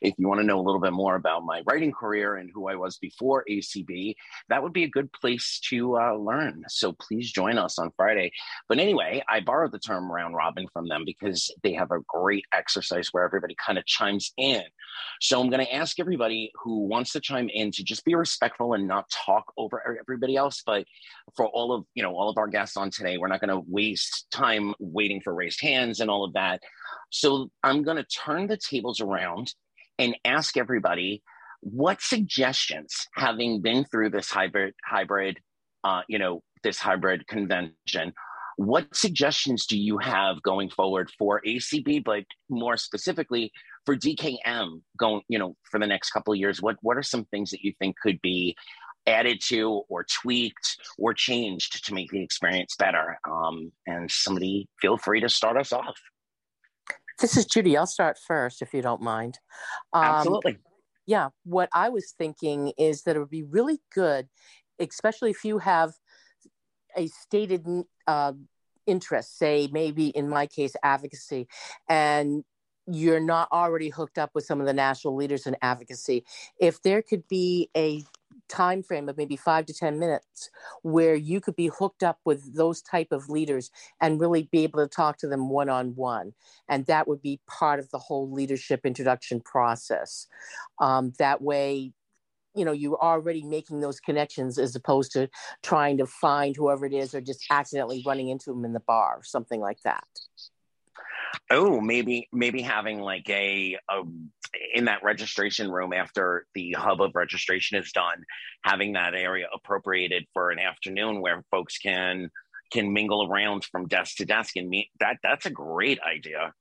if 0.02 0.14
you 0.18 0.28
want 0.28 0.40
to 0.40 0.46
know 0.46 0.58
a 0.58 0.62
little 0.62 0.80
bit 0.80 0.92
more 0.92 1.16
about 1.16 1.44
my 1.44 1.62
writing 1.66 1.92
career 1.92 2.36
and 2.36 2.50
who 2.52 2.68
I 2.68 2.74
was 2.74 2.98
before 2.98 3.44
ACB, 3.48 4.14
that 4.48 4.62
would 4.62 4.72
be 4.72 4.84
a 4.84 4.88
good 4.88 5.12
place 5.12 5.60
to 5.70 5.98
uh, 5.98 6.14
learn. 6.14 6.64
So 6.68 6.92
please 6.92 7.30
join 7.30 7.58
us 7.58 7.78
on 7.78 7.92
Friday. 7.96 8.32
But 8.68 8.78
anyway, 8.78 9.22
I 9.28 9.40
borrowed 9.40 9.72
the 9.72 9.78
term 9.78 10.10
round 10.10 10.34
robin 10.34 10.66
from 10.72 10.88
them 10.88 11.04
because 11.04 11.52
they 11.62 11.72
have 11.74 11.90
a 11.90 12.00
great 12.08 12.44
exercise 12.52 13.08
where 13.12 13.24
everybody 13.24 13.56
kind 13.64 13.78
of 13.78 13.86
chimes 13.86 14.32
in. 14.36 14.62
So 15.20 15.40
I'm 15.40 15.50
going 15.50 15.64
to 15.64 15.74
ask 15.74 16.00
everybody 16.00 16.50
who 16.62 16.86
wants 16.86 17.12
to 17.12 17.20
chime 17.20 17.48
in 17.52 17.70
to 17.72 17.84
just 17.84 18.04
be 18.04 18.14
respectful 18.14 18.74
and 18.74 18.88
not 18.88 19.08
talk 19.10 19.52
over 19.56 19.98
everybody 20.00 20.36
else. 20.36 20.62
But 20.64 20.84
for 21.36 21.46
all 21.46 21.72
of 21.72 21.84
you 21.94 22.02
know 22.02 22.16
all 22.16 22.28
of 22.28 22.38
our 22.38 22.48
guests 22.48 22.76
on 22.76 22.90
today, 22.90 23.18
we're 23.18 23.28
not 23.28 23.40
going 23.40 23.50
to 23.50 23.64
waste 23.68 24.30
time 24.30 24.74
waiting 24.78 25.20
for 25.20 25.34
raised 25.34 25.60
hands 25.60 26.00
and 26.00 26.10
all 26.10 26.24
of 26.24 26.32
that. 26.32 26.62
So 27.10 27.50
I'm 27.62 27.82
going 27.82 27.96
to 27.96 28.04
turn 28.04 28.46
the 28.46 28.56
tables 28.56 29.00
around 29.00 29.54
and 29.98 30.16
ask 30.24 30.56
everybody 30.56 31.22
what 31.60 32.00
suggestions, 32.00 33.06
having 33.14 33.60
been 33.60 33.84
through 33.84 34.10
this 34.10 34.30
hybrid, 34.30 34.74
hybrid, 34.84 35.38
uh, 35.84 36.02
you 36.08 36.18
know, 36.18 36.42
this 36.62 36.78
hybrid 36.78 37.26
convention, 37.26 38.12
what 38.58 38.94
suggestions 38.94 39.66
do 39.66 39.78
you 39.78 39.98
have 39.98 40.42
going 40.42 40.68
forward 40.68 41.10
for 41.16 41.40
ACB, 41.46 42.02
but 42.02 42.24
more 42.48 42.76
specifically 42.76 43.52
for 43.86 43.96
DKM 43.96 44.82
going, 44.98 45.22
you 45.28 45.38
know, 45.38 45.54
for 45.70 45.78
the 45.78 45.86
next 45.86 46.10
couple 46.10 46.32
of 46.32 46.40
years? 46.40 46.60
What 46.60 46.76
what 46.82 46.96
are 46.96 47.02
some 47.02 47.24
things 47.26 47.50
that 47.50 47.62
you 47.62 47.72
think 47.78 47.96
could 48.02 48.20
be 48.20 48.56
added 49.06 49.40
to 49.46 49.82
or 49.88 50.04
tweaked 50.04 50.76
or 50.98 51.14
changed 51.14 51.86
to 51.86 51.94
make 51.94 52.10
the 52.10 52.20
experience 52.20 52.74
better? 52.76 53.20
Um, 53.30 53.70
and 53.86 54.10
somebody 54.10 54.68
feel 54.80 54.98
free 54.98 55.20
to 55.20 55.28
start 55.28 55.56
us 55.56 55.72
off. 55.72 55.96
This 57.20 57.36
is 57.36 57.46
Judy. 57.46 57.76
I'll 57.76 57.86
start 57.86 58.16
first 58.18 58.62
if 58.62 58.72
you 58.72 58.82
don't 58.82 59.02
mind. 59.02 59.38
Um, 59.92 60.04
Absolutely. 60.04 60.58
Yeah. 61.06 61.30
What 61.44 61.68
I 61.72 61.88
was 61.88 62.14
thinking 62.16 62.72
is 62.78 63.02
that 63.02 63.16
it 63.16 63.18
would 63.18 63.30
be 63.30 63.42
really 63.42 63.80
good, 63.92 64.28
especially 64.78 65.30
if 65.30 65.44
you 65.44 65.58
have 65.58 65.92
a 66.96 67.08
stated 67.08 67.66
uh, 68.06 68.32
interest, 68.86 69.38
say 69.38 69.68
maybe 69.72 70.08
in 70.08 70.28
my 70.28 70.46
case, 70.46 70.74
advocacy, 70.82 71.48
and 71.88 72.44
you're 72.86 73.20
not 73.20 73.48
already 73.52 73.90
hooked 73.90 74.18
up 74.18 74.30
with 74.34 74.44
some 74.44 74.60
of 74.60 74.66
the 74.66 74.72
national 74.72 75.14
leaders 75.14 75.46
in 75.46 75.56
advocacy. 75.60 76.24
If 76.58 76.82
there 76.82 77.02
could 77.02 77.26
be 77.28 77.68
a 77.76 78.02
time 78.48 78.82
frame 78.82 79.08
of 79.08 79.16
maybe 79.16 79.36
five 79.36 79.66
to 79.66 79.74
ten 79.74 79.98
minutes 79.98 80.50
where 80.82 81.14
you 81.14 81.40
could 81.40 81.56
be 81.56 81.68
hooked 81.68 82.02
up 82.02 82.18
with 82.24 82.56
those 82.56 82.82
type 82.82 83.12
of 83.12 83.28
leaders 83.28 83.70
and 84.00 84.20
really 84.20 84.48
be 84.50 84.64
able 84.64 84.80
to 84.80 84.88
talk 84.88 85.18
to 85.18 85.28
them 85.28 85.48
one 85.48 85.68
on 85.68 85.94
one 85.94 86.32
and 86.68 86.86
that 86.86 87.06
would 87.08 87.22
be 87.22 87.40
part 87.46 87.78
of 87.78 87.90
the 87.90 87.98
whole 87.98 88.30
leadership 88.30 88.80
introduction 88.84 89.40
process. 89.40 90.26
Um, 90.78 91.12
that 91.18 91.42
way 91.42 91.92
you 92.54 92.64
know 92.64 92.72
you're 92.72 93.00
already 93.00 93.42
making 93.42 93.80
those 93.80 94.00
connections 94.00 94.58
as 94.58 94.74
opposed 94.74 95.12
to 95.12 95.28
trying 95.62 95.98
to 95.98 96.06
find 96.06 96.56
whoever 96.56 96.86
it 96.86 96.92
is 96.92 97.14
or 97.14 97.20
just 97.20 97.44
accidentally 97.50 98.02
running 98.06 98.28
into 98.28 98.50
them 98.50 98.64
in 98.64 98.72
the 98.72 98.80
bar 98.80 99.18
or 99.18 99.22
something 99.22 99.60
like 99.60 99.80
that 99.82 100.04
Oh, 101.50 101.80
maybe 101.80 102.28
maybe 102.32 102.62
having 102.62 103.00
like 103.00 103.28
a, 103.28 103.78
a 103.90 104.02
in 104.74 104.86
that 104.86 105.02
registration 105.02 105.70
room 105.70 105.92
after 105.92 106.46
the 106.54 106.72
hub 106.72 107.00
of 107.00 107.14
registration 107.14 107.78
is 107.78 107.92
done, 107.92 108.24
having 108.62 108.94
that 108.94 109.14
area 109.14 109.46
appropriated 109.52 110.26
for 110.32 110.50
an 110.50 110.58
afternoon 110.58 111.20
where 111.20 111.44
folks 111.50 111.78
can 111.78 112.30
can 112.70 112.92
mingle 112.92 113.26
around 113.30 113.64
from 113.64 113.86
desk 113.86 114.16
to 114.16 114.24
desk 114.24 114.56
and 114.56 114.68
meet. 114.68 114.90
That 115.00 115.16
that's 115.22 115.46
a 115.46 115.50
great 115.50 115.98
idea. 116.00 116.52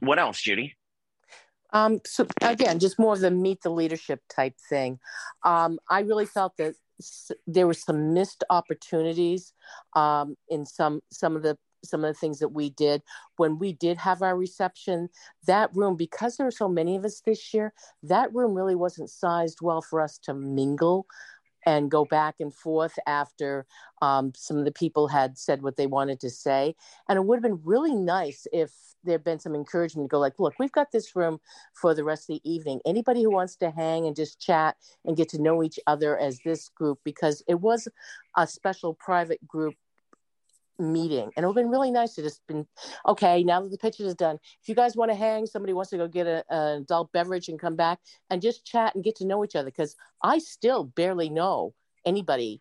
What 0.00 0.18
else, 0.18 0.40
Judy? 0.40 0.76
Um, 1.72 2.00
so 2.06 2.26
again, 2.40 2.78
just 2.78 2.98
more 2.98 3.14
of 3.14 3.20
the 3.20 3.30
meet 3.30 3.62
the 3.62 3.70
leadership 3.70 4.20
type 4.28 4.54
thing. 4.68 5.00
Um, 5.44 5.78
I 5.90 6.00
really 6.00 6.26
felt 6.26 6.56
that 6.58 6.74
there 7.46 7.66
were 7.66 7.74
some 7.74 8.14
missed 8.14 8.44
opportunities 8.48 9.52
um, 9.94 10.36
in 10.48 10.64
some 10.64 11.00
some 11.10 11.36
of 11.36 11.42
the 11.42 11.58
some 11.84 12.04
of 12.04 12.12
the 12.14 12.18
things 12.18 12.38
that 12.38 12.50
we 12.50 12.70
did 12.70 13.02
when 13.36 13.58
we 13.58 13.72
did 13.72 13.98
have 13.98 14.22
our 14.22 14.36
reception. 14.36 15.08
That 15.46 15.70
room, 15.74 15.96
because 15.96 16.36
there 16.36 16.46
were 16.46 16.50
so 16.50 16.68
many 16.68 16.96
of 16.96 17.04
us 17.04 17.20
this 17.20 17.54
year, 17.54 17.72
that 18.02 18.34
room 18.34 18.54
really 18.54 18.74
wasn't 18.74 19.10
sized 19.10 19.58
well 19.60 19.82
for 19.82 20.00
us 20.00 20.18
to 20.18 20.34
mingle 20.34 21.06
and 21.66 21.90
go 21.90 22.04
back 22.04 22.34
and 22.40 22.54
forth 22.54 22.98
after 23.06 23.66
um, 24.02 24.32
some 24.36 24.58
of 24.58 24.64
the 24.64 24.72
people 24.72 25.08
had 25.08 25.38
said 25.38 25.62
what 25.62 25.76
they 25.76 25.86
wanted 25.86 26.20
to 26.20 26.30
say. 26.30 26.74
And 27.08 27.16
it 27.16 27.24
would 27.24 27.36
have 27.36 27.42
been 27.42 27.60
really 27.64 27.94
nice 27.94 28.46
if 28.52 28.70
there 29.02 29.14
had 29.14 29.24
been 29.24 29.38
some 29.38 29.54
encouragement 29.54 30.08
to 30.08 30.12
go 30.12 30.18
like, 30.18 30.38
look, 30.38 30.54
we've 30.58 30.72
got 30.72 30.92
this 30.92 31.16
room 31.16 31.38
for 31.72 31.94
the 31.94 32.04
rest 32.04 32.28
of 32.28 32.34
the 32.36 32.50
evening. 32.50 32.80
Anybody 32.84 33.22
who 33.22 33.30
wants 33.30 33.56
to 33.56 33.70
hang 33.70 34.06
and 34.06 34.16
just 34.16 34.40
chat 34.40 34.76
and 35.04 35.16
get 35.16 35.30
to 35.30 35.40
know 35.40 35.62
each 35.62 35.78
other 35.86 36.18
as 36.18 36.38
this 36.44 36.68
group, 36.68 36.98
because 37.04 37.42
it 37.48 37.60
was 37.60 37.88
a 38.36 38.46
special 38.46 38.94
private 38.94 39.46
group 39.46 39.74
meeting. 40.78 41.30
And 41.36 41.44
it 41.44 41.46
would 41.46 41.56
have 41.56 41.64
been 41.64 41.70
really 41.70 41.90
nice 41.90 42.14
to 42.14 42.22
just 42.22 42.44
been 42.46 42.66
okay 43.06 43.44
now 43.44 43.60
that 43.60 43.70
the 43.70 43.78
picture 43.78 44.04
is 44.04 44.14
done 44.14 44.38
if 44.60 44.68
you 44.68 44.74
guys 44.74 44.96
want 44.96 45.10
to 45.10 45.16
hang 45.16 45.46
somebody 45.46 45.72
wants 45.72 45.90
to 45.90 45.96
go 45.96 46.08
get 46.08 46.26
a, 46.26 46.44
an 46.50 46.82
adult 46.82 47.12
beverage 47.12 47.48
and 47.48 47.60
come 47.60 47.76
back 47.76 47.98
and 48.30 48.42
just 48.42 48.64
chat 48.64 48.94
and 48.94 49.04
get 49.04 49.16
to 49.16 49.26
know 49.26 49.44
each 49.44 49.54
other 49.54 49.66
because 49.66 49.96
i 50.22 50.38
still 50.38 50.84
barely 50.84 51.28
know 51.28 51.72
anybody 52.04 52.60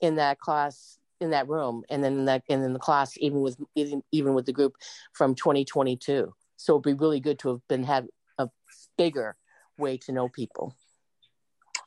in 0.00 0.16
that 0.16 0.38
class 0.38 0.98
in 1.20 1.30
that 1.30 1.48
room 1.48 1.82
and 1.90 2.02
then 2.02 2.12
in 2.14 2.24
that 2.26 2.42
and 2.48 2.64
in 2.64 2.72
the 2.72 2.78
class 2.78 3.12
even 3.18 3.40
with 3.40 3.56
even, 3.74 4.02
even 4.12 4.34
with 4.34 4.46
the 4.46 4.52
group 4.52 4.74
from 5.12 5.34
2022 5.34 6.32
so 6.56 6.74
it'd 6.74 6.82
be 6.82 6.94
really 6.94 7.20
good 7.20 7.38
to 7.38 7.48
have 7.48 7.68
been 7.68 7.84
had 7.84 8.06
a 8.38 8.48
bigger 8.96 9.36
way 9.78 9.96
to 9.96 10.12
know 10.12 10.28
people 10.28 10.74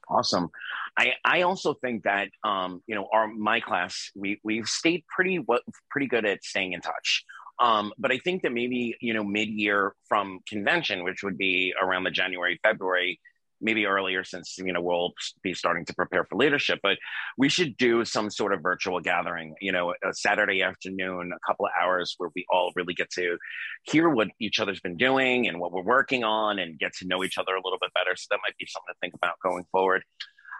Awesome. 0.07 0.49
I, 0.97 1.13
I 1.23 1.41
also 1.41 1.73
think 1.73 2.03
that 2.03 2.29
um, 2.43 2.81
you 2.87 2.95
know 2.95 3.07
our 3.11 3.27
my 3.27 3.59
class 3.59 4.11
we 4.15 4.39
we've 4.43 4.67
stayed 4.67 5.03
pretty 5.07 5.37
what 5.37 5.61
pretty 5.89 6.07
good 6.07 6.25
at 6.25 6.43
staying 6.43 6.73
in 6.73 6.81
touch. 6.81 7.23
Um, 7.59 7.93
but 7.97 8.11
I 8.11 8.17
think 8.19 8.43
that 8.43 8.51
maybe 8.51 8.95
you 9.01 9.13
know 9.13 9.23
mid 9.23 9.49
year 9.49 9.93
from 10.07 10.39
convention, 10.47 11.03
which 11.03 11.23
would 11.23 11.37
be 11.37 11.73
around 11.81 12.03
the 12.03 12.11
January 12.11 12.59
February, 12.63 13.19
maybe 13.61 13.85
earlier 13.85 14.23
since 14.23 14.57
you 14.57 14.73
know 14.73 14.81
we'll 14.81 15.13
be 15.41 15.53
starting 15.53 15.85
to 15.85 15.93
prepare 15.93 16.25
for 16.25 16.35
leadership. 16.35 16.79
But 16.81 16.97
we 17.37 17.49
should 17.49 17.77
do 17.77 18.05
some 18.05 18.29
sort 18.29 18.53
of 18.53 18.61
virtual 18.61 18.99
gathering. 18.99 19.55
You 19.61 19.71
know, 19.71 19.93
a 20.03 20.13
Saturday 20.13 20.61
afternoon, 20.61 21.31
a 21.33 21.39
couple 21.47 21.65
of 21.65 21.71
hours 21.81 22.15
where 22.17 22.29
we 22.35 22.45
all 22.49 22.71
really 22.75 22.93
get 22.93 23.09
to 23.11 23.37
hear 23.83 24.09
what 24.09 24.29
each 24.39 24.59
other's 24.59 24.79
been 24.79 24.97
doing 24.97 25.47
and 25.47 25.59
what 25.59 25.71
we're 25.71 25.83
working 25.83 26.23
on, 26.23 26.59
and 26.59 26.79
get 26.79 26.93
to 26.95 27.07
know 27.07 27.23
each 27.23 27.37
other 27.37 27.53
a 27.53 27.61
little 27.63 27.79
bit 27.79 27.93
better. 27.93 28.15
So 28.15 28.27
that 28.31 28.39
might 28.45 28.57
be 28.57 28.67
something 28.67 28.93
to 28.93 28.99
think 28.99 29.13
about 29.13 29.35
going 29.43 29.65
forward. 29.71 30.03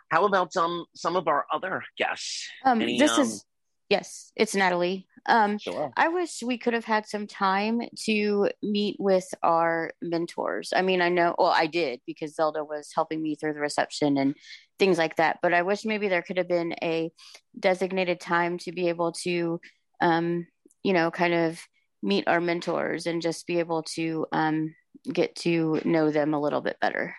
How 0.10 0.26
about 0.26 0.54
some 0.54 0.86
some 0.96 1.16
of 1.16 1.28
our 1.28 1.46
other 1.52 1.84
guests? 1.98 2.48
Um, 2.64 2.82
Any, 2.82 2.98
this 2.98 3.12
um, 3.12 3.22
is 3.22 3.46
yes, 3.90 4.32
it's 4.36 4.56
Natalie. 4.56 5.08
Um, 5.28 5.58
Sure. 5.58 5.92
I 5.98 6.10
wish 6.10 6.44
we 6.44 6.58
could 6.58 6.74
have 6.74 6.86
had 6.86 7.08
some 7.08 7.28
time 7.28 7.82
to 8.06 8.50
meet 8.62 8.98
with 9.00 9.28
our 9.42 9.92
mentors. 10.02 10.72
I 10.76 10.82
mean, 10.82 11.02
I 11.02 11.10
know, 11.10 11.36
well, 11.38 11.54
I 11.56 11.68
did 11.68 12.02
because 12.06 12.36
Zelda 12.36 12.64
was 12.64 12.92
helping 12.94 13.22
me 13.22 13.36
through 13.36 13.54
the 13.54 13.60
reception 13.60 14.18
and 14.18 14.36
things 14.78 14.98
like 14.98 15.16
that. 15.16 15.40
But 15.42 15.54
I 15.54 15.64
wish 15.64 15.86
maybe 15.86 16.08
there 16.08 16.22
could 16.22 16.38
have 16.38 16.48
been 16.48 16.76
a 16.82 17.12
designated 17.60 18.20
time 18.20 18.58
to 18.60 18.72
be 18.72 18.90
able 18.90 19.14
to, 19.24 19.60
um, 20.02 20.48
you 20.84 20.94
know, 20.94 21.10
kind 21.10 21.34
of 21.34 21.60
meet 22.04 22.28
our 22.28 22.40
mentors 22.40 23.08
and 23.08 23.22
just 23.22 23.48
be 23.48 23.60
able 23.60 23.82
to 23.82 24.28
um, 24.32 24.76
get 25.12 25.36
to 25.38 25.82
know 25.86 26.12
them 26.12 26.34
a 26.34 26.40
little 26.40 26.62
bit 26.62 26.78
better. 26.80 27.16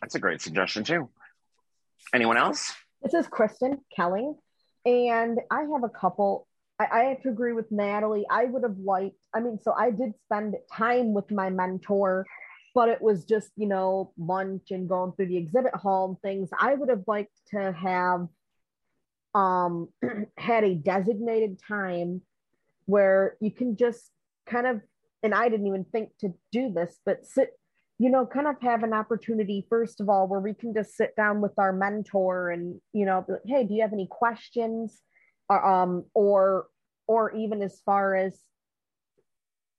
That's 0.00 0.16
a 0.16 0.18
great 0.18 0.40
suggestion 0.40 0.82
too. 0.82 1.08
Anyone 2.12 2.36
else? 2.36 2.72
This 3.02 3.14
is 3.14 3.28
Kristen 3.28 3.78
Kelling, 3.96 4.34
and 4.84 5.38
I 5.50 5.60
have 5.72 5.84
a 5.84 5.88
couple. 5.88 6.48
I, 6.80 7.00
I 7.00 7.04
have 7.04 7.22
to 7.22 7.28
agree 7.28 7.52
with 7.52 7.70
Natalie. 7.70 8.26
I 8.30 8.46
would 8.46 8.62
have 8.62 8.78
liked, 8.78 9.16
I 9.34 9.40
mean, 9.40 9.58
so 9.62 9.72
I 9.72 9.90
did 9.90 10.14
spend 10.24 10.56
time 10.72 11.12
with 11.12 11.30
my 11.30 11.50
mentor, 11.50 12.26
but 12.74 12.88
it 12.88 13.02
was 13.02 13.24
just, 13.24 13.50
you 13.56 13.66
know, 13.66 14.12
lunch 14.18 14.70
and 14.70 14.88
going 14.88 15.12
through 15.12 15.26
the 15.26 15.36
exhibit 15.36 15.74
hall 15.74 16.08
and 16.08 16.20
things. 16.22 16.48
I 16.58 16.74
would 16.74 16.88
have 16.88 17.04
liked 17.06 17.36
to 17.52 17.72
have 17.72 18.28
um 19.32 19.88
had 20.36 20.64
a 20.64 20.74
designated 20.74 21.60
time 21.68 22.22
where 22.86 23.36
you 23.40 23.52
can 23.52 23.76
just 23.76 24.10
kind 24.46 24.66
of 24.66 24.80
and 25.22 25.34
I 25.34 25.48
didn't 25.48 25.66
even 25.66 25.84
think 25.84 26.10
to 26.20 26.32
do 26.50 26.72
this, 26.72 26.98
but 27.04 27.26
sit 27.26 27.50
you 28.00 28.08
know, 28.08 28.24
kind 28.24 28.46
of 28.46 28.56
have 28.62 28.82
an 28.82 28.94
opportunity, 28.94 29.66
first 29.68 30.00
of 30.00 30.08
all, 30.08 30.26
where 30.26 30.40
we 30.40 30.54
can 30.54 30.72
just 30.72 30.96
sit 30.96 31.14
down 31.16 31.42
with 31.42 31.52
our 31.58 31.70
mentor 31.70 32.48
and, 32.48 32.80
you 32.94 33.04
know, 33.04 33.26
like, 33.28 33.42
hey, 33.44 33.62
do 33.62 33.74
you 33.74 33.82
have 33.82 33.92
any 33.92 34.06
questions? 34.10 35.02
Um, 35.50 36.06
or, 36.14 36.68
or 37.10 37.34
even 37.34 37.60
as 37.60 37.80
far 37.84 38.14
as, 38.14 38.38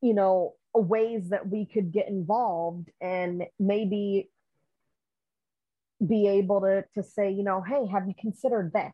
you 0.01 0.13
know, 0.13 0.53
ways 0.73 1.29
that 1.29 1.47
we 1.47 1.65
could 1.65 1.93
get 1.93 2.09
involved 2.09 2.89
and 2.99 3.43
maybe 3.57 4.29
be 6.05 6.27
able 6.27 6.59
to, 6.59 6.83
to 6.93 7.01
say, 7.01 7.31
you 7.31 7.41
know, 7.41 7.61
hey, 7.61 7.87
have 7.89 8.05
you 8.05 8.13
considered 8.19 8.73
this? 8.73 8.91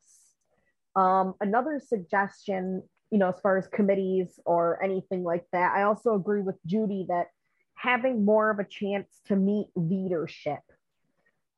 Um, 0.96 1.34
another 1.42 1.82
suggestion, 1.84 2.84
you 3.10 3.18
know, 3.18 3.30
as 3.30 3.40
far 3.42 3.58
as 3.58 3.66
committees 3.70 4.40
or 4.46 4.84
anything 4.84 5.24
like 5.24 5.46
that, 5.52 5.74
I 5.76 5.82
also 5.82 6.14
agree 6.14 6.42
with 6.42 6.64
Judy 6.64 7.08
that 7.10 7.30
having 7.74 8.24
more 8.24 8.52
of 8.52 8.60
a 8.60 8.64
chance 8.64 9.20
to 9.30 9.36
meet 9.36 9.70
leadership 9.74 10.62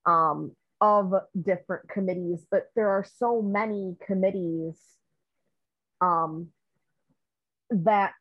um, 0.06 0.56
of 0.80 1.12
different 1.42 1.90
committees, 1.90 2.46
but 2.50 2.68
there 2.78 2.88
are 2.88 3.06
so 3.18 3.42
many 3.42 3.98
committees 4.08 4.80
um, 6.00 6.48
that 7.70 8.14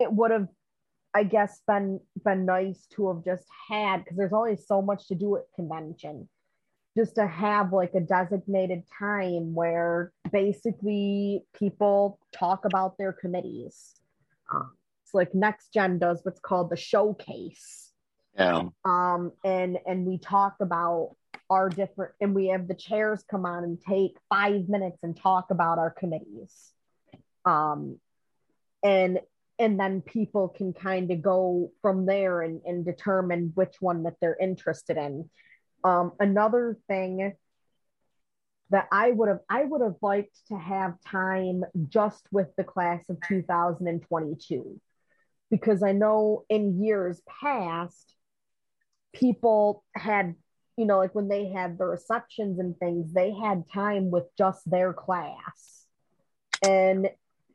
it 0.00 0.12
would 0.12 0.30
have, 0.30 0.48
I 1.14 1.24
guess, 1.24 1.60
been 1.66 2.00
been 2.24 2.44
nice 2.46 2.86
to 2.92 3.08
have 3.08 3.24
just 3.24 3.46
had 3.68 4.04
because 4.04 4.16
there's 4.16 4.32
always 4.32 4.66
so 4.66 4.80
much 4.82 5.08
to 5.08 5.14
do 5.14 5.36
at 5.36 5.42
convention. 5.54 6.28
Just 6.96 7.14
to 7.16 7.26
have 7.26 7.72
like 7.72 7.94
a 7.94 8.00
designated 8.00 8.82
time 8.98 9.54
where 9.54 10.12
basically 10.32 11.44
people 11.58 12.18
talk 12.32 12.64
about 12.64 12.98
their 12.98 13.12
committees. 13.12 13.94
Um, 14.52 14.72
it's 15.04 15.14
like 15.14 15.34
next 15.34 15.72
gen 15.72 15.98
does 15.98 16.20
what's 16.24 16.40
called 16.40 16.70
the 16.70 16.76
showcase 16.76 17.92
Yeah. 18.36 18.64
um 18.84 19.32
and 19.44 19.78
and 19.86 20.04
we 20.06 20.18
talk 20.18 20.56
about 20.60 21.16
our 21.48 21.70
different 21.70 22.12
and 22.20 22.34
we 22.34 22.48
have 22.48 22.68
the 22.68 22.74
chairs 22.74 23.24
come 23.30 23.46
on 23.46 23.64
and 23.64 23.78
take 23.80 24.18
five 24.28 24.68
minutes 24.68 24.98
and 25.02 25.16
talk 25.16 25.50
about 25.50 25.78
our 25.78 25.90
committees 25.90 26.72
um 27.46 27.98
and 28.82 29.20
and 29.60 29.78
then 29.78 30.02
people 30.02 30.48
can 30.48 30.72
kind 30.72 31.10
of 31.10 31.20
go 31.20 31.72
from 31.82 32.06
there 32.06 32.42
and, 32.42 32.60
and 32.64 32.84
determine 32.84 33.50
which 33.56 33.74
one 33.80 34.04
that 34.04 34.14
they're 34.20 34.36
interested 34.40 34.96
in. 34.96 35.28
Um 35.84 36.12
another 36.20 36.78
thing 36.88 37.34
that 38.70 38.86
I 38.92 39.10
would 39.10 39.28
have 39.28 39.40
I 39.48 39.64
would 39.64 39.80
have 39.80 39.96
liked 40.02 40.36
to 40.48 40.58
have 40.58 41.00
time 41.06 41.64
just 41.88 42.22
with 42.30 42.48
the 42.56 42.64
class 42.64 43.08
of 43.08 43.18
2022 43.26 44.80
because 45.50 45.82
I 45.82 45.92
know 45.92 46.44
in 46.48 46.82
years 46.82 47.20
past 47.40 48.14
people 49.14 49.84
had 49.94 50.34
you 50.76 50.84
know 50.84 50.98
like 50.98 51.14
when 51.14 51.28
they 51.28 51.48
had 51.48 51.78
the 51.78 51.86
receptions 51.86 52.58
and 52.58 52.76
things 52.78 53.12
they 53.12 53.32
had 53.32 53.64
time 53.72 54.10
with 54.10 54.24
just 54.36 54.68
their 54.70 54.92
class. 54.92 55.86
And 56.62 57.08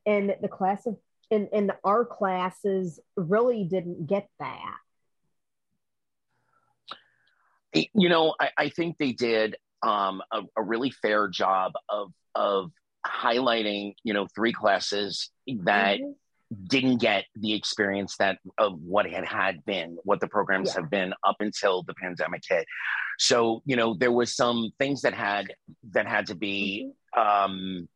and 0.05 0.35
the 0.41 0.47
class 0.47 0.85
of 0.85 0.97
in 1.33 1.47
in 1.47 1.71
our 1.83 2.05
classes 2.05 2.99
really 3.17 3.63
didn't 3.63 4.05
get 4.07 4.27
that. 4.39 4.75
You 7.73 8.07
know 8.07 8.35
i, 8.39 8.49
I 8.55 8.69
think 8.69 8.97
they 8.99 9.13
did 9.13 9.55
um, 9.81 10.21
a, 10.31 10.41
a 10.55 10.61
really 10.63 10.91
fair 10.91 11.27
job 11.27 11.73
of 11.89 12.11
of 12.35 12.71
highlighting 13.05 13.95
you 14.03 14.13
know 14.13 14.27
three 14.35 14.53
classes 14.53 15.31
that 15.63 15.99
didn't 16.69 16.97
get 16.99 17.25
the 17.35 17.53
experience 17.53 18.15
that 18.17 18.37
of 18.59 18.79
what 18.79 19.07
it 19.07 19.25
had 19.25 19.65
been 19.65 19.97
what 20.03 20.19
the 20.19 20.27
programs 20.27 20.69
Yeah. 20.69 20.81
have 20.81 20.91
been 20.91 21.13
up 21.27 21.37
until 21.39 21.81
the 21.81 21.95
pandemic 21.95 22.43
hit. 22.47 22.65
So 23.17 23.63
you 23.65 23.75
know 23.75 23.95
there 23.95 24.11
was 24.11 24.35
some 24.35 24.71
things 24.77 25.01
that 25.01 25.15
had 25.15 25.47
that 25.93 26.07
had 26.07 26.27
to 26.27 26.35
be 26.35 26.91
um 27.17 27.89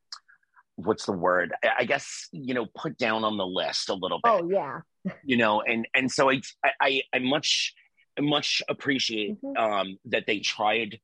what's 0.78 1.06
the 1.06 1.12
word? 1.12 1.54
I 1.78 1.84
guess 1.84 2.28
you 2.32 2.54
know, 2.54 2.68
put 2.76 2.98
down 2.98 3.24
on 3.24 3.38
the 3.38 3.46
list 3.46 3.90
a 3.90 3.94
little 3.94 4.20
bit. 4.24 4.32
Oh 4.32 4.50
yeah. 4.50 4.82
You 5.24 5.38
know, 5.38 5.62
and 5.62 5.88
and 5.94 6.12
so 6.12 6.30
I 6.30 6.42
I 6.82 7.02
I 7.14 7.20
much 7.20 7.74
much 8.20 8.62
appreciate 8.68 9.42
mm-hmm. 9.42 9.58
um, 9.58 9.98
that 10.06 10.26
they 10.28 10.40
tried 10.40 11.00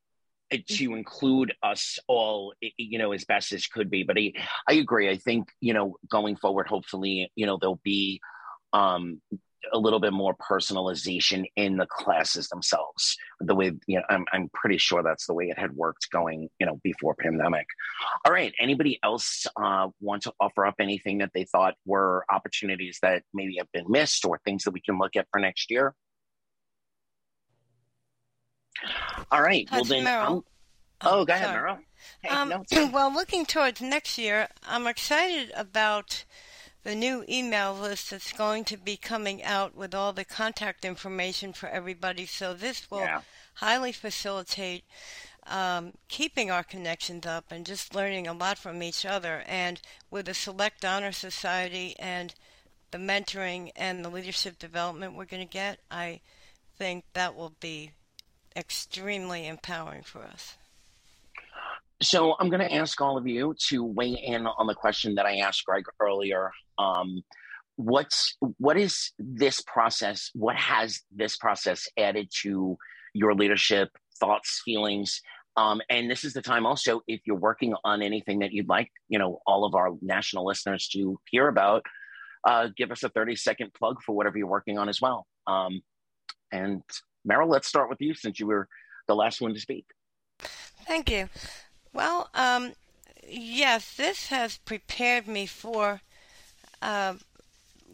to 0.52 0.58
mm-hmm. 0.58 0.98
include 0.98 1.54
us 1.64 1.98
all 2.08 2.54
you 2.78 3.00
know 3.00 3.12
as 3.12 3.26
best 3.26 3.52
as 3.54 3.66
could 3.66 3.90
be 3.90 4.04
but 4.04 4.18
I, 4.20 4.34
I 4.68 4.74
agree 4.74 5.10
i 5.10 5.18
think 5.18 5.48
you 5.60 5.74
know 5.74 5.96
going 6.12 6.36
forward 6.36 6.68
hopefully 6.68 7.32
you 7.36 7.48
know 7.48 7.58
there'll 7.60 7.82
be 7.84 8.22
um 8.72 9.20
a 9.72 9.78
little 9.78 10.00
bit 10.00 10.14
more 10.14 10.36
personalization 10.36 11.46
in 11.56 11.78
the 11.78 11.86
classes 11.86 12.50
themselves. 12.50 13.18
The 13.40 13.56
way 13.56 13.72
you 13.88 13.98
know 13.98 14.04
I'm, 14.10 14.26
I'm 14.34 14.50
pretty 14.54 14.78
sure 14.78 15.04
that's 15.04 15.28
the 15.28 15.34
way 15.34 15.46
it 15.46 15.58
had 15.58 15.74
worked 15.76 16.10
going 16.12 16.50
you 16.60 16.66
know 16.66 16.80
before 16.84 17.16
pandemic. 17.16 17.66
All 18.26 18.32
right 18.32 18.54
anybody 18.60 19.00
else 19.04 19.48
uh, 19.62 19.88
want 20.02 20.24
to 20.24 20.34
offer 20.40 20.66
up 20.66 20.76
anything 20.80 21.20
that 21.20 21.32
they 21.34 21.46
thought 21.46 21.76
were 21.86 22.26
opportunities 22.32 23.00
that 23.02 23.24
maybe 23.34 23.56
have 23.58 23.72
been 23.72 23.86
missed 23.88 24.26
or 24.26 24.40
things 24.44 24.64
that 24.64 24.72
we 24.72 24.82
can 24.82 24.98
look 24.98 25.16
at 25.16 25.28
for 25.32 25.40
next 25.40 25.72
year? 25.72 25.94
All 29.32 29.42
right 29.42 29.68
well 29.72 29.84
then 29.84 30.08
oh, 30.08 30.44
oh 31.02 31.26
go 31.26 31.34
ahead. 31.34 31.56
Meryl. 31.56 31.80
Hey, 32.22 32.30
um, 32.30 32.50
no, 32.50 32.64
well 32.94 33.14
looking 33.14 33.46
towards 33.46 33.82
next 33.82 34.18
year 34.18 34.50
i'm 34.68 34.88
excited 34.88 35.52
about 35.56 36.26
the 36.84 36.96
new 36.96 37.24
email 37.30 37.74
list 37.74 38.12
that's 38.12 38.34
going 38.34 38.66
to 38.66 38.78
be 38.78 38.98
coming 38.98 39.44
out 39.44 39.76
with 39.76 39.96
all 39.96 40.14
the 40.14 40.26
contact 40.26 40.84
information 40.84 41.54
for 41.54 41.70
everybody. 41.70 42.26
So 42.26 42.54
this 42.54 42.90
will 42.92 43.00
yeah. 43.00 43.22
highly 43.56 43.92
facilitate 43.92 44.84
um, 45.48 45.94
keeping 46.08 46.52
our 46.52 46.64
connections 46.64 47.26
up 47.26 47.46
and 47.52 47.66
just 47.66 47.96
learning 47.96 48.28
a 48.28 48.34
lot 48.34 48.58
from 48.58 48.84
each 48.84 49.06
other. 49.06 49.44
And 49.48 49.82
with 50.10 50.26
the 50.26 50.34
Select 50.34 50.84
Honor 50.86 51.12
Society 51.12 51.96
and 52.00 52.34
the 52.92 52.98
mentoring 52.98 53.72
and 53.76 54.04
the 54.04 54.10
leadership 54.10 54.60
development 54.60 55.16
we're 55.16 55.26
going 55.26 55.46
to 55.46 55.52
get, 55.52 55.80
I 55.90 56.22
think 56.78 57.06
that 57.14 57.36
will 57.36 57.56
be 57.60 57.92
extremely 58.56 59.48
empowering 59.48 60.04
for 60.04 60.22
us. 60.24 60.56
So 62.02 62.36
I'm 62.40 62.50
going 62.50 62.62
to 62.62 62.74
ask 62.74 63.00
all 63.00 63.18
of 63.18 63.26
you 63.26 63.56
to 63.70 63.84
weigh 63.84 64.12
in 64.12 64.46
on 64.46 64.68
the 64.68 64.76
question 64.76 65.16
that 65.16 65.26
I 65.26 65.38
asked 65.38 65.66
Greg 65.66 65.86
earlier. 66.00 66.52
Um, 66.78 67.24
what's 67.76 68.38
what 68.58 68.78
is 68.78 69.12
this 69.18 69.62
process? 69.62 70.30
What 70.34 70.56
has 70.56 71.02
this 71.16 71.38
process 71.38 71.88
added 71.98 72.30
to 72.42 72.78
your 73.14 73.34
leadership, 73.34 73.90
thoughts, 74.20 74.62
feelings? 74.64 75.22
Um, 75.56 75.82
and 75.90 76.10
this 76.10 76.24
is 76.24 76.34
the 76.34 76.42
time 76.42 76.66
also 76.66 77.02
if 77.08 77.22
you're 77.26 77.36
working 77.36 77.76
on 77.84 78.02
anything 78.02 78.40
that 78.40 78.52
you'd 78.52 78.70
like, 78.70 78.90
you 79.08 79.20
know, 79.20 79.40
all 79.46 79.66
of 79.66 79.76
our 79.76 79.90
national 80.02 80.46
listeners 80.48 80.88
to 80.94 81.20
hear 81.30 81.48
about, 81.48 81.84
uh, 82.48 82.70
give 82.76 82.92
us 82.92 83.04
a 83.04 83.10
30 83.10 83.36
second 83.36 83.72
plug 83.74 84.02
for 84.04 84.16
whatever 84.16 84.38
you're 84.38 84.48
working 84.48 84.80
on 84.80 84.90
as 84.90 85.00
well. 85.00 85.28
Um, 85.46 85.82
and 86.52 86.82
Meryl, 87.30 87.50
let's 87.50 87.68
start 87.68 87.90
with 87.90 88.02
you 88.02 88.16
since 88.16 88.40
you 88.40 88.48
were 88.48 88.68
the 89.08 89.16
last 89.16 89.42
one 89.42 89.54
to 89.54 89.60
speak. 89.60 89.86
Thank 90.40 91.12
you. 91.12 91.30
Well, 91.94 92.30
um, 92.34 92.74
yes, 93.28 93.96
this 93.96 94.28
has 94.28 94.58
prepared 94.58 95.28
me 95.28 95.46
for 95.46 96.02
uh, 96.84 97.16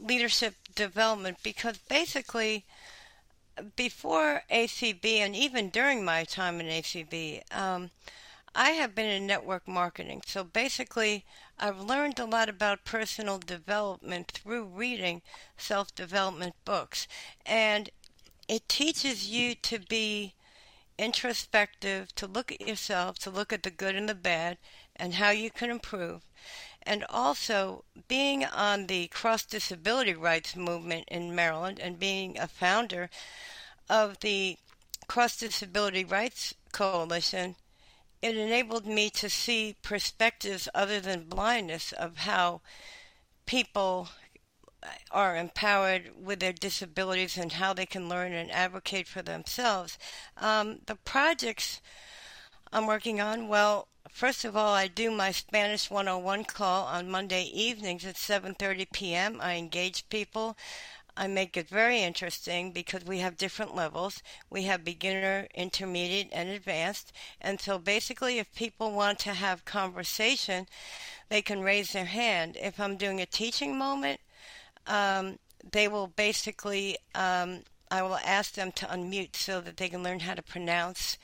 leadership 0.01 0.55
development 0.75 1.37
because 1.43 1.77
basically, 1.77 2.65
before 3.75 4.43
ACB 4.51 5.05
and 5.19 5.35
even 5.35 5.69
during 5.69 6.03
my 6.03 6.23
time 6.23 6.59
in 6.59 6.67
ACB, 6.67 7.41
um, 7.55 7.91
I 8.55 8.71
have 8.71 8.95
been 8.95 9.05
in 9.09 9.27
network 9.27 9.67
marketing. 9.67 10.23
So 10.25 10.43
basically, 10.43 11.25
I've 11.59 11.79
learned 11.79 12.19
a 12.19 12.25
lot 12.25 12.49
about 12.49 12.83
personal 12.83 13.37
development 13.37 14.31
through 14.31 14.65
reading 14.65 15.21
self 15.57 15.93
development 15.93 16.55
books. 16.65 17.07
And 17.45 17.89
it 18.47 18.67
teaches 18.67 19.29
you 19.29 19.53
to 19.55 19.79
be 19.79 20.33
introspective, 20.97 22.15
to 22.15 22.25
look 22.27 22.51
at 22.51 22.67
yourself, 22.67 23.19
to 23.19 23.29
look 23.29 23.53
at 23.53 23.63
the 23.63 23.71
good 23.71 23.95
and 23.95 24.09
the 24.09 24.15
bad, 24.15 24.57
and 24.95 25.15
how 25.15 25.29
you 25.29 25.51
can 25.51 25.69
improve. 25.69 26.21
And 26.83 27.05
also, 27.09 27.83
being 28.07 28.45
on 28.45 28.87
the 28.87 29.07
cross 29.07 29.43
disability 29.45 30.13
rights 30.13 30.55
movement 30.55 31.05
in 31.09 31.35
Maryland 31.35 31.79
and 31.79 31.99
being 31.99 32.37
a 32.37 32.47
founder 32.47 33.09
of 33.89 34.19
the 34.19 34.57
Cross 35.07 35.37
Disability 35.37 36.03
Rights 36.05 36.53
Coalition, 36.71 37.55
it 38.21 38.37
enabled 38.37 38.85
me 38.85 39.09
to 39.11 39.29
see 39.29 39.75
perspectives 39.81 40.69
other 40.75 40.99
than 40.99 41.23
blindness 41.23 41.91
of 41.93 42.17
how 42.17 42.61
people 43.45 44.09
are 45.11 45.35
empowered 45.35 46.11
with 46.15 46.39
their 46.39 46.53
disabilities 46.53 47.37
and 47.37 47.53
how 47.53 47.73
they 47.73 47.85
can 47.85 48.07
learn 48.07 48.33
and 48.33 48.51
advocate 48.51 49.07
for 49.07 49.21
themselves. 49.21 49.97
Um, 50.37 50.79
the 50.85 50.95
projects 50.95 51.81
I'm 52.71 52.85
working 52.85 53.19
on, 53.19 53.47
well, 53.47 53.87
first 54.19 54.43
of 54.43 54.57
all, 54.57 54.73
I 54.73 54.89
do 54.89 55.09
my 55.11 55.31
Spanish 55.31 55.89
101 55.89 56.43
call 56.43 56.85
on 56.87 57.09
Monday 57.09 57.43
evenings 57.53 58.05
at 58.05 58.15
7:30 58.15 58.91
p.m. 58.91 59.39
I 59.39 59.53
engage 59.55 60.09
people. 60.09 60.57
I 61.15 61.27
make 61.27 61.55
it 61.55 61.69
very 61.69 62.01
interesting 62.01 62.73
because 62.73 63.05
we 63.05 63.19
have 63.19 63.37
different 63.37 63.75
levels. 63.75 64.21
We 64.49 64.63
have 64.63 64.83
beginner, 64.83 65.47
intermediate, 65.55 66.27
and 66.33 66.49
advanced. 66.49 67.13
And 67.39 67.61
so 67.61 67.79
basically, 67.79 68.39
if 68.39 68.53
people 68.53 68.91
want 68.91 69.19
to 69.19 69.33
have 69.33 69.63
conversation, 69.63 70.67
they 71.29 71.41
can 71.41 71.61
raise 71.61 71.93
their 71.93 72.11
hand. 72.21 72.57
If 72.61 72.77
I'm 72.77 72.97
doing 72.97 73.21
a 73.21 73.25
teaching 73.25 73.77
moment, 73.77 74.19
um, 74.85 75.39
they 75.71 75.87
will 75.87 76.07
basically, 76.07 76.97
um, 77.15 77.63
I 77.89 78.01
will 78.01 78.19
ask 78.25 78.55
them 78.55 78.73
to 78.73 78.85
unmute 78.87 79.37
so 79.37 79.61
that 79.61 79.77
they 79.77 79.87
can 79.87 80.03
learn 80.03 80.19
how 80.19 80.33
to 80.33 80.41
pronounce 80.41 81.17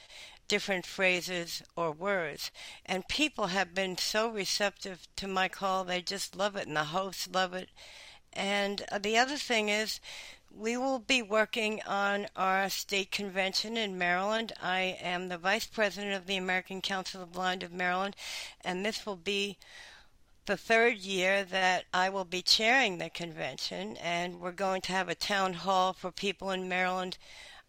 different 0.48 0.86
phrases 0.86 1.64
or 1.76 1.92
words. 1.92 2.52
And 2.86 3.08
people 3.08 3.48
have 3.48 3.74
been 3.74 3.98
so 3.98 4.30
receptive 4.30 5.08
to 5.18 5.28
my 5.28 5.48
call, 5.48 5.84
they 5.84 6.02
just 6.02 6.36
love 6.36 6.56
it, 6.56 6.68
and 6.68 6.76
the 6.76 6.86
hosts 6.86 7.28
love 7.32 7.54
it. 7.54 7.70
And 8.34 8.86
uh, 8.92 9.00
the 9.00 9.18
other 9.18 9.38
thing 9.38 9.70
is, 9.70 10.00
we 10.58 10.78
will 10.78 11.00
be 11.00 11.22
working 11.22 11.82
on 11.86 12.28
our 12.36 12.70
state 12.70 13.12
convention 13.12 13.76
in 13.76 13.98
Maryland. 13.98 14.54
I 14.62 14.98
am 15.02 15.28
the 15.28 15.38
vice 15.38 15.68
president 15.68 16.14
of 16.14 16.28
the 16.28 16.38
American 16.38 16.82
Council 16.82 17.22
of 17.22 17.34
Blind 17.34 17.62
of 17.62 17.74
Maryland, 17.74 18.16
and 18.62 18.86
this 18.86 19.06
will 19.06 19.18
be 19.18 19.58
the 20.46 20.56
third 20.56 20.98
year 21.00 21.44
that 21.44 21.86
I 21.94 22.10
will 22.10 22.26
be 22.26 22.42
chairing 22.42 22.98
the 22.98 23.10
convention, 23.10 23.98
and 23.98 24.40
we're 24.40 24.52
going 24.52 24.82
to 24.82 24.92
have 24.92 25.10
a 25.10 25.16
town 25.16 25.54
hall 25.54 25.92
for 25.92 26.12
people 26.12 26.52
in 26.52 26.70
Maryland 26.70 27.18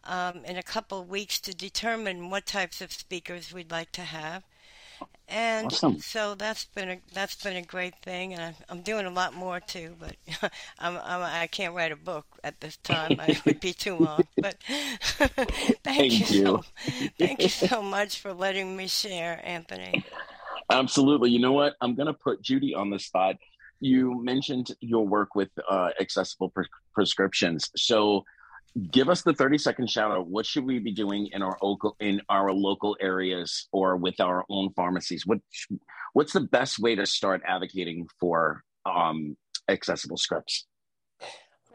um, 0.07 0.45
in 0.45 0.57
a 0.57 0.63
couple 0.63 1.01
of 1.01 1.09
weeks 1.09 1.41
to 1.41 1.55
determine 1.55 2.31
what 2.31 2.47
types 2.47 2.81
of 2.81 2.93
speakers 2.93 3.53
we'd 3.53 3.71
like 3.71 3.93
to 3.93 4.03
have. 4.03 4.43
And 5.29 5.67
awesome. 5.67 5.99
so 5.99 6.37
that's 6.37 6.67
been 6.67 6.89
a 6.89 6.99
that's 7.13 7.43
been 7.43 7.57
a 7.57 7.63
great 7.63 7.97
thing, 7.97 8.33
and 8.33 8.41
I, 8.41 8.55
I'm 8.69 8.83
doing 8.83 9.07
a 9.07 9.11
lot 9.11 9.35
more 9.35 9.59
too. 9.59 9.97
But 9.99 10.15
I'm, 10.79 10.97
I'm 11.03 11.23
I 11.23 11.49
can't 11.49 11.75
write 11.75 11.91
a 11.91 11.97
book 11.97 12.25
at 12.45 12.61
this 12.61 12.77
time; 12.79 13.19
it 13.27 13.45
would 13.45 13.59
be 13.59 13.73
too 13.73 13.97
long. 13.97 14.23
But 14.41 14.57
thank, 14.69 15.83
thank, 15.83 16.13
you, 16.13 16.39
you. 16.39 16.45
So, 16.45 16.65
thank 17.19 17.43
you 17.43 17.49
so 17.49 17.83
much 17.83 18.21
for 18.21 18.33
letting 18.33 18.77
me 18.77 18.87
share, 18.87 19.41
Anthony. 19.43 20.05
Absolutely. 20.71 21.31
You 21.31 21.41
know 21.41 21.53
what? 21.53 21.75
I'm 21.81 21.95
going 21.95 22.09
to 22.09 22.15
put 22.15 22.43
Judy 22.43 22.75
on 22.75 22.91
the 22.91 22.99
spot. 22.99 23.37
You 23.81 24.23
mentioned 24.23 24.69
your 24.81 25.07
work 25.07 25.35
with 25.35 25.51
uh, 25.69 25.91
accessible 26.01 26.51
pre- 26.51 26.67
prescriptions. 26.95 27.71
So, 27.77 28.25
give 28.91 29.09
us 29.09 29.23
the 29.23 29.33
30 29.33 29.59
second 29.59 29.91
shout 29.91 30.11
out. 30.11 30.29
What 30.29 30.47
should 30.47 30.65
we 30.65 30.79
be 30.79 30.93
doing 30.93 31.29
in 31.33 31.43
our 31.43 31.57
local 31.63 31.97
in 32.01 32.21
our 32.29 32.53
local 32.53 32.97
areas 33.01 33.69
or 33.73 33.97
with 33.97 34.21
our 34.21 34.45
own 34.49 34.71
pharmacies? 34.75 35.27
What 35.27 35.39
what's 36.13 36.33
the 36.33 36.41
best 36.41 36.79
way 36.79 36.95
to 36.95 37.07
start 37.07 37.43
advocating 37.47 38.07
for 38.21 38.63
um, 38.85 39.37
accessible 39.69 40.17
scripts? 40.17 40.67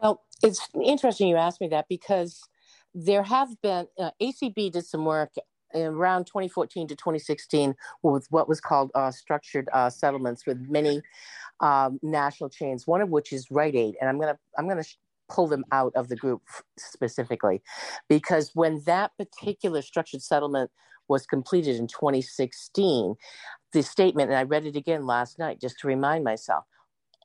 Well, 0.00 0.22
it's 0.42 0.68
interesting 0.82 1.28
you 1.28 1.36
asked 1.36 1.60
me 1.60 1.68
that 1.68 1.86
because 1.88 2.40
there 2.94 3.22
have 3.22 3.48
been 3.62 3.86
uh, 3.98 4.10
ACB 4.20 4.72
did 4.72 4.86
some 4.86 5.04
work 5.04 5.30
around 5.74 6.26
2014 6.26 6.88
to 6.88 6.96
2016 6.96 7.74
with 8.02 8.26
what 8.30 8.48
was 8.48 8.60
called 8.60 8.90
uh, 8.94 9.10
structured 9.10 9.68
uh, 9.72 9.88
settlements 9.88 10.46
with 10.46 10.58
many 10.68 11.00
um, 11.60 11.98
national 12.02 12.50
chains. 12.50 12.86
One 12.86 13.00
of 13.00 13.08
which 13.08 13.32
is 13.32 13.50
Rite 13.50 13.76
Aid, 13.76 13.96
and 14.00 14.08
I'm 14.08 14.20
gonna 14.20 14.38
I'm 14.58 14.68
gonna 14.68 14.84
sh- 14.84 14.96
pull 15.32 15.46
them 15.46 15.64
out 15.72 15.92
of 15.96 16.08
the 16.08 16.16
group 16.16 16.42
specifically 16.78 17.62
because 18.08 18.50
when 18.54 18.82
that 18.84 19.12
particular 19.16 19.82
structured 19.82 20.22
settlement 20.22 20.70
was 21.08 21.26
completed 21.26 21.76
in 21.76 21.86
2016, 21.86 23.14
the 23.72 23.82
statement, 23.82 24.30
and 24.30 24.38
I 24.38 24.42
read 24.42 24.66
it 24.66 24.76
again 24.76 25.06
last 25.06 25.38
night 25.38 25.60
just 25.60 25.78
to 25.80 25.88
remind 25.88 26.24
myself, 26.24 26.64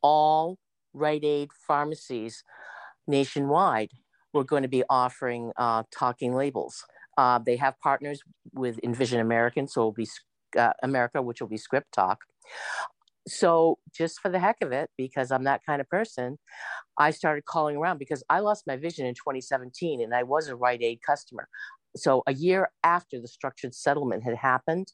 all 0.01 0.57
Rite 0.93 1.23
Aid 1.23 1.49
pharmacies 1.67 2.43
nationwide 3.07 3.91
were 4.33 4.43
going 4.43 4.63
to 4.63 4.69
be 4.69 4.83
offering 4.89 5.51
uh, 5.57 5.83
talking 5.91 6.33
labels. 6.33 6.85
Uh, 7.17 7.39
they 7.39 7.55
have 7.55 7.79
partners 7.79 8.21
with 8.53 8.79
Envision 8.83 9.19
American, 9.19 9.67
so 9.67 9.81
it'll 9.81 9.91
be 9.91 10.07
uh, 10.57 10.73
America, 10.83 11.21
which 11.21 11.41
will 11.41 11.47
be 11.47 11.57
ScripTalk. 11.57 12.17
So 13.27 13.77
just 13.93 14.19
for 14.19 14.29
the 14.29 14.39
heck 14.39 14.57
of 14.61 14.71
it, 14.71 14.89
because 14.97 15.31
I'm 15.31 15.43
that 15.43 15.61
kind 15.65 15.81
of 15.81 15.89
person, 15.89 16.37
I 16.97 17.11
started 17.11 17.45
calling 17.45 17.77
around 17.77 17.99
because 17.99 18.23
I 18.29 18.39
lost 18.39 18.65
my 18.65 18.77
vision 18.77 19.05
in 19.05 19.13
2017 19.13 20.01
and 20.01 20.13
I 20.13 20.23
was 20.23 20.47
a 20.47 20.55
Rite 20.55 20.81
Aid 20.81 20.99
customer. 21.05 21.47
So 21.95 22.23
a 22.27 22.33
year 22.33 22.71
after 22.83 23.19
the 23.19 23.27
structured 23.27 23.73
settlement 23.73 24.23
had 24.23 24.35
happened, 24.35 24.91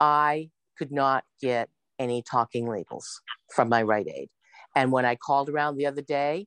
I 0.00 0.50
could 0.78 0.92
not 0.92 1.24
get 1.40 1.68
any 1.98 2.22
talking 2.22 2.68
labels 2.68 3.20
from 3.54 3.68
my 3.68 3.82
Rite 3.82 4.08
Aid. 4.08 4.28
And 4.74 4.92
when 4.92 5.04
I 5.04 5.16
called 5.16 5.48
around 5.48 5.76
the 5.76 5.86
other 5.86 6.02
day, 6.02 6.46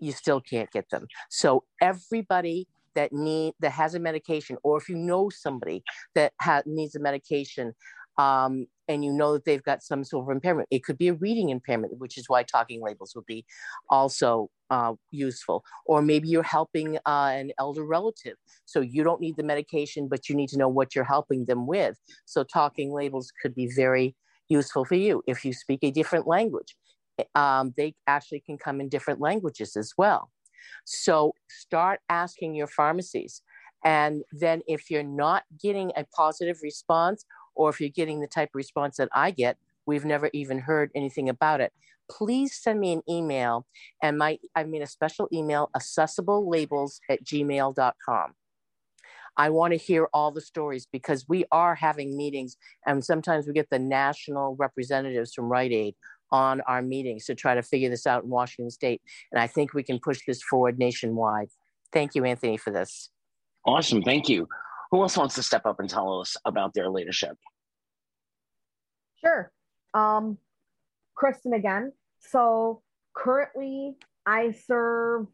you 0.00 0.12
still 0.12 0.40
can't 0.40 0.70
get 0.72 0.90
them. 0.90 1.06
So 1.30 1.64
everybody 1.80 2.66
that 2.94 3.12
need 3.12 3.54
that 3.60 3.72
has 3.72 3.94
a 3.94 4.00
medication, 4.00 4.56
or 4.62 4.78
if 4.78 4.88
you 4.88 4.96
know 4.96 5.28
somebody 5.30 5.82
that 6.14 6.32
ha- 6.40 6.62
needs 6.66 6.94
a 6.94 7.00
medication, 7.00 7.74
um, 8.18 8.66
and 8.88 9.04
you 9.04 9.12
know 9.12 9.32
that 9.32 9.44
they've 9.44 9.62
got 9.62 9.82
some 9.82 10.04
sort 10.04 10.24
of 10.24 10.34
impairment. 10.34 10.68
It 10.70 10.84
could 10.84 10.98
be 10.98 11.08
a 11.08 11.14
reading 11.14 11.48
impairment, 11.48 11.98
which 11.98 12.18
is 12.18 12.28
why 12.28 12.42
talking 12.42 12.82
labels 12.82 13.14
would 13.14 13.26
be 13.26 13.44
also 13.88 14.50
uh, 14.70 14.94
useful. 15.10 15.64
Or 15.86 16.02
maybe 16.02 16.28
you're 16.28 16.42
helping 16.42 16.98
uh, 17.06 17.32
an 17.32 17.52
elder 17.58 17.84
relative, 17.84 18.36
so 18.66 18.80
you 18.80 19.02
don't 19.02 19.20
need 19.20 19.36
the 19.36 19.42
medication, 19.42 20.08
but 20.08 20.28
you 20.28 20.34
need 20.34 20.48
to 20.50 20.58
know 20.58 20.68
what 20.68 20.94
you're 20.94 21.04
helping 21.04 21.46
them 21.46 21.66
with. 21.66 21.98
So 22.24 22.44
talking 22.44 22.92
labels 22.92 23.32
could 23.42 23.54
be 23.54 23.70
very 23.74 24.14
useful 24.48 24.84
for 24.84 24.96
you 24.96 25.22
if 25.26 25.44
you 25.44 25.52
speak 25.52 25.80
a 25.82 25.90
different 25.90 26.26
language. 26.26 26.76
Um, 27.34 27.72
they 27.76 27.94
actually 28.06 28.40
can 28.40 28.58
come 28.58 28.80
in 28.80 28.88
different 28.88 29.20
languages 29.20 29.76
as 29.76 29.92
well. 29.96 30.30
So 30.84 31.32
start 31.48 32.00
asking 32.08 32.54
your 32.54 32.66
pharmacies. 32.66 33.42
And 33.84 34.22
then 34.32 34.62
if 34.66 34.90
you're 34.90 35.02
not 35.02 35.44
getting 35.62 35.92
a 35.96 36.04
positive 36.16 36.58
response 36.62 37.24
or 37.54 37.70
if 37.70 37.80
you're 37.80 37.90
getting 37.90 38.20
the 38.20 38.26
type 38.26 38.50
of 38.50 38.54
response 38.54 38.96
that 38.96 39.08
I 39.14 39.30
get, 39.30 39.56
we've 39.86 40.04
never 40.04 40.30
even 40.32 40.60
heard 40.60 40.90
anything 40.94 41.28
about 41.28 41.60
it. 41.60 41.72
Please 42.10 42.54
send 42.54 42.80
me 42.80 42.92
an 42.92 43.02
email 43.08 43.66
and 44.02 44.18
my 44.18 44.38
I 44.54 44.64
mean 44.64 44.82
a 44.82 44.86
special 44.86 45.28
email, 45.32 45.70
accessible 45.74 46.48
labels 46.48 47.00
at 47.08 47.24
gmail.com. 47.24 48.34
I 49.36 49.50
want 49.50 49.72
to 49.72 49.76
hear 49.76 50.08
all 50.12 50.30
the 50.30 50.40
stories 50.40 50.86
because 50.90 51.28
we 51.28 51.44
are 51.50 51.74
having 51.74 52.16
meetings 52.16 52.56
and 52.86 53.04
sometimes 53.04 53.46
we 53.46 53.52
get 53.52 53.70
the 53.70 53.78
national 53.78 54.54
representatives 54.56 55.34
from 55.34 55.46
Rite 55.46 55.72
Aid 55.72 55.94
on 56.30 56.60
our 56.62 56.82
meetings 56.82 57.26
to 57.26 57.34
try 57.34 57.54
to 57.54 57.62
figure 57.62 57.88
this 57.88 58.06
out 58.06 58.24
in 58.24 58.30
Washington 58.30 58.70
state. 58.70 59.02
And 59.32 59.40
I 59.40 59.46
think 59.46 59.74
we 59.74 59.82
can 59.82 59.98
push 59.98 60.20
this 60.26 60.42
forward 60.42 60.78
nationwide. 60.78 61.48
Thank 61.92 62.14
you, 62.14 62.24
Anthony, 62.24 62.56
for 62.56 62.70
this. 62.70 63.10
Awesome. 63.64 64.02
Thank 64.02 64.28
you. 64.28 64.48
Who 64.94 65.02
else 65.02 65.16
wants 65.16 65.34
to 65.34 65.42
step 65.42 65.66
up 65.66 65.80
and 65.80 65.90
tell 65.90 66.20
us 66.20 66.36
about 66.44 66.72
their 66.72 66.88
leadership? 66.88 67.36
Sure. 69.16 69.50
Um, 69.92 70.38
Kristen 71.16 71.52
again. 71.52 71.90
So 72.20 72.80
currently, 73.12 73.96
I 74.24 74.52
serve 74.52 75.26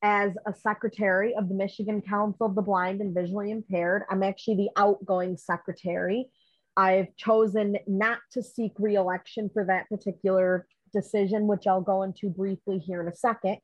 as 0.00 0.32
a 0.46 0.54
secretary 0.54 1.34
of 1.34 1.50
the 1.50 1.54
Michigan 1.54 2.00
Council 2.00 2.46
of 2.46 2.54
the 2.54 2.62
Blind 2.62 3.02
and 3.02 3.14
Visually 3.14 3.50
Impaired. 3.50 4.04
I'm 4.08 4.22
actually 4.22 4.56
the 4.56 4.70
outgoing 4.78 5.36
secretary. 5.36 6.30
I've 6.74 7.14
chosen 7.18 7.76
not 7.86 8.20
to 8.32 8.42
seek 8.42 8.72
reelection 8.78 9.50
for 9.52 9.62
that 9.66 9.90
particular 9.90 10.66
decision, 10.90 11.46
which 11.46 11.66
I'll 11.66 11.82
go 11.82 12.02
into 12.02 12.30
briefly 12.30 12.78
here 12.78 13.02
in 13.02 13.08
a 13.08 13.14
second. 13.14 13.58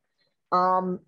Um, 0.53 1.01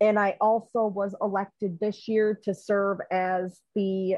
and 0.00 0.18
I 0.18 0.36
also 0.40 0.86
was 0.86 1.14
elected 1.20 1.78
this 1.80 2.08
year 2.08 2.38
to 2.44 2.54
serve 2.54 2.98
as 3.10 3.60
the 3.74 4.16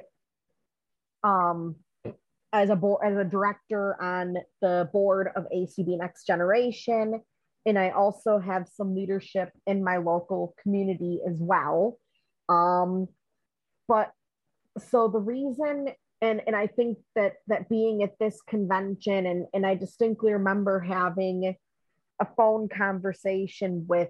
um, 1.22 1.76
as 2.52 2.70
a 2.70 2.76
board 2.76 3.00
as 3.04 3.16
a 3.16 3.24
director 3.24 4.00
on 4.02 4.36
the 4.62 4.88
board 4.92 5.30
of 5.36 5.46
ACB 5.54 5.98
Next 5.98 6.26
Generation, 6.26 7.20
and 7.66 7.78
I 7.78 7.90
also 7.90 8.38
have 8.38 8.68
some 8.68 8.94
leadership 8.94 9.50
in 9.66 9.84
my 9.84 9.98
local 9.98 10.54
community 10.62 11.20
as 11.28 11.38
well. 11.40 11.98
Um, 12.48 13.08
but 13.88 14.12
so 14.78 15.08
the 15.08 15.20
reason 15.20 15.88
and 16.22 16.40
and 16.46 16.56
I 16.56 16.66
think 16.66 16.98
that 17.14 17.34
that 17.48 17.68
being 17.68 18.02
at 18.02 18.18
this 18.18 18.40
convention 18.42 19.26
and 19.26 19.46
and 19.52 19.66
I 19.66 19.74
distinctly 19.74 20.32
remember 20.32 20.80
having 20.80 21.54
a 22.20 22.26
phone 22.36 22.68
conversation 22.68 23.84
with 23.86 24.08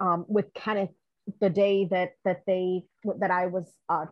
um, 0.00 0.24
with 0.28 0.52
Kenneth 0.54 0.90
the 1.40 1.50
day 1.50 1.86
that 1.90 2.12
that 2.24 2.42
they 2.46 2.82
that 3.18 3.30
I 3.30 3.46
was 3.46 3.72
uh, 3.88 4.06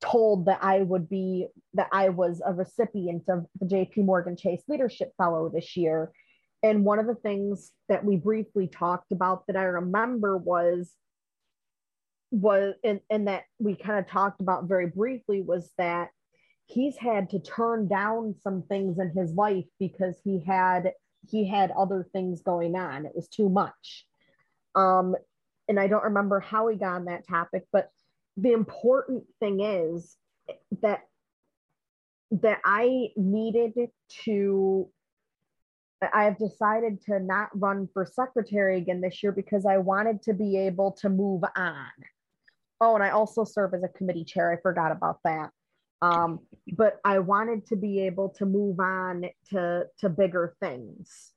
told 0.00 0.46
that 0.46 0.58
I 0.62 0.80
would 0.80 1.08
be 1.08 1.46
that 1.74 1.88
I 1.92 2.08
was 2.08 2.42
a 2.44 2.52
recipient 2.52 3.24
of 3.28 3.46
the 3.60 3.66
JP 3.66 4.04
Morgan 4.04 4.36
Chase 4.36 4.62
Leadership 4.68 5.12
Fellow 5.16 5.48
this 5.48 5.76
year. 5.76 6.12
And 6.62 6.84
one 6.84 6.98
of 6.98 7.06
the 7.06 7.14
things 7.14 7.72
that 7.88 8.04
we 8.04 8.16
briefly 8.16 8.68
talked 8.68 9.12
about 9.12 9.46
that 9.46 9.56
I 9.56 9.64
remember 9.64 10.36
was 10.36 10.92
was 12.30 12.74
and, 12.84 13.00
and 13.10 13.28
that 13.28 13.44
we 13.58 13.74
kind 13.74 13.98
of 13.98 14.06
talked 14.06 14.40
about 14.40 14.64
very 14.64 14.86
briefly 14.86 15.42
was 15.42 15.70
that 15.78 16.10
he's 16.66 16.96
had 16.96 17.30
to 17.30 17.40
turn 17.40 17.88
down 17.88 18.34
some 18.42 18.62
things 18.62 18.98
in 18.98 19.10
his 19.10 19.32
life 19.32 19.64
because 19.78 20.16
he 20.22 20.42
had 20.46 20.92
he 21.28 21.46
had 21.46 21.70
other 21.72 22.06
things 22.12 22.42
going 22.42 22.76
on. 22.76 23.04
It 23.04 23.12
was 23.14 23.28
too 23.28 23.48
much. 23.48 24.06
Um, 24.74 25.16
and 25.68 25.78
I 25.78 25.86
don't 25.86 26.04
remember 26.04 26.40
how 26.40 26.66
we 26.66 26.76
got 26.76 26.94
on 26.94 27.04
that 27.06 27.26
topic, 27.26 27.66
but 27.72 27.90
the 28.36 28.52
important 28.52 29.24
thing 29.38 29.60
is 29.60 30.16
that 30.82 31.00
that 32.32 32.60
I 32.64 33.10
needed 33.16 33.72
to 34.24 34.88
I 36.12 36.24
have 36.24 36.38
decided 36.38 37.02
to 37.02 37.20
not 37.20 37.50
run 37.54 37.88
for 37.92 38.06
secretary 38.06 38.78
again 38.78 39.00
this 39.00 39.22
year 39.22 39.32
because 39.32 39.66
I 39.66 39.78
wanted 39.78 40.22
to 40.22 40.34
be 40.34 40.56
able 40.56 40.92
to 40.92 41.10
move 41.10 41.42
on. 41.56 41.90
Oh, 42.80 42.94
and 42.94 43.04
I 43.04 43.10
also 43.10 43.44
serve 43.44 43.74
as 43.74 43.82
a 43.82 43.88
committee 43.88 44.24
chair. 44.24 44.50
I 44.50 44.60
forgot 44.62 44.92
about 44.92 45.18
that. 45.24 45.50
Um, 46.00 46.40
but 46.72 46.98
I 47.04 47.18
wanted 47.18 47.66
to 47.66 47.76
be 47.76 48.00
able 48.06 48.30
to 48.30 48.46
move 48.46 48.80
on 48.80 49.26
to 49.50 49.86
to 49.98 50.08
bigger 50.08 50.54
things. 50.60 51.32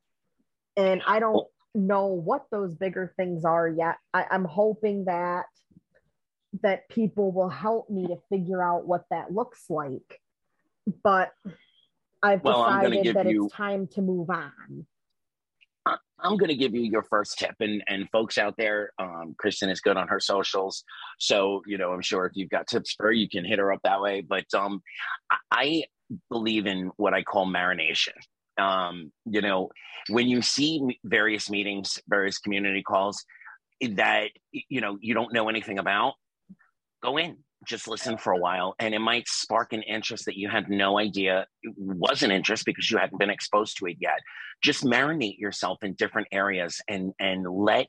And 0.78 1.02
I 1.06 1.20
don't 1.20 1.46
know 1.76 2.08
what 2.08 2.46
those 2.52 2.76
bigger 2.76 3.14
things 3.18 3.46
are 3.46 3.68
yet. 3.68 3.98
I, 4.14 4.26
I'm 4.30 4.46
hoping 4.46 5.06
that 5.06 5.46
that 6.62 6.88
people 6.88 7.32
will 7.32 7.50
help 7.50 7.90
me 7.90 8.06
to 8.08 8.18
figure 8.30 8.62
out 8.62 8.88
what 8.88 9.06
that 9.10 9.32
looks 9.34 9.66
like. 9.70 10.22
But 11.04 11.32
I've 12.22 12.44
Well, 12.44 12.64
decided 12.64 13.16
that 13.16 13.26
you- 13.26 13.46
it's 13.46 13.54
time 13.56 13.88
to 13.94 14.02
move 14.02 14.30
on. 14.30 14.86
I'm 16.20 16.38
going 16.38 16.48
to 16.50 16.56
give 16.56 16.74
you 16.74 16.82
your 16.84 17.04
first 17.04 17.38
tip, 17.38 17.56
and 17.60 17.84
and 17.88 18.10
folks 18.10 18.38
out 18.38 18.56
there, 18.58 18.92
um, 18.98 19.36
Kristen 19.38 19.70
is 19.70 19.82
good 19.82 19.98
on 19.98 20.08
her 20.08 20.22
socials, 20.22 20.86
so 21.20 21.62
you 21.66 21.78
know 21.78 21.92
I'm 21.92 22.02
sure 22.02 22.26
if 22.26 22.32
you've 22.36 22.50
got 22.50 22.68
tips 22.68 22.94
for 22.94 23.08
her, 23.08 23.12
you 23.12 23.28
can 23.28 23.44
hit 23.44 23.60
her 23.60 23.74
up 23.74 23.82
that 23.84 24.00
way. 24.00 24.22
But 24.22 24.46
um, 24.54 24.82
I- 25.30 25.38
I 25.52 25.84
believe 26.30 26.66
in 26.66 26.92
what 26.96 27.14
I 27.14 27.24
call 27.24 27.46
marination. 27.46 28.14
Um, 28.58 29.12
you 29.26 29.42
know, 29.42 29.70
when 30.10 30.28
you 30.28 30.42
see 30.42 31.00
various 31.04 31.50
meetings, 31.50 32.00
various 32.08 32.38
community 32.38 32.84
calls 32.84 33.24
that 33.82 34.30
you 34.52 34.82
know 34.82 34.98
you 35.02 35.14
don't 35.14 35.34
know 35.34 35.50
anything 35.50 35.80
about, 35.80 36.14
go 37.02 37.18
in, 37.18 37.38
just 37.66 37.88
listen 37.88 38.18
for 38.18 38.34
a 38.34 38.38
while, 38.38 38.76
and 38.80 38.94
it 38.94 39.00
might 39.00 39.28
spark 39.28 39.74
an 39.74 39.82
interest 39.84 40.26
that 40.26 40.38
you 40.38 40.50
had 40.50 40.70
no 40.70 41.00
idea 41.00 41.48
was 41.78 42.24
an 42.24 42.32
interest 42.32 42.66
because 42.66 42.90
you 42.90 42.98
hadn't 42.98 43.20
been 43.20 43.30
exposed 43.30 43.78
to 43.78 43.86
it 43.88 43.98
yet. 44.00 44.20
Just 44.62 44.84
marinate 44.84 45.38
yourself 45.38 45.80
in 45.84 45.94
different 45.94 46.28
areas 46.32 46.82
and 46.88 47.14
and 47.20 47.46
let 47.50 47.88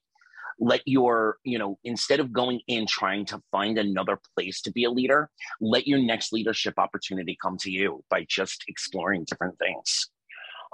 let 0.58 0.82
your 0.86 1.38
you 1.44 1.58
know 1.58 1.78
instead 1.84 2.20
of 2.20 2.32
going 2.32 2.60
in 2.68 2.86
trying 2.86 3.24
to 3.26 3.40
find 3.50 3.78
another 3.78 4.18
place 4.36 4.60
to 4.60 4.72
be 4.72 4.84
a 4.84 4.90
leader 4.90 5.28
let 5.60 5.86
your 5.86 5.98
next 5.98 6.32
leadership 6.32 6.74
opportunity 6.78 7.36
come 7.40 7.56
to 7.58 7.70
you 7.70 8.04
by 8.10 8.24
just 8.28 8.64
exploring 8.68 9.24
different 9.24 9.58
things 9.58 10.08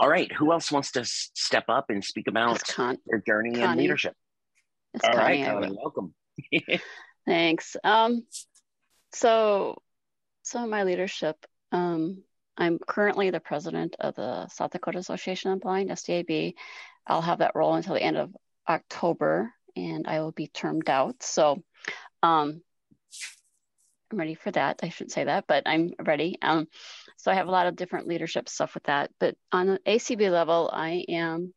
all 0.00 0.08
right 0.08 0.32
who 0.32 0.50
else 0.50 0.72
wants 0.72 0.90
to 0.92 1.00
s- 1.00 1.30
step 1.34 1.64
up 1.68 1.90
and 1.90 2.02
speak 2.04 2.26
about 2.26 2.60
their 3.06 3.22
journey 3.24 3.54
in 3.54 3.60
Connie. 3.60 3.82
leadership 3.82 4.16
It's 4.94 5.04
all 5.04 5.14
right 5.14 5.44
Connie, 5.44 5.44
I 5.44 5.60
Connie, 5.60 5.76
welcome 5.80 6.14
Thanks. 7.26 7.76
Um, 7.84 8.24
so, 9.12 9.76
so 10.42 10.66
my 10.66 10.84
leadership. 10.84 11.36
Um, 11.72 12.22
I'm 12.56 12.78
currently 12.78 13.30
the 13.30 13.40
president 13.40 13.96
of 14.00 14.14
the 14.16 14.48
South 14.48 14.70
Dakota 14.72 14.98
Association 14.98 15.52
of 15.52 15.60
Blind 15.60 15.90
(SDAB). 15.90 16.54
I'll 17.06 17.22
have 17.22 17.38
that 17.38 17.54
role 17.54 17.74
until 17.74 17.94
the 17.94 18.02
end 18.02 18.16
of 18.16 18.34
October, 18.68 19.52
and 19.76 20.06
I 20.06 20.20
will 20.20 20.32
be 20.32 20.48
termed 20.48 20.90
out. 20.90 21.22
So, 21.22 21.62
um, 22.22 22.62
I'm 24.10 24.18
ready 24.18 24.34
for 24.34 24.50
that. 24.50 24.80
I 24.82 24.88
shouldn't 24.88 25.12
say 25.12 25.24
that, 25.24 25.46
but 25.46 25.62
I'm 25.66 25.92
ready. 26.04 26.38
Um, 26.42 26.66
so 27.16 27.30
I 27.30 27.34
have 27.34 27.46
a 27.46 27.52
lot 27.52 27.66
of 27.66 27.76
different 27.76 28.08
leadership 28.08 28.48
stuff 28.48 28.74
with 28.74 28.84
that. 28.84 29.10
But 29.20 29.36
on 29.52 29.66
the 29.66 29.78
ACB 29.86 30.30
level, 30.30 30.70
I 30.72 31.04
am 31.08 31.54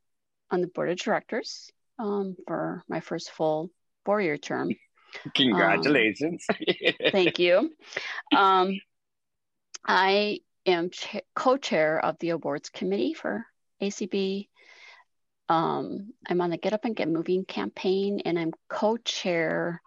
on 0.50 0.60
the 0.60 0.68
board 0.68 0.90
of 0.90 0.98
directors 0.98 1.70
um, 1.98 2.36
for 2.46 2.84
my 2.88 3.00
first 3.00 3.30
full 3.30 3.70
four-year 4.04 4.36
term. 4.38 4.70
congratulations 5.34 6.46
Thank 7.10 7.38
you. 7.38 7.72
Um, 8.34 8.78
I 9.84 10.40
am 10.66 10.90
cha- 10.90 11.20
co-chair 11.34 12.04
of 12.04 12.18
the 12.18 12.30
awards 12.30 12.68
committee 12.68 13.14
for 13.14 13.46
ACB. 13.82 14.48
Um, 15.48 16.12
I'm 16.26 16.40
on 16.40 16.50
the 16.50 16.56
Get 16.56 16.72
Up 16.72 16.84
and 16.84 16.96
Get 16.96 17.08
Moving 17.08 17.44
campaign, 17.44 18.20
and 18.24 18.38
I'm 18.38 18.52
co-chair 18.68 19.80
of 19.80 19.83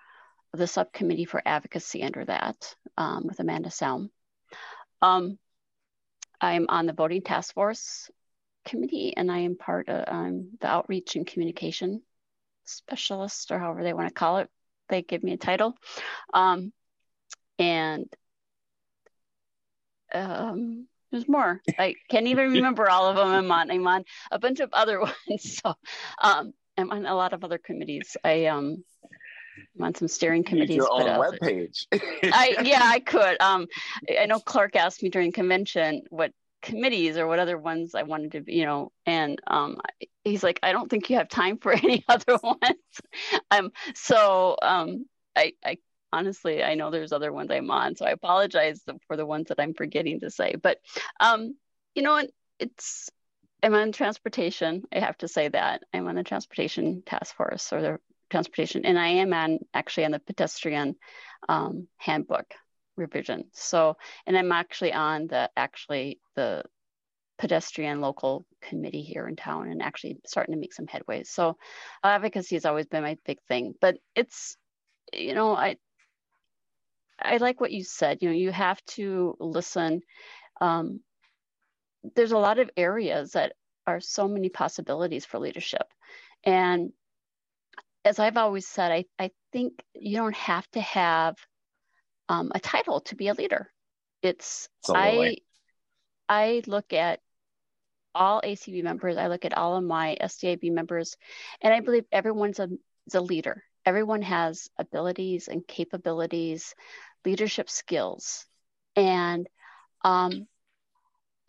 the 0.53 0.67
subcommittee 0.67 1.25
for 1.25 1.41
advocacy 1.45 2.03
under 2.03 2.25
that 2.25 2.75
um, 2.97 3.27
with 3.27 3.39
Amanda 3.39 3.69
Selm. 3.69 4.09
Um, 5.01 5.37
I'm 6.39 6.67
on 6.69 6.85
the 6.85 6.93
voting 6.93 7.21
task 7.21 7.53
force 7.53 8.09
committee, 8.65 9.15
and 9.15 9.31
I 9.31 9.39
am 9.39 9.57
part 9.57 9.89
of 9.89 10.03
um, 10.07 10.51
the 10.59 10.67
outreach 10.67 11.15
and 11.15 11.25
communication 11.25 12.01
specialist, 12.65 13.51
or 13.51 13.59
however 13.59 13.83
they 13.83 13.93
want 13.93 14.07
to 14.07 14.13
call 14.13 14.37
it. 14.37 14.49
They 14.89 15.01
give 15.01 15.23
me 15.23 15.33
a 15.33 15.37
title, 15.37 15.75
um, 16.33 16.71
and 17.59 18.05
um, 20.13 20.87
there's 21.11 21.27
more. 21.27 21.61
I 21.77 21.95
can't 22.09 22.27
even 22.27 22.51
remember 22.53 22.89
all 22.89 23.07
of 23.07 23.15
them. 23.15 23.27
I'm 23.27 23.51
on. 23.51 23.71
I'm 23.71 23.87
on 23.87 24.05
a 24.31 24.39
bunch 24.39 24.59
of 24.59 24.69
other 24.73 24.99
ones. 25.27 25.59
So 25.61 25.73
um, 26.21 26.53
I'm 26.77 26.91
on 26.91 27.05
a 27.05 27.15
lot 27.15 27.33
of 27.33 27.43
other 27.43 27.57
committees. 27.57 28.15
I 28.23 28.45
um, 28.45 28.83
I'm 29.77 29.85
on 29.85 29.95
some 29.95 30.07
steering 30.07 30.43
committees. 30.43 30.75
Your 30.75 30.91
own 30.91 31.03
but, 31.03 31.09
uh, 31.09 31.31
webpage. 31.31 31.85
I 31.93 32.57
yeah, 32.63 32.81
I 32.83 32.99
could. 32.99 33.41
Um, 33.41 33.67
I 34.19 34.25
know 34.25 34.39
Clark 34.39 34.75
asked 34.75 35.03
me 35.03 35.09
during 35.09 35.31
convention 35.31 36.03
what 36.09 36.31
committees 36.61 37.17
or 37.17 37.27
what 37.27 37.39
other 37.39 37.57
ones 37.57 37.95
I 37.95 38.03
wanted 38.03 38.31
to, 38.33 38.41
be, 38.41 38.55
you 38.55 38.65
know, 38.65 38.91
and 39.05 39.39
um, 39.47 39.79
he's 40.23 40.43
like, 40.43 40.59
I 40.63 40.71
don't 40.71 40.89
think 40.89 41.09
you 41.09 41.17
have 41.17 41.29
time 41.29 41.57
for 41.57 41.71
any 41.83 42.03
other 42.07 42.37
ones. 42.41 43.01
um, 43.51 43.71
so 43.95 44.57
um, 44.61 45.05
I, 45.35 45.53
I 45.63 45.77
honestly, 46.11 46.63
I 46.63 46.75
know 46.75 46.89
there's 46.89 47.11
other 47.13 47.31
ones 47.31 47.51
I'm 47.51 47.69
on, 47.71 47.95
so 47.95 48.05
I 48.05 48.11
apologize 48.11 48.81
for 49.07 49.17
the 49.17 49.25
ones 49.25 49.47
that 49.49 49.59
I'm 49.59 49.73
forgetting 49.73 50.21
to 50.21 50.31
say. 50.31 50.55
But 50.61 50.79
um, 51.19 51.55
you 51.95 52.01
know, 52.01 52.21
it's 52.59 53.09
I'm 53.63 53.73
on 53.73 53.91
transportation. 53.91 54.83
I 54.93 54.99
have 54.99 55.17
to 55.19 55.27
say 55.27 55.47
that 55.49 55.83
I'm 55.93 56.07
on 56.07 56.15
the 56.15 56.23
transportation 56.23 57.01
task 57.05 57.35
force 57.35 57.73
or 57.73 57.81
the 57.81 57.99
transportation, 58.29 58.85
and 58.85 58.97
I 58.97 59.07
am 59.07 59.33
on 59.33 59.59
actually 59.73 60.05
on 60.05 60.11
the 60.11 60.19
pedestrian 60.19 60.95
um, 61.47 61.87
handbook 61.97 62.53
revision. 62.95 63.45
So, 63.53 63.97
and 64.25 64.37
I'm 64.37 64.51
actually 64.51 64.93
on 64.93 65.27
the 65.27 65.49
actually 65.55 66.19
the 66.35 66.63
pedestrian 67.37 68.01
local 68.01 68.45
committee 68.61 69.03
here 69.03 69.27
in 69.27 69.35
town 69.35 69.69
and 69.69 69.81
actually 69.81 70.17
starting 70.25 70.55
to 70.55 70.59
make 70.59 70.73
some 70.73 70.87
headway. 70.87 71.23
So, 71.23 71.57
advocacy 72.03 72.55
has 72.55 72.65
always 72.65 72.87
been 72.87 73.03
my 73.03 73.17
big 73.25 73.39
thing, 73.47 73.75
but 73.79 73.97
it's 74.15 74.57
you 75.13 75.33
know 75.33 75.55
I 75.55 75.77
I 77.19 77.37
like 77.37 77.59
what 77.59 77.71
you 77.71 77.83
said. 77.83 78.19
You 78.21 78.29
know, 78.29 78.35
you 78.35 78.51
have 78.51 78.83
to 78.85 79.35
listen. 79.39 80.01
Um, 80.61 81.01
there's 82.15 82.31
a 82.31 82.37
lot 82.37 82.59
of 82.59 82.69
areas 82.77 83.31
that 83.31 83.53
are 83.85 83.99
so 83.99 84.27
many 84.27 84.49
possibilities 84.49 85.25
for 85.25 85.39
leadership, 85.39 85.87
and 86.43 86.91
as 88.07 88.19
I've 88.19 88.37
always 88.37 88.65
said, 88.65 88.91
I, 88.91 89.05
I 89.19 89.31
think 89.51 89.83
you 89.93 90.15
don't 90.15 90.35
have 90.35 90.65
to 90.71 90.81
have 90.81 91.35
um, 92.29 92.53
a 92.55 92.59
title 92.59 93.01
to 93.01 93.15
be 93.15 93.27
a 93.27 93.33
leader. 93.33 93.69
It's 94.23 94.69
I 94.95 95.37
I 96.29 96.63
look 96.67 96.93
at 96.93 97.19
all 98.15 98.41
ACB 98.41 98.81
members. 98.81 99.17
I 99.17 99.27
look 99.27 99.43
at 99.43 99.57
all 99.57 99.75
of 99.75 99.83
my 99.83 100.17
SDAB 100.21 100.71
members, 100.71 101.17
and 101.61 101.73
I 101.73 101.81
believe 101.81 102.05
everyone's 102.11 102.59
a, 102.59 102.69
is 103.07 103.15
a 103.15 103.21
leader. 103.21 103.61
Everyone 103.85 104.21
has 104.21 104.69
abilities 104.79 105.49
and 105.49 105.67
capabilities, 105.67 106.75
leadership 107.25 107.69
skills, 107.69 108.45
and 108.95 109.47
um, 110.03 110.47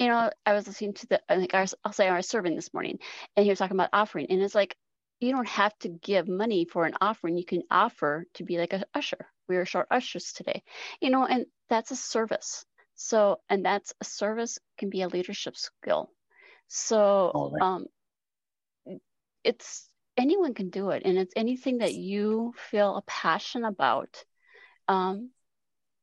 you 0.00 0.08
know, 0.08 0.30
I 0.44 0.54
was 0.54 0.66
listening 0.66 0.94
to 0.94 1.06
the. 1.06 1.20
I 1.28 1.36
think 1.36 1.54
I 1.54 1.60
was, 1.60 1.74
I'll 1.84 1.92
say 1.92 2.08
I 2.08 2.16
was 2.16 2.28
serving 2.28 2.56
this 2.56 2.74
morning, 2.74 2.98
and 3.36 3.44
he 3.44 3.50
was 3.50 3.60
talking 3.60 3.76
about 3.76 3.90
offering, 3.92 4.26
and 4.28 4.42
it's 4.42 4.56
like 4.56 4.76
you 5.20 5.32
don't 5.32 5.48
have 5.48 5.76
to 5.80 5.88
give 5.88 6.28
money 6.28 6.64
for 6.64 6.84
an 6.84 6.94
offering. 7.00 7.36
You 7.36 7.44
can 7.44 7.62
offer 7.70 8.26
to 8.34 8.44
be 8.44 8.58
like 8.58 8.72
an 8.72 8.84
usher. 8.94 9.26
We 9.48 9.56
are 9.56 9.64
short 9.64 9.88
ushers 9.90 10.32
today, 10.32 10.62
you 11.00 11.10
know, 11.10 11.24
and 11.24 11.46
that's 11.68 11.90
a 11.90 11.96
service. 11.96 12.64
So, 12.94 13.40
and 13.48 13.64
that's 13.64 13.94
a 14.00 14.04
service 14.04 14.58
can 14.76 14.90
be 14.90 15.02
a 15.02 15.08
leadership 15.08 15.56
skill. 15.56 16.10
So, 16.68 17.32
um, 17.60 17.86
it's 19.44 19.88
anyone 20.16 20.52
can 20.54 20.70
do 20.70 20.90
it, 20.90 21.02
and 21.04 21.16
it's 21.16 21.32
anything 21.36 21.78
that 21.78 21.94
you 21.94 22.52
feel 22.70 22.96
a 22.96 23.02
passion 23.02 23.64
about. 23.64 24.24
Um, 24.88 25.30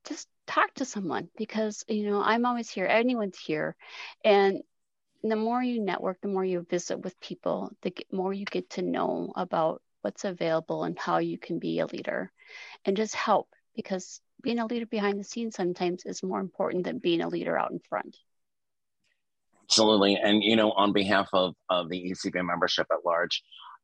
just 0.07 0.27
talk 0.47 0.73
to 0.75 0.85
someone 0.85 1.29
because 1.37 1.83
you 1.87 2.09
know 2.09 2.21
I'm 2.21 2.45
always 2.45 2.69
here. 2.69 2.85
Anyone's 2.85 3.37
here, 3.37 3.75
and 4.23 4.61
the 5.31 5.35
more 5.35 5.61
you 5.61 5.81
network, 5.81 6.21
the 6.21 6.27
more 6.27 6.45
you 6.45 6.65
visit 6.69 6.99
with 6.99 7.19
people, 7.19 7.71
the 7.81 7.93
more 8.11 8.33
you 8.33 8.45
get 8.45 8.69
to 8.71 8.81
know 8.81 9.31
about 9.35 9.81
what's 10.01 10.23
available 10.23 10.83
and 10.83 10.99
how 10.99 11.17
you 11.17 11.37
can 11.37 11.57
be 11.57 11.79
a 11.79 11.87
leader 11.87 12.31
and 12.85 12.95
just 12.95 13.15
help 13.15 13.49
because 13.75 14.21
being 14.43 14.59
a 14.59 14.65
leader 14.65 14.85
behind 14.85 15.19
the 15.19 15.23
scenes 15.23 15.55
sometimes 15.55 16.05
is 16.05 16.21
more 16.21 16.39
important 16.39 16.83
than 16.83 16.99
being 16.99 17.21
a 17.21 17.27
leader 17.27 17.57
out 17.57 17.71
in 17.71 17.79
front. 17.89 18.15
Absolutely. 19.63 20.15
And, 20.15 20.43
you 20.43 20.55
know, 20.55 20.71
on 20.71 20.93
behalf 20.93 21.27
of, 21.33 21.55
of 21.69 21.89
the 21.89 22.11
ACB 22.11 22.45
membership 22.45 22.85
at 22.91 22.99
large, 23.03 23.41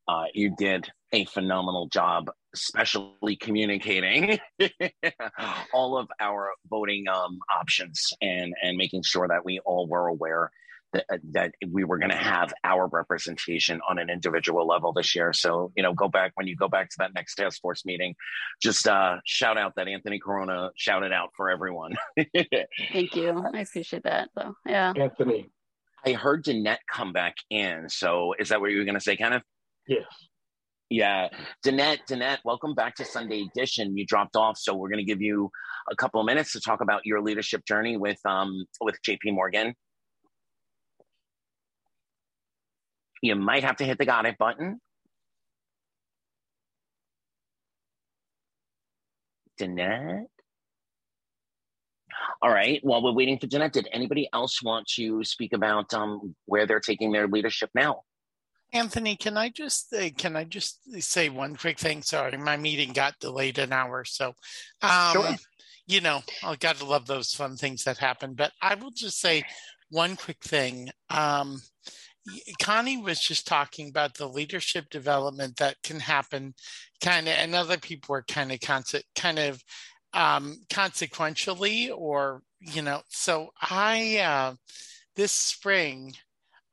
uh, 0.07 0.25
you 0.33 0.53
did 0.55 0.87
a 1.11 1.25
phenomenal 1.25 1.87
job, 1.87 2.29
especially 2.53 3.35
communicating 3.35 4.37
all 5.73 5.97
of 5.97 6.07
our 6.19 6.51
voting 6.69 7.07
um, 7.07 7.39
options 7.59 8.09
and, 8.21 8.53
and 8.61 8.77
making 8.77 9.01
sure 9.03 9.27
that 9.27 9.43
we 9.43 9.59
all 9.65 9.87
were 9.87 10.07
aware 10.07 10.51
that, 10.93 11.05
uh, 11.11 11.17
that 11.31 11.53
we 11.69 11.83
were 11.83 11.97
going 11.97 12.11
to 12.11 12.17
have 12.17 12.53
our 12.63 12.87
representation 12.87 13.79
on 13.89 13.97
an 13.97 14.09
individual 14.09 14.67
level 14.67 14.93
this 14.93 15.15
year. 15.15 15.33
So, 15.33 15.71
you 15.75 15.83
know, 15.83 15.93
go 15.93 16.07
back 16.07 16.31
when 16.35 16.47
you 16.47 16.55
go 16.55 16.67
back 16.67 16.89
to 16.89 16.95
that 16.99 17.13
next 17.13 17.35
task 17.35 17.61
force 17.61 17.85
meeting, 17.85 18.15
just 18.61 18.87
uh, 18.87 19.17
shout 19.25 19.57
out 19.57 19.73
that 19.75 19.87
Anthony 19.87 20.19
Corona 20.19 20.71
shouted 20.75 21.11
out 21.11 21.29
for 21.35 21.49
everyone. 21.49 21.93
Thank 22.17 23.15
you. 23.15 23.43
I 23.53 23.61
appreciate 23.61 24.03
that. 24.03 24.29
So, 24.37 24.53
yeah. 24.65 24.93
Anthony. 24.95 25.49
I 26.05 26.13
heard 26.13 26.43
Danette 26.43 26.79
come 26.91 27.13
back 27.13 27.35
in. 27.49 27.87
So, 27.89 28.33
is 28.39 28.49
that 28.49 28.59
what 28.59 28.71
you 28.71 28.79
were 28.79 28.85
going 28.85 28.95
to 28.95 29.01
say, 29.01 29.15
Kenneth? 29.15 29.43
Yes. 29.87 30.03
Yeah, 30.89 31.29
Danette, 31.65 31.99
Danette, 32.09 32.39
welcome 32.43 32.75
back 32.75 32.95
to 32.95 33.05
Sunday 33.05 33.47
Edition. 33.55 33.95
You 33.95 34.05
dropped 34.05 34.35
off, 34.35 34.57
so 34.57 34.75
we're 34.75 34.89
going 34.89 34.99
to 34.99 35.05
give 35.05 35.21
you 35.21 35.49
a 35.89 35.95
couple 35.95 36.19
of 36.19 36.25
minutes 36.25 36.51
to 36.51 36.59
talk 36.59 36.81
about 36.81 37.05
your 37.05 37.21
leadership 37.21 37.63
journey 37.65 37.95
with 37.95 38.19
um 38.25 38.65
with 38.81 38.97
JP 39.07 39.33
Morgan 39.33 39.73
You 43.21 43.35
might 43.35 43.63
have 43.63 43.77
to 43.77 43.85
hit 43.85 43.97
the 43.97 44.05
got 44.05 44.25
it 44.25 44.37
button. 44.37 44.79
Danette? 49.59 50.25
All 52.41 52.49
right. 52.49 52.79
While 52.83 53.03
we're 53.03 53.13
waiting 53.13 53.37
for 53.37 53.47
Danette, 53.47 53.73
did 53.73 53.87
anybody 53.91 54.27
else 54.33 54.63
want 54.63 54.87
to 54.95 55.23
speak 55.23 55.53
about 55.53 55.93
um, 55.93 56.35
where 56.45 56.65
they're 56.65 56.79
taking 56.79 57.11
their 57.11 57.27
leadership 57.27 57.69
now? 57.75 58.01
Anthony, 58.73 59.15
can 59.17 59.37
I 59.37 59.49
just 59.49 59.93
uh, 59.93 60.09
can 60.17 60.35
I 60.35 60.45
just 60.45 60.79
say 61.01 61.29
one 61.29 61.55
quick 61.57 61.77
thing? 61.77 62.01
Sorry, 62.01 62.37
my 62.37 62.55
meeting 62.55 62.93
got 62.93 63.19
delayed 63.19 63.59
an 63.59 63.73
hour, 63.73 64.05
so 64.05 64.33
um, 64.81 65.11
Sure. 65.13 65.35
you 65.87 65.99
know 65.99 66.21
I 66.41 66.55
got 66.55 66.77
to 66.77 66.85
love 66.85 67.05
those 67.05 67.33
fun 67.33 67.57
things 67.57 67.83
that 67.83 67.97
happen. 67.97 68.33
But 68.33 68.53
I 68.61 68.75
will 68.75 68.91
just 68.91 69.19
say 69.19 69.43
one 69.89 70.15
quick 70.15 70.41
thing. 70.41 70.89
Um, 71.09 71.61
Connie 72.61 72.97
was 72.97 73.19
just 73.19 73.47
talking 73.47 73.89
about 73.89 74.15
the 74.15 74.27
leadership 74.27 74.89
development 74.89 75.57
that 75.57 75.81
can 75.83 75.99
happen, 75.99 76.53
kind 77.03 77.27
of, 77.27 77.33
and 77.35 77.55
other 77.55 77.77
people 77.77 78.15
are 78.15 78.23
kind 78.23 78.51
of 78.51 78.59
kind 79.15 79.39
of 79.39 79.63
um, 80.13 80.61
consequentially, 80.71 81.89
or 81.89 82.41
you 82.59 82.81
know. 82.81 83.01
So 83.09 83.49
I 83.59 84.19
uh, 84.19 84.55
this 85.15 85.31
spring, 85.31 86.13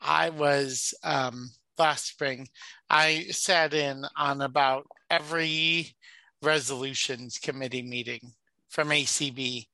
I 0.00 0.30
was 0.30 0.94
um, 1.02 1.50
last 1.78 2.06
spring, 2.06 2.48
I 2.90 3.26
sat 3.30 3.72
in 3.72 4.04
on 4.16 4.42
about 4.42 4.86
every 5.10 5.94
resolutions 6.42 7.38
committee 7.38 7.82
meeting 7.82 8.32
from 8.68 8.88
ACB, 8.90 9.66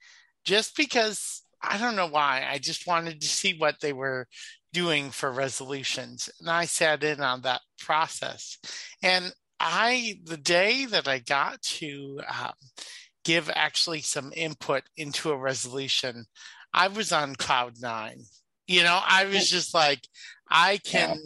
just 0.45 0.77
because 0.77 1.43
I 1.61 1.79
don't 1.79 1.97
know 1.97 2.09
why. 2.09 2.47
I 2.49 2.59
just 2.59 2.87
wanted 2.87 3.21
to 3.21 3.27
see 3.27 3.57
what 3.59 3.81
they 3.81 3.93
were 3.93 4.29
doing 4.75 5.11
for 5.11 5.33
resolutions. 5.33 6.29
And 6.39 6.51
I 6.51 6.67
sat 6.67 7.03
in 7.03 7.23
on 7.23 7.41
that 7.43 7.63
process. 7.79 8.59
And 9.03 9.33
I, 9.59 10.19
the 10.25 10.37
day 10.37 10.85
that 10.85 11.09
I 11.09 11.21
got 11.21 11.63
to 11.63 12.21
um, 12.29 12.53
give 13.25 13.49
actually 13.55 14.03
some 14.03 14.33
input 14.37 14.83
into 14.97 15.31
a 15.31 15.39
resolution, 15.39 16.27
I 16.75 16.89
was 16.89 17.13
on 17.13 17.37
cloud 17.37 17.81
nine. 17.81 18.21
You 18.67 18.83
know, 18.83 19.01
I 19.03 19.25
was 19.25 19.49
just 19.49 19.73
like, 19.73 20.01
I 20.51 20.79
can, 20.79 21.19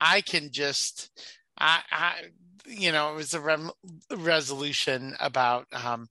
I 0.00 0.22
can 0.22 0.50
just, 0.50 1.10
I, 1.58 1.80
I, 1.92 2.12
you 2.66 2.90
know, 2.92 3.12
it 3.12 3.16
was 3.16 3.34
a 3.34 3.40
rem- 3.40 3.70
resolution 4.16 5.14
about 5.20 5.66
um, 5.72 6.08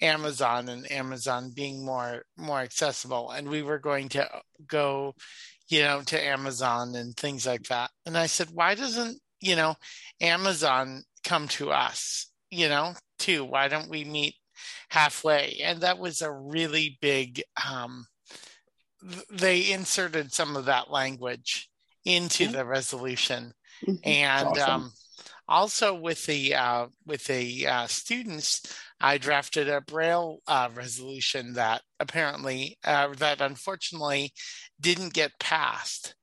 Amazon 0.00 0.68
and 0.68 0.90
Amazon 0.92 1.50
being 1.54 1.84
more 1.84 2.22
more 2.36 2.60
accessible, 2.60 3.30
and 3.30 3.48
we 3.48 3.62
were 3.62 3.80
going 3.80 4.08
to 4.10 4.28
go, 4.66 5.14
you 5.68 5.82
know, 5.82 6.02
to 6.06 6.22
Amazon 6.22 6.94
and 6.94 7.16
things 7.16 7.46
like 7.46 7.64
that. 7.64 7.90
And 8.06 8.16
I 8.16 8.26
said, 8.26 8.48
why 8.52 8.74
doesn't 8.74 9.20
you 9.40 9.56
know 9.56 9.74
Amazon 10.20 11.02
come 11.24 11.48
to 11.48 11.70
us? 11.70 12.30
You 12.50 12.68
know, 12.68 12.94
too. 13.18 13.44
Why 13.44 13.68
don't 13.68 13.90
we 13.90 14.04
meet 14.04 14.34
halfway? 14.88 15.60
And 15.62 15.80
that 15.82 15.98
was 15.98 16.22
a 16.22 16.32
really 16.32 16.98
big. 17.00 17.42
Um, 17.68 18.06
they 19.30 19.70
inserted 19.70 20.32
some 20.32 20.56
of 20.56 20.64
that 20.64 20.90
language 20.90 21.68
into 22.04 22.48
the 22.48 22.64
resolution, 22.64 23.52
Mm-hmm. 23.86 24.08
and 24.08 24.48
Awesome. 24.48 24.70
um, 24.70 24.92
also 25.48 25.94
with 25.94 26.26
the 26.26 26.54
uh, 26.54 26.86
with 27.06 27.24
the 27.24 27.66
uh, 27.66 27.86
students, 27.86 28.62
I 29.00 29.18
drafted 29.18 29.68
a 29.68 29.80
Braille 29.80 30.40
uh, 30.46 30.68
resolution 30.74 31.54
that 31.54 31.82
apparently 31.98 32.78
uh, 32.84 33.08
that 33.16 33.40
unfortunately 33.40 34.32
didn't 34.80 35.14
get 35.14 35.38
passed, 35.40 36.14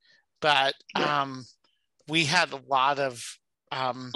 but 0.41 0.75
um, 0.95 1.45
we 2.07 2.25
had 2.25 2.53
a 2.53 2.61
lot 2.67 2.99
of 2.99 3.23
um, 3.71 4.11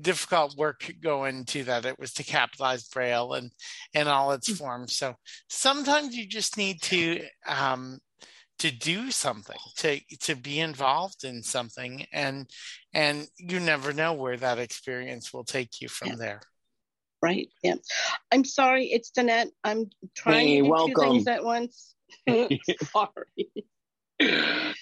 difficult 0.00 0.56
work 0.56 0.90
going 1.02 1.44
to 1.46 1.64
that. 1.64 1.84
It 1.84 1.98
was 1.98 2.12
to 2.14 2.24
capitalize 2.24 2.88
Braille 2.88 3.32
and 3.34 3.50
and 3.94 4.08
all 4.08 4.32
its 4.32 4.50
forms. 4.50 4.96
So 4.96 5.14
sometimes 5.48 6.14
you 6.14 6.26
just 6.26 6.56
need 6.56 6.82
to 6.82 7.22
um, 7.46 7.98
to 8.58 8.70
do 8.70 9.10
something 9.10 9.58
to 9.76 10.00
to 10.20 10.34
be 10.34 10.60
involved 10.60 11.24
in 11.24 11.42
something 11.42 12.06
and 12.12 12.48
and 12.94 13.28
you 13.36 13.60
never 13.60 13.92
know 13.92 14.12
where 14.12 14.36
that 14.36 14.58
experience 14.58 15.32
will 15.32 15.44
take 15.44 15.80
you 15.80 15.88
from 15.88 16.16
there 16.16 16.40
Right. 17.22 17.48
Yeah. 17.62 17.74
I'm 18.30 18.44
sorry, 18.44 18.86
it's 18.86 19.10
Danette. 19.10 19.50
I'm 19.64 19.90
trying 20.14 20.46
Hey, 20.46 20.56
to 20.56 20.62
do 20.62 20.64
two 20.64 20.70
welcome. 20.70 20.94
things 20.94 21.26
at 21.26 21.42
once. 21.42 21.94
sorry. 22.92 23.50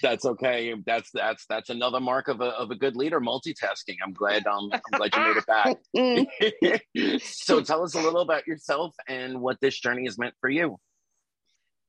That's 0.03 0.25
okay. 0.25 0.75
That's 0.85 1.11
that's 1.13 1.47
that's 1.47 1.71
another 1.71 2.01
mark 2.01 2.29
of 2.29 2.41
a 2.41 2.47
of 2.51 2.71
a 2.71 2.77
good 2.77 2.97
leader. 2.97 3.21
Multitasking. 3.21 3.97
I'm 4.05 4.13
glad. 4.13 4.47
Um, 4.47 4.71
I'm 4.73 4.99
glad 4.99 5.15
you 5.17 5.23
made 5.23 5.37
it 5.37 6.81
back. 6.97 7.21
so 7.23 7.61
tell 7.61 7.83
us 7.83 7.95
a 7.95 8.01
little 8.01 8.21
about 8.21 8.47
yourself 8.47 8.95
and 9.09 9.41
what 9.41 9.61
this 9.61 9.79
journey 9.79 10.05
has 10.05 10.19
meant 10.19 10.35
for 10.41 10.51
you. 10.51 10.79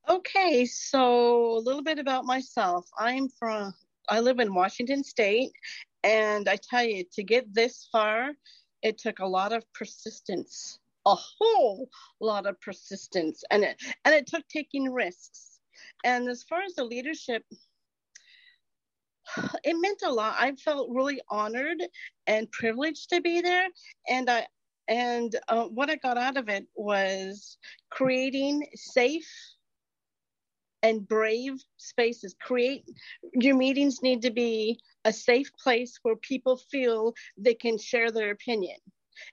Okay, 0.07 0.65
so 0.67 1.57
a 1.57 1.61
little 1.61 1.81
bit 1.81 1.97
about 1.97 2.25
myself. 2.25 2.87
I'm 2.99 3.27
from, 3.27 3.73
I 4.07 4.19
live 4.19 4.39
in 4.39 4.53
Washington 4.53 5.03
State, 5.03 5.51
and 6.03 6.47
I 6.47 6.57
tell 6.57 6.83
you, 6.83 7.05
to 7.13 7.23
get 7.23 7.51
this 7.51 7.89
far, 7.91 8.33
it 8.83 8.99
took 8.99 9.17
a 9.17 9.25
lot 9.25 9.51
of 9.51 9.63
persistence, 9.73 10.77
a 11.07 11.15
whole 11.15 11.89
lot 12.19 12.45
of 12.45 12.61
persistence, 12.61 13.43
and 13.49 13.63
it 13.63 13.81
and 14.05 14.13
it 14.13 14.27
took 14.27 14.47
taking 14.47 14.93
risks. 14.93 15.59
And 16.03 16.29
as 16.29 16.43
far 16.43 16.61
as 16.61 16.75
the 16.75 16.83
leadership, 16.83 17.43
it 19.63 19.73
meant 19.73 20.03
a 20.05 20.11
lot. 20.11 20.35
I 20.37 20.51
felt 20.53 20.91
really 20.91 21.19
honored 21.29 21.81
and 22.27 22.51
privileged 22.51 23.09
to 23.09 23.21
be 23.21 23.41
there, 23.41 23.69
and 24.07 24.29
I 24.29 24.45
and 24.87 25.35
uh, 25.47 25.65
what 25.65 25.89
I 25.89 25.95
got 25.95 26.19
out 26.19 26.37
of 26.37 26.47
it 26.47 26.67
was 26.75 27.57
creating 27.89 28.67
safe 28.75 29.54
and 30.85 31.07
brave 31.07 31.53
spaces. 31.77 32.35
Create 32.39 32.85
your 33.33 33.55
meetings 33.55 34.03
need 34.03 34.21
to 34.21 34.31
be 34.31 34.79
a 35.05 35.11
safe 35.11 35.51
place 35.61 35.97
where 36.03 36.15
people 36.17 36.57
feel 36.71 37.13
they 37.37 37.55
can 37.55 37.77
share 37.79 38.11
their 38.11 38.31
opinion. 38.31 38.77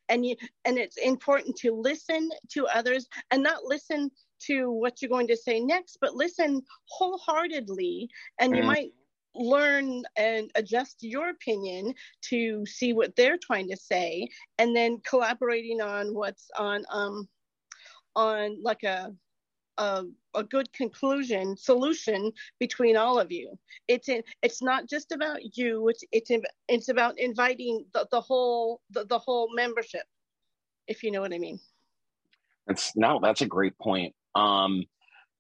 And 0.09 0.25
you 0.25 0.37
and 0.65 0.79
it's 0.79 0.97
important 0.97 1.57
to 1.59 1.73
listen 1.73 2.31
to 2.53 2.67
others 2.69 3.07
and 3.31 3.43
not 3.43 3.65
listen 3.65 4.11
to 4.47 4.71
what 4.71 5.03
you're 5.03 5.09
going 5.11 5.29
to 5.29 5.37
say 5.37 5.61
next, 5.61 5.99
but 6.01 6.15
listen 6.15 6.63
wholeheartedly. 6.89 8.09
And 8.41 8.57
you 8.57 8.63
Mm. 8.63 8.67
might 8.67 8.93
learn 9.35 10.03
and 10.17 10.51
adjust 10.55 10.97
your 11.03 11.31
opinion 11.31 11.95
to 12.23 12.65
see 12.67 12.93
what 12.93 13.15
they're 13.17 13.39
trying 13.39 13.69
to 13.69 13.77
say 13.77 14.29
and 14.59 14.75
then 14.77 15.01
collaborating 15.01 15.81
on 15.81 16.15
what's 16.15 16.49
on 16.59 16.85
um 16.91 17.29
on 18.15 18.63
like 18.63 18.83
a 18.83 19.15
a, 19.79 20.05
a 20.35 20.45
good 20.45 20.73
conclusion 20.73 21.57
solution 21.57 22.31
between 22.59 22.97
all 22.97 23.19
of 23.19 23.33
you 23.33 23.59
it's 23.89 24.09
in, 24.09 24.23
it's 24.43 24.63
not 24.63 24.89
just 24.89 25.13
about 25.13 25.57
you 25.57 25.89
it's 25.89 26.05
it's 26.13 26.31
it's 26.69 26.89
about 26.89 27.19
inviting 27.19 27.85
the, 27.95 28.07
the 28.11 28.21
whole 28.21 28.81
the, 28.91 29.05
the 29.07 29.19
whole 29.19 29.49
membership 29.55 30.03
if 30.89 31.03
you 31.03 31.11
know 31.11 31.21
what 31.21 31.33
i 31.33 31.39
mean 31.39 31.59
That's 32.67 32.93
no, 32.97 33.19
that's 33.23 33.41
a 33.41 33.47
great 33.47 33.77
point. 33.79 34.15
Um, 34.35 34.85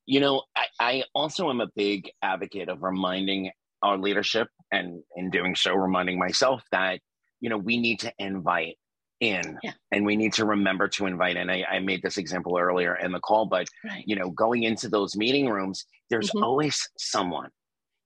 you 0.06 0.20
know, 0.20 0.42
I, 0.56 0.64
I 0.80 1.04
also 1.14 1.50
am 1.50 1.60
a 1.60 1.68
big 1.76 2.10
advocate 2.22 2.68
of 2.68 2.82
reminding 2.82 3.50
our 3.82 3.96
leadership 3.96 4.48
and 4.70 5.02
in 5.16 5.30
doing 5.30 5.54
so 5.54 5.74
reminding 5.74 6.18
myself 6.18 6.62
that, 6.72 7.00
you 7.40 7.48
know, 7.48 7.58
we 7.58 7.78
need 7.78 8.00
to 8.00 8.12
invite 8.18 8.76
in 9.22 9.56
and 9.92 10.04
we 10.04 10.16
need 10.16 10.32
to 10.34 10.44
remember 10.44 10.88
to 10.88 11.06
invite 11.06 11.36
in. 11.36 11.48
I, 11.48 11.64
I 11.64 11.78
made 11.78 12.02
this 12.02 12.18
example 12.18 12.58
earlier 12.58 12.96
in 12.96 13.12
the 13.12 13.20
call, 13.20 13.46
but 13.46 13.68
Right. 13.84 14.02
you 14.04 14.16
know, 14.16 14.30
going 14.30 14.64
into 14.64 14.88
those 14.88 15.16
meeting 15.16 15.48
rooms, 15.48 15.86
there's 16.10 16.30
mm-hmm. 16.30 16.42
always 16.42 16.90
someone 16.98 17.50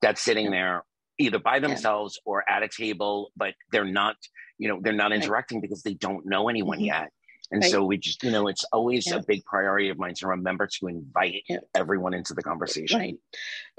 that's 0.02 0.22
sitting 0.22 0.50
there 0.50 0.84
either 1.18 1.38
by 1.38 1.58
themselves 1.58 2.20
or 2.26 2.48
at 2.48 2.62
a 2.62 2.68
table, 2.68 3.32
but 3.34 3.54
they're 3.72 3.86
not, 3.86 4.16
you 4.58 4.68
know, 4.68 4.78
they're 4.82 4.92
not 4.92 5.12
interacting 5.12 5.62
because 5.62 5.82
they 5.82 5.94
don't 5.94 6.26
know 6.26 6.50
anyone 6.50 6.78
mm-hmm. 6.78 6.86
yet. 6.86 7.10
And 7.52 7.62
Right. 7.62 7.70
so 7.70 7.84
we 7.84 7.96
just, 7.96 8.22
you 8.22 8.30
know, 8.30 8.48
it's 8.48 8.64
always 8.72 9.06
Yeah. 9.06 9.16
a 9.16 9.22
big 9.22 9.44
priority 9.44 9.88
of 9.88 9.98
mine 9.98 10.14
to 10.14 10.26
remember 10.26 10.66
to 10.78 10.86
invite 10.88 11.44
everyone 11.74 12.12
into 12.14 12.34
the 12.34 12.42
conversation. 12.42 12.98
Right. 12.98 13.18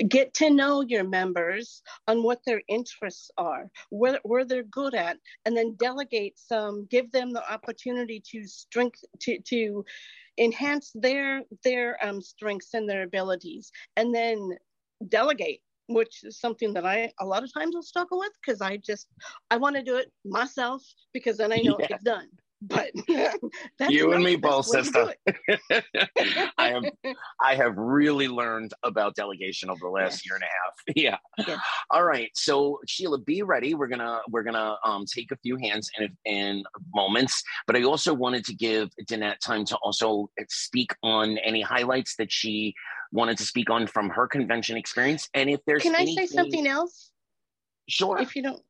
Get 0.08 0.34
to 0.36 0.50
know 0.50 0.82
your 0.82 1.04
members 1.04 1.82
on 2.08 2.24
what 2.24 2.44
their 2.46 2.62
interests 2.68 3.30
are, 3.38 3.70
where, 3.90 4.20
where 4.24 4.46
they're 4.46 4.64
good 4.64 4.94
at, 4.94 5.18
and 5.46 5.56
then 5.56 5.76
delegate 5.76 6.40
some, 6.40 6.86
give 6.86 7.12
them 7.12 7.34
the 7.34 7.52
opportunity 7.52 8.22
to 8.32 8.48
strength 8.48 9.04
to, 9.22 9.40
to 9.40 9.86
enhance 10.38 10.92
their 10.94 11.42
their 11.64 11.98
um, 12.06 12.22
strengths 12.22 12.74
and 12.74 12.88
their 12.90 13.04
abilities, 13.04 13.72
and 13.96 14.14
then 14.14 14.52
delegate, 15.10 15.62
which 15.88 16.24
is 16.24 16.40
something 16.40 16.74
that 16.74 16.86
I 16.86 17.12
a 17.20 17.26
lot 17.26 17.44
of 17.44 17.54
times 17.54 17.76
will 17.76 17.82
struggle 17.82 18.20
with 18.20 18.32
because 18.46 18.62
I 18.62 18.78
just 18.78 19.08
I 19.52 19.58
want 19.58 19.76
to 19.76 19.84
do 19.84 19.98
it 19.98 20.12
myself 20.26 20.84
because 21.14 21.38
then 21.38 21.52
I 21.52 21.62
know 21.62 21.78
Yeah. 21.80 21.88
gets 21.88 22.04
done. 22.04 22.30
But 22.62 22.90
that's 23.08 23.92
you 23.92 24.14
and 24.14 24.24
me 24.24 24.36
both, 24.36 24.68
way 24.70 24.82
to 24.82 24.92
do 24.92 25.34
sister. 25.70 25.84
I 26.58 26.70
have 26.70 26.84
I 27.44 27.56
have 27.56 27.78
really 27.78 28.28
learned 28.28 28.74
about 28.84 29.16
delegation 29.16 29.70
over 29.70 29.80
the 29.82 29.90
last 29.90 30.26
year 30.26 30.36
and 30.36 30.44
a 30.44 30.48
half. 30.48 30.74
Yeah. 30.96 31.58
All 31.92 32.04
right. 32.04 32.32
So 32.34 32.80
Sheila, 32.88 33.20
be 33.20 33.44
ready. 33.44 33.76
We're 33.76 33.88
gonna 33.88 34.22
we're 34.30 34.44
gonna 34.44 34.78
um, 34.84 35.06
take 35.06 35.32
a 35.32 35.38
few 35.38 35.58
hands 35.58 35.90
in 36.00 36.18
in 36.26 36.64
moments, 36.96 37.44
but 37.68 37.76
I 37.76 37.84
also 37.84 38.14
wanted 38.14 38.44
to 38.46 38.56
give 38.56 38.90
Danette 39.10 39.40
time 39.40 39.66
to 39.66 39.78
also 39.84 40.30
speak 40.50 40.92
on 41.04 41.38
any 41.40 41.62
highlights 41.62 42.16
that 42.18 42.32
she 42.32 42.74
wanted 43.12 43.38
to 43.38 43.44
speak 43.44 43.70
on 43.70 43.86
from 43.86 44.10
her 44.10 44.28
convention 44.28 44.78
experience, 44.78 45.30
and 45.34 45.50
if 45.50 45.60
there's 45.68 45.84
Can 45.84 45.94
I 45.94 46.00
say 46.00 46.12
anything- 46.12 46.28
something 46.28 46.68
else? 46.68 47.12
Sure. 47.88 48.18
If 48.20 48.36
you 48.36 48.44
don't. 48.44 48.62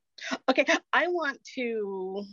Okay. 0.50 0.66
I 0.94 1.08
want 1.08 1.40
to. 1.56 2.24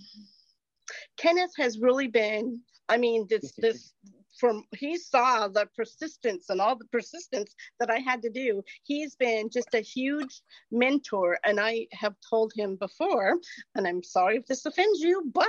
Kenneth 1.16 1.52
has 1.58 1.78
really 1.78 2.08
been, 2.08 2.60
I 2.88 2.96
mean, 2.96 3.26
this, 3.28 3.52
this, 3.58 3.92
from 4.38 4.64
he 4.76 4.96
saw 4.96 5.48
the 5.48 5.66
persistence 5.76 6.50
and 6.50 6.60
all 6.60 6.76
the 6.76 6.86
persistence 6.86 7.54
that 7.78 7.90
I 7.90 7.98
had 7.98 8.22
to 8.22 8.30
do. 8.30 8.62
He's 8.82 9.14
been 9.14 9.48
just 9.48 9.74
a 9.74 9.80
huge 9.80 10.42
mentor, 10.72 11.38
and 11.44 11.60
I 11.60 11.86
have 11.92 12.14
told 12.28 12.52
him 12.56 12.76
before, 12.76 13.38
and 13.74 13.86
I'm 13.86 14.02
sorry 14.02 14.36
if 14.36 14.46
this 14.46 14.66
offends 14.66 15.00
you, 15.00 15.22
but 15.32 15.46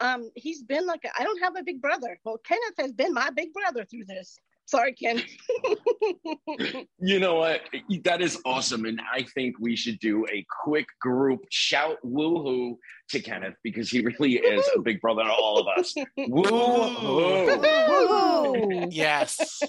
um, 0.00 0.30
he's 0.36 0.62
been 0.62 0.86
like 0.86 1.00
I 1.18 1.24
don't 1.24 1.42
have 1.42 1.56
a 1.56 1.64
big 1.64 1.80
brother. 1.80 2.18
Well, 2.24 2.38
Kenneth 2.44 2.74
has 2.78 2.92
been 2.92 3.12
my 3.12 3.30
big 3.30 3.52
brother 3.52 3.84
through 3.84 4.04
this. 4.06 4.38
Sorry, 4.66 4.92
Ken. 4.94 5.22
You 6.98 7.20
know 7.20 7.36
what? 7.36 7.60
That 8.04 8.20
is 8.22 8.40
awesome. 8.44 8.84
And 8.84 9.00
I 9.12 9.22
think 9.34 9.56
we 9.60 9.76
should 9.76 10.00
do 10.00 10.26
a 10.32 10.44
quick 10.64 10.86
group 11.00 11.40
shout 11.50 11.98
woohoo 12.04 12.76
to 13.10 13.20
Kenneth 13.20 13.54
because 13.62 13.90
he 13.90 14.00
really 14.00 14.34
is 14.34 14.68
a 14.74 14.80
big 14.80 15.00
brother 15.00 15.22
to 15.22 15.30
all 15.30 15.58
of 15.58 15.68
us. 15.78 15.94
Woohoo! 16.18 17.58
yes. 18.90 19.60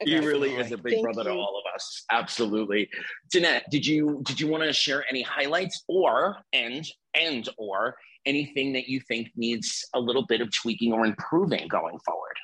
He 0.00 0.18
really 0.18 0.54
is 0.54 0.72
a 0.72 0.78
big 0.78 0.94
Thank 0.94 1.04
brother 1.04 1.24
to 1.24 1.32
all 1.32 1.60
of 1.60 1.64
us. 1.74 2.04
Absolutely. 2.10 2.88
Danette, 3.34 3.64
did 3.70 3.86
you 3.86 4.22
did 4.24 4.40
you 4.40 4.46
want 4.46 4.62
to 4.62 4.72
share 4.72 5.04
any 5.10 5.22
highlights 5.22 5.84
or 5.88 6.38
and 6.52 6.88
and 7.14 7.48
or 7.58 7.96
anything 8.26 8.72
that 8.74 8.88
you 8.88 9.00
think 9.08 9.28
needs 9.36 9.84
a 9.94 10.00
little 10.00 10.24
bit 10.26 10.40
of 10.40 10.50
tweaking 10.52 10.92
or 10.92 11.04
improving 11.04 11.68
going 11.68 11.98
forward? 12.06 12.36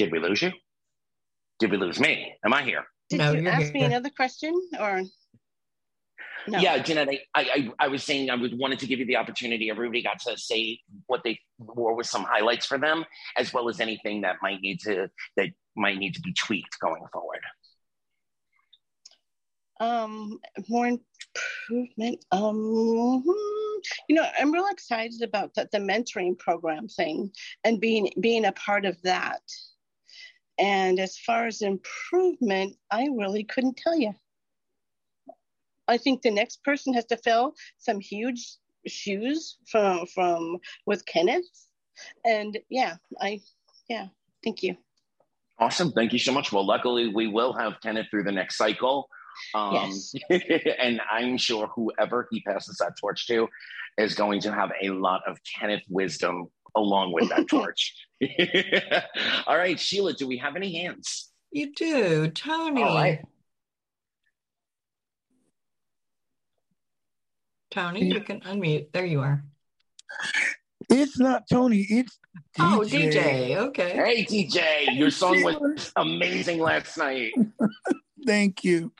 Did 0.00 0.12
we 0.12 0.18
lose 0.18 0.40
you? 0.40 0.50
Did 1.58 1.70
we 1.72 1.76
lose 1.76 2.00
me? 2.00 2.32
Am 2.42 2.54
I 2.54 2.62
here? 2.62 2.86
Did 3.10 3.18
No, 3.18 3.32
you 3.32 3.42
you're 3.42 3.52
ask 3.52 3.74
me 3.74 3.82
another 3.82 4.08
question 4.08 4.58
or? 4.80 5.02
No. 6.48 6.58
Yeah, 6.58 6.78
Jeanette, 6.78 7.10
I, 7.34 7.42
I, 7.42 7.70
I 7.78 7.88
was 7.88 8.02
saying 8.02 8.30
I 8.30 8.34
would 8.34 8.58
wanted 8.58 8.78
to 8.78 8.86
give 8.86 8.98
you 8.98 9.04
the 9.04 9.16
opportunity. 9.16 9.68
Everybody 9.68 10.02
got 10.02 10.18
to 10.20 10.38
say 10.38 10.78
what 11.06 11.22
they 11.22 11.38
wore 11.58 11.94
with 11.94 12.06
some 12.06 12.24
highlights 12.24 12.64
for 12.64 12.78
them, 12.78 13.04
as 13.36 13.52
well 13.52 13.68
as 13.68 13.78
anything 13.78 14.22
that 14.22 14.36
might 14.40 14.62
need 14.62 14.80
to 14.84 15.10
that 15.36 15.48
might 15.76 15.98
need 15.98 16.14
to 16.14 16.20
be 16.22 16.32
tweaked 16.32 16.80
going 16.80 17.02
forward. 17.12 17.42
Um, 19.80 20.38
more 20.70 20.86
improvement. 20.86 22.24
Um, 22.32 23.22
you 24.08 24.16
know, 24.16 24.26
I'm 24.38 24.50
real 24.50 24.66
excited 24.70 25.20
about 25.20 25.52
the, 25.54 25.68
the 25.72 25.78
mentoring 25.78 26.38
program 26.38 26.88
thing 26.88 27.30
and 27.64 27.78
being 27.78 28.10
being 28.18 28.46
a 28.46 28.52
part 28.52 28.86
of 28.86 28.96
that. 29.02 29.42
And 30.60 31.00
as 31.00 31.16
far 31.16 31.46
as 31.46 31.62
improvement, 31.62 32.76
I 32.90 33.08
really 33.16 33.44
couldn't 33.44 33.78
tell 33.78 33.98
you. 33.98 34.14
I 35.88 35.96
think 35.96 36.22
the 36.22 36.30
next 36.30 36.62
person 36.62 36.92
has 36.94 37.06
to 37.06 37.16
fill 37.16 37.54
some 37.78 37.98
huge 37.98 38.56
shoes 38.86 39.56
from 39.66 40.06
from 40.06 40.58
with 40.86 41.04
Kenneth. 41.06 41.48
And 42.24 42.58
yeah, 42.68 42.96
I 43.20 43.40
yeah, 43.88 44.08
thank 44.44 44.62
you. 44.62 44.76
Awesome. 45.58 45.92
Thank 45.92 46.12
you 46.12 46.18
so 46.18 46.32
much. 46.32 46.52
Well, 46.52 46.66
luckily 46.66 47.12
we 47.12 47.26
will 47.26 47.52
have 47.54 47.80
Kenneth 47.82 48.06
through 48.10 48.24
the 48.24 48.32
next 48.32 48.56
cycle. 48.56 49.08
Um, 49.54 49.74
yes. 49.74 50.14
and 50.78 51.00
I'm 51.10 51.36
sure 51.36 51.68
whoever 51.74 52.28
he 52.30 52.42
passes 52.42 52.76
that 52.78 52.92
torch 53.00 53.26
to 53.28 53.48
is 53.98 54.14
going 54.14 54.40
to 54.42 54.52
have 54.52 54.70
a 54.82 54.90
lot 54.90 55.22
of 55.26 55.38
Kenneth 55.58 55.82
wisdom 55.88 56.48
along 56.74 57.12
with 57.12 57.28
that 57.30 57.48
torch. 57.48 57.94
All 59.46 59.56
right, 59.56 59.78
Sheila, 59.78 60.14
do 60.14 60.26
we 60.26 60.38
have 60.38 60.56
any 60.56 60.74
hands? 60.82 61.30
You 61.50 61.72
do, 61.74 62.28
Tony. 62.28 62.82
All 62.82 62.94
right. 62.94 63.20
Tony, 67.70 68.04
you 68.06 68.20
can 68.20 68.40
unmute. 68.40 68.92
There 68.92 69.04
you 69.04 69.20
are. 69.20 69.44
It's 70.88 71.18
not 71.20 71.48
Tony. 71.48 71.86
It's 71.88 72.18
DJ. 72.58 72.72
Oh, 72.72 72.80
DJ. 72.80 73.56
Okay. 73.56 73.92
Hey, 73.92 74.24
DJ. 74.24 74.96
Your 74.98 75.10
song 75.10 75.42
was 75.42 75.92
amazing 75.96 76.58
last 76.58 76.98
night. 76.98 77.32
Thank 78.26 78.64
you. 78.64 78.92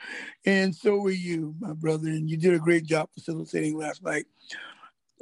And 0.47 0.75
so 0.75 0.97
were 0.97 1.11
you, 1.11 1.55
my 1.59 1.73
brother. 1.73 2.09
And 2.09 2.31
you 2.31 2.37
did 2.37 2.55
a 2.55 2.59
great 2.59 2.85
job 2.85 3.09
facilitating 3.13 3.77
last 3.77 4.03
night. 4.03 4.27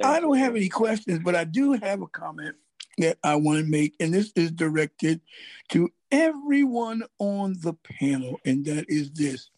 I 0.03 0.19
don't 0.19 0.37
have 0.37 0.55
any 0.55 0.69
questions, 0.69 1.19
but 1.23 1.35
I 1.35 1.43
do 1.43 1.73
have 1.73 2.01
a 2.01 2.07
comment 2.07 2.55
that 2.97 3.17
I 3.23 3.35
want 3.35 3.59
to 3.59 3.65
make. 3.65 3.95
And 3.99 4.13
this 4.13 4.31
is 4.35 4.51
directed 4.51 5.21
to 5.69 5.89
everyone 6.11 7.03
on 7.17 7.55
the 7.61 7.73
panel. 7.73 8.39
And 8.45 8.65
that 8.65 8.85
is 8.87 9.11
this. 9.11 9.49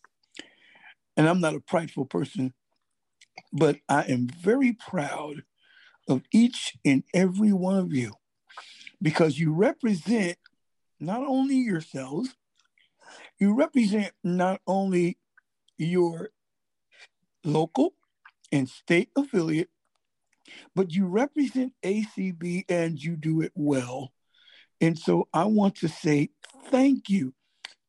And 1.18 1.28
I'm 1.28 1.42
not 1.42 1.56
a 1.56 1.60
prideful 1.60 2.06
person, 2.06 2.54
but 3.54 3.78
I 3.90 4.04
am 4.04 4.28
very 4.28 4.74
proud 4.74 5.44
of 6.08 6.24
each 6.32 6.78
and 6.84 7.04
every 7.14 7.54
one 7.54 7.78
of 7.78 7.94
you 7.94 8.14
because 9.02 9.40
you 9.40 9.54
represent 9.54 10.38
not 11.00 11.22
only 11.22 11.56
yourselves, 11.56 12.36
you 13.40 13.54
represent 13.56 14.14
not 14.24 14.62
only 14.68 15.18
your 15.78 16.30
local 17.44 17.94
and 18.52 18.70
state 18.70 19.10
affiliate, 19.16 19.70
but 20.76 20.92
you 20.92 21.06
represent 21.06 21.74
ACB 21.84 22.66
and 22.70 23.02
you 23.02 23.16
do 23.16 23.42
it 23.42 23.52
well. 23.56 24.12
And 24.80 24.98
so 24.98 25.28
I 25.34 25.46
want 25.46 25.76
to 25.78 25.88
say 25.88 26.30
thank 26.66 27.10
you 27.10 27.34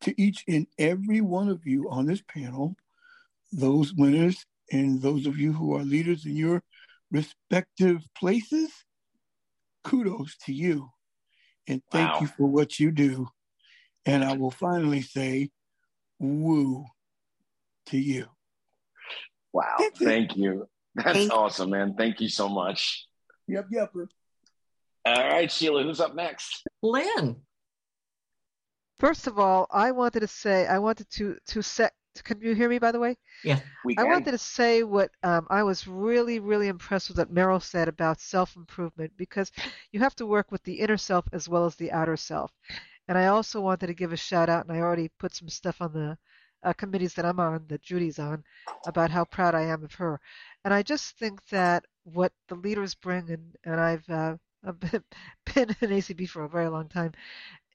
to 0.02 0.20
each 0.20 0.44
and 0.48 0.66
every 0.78 1.20
one 1.20 1.48
of 1.48 1.66
you 1.66 1.88
on 1.90 2.06
this 2.06 2.22
panel, 2.22 2.76
those 3.52 3.94
winners 3.94 4.44
and 4.70 5.00
those 5.00 5.26
of 5.26 5.38
you 5.38 5.52
who 5.52 5.74
are 5.76 5.82
leaders 5.82 6.26
in 6.26 6.36
your 6.36 6.62
respective 7.10 8.02
places. 8.16 8.70
Kudos 9.84 10.36
to 10.44 10.52
you. 10.52 10.90
And 11.66 11.82
thank 11.90 12.12
wow. 12.12 12.20
you 12.20 12.26
for 12.26 12.46
what 12.46 12.78
you 12.78 12.90
do. 12.90 13.28
And 14.04 14.24
I 14.24 14.36
will 14.36 14.50
finally 14.50 15.02
say, 15.02 15.50
woo 16.18 16.84
to 17.86 17.98
you. 17.98 18.26
Wow. 19.52 19.76
Thank 19.94 20.36
you. 20.36 20.68
That's 20.94 21.12
Thank 21.12 21.32
awesome, 21.32 21.70
man. 21.70 21.94
Thank 21.96 22.20
you 22.20 22.28
so 22.28 22.48
much. 22.48 23.06
Yep, 23.48 23.66
yep. 23.70 23.92
All 25.04 25.14
right, 25.14 25.50
Sheila, 25.50 25.82
who's 25.82 26.00
up 26.00 26.14
next? 26.14 26.64
Lynn. 26.82 27.36
First 29.00 29.26
of 29.26 29.38
all, 29.38 29.66
I 29.70 29.90
wanted 29.90 30.20
to 30.20 30.28
say 30.28 30.66
I 30.66 30.78
wanted 30.78 31.10
to 31.12 31.36
to 31.46 31.62
set. 31.62 31.92
Can 32.22 32.40
you 32.40 32.54
hear 32.54 32.68
me? 32.68 32.78
By 32.78 32.92
the 32.92 33.00
way, 33.00 33.16
yeah. 33.42 33.58
we 33.84 33.96
can. 33.96 34.06
I 34.06 34.08
wanted 34.08 34.32
to 34.32 34.38
say 34.38 34.82
what 34.82 35.10
um, 35.22 35.46
I 35.50 35.62
was 35.62 35.88
really, 35.88 36.38
really 36.38 36.68
impressed 36.68 37.08
with 37.08 37.18
what 37.18 37.32
Merrill 37.32 37.58
said 37.58 37.88
about 37.88 38.20
self 38.20 38.54
improvement 38.54 39.12
because 39.16 39.50
you 39.92 40.00
have 40.00 40.14
to 40.16 40.26
work 40.26 40.52
with 40.52 40.62
the 40.62 40.74
inner 40.74 40.98
self 40.98 41.24
as 41.32 41.48
well 41.48 41.64
as 41.64 41.74
the 41.74 41.90
outer 41.90 42.16
self. 42.16 42.52
And 43.08 43.18
I 43.18 43.26
also 43.26 43.60
wanted 43.60 43.88
to 43.88 43.94
give 43.94 44.12
a 44.12 44.16
shout 44.16 44.48
out, 44.48 44.66
and 44.66 44.76
I 44.76 44.80
already 44.80 45.10
put 45.18 45.34
some 45.34 45.48
stuff 45.48 45.80
on 45.80 45.92
the 45.94 46.16
uh, 46.62 46.72
committees 46.72 47.14
that 47.14 47.24
I'm 47.24 47.40
on, 47.40 47.64
that 47.68 47.82
Judy's 47.82 48.18
on, 48.18 48.44
about 48.86 49.10
how 49.10 49.24
proud 49.24 49.54
I 49.54 49.62
am 49.62 49.84
of 49.84 49.94
her. 49.94 50.20
And 50.64 50.72
I 50.74 50.82
just 50.82 51.18
think 51.18 51.44
that 51.48 51.84
what 52.04 52.32
the 52.48 52.54
leaders 52.56 52.94
bring, 52.94 53.30
and, 53.30 53.56
and 53.64 53.80
I've, 53.80 54.08
uh, 54.08 54.36
I've 54.66 54.80
been, 54.80 55.04
been 55.54 55.70
in 55.80 55.90
ACB 55.90 56.28
for 56.28 56.44
a 56.44 56.48
very 56.48 56.68
long 56.68 56.88
time, 56.88 57.12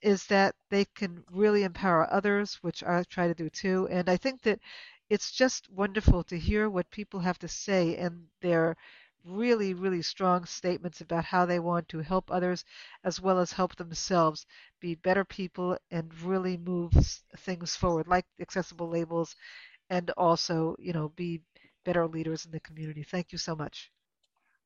is 0.01 0.26
that 0.27 0.55
they 0.69 0.85
can 0.85 1.23
really 1.31 1.64
empower 1.64 2.11
others, 2.11 2.55
which 2.61 2.84
I 2.84 3.03
try 3.03 3.27
to 3.27 3.34
do 3.34 3.49
too. 3.49 3.88
And 3.91 4.09
I 4.09 4.18
think 4.18 4.41
that 4.43 4.59
it's 5.09 5.31
just 5.31 5.69
wonderful 5.69 6.23
to 6.26 6.38
hear 6.38 6.69
what 6.69 6.89
people 6.91 7.19
have 7.19 7.39
to 7.39 7.47
say 7.47 7.95
and 7.97 8.27
their 8.41 8.76
really, 9.28 9.74
really 9.74 10.02
strong 10.02 10.45
statements 10.45 11.02
about 11.02 11.26
how 11.26 11.45
they 11.45 11.60
want 11.60 11.90
to 11.90 11.99
help 11.99 12.32
others 12.32 12.64
as 13.04 13.22
well 13.22 13.40
as 13.40 13.52
help 13.52 13.76
themselves 13.76 14.45
be 14.80 14.95
better 14.95 15.26
people 15.26 15.78
and 15.91 16.14
really 16.22 16.58
move 16.58 16.94
things 17.38 17.76
forward, 17.76 18.08
like 18.08 18.26
accessible 18.40 18.88
labels, 18.90 19.36
and 19.90 20.12
also, 20.12 20.76
you 20.80 20.94
know, 20.94 21.10
be 21.10 21.41
better 21.86 22.08
leaders 22.08 22.45
in 22.45 22.52
the 22.52 22.60
community. 22.62 23.04
Thank 23.04 23.32
you 23.32 23.38
so 23.38 23.56
much. 23.56 23.91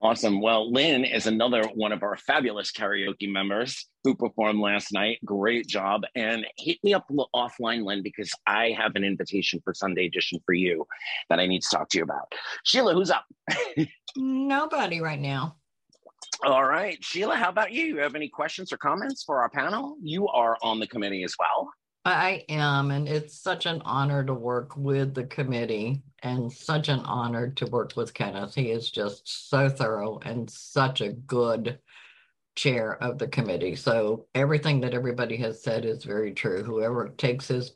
Awesome. 0.04 0.42
Well, 0.42 0.72
Lynn 0.72 1.06
is 1.06 1.28
another 1.28 1.62
one 1.76 1.92
of 1.92 2.02
our 2.02 2.18
fabulous 2.18 2.72
karaoke 2.72 3.32
members 3.32 3.88
who 4.04 4.16
performed 4.16 4.60
last 4.60 4.92
night. 4.92 5.20
Great 5.24 5.68
job. 5.68 6.02
And 6.16 6.44
hit 6.58 6.80
me 6.84 6.96
up 6.96 7.08
offline, 7.36 7.86
Lynn, 7.86 8.02
because 8.02 8.32
I 8.48 8.76
have 8.76 8.96
an 8.96 9.04
invitation 9.04 9.62
for 9.64 9.76
Sunday 9.76 10.08
edition 10.08 10.40
for 10.44 10.54
you 10.54 10.88
that 11.30 11.40
I 11.40 11.46
need 11.46 11.62
to 11.62 11.70
talk 11.70 11.90
to 11.90 12.00
you 12.00 12.04
about. 12.04 12.34
Sheila, 12.64 12.96
who's 12.96 13.12
up? 13.12 13.26
Nobody 14.18 15.02
right 15.02 15.20
now. 15.20 15.58
All 16.44 16.66
right. 16.66 16.98
Sheila, 17.04 17.36
how 17.36 17.50
about 17.50 17.72
you? 17.72 17.84
You 17.84 17.98
have 18.00 18.16
any 18.16 18.28
questions 18.28 18.74
or 18.74 18.78
comments 18.78 19.24
for 19.24 19.42
our 19.42 19.50
panel? 19.50 19.98
You 20.02 20.28
are 20.30 20.58
on 20.64 20.80
the 20.80 20.88
committee 20.88 21.24
as 21.24 21.36
well. 21.38 21.70
I 22.04 22.46
am, 22.50 22.90
and 22.90 23.08
it's 23.08 23.38
such 23.38 23.68
an 23.68 23.84
honor 23.86 24.24
to 24.24 24.34
work 24.34 24.76
with 24.76 25.14
the 25.14 25.26
committee 25.26 26.02
and 26.24 26.52
such 26.52 26.90
an 26.90 27.02
honor 27.02 27.52
to 27.52 27.68
work 27.68 27.94
with 27.96 28.14
Kenneth. 28.14 28.56
He 28.56 28.72
is 28.72 28.90
just 28.90 29.50
so 29.50 29.70
thorough 29.70 30.18
and 30.24 30.50
such 30.50 31.02
a 31.02 31.14
good 31.14 31.78
chair 32.56 33.02
of 33.04 33.20
the 33.20 33.28
committee. 33.28 33.76
So 33.76 34.26
everything 34.34 34.82
that 34.82 34.96
everybody 34.96 35.38
has 35.38 35.62
said 35.62 35.86
is 35.86 36.04
very 36.04 36.34
true. 36.34 36.64
Whoever 36.64 37.10
takes 37.10 37.48
his 37.48 37.74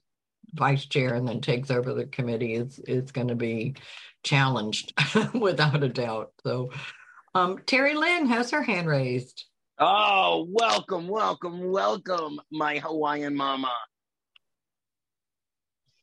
vice 0.53 0.85
chair 0.87 1.13
and 1.13 1.27
then 1.27 1.39
takes 1.39 1.69
over 1.69 1.93
the 1.93 2.07
committee 2.07 2.55
is 2.55 2.79
is 2.79 3.11
going 3.11 3.27
to 3.27 3.35
be 3.35 3.75
challenged 4.23 4.93
without 5.35 5.83
a 5.83 5.89
doubt. 5.89 6.31
So 6.43 6.71
um, 7.35 7.59
Terry 7.67 7.93
Lynn 7.93 8.25
has 8.25 8.49
her 8.51 8.63
hand 8.63 8.87
raised. 8.87 9.45
Oh, 9.77 10.47
welcome, 10.49 11.07
welcome, 11.07 11.69
welcome, 11.69 12.39
my 12.49 12.79
Hawaiian 12.79 13.35
mama. 13.35 13.71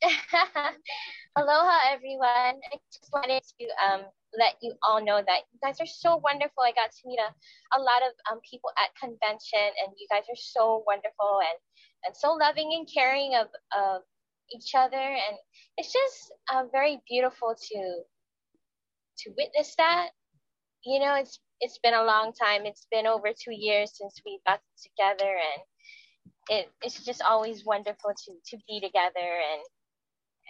Aloha, 1.37 1.79
everyone. 1.93 2.59
I 2.59 2.77
just 2.93 3.11
wanted 3.13 3.43
to 3.43 3.67
um, 3.79 4.03
let 4.39 4.57
you 4.61 4.75
all 4.83 5.05
know 5.05 5.23
that 5.25 5.43
you 5.53 5.59
guys 5.63 5.81
are 5.81 5.87
so 5.87 6.17
wonderful. 6.17 6.63
I 6.65 6.73
got 6.73 6.91
to 6.91 7.03
meet 7.07 7.19
a, 7.19 7.31
a 7.79 7.81
lot 7.81 8.03
of 8.03 8.13
um, 8.31 8.41
people 8.49 8.71
at 8.83 8.91
convention, 8.99 9.63
and 9.63 9.95
you 9.99 10.07
guys 10.11 10.25
are 10.29 10.39
so 10.39 10.83
wonderful 10.87 11.39
and, 11.41 11.59
and 12.07 12.17
so 12.17 12.33
loving 12.33 12.75
and 12.75 12.89
caring 12.93 13.35
of, 13.39 13.47
of 13.77 14.03
each 14.55 14.75
other. 14.75 14.99
And 14.99 15.37
it's 15.77 15.93
just 15.93 16.33
uh, 16.53 16.65
very 16.73 17.01
beautiful 17.09 17.55
to 17.55 18.03
to 19.19 19.31
witness 19.39 19.75
that. 19.79 20.11
You 20.85 20.99
know, 20.99 21.15
it's 21.15 21.39
it's 21.61 21.79
been 21.79 21.95
a 21.95 22.05
long 22.05 22.33
time. 22.33 22.67
It's 22.67 22.89
been 22.91 23.07
over 23.07 23.29
two 23.31 23.55
years 23.55 23.97
since 23.97 24.21
we 24.27 24.41
got 24.47 24.61
together, 24.83 25.31
and 25.31 25.63
it, 26.51 26.71
it's 26.83 27.05
just 27.05 27.23
always 27.23 27.65
wonderful 27.65 28.11
to 28.11 28.33
to 28.51 28.59
be 28.67 28.81
together 28.81 29.31
and 29.53 29.63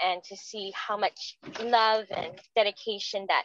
and 0.05 0.23
to 0.25 0.37
see 0.37 0.73
how 0.75 0.97
much 0.97 1.39
love 1.63 2.05
and 2.11 2.33
dedication 2.55 3.27
that 3.29 3.45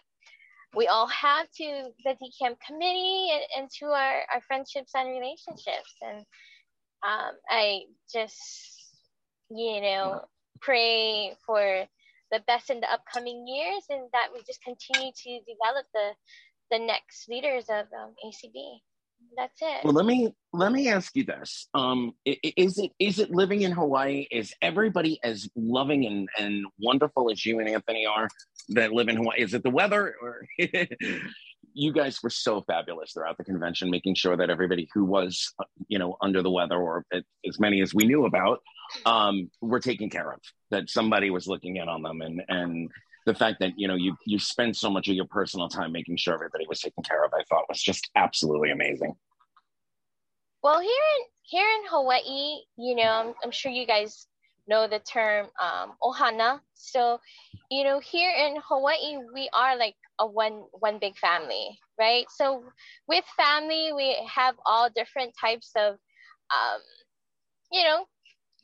we 0.76 0.88
all 0.88 1.08
have 1.08 1.50
to 1.52 1.90
the 2.04 2.12
DKM 2.12 2.56
committee 2.66 3.30
and, 3.32 3.44
and 3.58 3.70
to 3.80 3.86
our, 3.88 4.22
our 4.34 4.42
friendships 4.48 4.92
and 4.96 5.10
relationships. 5.10 5.96
And 6.02 6.20
um, 7.04 7.32
I 7.50 7.82
just, 8.12 8.38
you 9.50 9.82
know, 9.82 10.22
pray 10.62 11.36
for 11.46 11.86
the 12.32 12.42
best 12.46 12.70
in 12.70 12.82
the 12.82 12.92
upcoming 12.92 13.48
years, 13.48 13.84
and 13.90 14.10
that 14.12 14.28
we 14.34 14.42
just 14.46 14.62
continue 14.62 15.12
to 15.12 15.40
develop 15.40 15.86
the 15.94 16.12
the 16.70 16.80
next 16.80 17.30
leaders 17.30 17.66
of 17.70 17.86
um, 17.98 18.14
ACB. 18.26 18.82
That's 19.36 19.62
it. 19.62 19.84
Well, 19.84 19.94
let 19.94 20.06
me 20.06 20.34
let 20.54 20.72
me 20.72 20.90
ask 20.90 21.16
you 21.16 21.24
this: 21.24 21.68
um, 21.74 22.14
Is 22.26 22.78
it 22.78 22.92
is 23.00 23.20
it 23.20 23.32
living 23.32 23.62
in 23.62 23.72
Hawaii? 23.72 24.28
Is 24.32 24.54
everybody 24.62 25.20
as 25.24 25.50
loving 25.56 26.06
and, 26.06 26.30
and 26.38 26.66
wonderful 26.80 27.32
as 27.32 27.46
you 27.46 27.60
and 27.60 27.70
Anthony 27.70 28.06
are 28.06 28.30
that 28.70 28.94
live 28.94 29.10
in 29.10 29.18
Hawaii? 29.18 29.40
Is 29.40 29.54
it 29.54 29.64
the 29.64 29.70
weather, 29.70 30.16
or 30.22 30.46
you 31.74 31.94
guys 31.94 32.22
were 32.24 32.30
so 32.30 32.62
fabulous 32.62 33.14
throughout 33.14 33.38
the 33.38 33.44
convention, 33.44 33.90
making 33.90 34.16
sure 34.16 34.36
that 34.38 34.50
everybody 34.50 34.88
who 34.94 35.06
was, 35.06 35.54
uh, 35.60 35.66
you 35.88 36.00
know, 36.00 36.18
under 36.22 36.42
the 36.42 36.52
weather, 36.52 36.78
or 36.78 37.06
as 37.12 37.60
many 37.60 37.82
as 37.82 37.94
we 37.94 38.06
knew 38.06 38.26
about, 38.26 38.62
um, 39.06 39.50
were 39.62 39.80
taken 39.80 40.10
care 40.10 40.32
of. 40.32 40.40
That 40.72 40.90
somebody 40.90 41.30
was 41.30 41.48
looking 41.48 41.78
in 41.78 41.88
on 41.88 42.02
them, 42.02 42.22
and 42.22 42.42
and 42.48 42.92
the 43.28 43.36
fact 43.36 43.60
that 43.60 43.74
you 43.76 43.88
know 43.88 43.96
you 43.96 44.18
you 44.26 44.40
spend 44.40 44.76
so 44.76 44.90
much 44.90 45.08
of 45.10 45.14
your 45.14 45.26
personal 45.26 45.68
time 45.68 45.92
making 45.92 46.16
sure 46.18 46.34
everybody 46.34 46.66
was 46.68 46.80
taken 46.80 47.04
care 47.04 47.24
of, 47.24 47.32
I 47.34 47.44
thought 47.44 47.66
was 47.70 47.82
just 47.82 48.10
absolutely 48.16 48.72
amazing. 48.72 49.14
Well, 50.64 50.80
here 50.80 50.90
in 50.90 51.26
here 51.44 51.70
in 51.70 51.84
Hawaii, 51.90 52.62
you 52.78 52.96
know, 52.96 53.04
I'm, 53.04 53.34
I'm 53.44 53.52
sure 53.52 53.72
you 53.72 53.86
guys 53.86 54.28
know 54.68 54.88
the 54.88 55.00
term 55.00 55.48
um, 55.62 55.94
ohana. 56.02 56.62
So, 56.74 57.20
you 57.70 57.84
know, 57.84 58.00
here 58.00 58.32
in 58.32 58.58
Hawaii, 58.66 59.18
we 59.34 59.50
are 59.54 59.78
like 59.78 59.96
a 60.20 60.26
one 60.26 60.64
one 60.72 60.98
big 60.98 61.18
family, 61.18 61.78
right? 62.00 62.26
So 62.30 62.64
with 63.10 63.26
family, 63.36 63.92
we 63.94 64.18
have 64.34 64.56
all 64.66 64.90
different 64.90 65.34
types 65.40 65.72
of, 65.76 65.96
um, 66.50 66.82
you 67.74 67.84
know, 67.84 68.06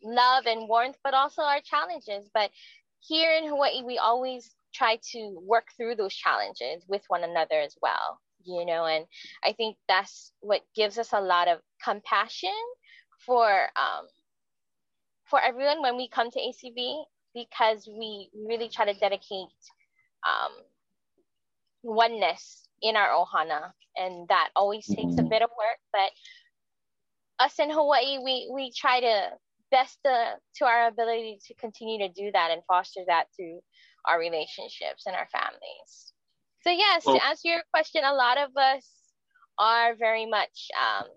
love 0.03 0.45
and 0.45 0.69
warmth, 0.69 0.97
but 1.03 1.13
also 1.13 1.41
our 1.41 1.59
challenges. 1.61 2.29
But 2.33 2.49
here 3.07 3.31
in 3.33 3.47
Hawaii, 3.47 3.83
we 3.83 3.97
always 3.97 4.55
try 4.73 4.97
to 5.11 5.39
work 5.43 5.67
through 5.77 5.95
those 5.95 6.13
challenges 6.15 6.85
with 6.87 7.03
one 7.07 7.23
another 7.23 7.59
as 7.59 7.75
well, 7.81 8.19
you 8.43 8.65
know, 8.65 8.85
and 8.85 9.05
I 9.43 9.53
think 9.53 9.77
that's 9.87 10.33
what 10.41 10.61
gives 10.75 10.97
us 10.97 11.13
a 11.13 11.21
lot 11.21 11.47
of 11.47 11.59
compassion 11.83 12.53
for 13.25 13.49
um, 13.75 14.07
for 15.25 15.39
everyone 15.41 15.81
when 15.81 15.97
we 15.97 16.07
come 16.09 16.29
to 16.31 16.39
ACB 16.39 17.05
because 17.33 17.87
we 17.87 18.29
really 18.33 18.69
try 18.69 18.85
to 18.85 18.93
dedicate 18.99 19.49
um, 20.27 20.51
oneness 21.83 22.67
in 22.81 22.95
our 22.95 23.09
ohana 23.09 23.73
and 23.95 24.27
that 24.29 24.49
always 24.55 24.89
takes 24.91 25.17
a 25.17 25.23
Mm-hmm. 25.23 25.29
bit 25.29 25.41
of 25.41 25.49
work 25.57 25.77
but 25.91 26.11
us 27.39 27.59
in 27.59 27.69
hawaii 27.69 28.17
we 28.23 28.49
we 28.53 28.71
try 28.71 28.99
to 28.99 29.29
best 29.77 29.99
uh, 30.05 30.33
to 30.57 30.65
our 30.71 30.81
ability 30.93 31.33
to 31.47 31.53
continue 31.65 31.99
to 32.05 32.11
do 32.21 32.27
that 32.37 32.49
and 32.53 32.61
foster 32.71 33.01
that 33.11 33.25
through 33.35 33.59
our 34.07 34.17
relationships 34.27 35.03
and 35.07 35.15
our 35.19 35.29
families. 35.37 35.91
So 36.63 36.69
yes 36.85 36.99
Well- 37.05 37.15
to 37.17 37.25
answer 37.29 37.47
your 37.53 37.63
question 37.73 38.01
a 38.05 38.13
lot 38.25 38.37
of 38.45 38.49
us 38.71 38.85
are 39.57 39.89
very 40.07 40.25
much 40.37 40.55
um, 40.83 41.07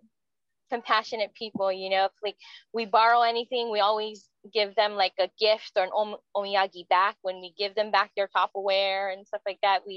compassionate 0.75 1.33
people 1.43 1.69
you 1.81 1.89
know 1.93 2.05
if 2.11 2.15
like 2.27 2.39
we 2.77 2.85
borrow 2.99 3.21
anything 3.33 3.65
we 3.71 3.81
always 3.89 4.19
give 4.59 4.75
them 4.81 4.93
like 5.03 5.17
a 5.19 5.29
gift 5.47 5.73
or 5.77 5.85
an 5.89 5.91
om- 6.01 6.23
omiyagi 6.37 6.85
back. 6.89 7.17
When 7.27 7.37
we 7.41 7.51
give 7.59 7.75
them 7.75 7.91
back 7.97 8.11
their 8.17 8.29
tupperware 8.37 9.13
and 9.13 9.27
stuff 9.27 9.43
like 9.51 9.61
that 9.67 9.81
we 9.87 9.97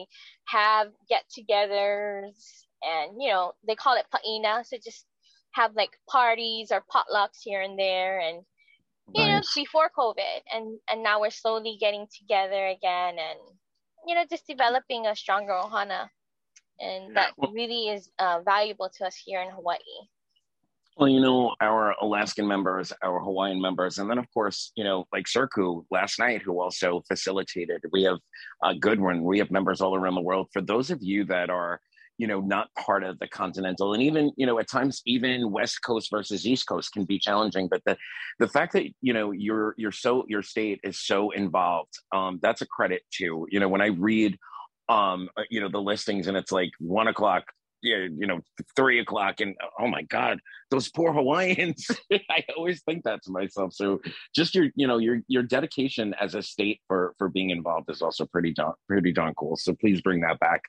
have 0.56 0.88
get-togethers 1.11 2.65
and 2.91 3.22
you 3.22 3.30
know 3.31 3.53
they 3.68 3.76
call 3.76 3.95
it 4.02 4.06
paina 4.15 4.64
so 4.65 4.77
just 4.90 5.06
have 5.53 5.76
like 5.76 5.91
parties 6.07 6.71
or 6.71 6.84
potlucks 6.91 7.39
here 7.43 7.61
and 7.61 7.77
there 7.77 8.19
and 8.19 8.43
you 9.15 9.26
know 9.26 9.41
before 9.55 9.89
covid 9.97 10.41
and 10.53 10.77
and 10.91 11.01
now 11.01 11.19
we're 11.19 11.31
slowly 11.31 11.77
getting 11.80 12.05
together 12.15 12.67
again 12.67 13.15
and 13.17 13.39
you 14.07 14.13
know 14.13 14.23
just 14.30 14.45
developing 14.47 15.07
a 15.07 15.15
stronger 15.15 15.53
ohana 15.53 16.07
and 16.80 17.15
that 17.15 17.31
really 17.51 17.89
is 17.89 18.09
uh, 18.19 18.39
valuable 18.45 18.89
to 18.95 19.05
us 19.05 19.15
here 19.26 19.41
in 19.41 19.49
hawaii 19.49 19.80
Well, 20.99 21.07
you 21.07 21.21
know, 21.21 21.55
our 21.61 21.95
Alaskan 22.01 22.45
members, 22.45 22.91
our 23.01 23.19
Hawaiian 23.21 23.61
members, 23.61 23.99
and 23.99 24.09
then 24.09 24.17
of 24.17 24.27
course, 24.34 24.73
you 24.76 24.84
know, 24.84 25.05
like 25.13 25.27
Circu 25.27 25.85
last 25.89 26.19
night, 26.19 26.41
who 26.41 26.59
also 26.61 27.01
facilitated. 27.07 27.80
We 27.95 28.03
have 28.03 28.19
a 28.63 28.76
good 28.76 28.99
one 28.99 29.23
We 29.23 29.39
have 29.39 29.49
members 29.49 29.80
all 29.80 29.95
around 29.95 30.15
the 30.15 30.27
world. 30.30 30.47
For 30.51 30.61
those 30.61 30.91
of 30.91 30.99
you 31.01 31.23
that 31.26 31.49
are, 31.49 31.80
you 32.19 32.27
know, 32.27 32.41
not 32.41 32.67
part 32.75 33.03
of 33.03 33.17
the 33.19 33.27
continental, 33.27 33.93
and 33.93 34.03
even, 34.03 34.31
you 34.35 34.45
know, 34.45 34.59
at 34.59 34.69
times 34.69 35.01
even 35.05 35.51
West 35.51 35.79
Coast 35.83 36.09
versus 36.11 36.45
East 36.45 36.67
Coast 36.67 36.91
can 36.91 37.05
be 37.05 37.17
challenging. 37.17 37.69
But 37.69 37.81
the 37.85 37.97
the 38.39 38.47
fact 38.47 38.73
that 38.73 38.83
you 39.01 39.13
know 39.13 39.31
your 39.31 39.73
your 39.77 39.93
so 39.93 40.25
your 40.27 40.43
state 40.43 40.81
is 40.83 40.99
so 40.99 41.31
involved, 41.31 41.93
um, 42.13 42.37
that's 42.41 42.61
a 42.61 42.67
credit 42.67 43.03
to. 43.13 43.47
You 43.49 43.59
know, 43.61 43.69
when 43.69 43.81
I 43.81 43.87
read, 43.87 44.37
um, 44.89 45.29
uh, 45.37 45.43
you 45.49 45.61
know, 45.61 45.69
the 45.69 45.81
listings, 45.81 46.27
and 46.27 46.35
it's 46.35 46.51
like 46.51 46.71
one 46.79 47.07
o'clock 47.07 47.45
yeah, 47.81 48.07
you 48.13 48.27
know, 48.27 48.41
three 48.75 48.99
o'clock, 48.99 49.39
and 49.39 49.55
oh 49.79 49.87
my 49.87 50.01
God, 50.03 50.39
those 50.69 50.89
poor 50.89 51.13
Hawaiians. 51.13 51.89
I 52.11 52.43
always 52.57 52.81
think 52.83 53.05
that 53.05 53.23
to 53.23 53.31
myself. 53.31 53.73
So 53.73 54.01
just 54.35 54.53
your, 54.53 54.67
you 54.75 54.85
know, 54.85 54.97
your 54.97 55.21
your 55.27 55.43
dedication 55.43 56.13
as 56.19 56.35
a 56.35 56.41
state 56.41 56.81
for 56.87 57.13
for 57.17 57.29
being 57.29 57.51
involved 57.51 57.89
is 57.89 58.01
also 58.01 58.25
pretty 58.25 58.53
darn 58.53 58.73
pretty 58.87 59.13
darn 59.13 59.33
cool. 59.35 59.55
So 59.55 59.73
please 59.79 60.01
bring 60.01 60.19
that 60.21 60.39
back 60.39 60.63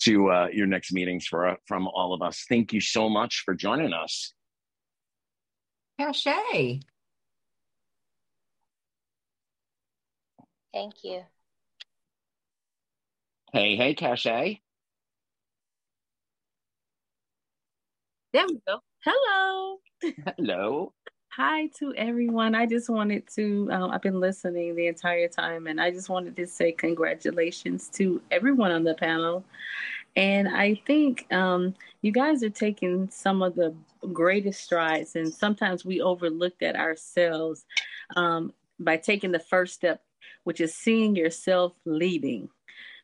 to 0.00 0.30
uh, 0.30 0.48
your 0.52 0.66
next 0.66 0.92
meetings 0.92 1.26
for 1.26 1.48
uh, 1.48 1.56
from 1.66 1.88
all 1.88 2.12
of 2.12 2.22
us. 2.22 2.44
Thank 2.48 2.72
you 2.72 2.80
so 2.80 3.08
much 3.08 3.42
for 3.44 3.54
joining 3.54 3.92
us. 3.92 4.32
Cachet. 5.98 6.80
thank 10.72 10.94
you 11.04 11.22
Hey, 13.52 13.74
hey, 13.74 13.94
Cache. 13.94 14.60
There 18.32 18.46
we 18.46 18.60
go. 18.64 18.78
Hello. 19.04 19.78
Hello. 20.36 20.92
Hi 21.36 21.68
to 21.78 21.94
everyone. 21.94 22.56
I 22.56 22.66
just 22.66 22.90
wanted 22.90 23.24
to, 23.36 23.68
um, 23.70 23.92
I've 23.92 24.02
been 24.02 24.18
listening 24.18 24.74
the 24.74 24.88
entire 24.88 25.28
time, 25.28 25.68
and 25.68 25.80
I 25.80 25.92
just 25.92 26.08
wanted 26.08 26.34
to 26.34 26.46
say 26.48 26.72
congratulations 26.72 27.88
to 27.90 28.20
everyone 28.32 28.72
on 28.72 28.82
the 28.82 28.94
panel. 28.94 29.44
And 30.16 30.48
I 30.48 30.74
think 30.88 31.32
um, 31.32 31.74
you 32.02 32.10
guys 32.10 32.42
are 32.42 32.50
taking 32.50 33.08
some 33.10 33.42
of 33.42 33.54
the 33.54 33.72
greatest 34.12 34.64
strides, 34.64 35.14
and 35.14 35.32
sometimes 35.32 35.84
we 35.84 36.00
overlook 36.00 36.58
that 36.58 36.74
ourselves 36.74 37.64
um, 38.16 38.52
by 38.80 38.96
taking 38.96 39.30
the 39.30 39.38
first 39.38 39.74
step, 39.74 40.02
which 40.42 40.60
is 40.60 40.74
seeing 40.74 41.14
yourself 41.14 41.74
leading. 41.84 42.48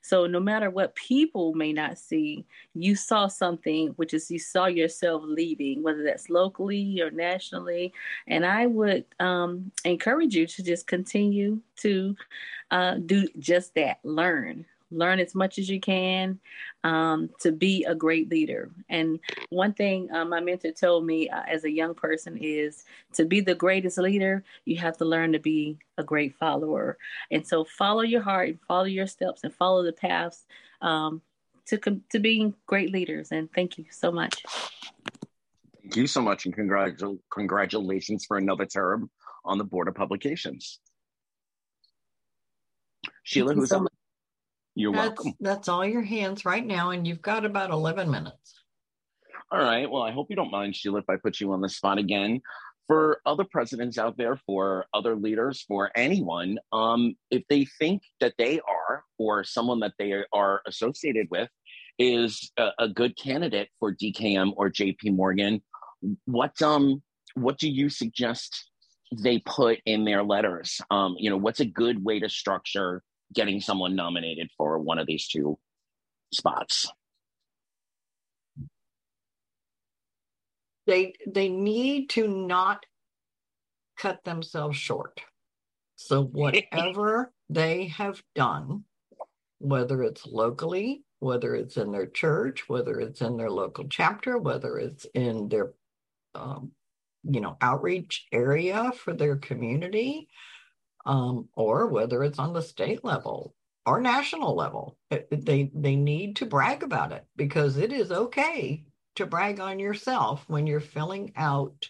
So 0.07 0.25
no 0.29 0.39
matter 0.39 0.71
what 0.71 0.95
people 0.95 1.53
may 1.55 1.73
not 1.73 1.99
see, 1.99 2.45
you 2.75 2.95
saw 2.95 3.27
something, 3.27 3.89
which 3.97 4.15
is 4.15 4.31
you 4.31 4.39
saw 4.39 4.67
yourself 4.67 5.23
leading, 5.27 5.83
whether 5.83 6.05
that's 6.05 6.31
locally 6.31 7.01
or 7.01 7.11
nationally. 7.11 7.93
And 8.29 8.47
I 8.47 8.67
would 8.67 9.05
um, 9.19 9.73
encourage 9.85 10.37
you 10.37 10.47
to 10.47 10.63
just 10.63 10.87
continue 10.87 11.61
to 11.79 12.15
uh, 12.71 12.95
do 13.05 13.27
just 13.41 13.75
that. 13.75 13.99
Learn, 14.05 14.65
learn 14.91 15.19
as 15.19 15.35
much 15.35 15.59
as 15.59 15.69
you 15.69 15.81
can 15.81 16.39
um, 16.85 17.31
to 17.41 17.53
be 17.53 17.85
a 17.85 17.95
great 17.95 18.31
leader. 18.31 18.71
And 18.89 19.19
one 19.51 19.73
thing 19.73 20.11
uh, 20.13 20.25
my 20.25 20.41
mentor 20.41 20.73
told 20.73 21.05
me 21.05 21.29
uh, 21.29 21.43
as 21.49 21.65
a 21.65 21.71
young 21.71 21.95
person 21.95 22.37
is 22.41 22.85
to 23.15 23.25
be 23.25 23.41
the 23.41 23.55
greatest 23.55 23.99
leader, 23.99 24.45
you 24.65 24.77
have 24.77 24.97
to 24.99 25.05
learn 25.05 25.33
to 25.33 25.39
be 25.39 25.79
a 25.99 26.05
great 26.05 26.35
follower. 26.37 26.99
And 27.31 27.47
so 27.47 27.65
follow 27.65 28.03
your 28.03 28.23
heart 28.23 28.49
and 28.49 28.61
follow 28.69 28.85
your 28.85 29.07
steps 29.07 29.43
and 29.45 29.53
follow 29.53 29.83
the 29.83 29.93
paths 29.93 30.45
um, 30.81 31.21
to, 31.67 31.79
com- 31.79 32.05
to 32.13 32.19
being 32.19 32.55
great 32.67 32.93
leaders. 32.93 33.33
And 33.33 33.53
thank 33.53 33.79
you 33.79 33.87
so 33.91 34.13
much. 34.13 34.43
Thank 35.83 35.97
you 35.97 36.07
so 36.09 36.21
much, 36.21 36.47
and 36.47 36.57
congratu- 36.57 37.21
congratulations 37.31 38.25
for 38.27 38.39
another 38.39 38.67
term 38.67 39.09
on 39.45 39.57
the 39.57 39.65
Board 39.65 39.87
of 39.87 39.95
Publications. 39.95 40.81
Sheila, 43.23 43.55
who's 43.55 43.69
so 43.69 43.85
up? 43.85 43.93
You're 44.77 44.93
That's, 44.93 45.25
welcome. 45.25 45.33
that's 45.41 45.69
all 45.69 45.87
your 45.87 46.03
hands 46.03 46.45
right 46.45 46.65
now, 46.65 46.91
and 46.91 47.07
you've 47.07 47.23
got 47.23 47.47
about 47.47 47.71
11 47.71 48.11
minutes. 48.11 48.63
All 49.51 49.59
right. 49.59 49.91
Well, 49.91 50.03
I 50.03 50.13
hope 50.13 50.27
you 50.29 50.37
don't 50.37 50.51
mind, 50.51 50.77
Sheila, 50.77 50.99
if 50.99 51.09
I 51.09 51.17
put 51.17 51.41
you 51.41 51.53
on 51.53 51.63
the 51.63 51.69
spot 51.69 51.99
again. 51.99 52.43
For 52.87 53.21
other 53.25 53.45
presidents 53.45 53.97
out 53.97 54.17
there, 54.17 54.39
for 54.47 54.85
other 54.93 55.17
leaders, 55.17 55.65
for 55.67 55.91
anyone, 55.97 56.59
um, 56.73 57.15
if 57.31 57.43
they 57.49 57.67
think 57.79 58.03
that 58.21 58.35
they 58.39 58.61
are, 58.61 59.03
or 59.19 59.45
someone 59.45 59.81
that 59.81 59.95
they 59.99 60.13
are 60.33 60.61
associated 60.67 61.27
with, 61.31 61.49
is 61.99 62.53
a, 62.59 62.69
a 62.79 62.89
good 62.89 63.17
candidate 63.17 63.71
for 63.81 63.95
DKM 63.95 64.53
or 64.57 64.71
JP 64.71 65.17
Morgan, 65.17 65.63
what 66.27 66.61
um 66.61 67.03
what 67.35 67.59
do 67.59 67.69
you 67.69 67.89
suggest 67.89 68.71
they 69.23 69.39
put 69.39 69.79
in 69.87 70.05
their 70.05 70.23
letters? 70.23 70.81
Um, 70.91 71.17
you 71.19 71.31
know, 71.31 71.39
what's 71.39 71.61
a 71.61 71.65
good 71.65 72.05
way 72.05 72.21
to 72.21 72.29
structure 72.29 73.03
getting 73.35 73.61
someone 73.61 73.95
nominated 73.97 74.51
for 74.57 74.79
one 74.79 74.99
of 74.99 75.07
these 75.07 75.29
two 75.29 75.59
spots? 76.33 76.91
They 80.87 81.15
they 81.27 81.49
need 81.49 82.11
to 82.11 82.29
not 82.29 82.85
cut 83.99 84.25
themselves 84.25 84.77
short. 84.77 85.21
So 85.97 86.23
whatever 86.33 87.33
they 87.49 87.87
have 87.89 88.23
done, 88.35 88.85
whether 89.59 90.03
it's 90.03 90.27
locally, 90.27 91.03
whether 91.19 91.55
it's 91.55 91.77
in 91.77 91.93
their 91.93 92.07
church, 92.07 92.69
whether 92.69 93.01
it's 93.01 93.21
in 93.23 93.37
their 93.37 93.51
local 93.51 93.87
chapter, 93.89 94.39
whether 94.39 94.79
it's 94.79 95.07
in 95.15 95.49
their, 95.49 95.73
um, 96.35 96.73
you 97.25 97.41
know, 97.41 97.57
outreach 97.61 98.27
area 98.33 98.93
for 98.93 99.15
their 99.15 99.37
community, 99.37 100.29
um, 101.07 101.49
or 101.55 101.87
whether 101.87 102.23
it's 102.23 102.39
on 102.39 102.53
the 102.53 102.63
state 102.63 103.05
level 103.05 103.55
or 103.87 104.01
national 104.01 104.55
level. 104.55 104.99
They 105.11 105.71
they 105.75 105.97
need 105.97 106.37
to 106.37 106.47
brag 106.47 106.83
about 106.83 107.13
it 107.13 107.25
because 107.37 107.77
it 107.77 107.93
is 107.93 108.13
okay 108.13 108.85
to 109.15 109.27
brag 109.27 109.61
on 109.61 109.79
yourself 109.79 110.45
when 110.49 110.67
you're 110.67 110.81
filling 110.81 111.33
out 111.37 111.89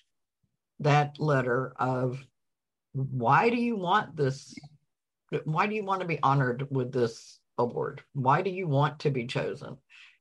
that 0.81 1.19
letter 1.19 1.73
of 1.77 2.25
why 2.93 3.51
do 3.51 3.57
you 3.57 3.77
want 3.77 4.17
this 4.17 4.55
why 5.45 5.67
do 5.67 5.75
you 5.75 5.85
want 5.85 6.01
to 6.01 6.07
be 6.07 6.21
honored 6.23 6.67
with 6.71 6.93
this 6.93 7.41
award 7.59 8.03
why 8.13 8.43
do 8.43 8.51
you 8.51 8.69
want 8.69 8.99
to 9.01 9.11
be 9.11 9.27
chosen 9.27 9.77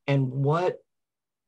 and 0.07 0.29
what 0.29 0.77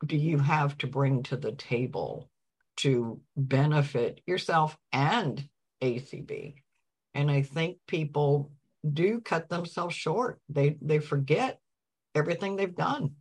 do 0.06 0.16
you 0.16 0.38
have 0.38 0.78
to 0.78 0.88
bring 0.88 1.24
to 1.24 1.38
the 1.38 1.54
table 1.54 2.30
to 2.76 3.20
benefit 3.36 4.22
yourself 4.26 4.78
and 4.92 5.48
acb 5.82 6.56
and 7.18 7.30
i 7.30 7.42
think 7.42 7.78
people 7.88 8.52
do 8.94 9.20
cut 9.20 9.50
themselves 9.50 9.96
short 9.96 10.40
they 10.48 10.78
they 10.82 11.00
forget 11.00 11.60
everything 12.16 12.56
they've 12.56 12.76
done 12.76 13.12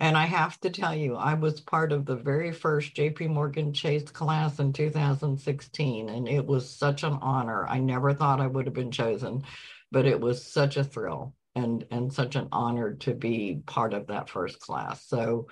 and 0.00 0.16
I 0.16 0.26
have 0.26 0.58
to 0.60 0.70
tell 0.70 0.94
you, 0.94 1.14
I 1.14 1.34
was 1.34 1.60
part 1.60 1.92
of 1.92 2.04
the 2.04 2.16
very 2.16 2.50
first 2.50 2.94
JP 2.94 3.28
Morgan 3.28 3.72
Chase 3.72 4.10
class 4.10 4.58
in 4.58 4.72
2016, 4.72 6.08
and 6.08 6.28
it 6.28 6.44
was 6.44 6.68
such 6.68 7.04
an 7.04 7.18
honor. 7.22 7.66
I 7.66 7.78
never 7.78 8.12
thought 8.12 8.40
I 8.40 8.46
would 8.48 8.66
have 8.66 8.74
been 8.74 8.90
chosen, 8.90 9.44
but 9.92 10.06
it 10.06 10.20
was 10.20 10.44
such 10.44 10.76
a 10.76 10.84
thrill 10.84 11.34
and 11.54 11.86
and 11.92 12.12
such 12.12 12.34
an 12.34 12.48
honor 12.50 12.94
to 12.94 13.14
be 13.14 13.62
part 13.66 13.94
of 13.94 14.08
that 14.08 14.28
first 14.28 14.58
class. 14.58 15.06
So 15.06 15.46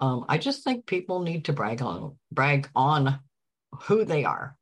um, 0.00 0.26
I 0.28 0.36
just 0.36 0.64
think 0.64 0.84
people 0.84 1.20
need 1.20 1.46
to 1.46 1.54
brag 1.54 1.80
on 1.80 2.16
brag 2.30 2.68
on 2.76 3.20
who 3.84 4.04
they 4.04 4.24
are 4.24 4.54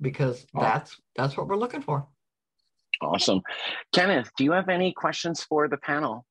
because 0.00 0.46
that's 0.54 0.96
that's 1.16 1.36
what 1.36 1.48
we're 1.48 1.56
looking 1.56 1.82
for. 1.82 2.06
Awesome. 3.02 3.40
Kenneth, 3.94 4.30
do 4.36 4.44
you 4.44 4.52
have 4.52 4.68
any 4.68 4.92
questions 4.92 5.42
for 5.42 5.68
the 5.68 5.78
panel? 5.78 6.26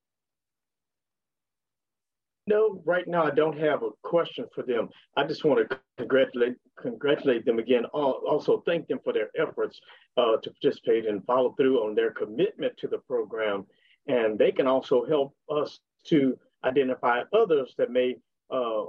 No, 2.49 2.81
right 2.83 3.07
now 3.07 3.25
I 3.25 3.29
don't 3.29 3.59
have 3.59 3.83
a 3.83 3.91
question 4.01 4.45
for 4.55 4.63
them. 4.63 4.89
I 5.15 5.23
just 5.23 5.45
want 5.45 5.69
to 5.69 5.79
congratulate 5.97 6.55
congratulate 6.79 7.45
them 7.45 7.59
again. 7.59 7.85
Also, 7.85 8.63
thank 8.65 8.87
them 8.87 8.99
for 9.03 9.13
their 9.13 9.29
efforts 9.37 9.79
uh, 10.17 10.37
to 10.37 10.49
participate 10.51 11.05
and 11.05 11.23
follow 11.25 11.53
through 11.53 11.85
on 11.85 11.93
their 11.93 12.11
commitment 12.11 12.75
to 12.77 12.87
the 12.87 12.97
program. 12.99 13.67
And 14.07 14.39
they 14.39 14.51
can 14.51 14.65
also 14.65 15.05
help 15.05 15.35
us 15.51 15.79
to 16.05 16.37
identify 16.63 17.21
others 17.33 17.75
that 17.77 17.91
may 17.91 18.15
uh, 18.49 18.85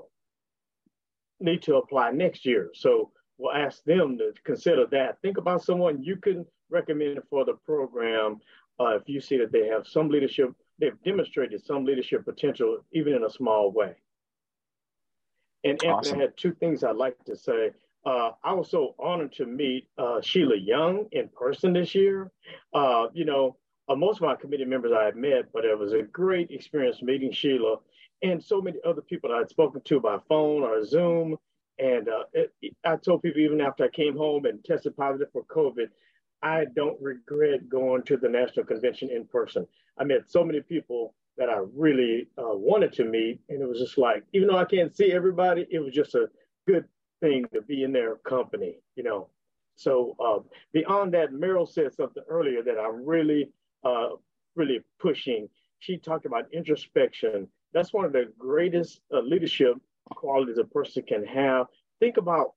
need 1.38 1.62
to 1.62 1.76
apply 1.76 2.12
next 2.12 2.46
year. 2.46 2.70
So 2.74 3.10
we'll 3.40 3.54
ask 3.54 3.82
them 3.84 4.18
to 4.18 4.32
consider 4.44 4.86
that. 4.90 5.20
Think 5.22 5.38
about 5.38 5.64
someone 5.64 6.02
you 6.02 6.16
can 6.16 6.46
recommend 6.70 7.20
for 7.28 7.44
the 7.44 7.54
program 7.64 8.40
uh, 8.78 8.96
if 8.96 9.02
you 9.06 9.20
see 9.20 9.38
that 9.38 9.52
they 9.52 9.66
have 9.66 9.86
some 9.86 10.08
leadership 10.08 10.54
they've 10.80 11.02
demonstrated 11.04 11.64
some 11.64 11.84
leadership 11.84 12.24
potential, 12.24 12.78
even 12.92 13.14
in 13.14 13.24
a 13.24 13.30
small 13.30 13.70
way. 13.70 13.94
And 15.62 15.72
Anthony, 15.84 15.90
awesome. 15.90 16.18
I 16.18 16.22
had 16.22 16.36
two 16.36 16.54
things 16.54 16.82
I'd 16.82 16.96
like 16.96 17.22
to 17.26 17.36
say. 17.36 17.72
Uh, 18.06 18.30
I 18.42 18.54
was 18.54 18.70
so 18.70 18.94
honored 18.98 19.32
to 19.34 19.44
meet 19.44 19.88
uh, 19.98 20.22
Sheila 20.22 20.56
Young 20.56 21.06
in 21.12 21.28
person 21.28 21.74
this 21.74 21.94
year. 21.94 22.30
Uh, 22.72 23.08
you 23.12 23.26
know, 23.26 23.56
uh, 23.88 23.94
most 23.94 24.16
of 24.16 24.22
my 24.22 24.36
committee 24.36 24.64
members 24.64 24.92
I 24.92 25.04
had 25.04 25.16
met, 25.16 25.52
but 25.52 25.66
it 25.66 25.78
was 25.78 25.92
a 25.92 26.02
great 26.02 26.50
experience 26.50 27.02
meeting 27.02 27.30
Sheila 27.30 27.76
and 28.22 28.42
so 28.42 28.60
many 28.60 28.78
other 28.86 29.02
people 29.02 29.32
I 29.32 29.38
had 29.38 29.50
spoken 29.50 29.82
to 29.82 30.00
by 30.00 30.18
phone 30.28 30.62
or 30.62 30.84
Zoom. 30.84 31.36
And 31.80 32.08
uh, 32.08 32.24
it, 32.34 32.52
I 32.84 32.96
told 32.96 33.22
people 33.22 33.40
even 33.40 33.60
after 33.60 33.84
I 33.84 33.88
came 33.88 34.16
home 34.16 34.44
and 34.44 34.62
tested 34.64 34.96
positive 34.96 35.28
for 35.32 35.44
COVID, 35.44 35.88
I 36.42 36.66
don't 36.76 37.00
regret 37.00 37.68
going 37.68 38.02
to 38.04 38.16
the 38.16 38.28
national 38.28 38.66
convention 38.66 39.10
in 39.10 39.26
person. 39.26 39.66
I 39.98 40.04
met 40.04 40.30
so 40.30 40.44
many 40.44 40.60
people 40.60 41.14
that 41.38 41.48
I 41.48 41.62
really 41.74 42.28
uh, 42.36 42.54
wanted 42.54 42.92
to 42.94 43.04
meet, 43.04 43.40
and 43.48 43.62
it 43.62 43.68
was 43.68 43.78
just 43.78 43.96
like, 43.96 44.24
even 44.34 44.48
though 44.48 44.58
I 44.58 44.64
can't 44.66 44.94
see 44.94 45.12
everybody, 45.12 45.66
it 45.70 45.78
was 45.78 45.94
just 45.94 46.14
a 46.14 46.28
good 46.66 46.84
thing 47.20 47.46
to 47.54 47.62
be 47.62 47.82
in 47.82 47.92
their 47.92 48.16
company, 48.16 48.76
you 48.96 49.02
know. 49.02 49.28
So 49.76 50.16
uh, 50.22 50.40
beyond 50.72 51.14
that, 51.14 51.32
Meryl 51.32 51.68
said 51.68 51.94
something 51.94 52.22
earlier 52.28 52.62
that 52.62 52.78
I'm 52.78 53.06
really, 53.06 53.50
uh, 53.84 54.10
really 54.54 54.80
pushing. 54.98 55.48
She 55.78 55.96
talked 55.96 56.26
about 56.26 56.52
introspection. 56.52 57.48
That's 57.72 57.92
one 57.92 58.04
of 58.04 58.12
the 58.12 58.30
greatest 58.38 59.00
uh, 59.14 59.20
leadership 59.20 59.76
qualities 60.14 60.58
a 60.58 60.64
person 60.64 61.02
can 61.02 61.24
have. 61.24 61.66
Think 61.98 62.16
about 62.16 62.54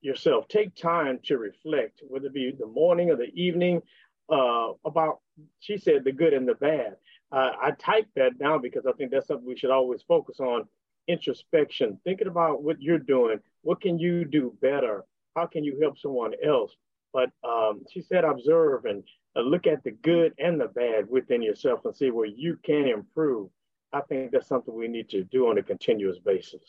yourself. 0.00 0.46
Take 0.48 0.74
time 0.74 1.18
to 1.24 1.38
reflect, 1.38 2.02
whether 2.08 2.26
it 2.26 2.34
be 2.34 2.54
the 2.58 2.66
morning 2.66 3.10
or 3.10 3.16
the 3.16 3.32
evening, 3.34 3.82
uh, 4.30 4.72
about, 4.84 5.20
she 5.60 5.78
said, 5.78 6.04
the 6.04 6.12
good 6.12 6.32
and 6.32 6.46
the 6.46 6.54
bad. 6.54 6.96
Uh, 7.32 7.50
I 7.60 7.70
typed 7.72 8.14
that 8.16 8.38
down 8.38 8.62
because 8.62 8.86
I 8.86 8.92
think 8.92 9.10
that's 9.10 9.26
something 9.26 9.46
we 9.46 9.56
should 9.56 9.70
always 9.70 10.02
focus 10.02 10.40
on 10.40 10.68
introspection, 11.08 11.98
thinking 12.04 12.28
about 12.28 12.62
what 12.62 12.80
you're 12.80 12.98
doing. 12.98 13.40
What 13.62 13.80
can 13.80 13.98
you 13.98 14.24
do 14.24 14.54
better? 14.60 15.04
How 15.34 15.46
can 15.46 15.64
you 15.64 15.78
help 15.80 15.98
someone 15.98 16.32
else? 16.46 16.74
But 17.12 17.30
um, 17.42 17.82
she 17.90 18.02
said, 18.02 18.24
observe 18.24 18.84
and 18.84 19.02
uh, 19.34 19.40
look 19.40 19.66
at 19.66 19.82
the 19.82 19.92
good 19.92 20.34
and 20.38 20.60
the 20.60 20.68
bad 20.68 21.08
within 21.08 21.42
yourself 21.42 21.84
and 21.84 21.96
see 21.96 22.10
where 22.10 22.26
you 22.26 22.58
can 22.64 22.86
improve. 22.86 23.48
I 23.92 24.00
think 24.02 24.32
that's 24.32 24.48
something 24.48 24.74
we 24.74 24.88
need 24.88 25.08
to 25.10 25.24
do 25.24 25.48
on 25.48 25.58
a 25.58 25.62
continuous 25.62 26.18
basis. 26.18 26.62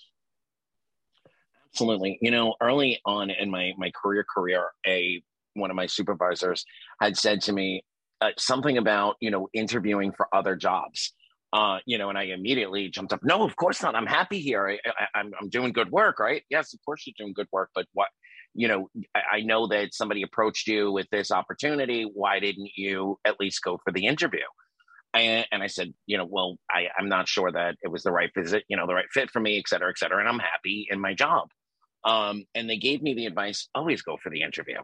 Absolutely. 1.73 2.17
You 2.21 2.31
know, 2.31 2.55
early 2.61 2.99
on 3.05 3.29
in 3.29 3.49
my 3.49 3.73
my 3.77 3.91
career 3.91 4.25
career, 4.33 4.69
a 4.87 5.21
one 5.53 5.69
of 5.69 5.75
my 5.75 5.85
supervisors 5.85 6.65
had 7.01 7.17
said 7.17 7.41
to 7.41 7.53
me 7.53 7.83
uh, 8.21 8.31
something 8.37 8.77
about 8.77 9.15
you 9.19 9.31
know 9.31 9.47
interviewing 9.53 10.11
for 10.11 10.27
other 10.33 10.55
jobs. 10.55 11.13
Uh, 11.51 11.79
you 11.85 11.97
know, 11.97 12.09
and 12.09 12.17
I 12.17 12.25
immediately 12.25 12.89
jumped 12.89 13.11
up. 13.11 13.21
No, 13.23 13.43
of 13.43 13.55
course 13.55 13.81
not. 13.81 13.95
I'm 13.95 14.05
happy 14.05 14.39
here. 14.39 14.67
I, 14.67 14.77
I, 14.87 15.19
I'm 15.19 15.31
I'm 15.39 15.49
doing 15.49 15.73
good 15.73 15.91
work, 15.91 16.19
right? 16.19 16.43
Yes, 16.49 16.73
of 16.73 16.79
course 16.85 17.05
you're 17.05 17.15
doing 17.17 17.33
good 17.33 17.47
work. 17.51 17.69
But 17.73 17.87
what, 17.93 18.09
you 18.53 18.67
know, 18.67 18.89
I, 19.15 19.37
I 19.37 19.41
know 19.41 19.67
that 19.67 19.93
somebody 19.93 20.21
approached 20.21 20.67
you 20.67 20.91
with 20.91 21.07
this 21.11 21.31
opportunity. 21.31 22.03
Why 22.03 22.39
didn't 22.39 22.69
you 22.75 23.19
at 23.25 23.39
least 23.39 23.63
go 23.63 23.79
for 23.83 23.91
the 23.91 24.05
interview? 24.05 24.45
And, 25.13 25.45
I 25.51 25.67
said, 25.67 25.93
you 26.05 26.17
know, 26.17 26.25
well, 26.25 26.57
I, 26.69 26.87
I'm 26.97 27.09
not 27.09 27.27
sure 27.27 27.51
that 27.51 27.75
it 27.81 27.87
was 27.91 28.03
the 28.03 28.11
right 28.11 28.31
visit, 28.35 28.63
you 28.67 28.77
know, 28.77 28.87
the 28.87 28.93
right 28.93 29.09
fit 29.11 29.31
for 29.31 29.39
me, 29.39 29.57
et 29.57 29.67
cetera, 29.67 29.89
et 29.89 29.97
cetera. 29.97 30.19
And 30.19 30.29
I'm 30.29 30.39
happy 30.39 30.87
in 30.89 30.99
my 30.99 31.13
job. 31.13 31.49
Um, 32.03 32.45
and 32.55 32.69
they 32.69 32.77
gave 32.77 33.01
me 33.01 33.13
the 33.13 33.25
advice 33.25 33.67
always 33.73 34.01
go 34.01 34.17
for 34.21 34.29
the 34.29 34.43
interview, 34.43 34.77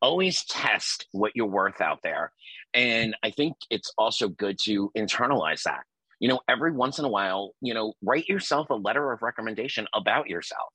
always 0.00 0.44
test 0.46 1.06
what 1.12 1.32
you're 1.34 1.46
worth 1.46 1.80
out 1.80 2.00
there. 2.02 2.32
And 2.74 3.14
I 3.22 3.30
think 3.30 3.54
it's 3.70 3.92
also 3.96 4.28
good 4.28 4.58
to 4.64 4.90
internalize 4.96 5.62
that. 5.64 5.82
You 6.18 6.28
know, 6.28 6.40
every 6.48 6.72
once 6.72 6.98
in 6.98 7.04
a 7.04 7.10
while, 7.10 7.52
you 7.60 7.74
know, 7.74 7.92
write 8.02 8.28
yourself 8.28 8.70
a 8.70 8.74
letter 8.74 9.12
of 9.12 9.20
recommendation 9.20 9.86
about 9.94 10.28
yourself, 10.28 10.72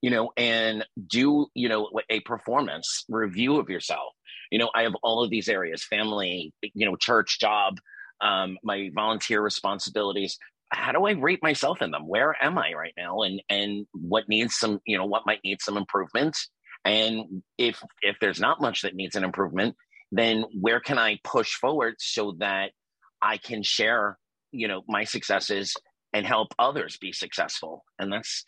you 0.00 0.10
know, 0.10 0.32
and 0.36 0.84
do, 1.06 1.46
you 1.54 1.68
know, 1.68 1.88
a 2.10 2.20
performance 2.20 3.04
review 3.08 3.58
of 3.58 3.70
yourself. 3.70 4.12
You 4.50 4.58
know, 4.58 4.70
I 4.74 4.82
have 4.82 4.96
all 5.02 5.22
of 5.22 5.30
these 5.30 5.48
areas 5.48 5.84
family, 5.84 6.52
you 6.74 6.84
know, 6.84 6.96
church, 6.96 7.38
job, 7.38 7.78
um, 8.22 8.56
my 8.62 8.90
volunteer 8.94 9.42
responsibilities 9.42 10.38
how 10.72 10.90
do 10.90 11.04
I 11.04 11.12
rate 11.12 11.42
myself 11.42 11.82
in 11.82 11.90
them? 11.90 12.08
Where 12.08 12.34
am 12.42 12.58
I 12.58 12.72
right 12.72 12.94
now? 12.96 13.20
And 13.22 13.42
and 13.48 13.86
what 13.92 14.28
needs 14.28 14.56
some, 14.56 14.80
you 14.86 14.96
know, 14.96 15.04
what 15.04 15.26
might 15.26 15.44
need 15.44 15.60
some 15.60 15.76
improvement? 15.76 16.36
And 16.84 17.42
if 17.58 17.82
if 18.00 18.16
there's 18.20 18.40
not 18.40 18.60
much 18.60 18.82
that 18.82 18.94
needs 18.94 19.14
an 19.14 19.24
improvement, 19.24 19.76
then 20.10 20.44
where 20.58 20.80
can 20.80 20.98
I 20.98 21.18
push 21.24 21.54
forward 21.54 21.96
so 21.98 22.36
that 22.38 22.72
I 23.20 23.36
can 23.36 23.62
share, 23.62 24.18
you 24.50 24.66
know, 24.66 24.82
my 24.88 25.04
successes 25.04 25.74
and 26.14 26.26
help 26.26 26.48
others 26.58 26.96
be 26.96 27.12
successful? 27.12 27.84
And 27.98 28.12
that's 28.12 28.42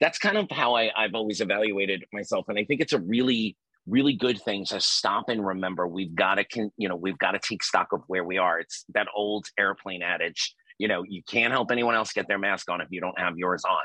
that's 0.00 0.18
kind 0.18 0.36
of 0.36 0.48
how 0.50 0.76
I, 0.76 0.90
I've 0.96 1.14
always 1.14 1.40
evaluated 1.40 2.04
myself. 2.12 2.46
And 2.48 2.58
I 2.58 2.64
think 2.64 2.80
it's 2.80 2.92
a 2.92 3.00
really 3.00 3.56
really 3.86 4.14
good 4.14 4.40
things 4.42 4.70
to 4.70 4.80
stop 4.80 5.28
and 5.28 5.44
remember. 5.44 5.86
We've 5.86 6.14
got 6.14 6.36
to 6.36 6.70
you 6.76 6.88
know 6.88 6.96
we've 6.96 7.18
got 7.18 7.32
to 7.32 7.40
take 7.40 7.62
stock 7.62 7.88
of 7.92 8.02
where 8.06 8.24
we 8.24 8.38
are. 8.38 8.58
It's 8.58 8.84
that 8.94 9.08
old 9.14 9.46
airplane 9.58 10.02
adage 10.02 10.54
you 10.78 10.88
know 10.88 11.02
you 11.02 11.22
can't 11.22 11.52
help 11.52 11.70
anyone 11.70 11.94
else 11.94 12.12
get 12.12 12.26
their 12.26 12.38
mask 12.38 12.70
on 12.70 12.80
if 12.80 12.88
you 12.90 13.00
don't 13.00 13.18
have 13.18 13.36
yours 13.36 13.64
on. 13.64 13.82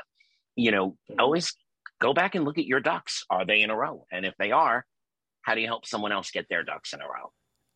You 0.56 0.70
know 0.70 0.96
always 1.18 1.52
go 2.00 2.14
back 2.14 2.34
and 2.34 2.44
look 2.44 2.58
at 2.58 2.66
your 2.66 2.80
ducks. 2.80 3.24
Are 3.30 3.44
they 3.44 3.60
in 3.60 3.70
a 3.70 3.76
row? 3.76 4.06
And 4.10 4.24
if 4.24 4.34
they 4.38 4.50
are 4.50 4.84
how 5.46 5.54
do 5.54 5.60
you 5.60 5.68
help 5.68 5.86
someone 5.86 6.12
else 6.12 6.30
get 6.30 6.46
their 6.50 6.64
ducks 6.64 6.92
in 6.92 7.00
a 7.00 7.04
row 7.04 7.30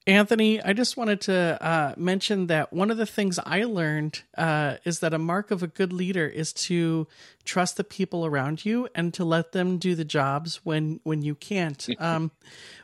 Anthony, 0.06 0.62
I 0.62 0.72
just 0.72 0.96
wanted 0.96 1.20
to 1.22 1.62
uh, 1.62 1.94
mention 1.96 2.46
that 2.46 2.72
one 2.72 2.90
of 2.90 2.96
the 2.96 3.04
things 3.04 3.38
I 3.38 3.64
learned 3.64 4.22
uh, 4.36 4.76
is 4.84 5.00
that 5.00 5.12
a 5.12 5.18
mark 5.18 5.50
of 5.50 5.62
a 5.62 5.66
good 5.66 5.92
leader 5.92 6.26
is 6.26 6.54
to 6.54 7.06
trust 7.44 7.76
the 7.76 7.84
people 7.84 8.24
around 8.24 8.64
you 8.64 8.88
and 8.94 9.12
to 9.14 9.24
let 9.24 9.52
them 9.52 9.76
do 9.76 9.94
the 9.94 10.04
jobs 10.04 10.60
when 10.64 11.00
when 11.04 11.22
you 11.22 11.34
can't. 11.34 11.86
Um, 12.00 12.30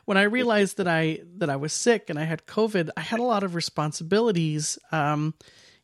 when 0.05 0.15
I 0.15 0.23
realized 0.23 0.77
that 0.77 0.87
I 0.87 1.21
that 1.37 1.49
I 1.49 1.55
was 1.55 1.73
sick 1.73 2.09
and 2.09 2.19
I 2.19 2.23
had 2.23 2.45
COVID, 2.45 2.91
I 2.95 3.01
had 3.01 3.19
a 3.19 3.23
lot 3.23 3.43
of 3.43 3.55
responsibilities. 3.55 4.77
Um, 4.91 5.33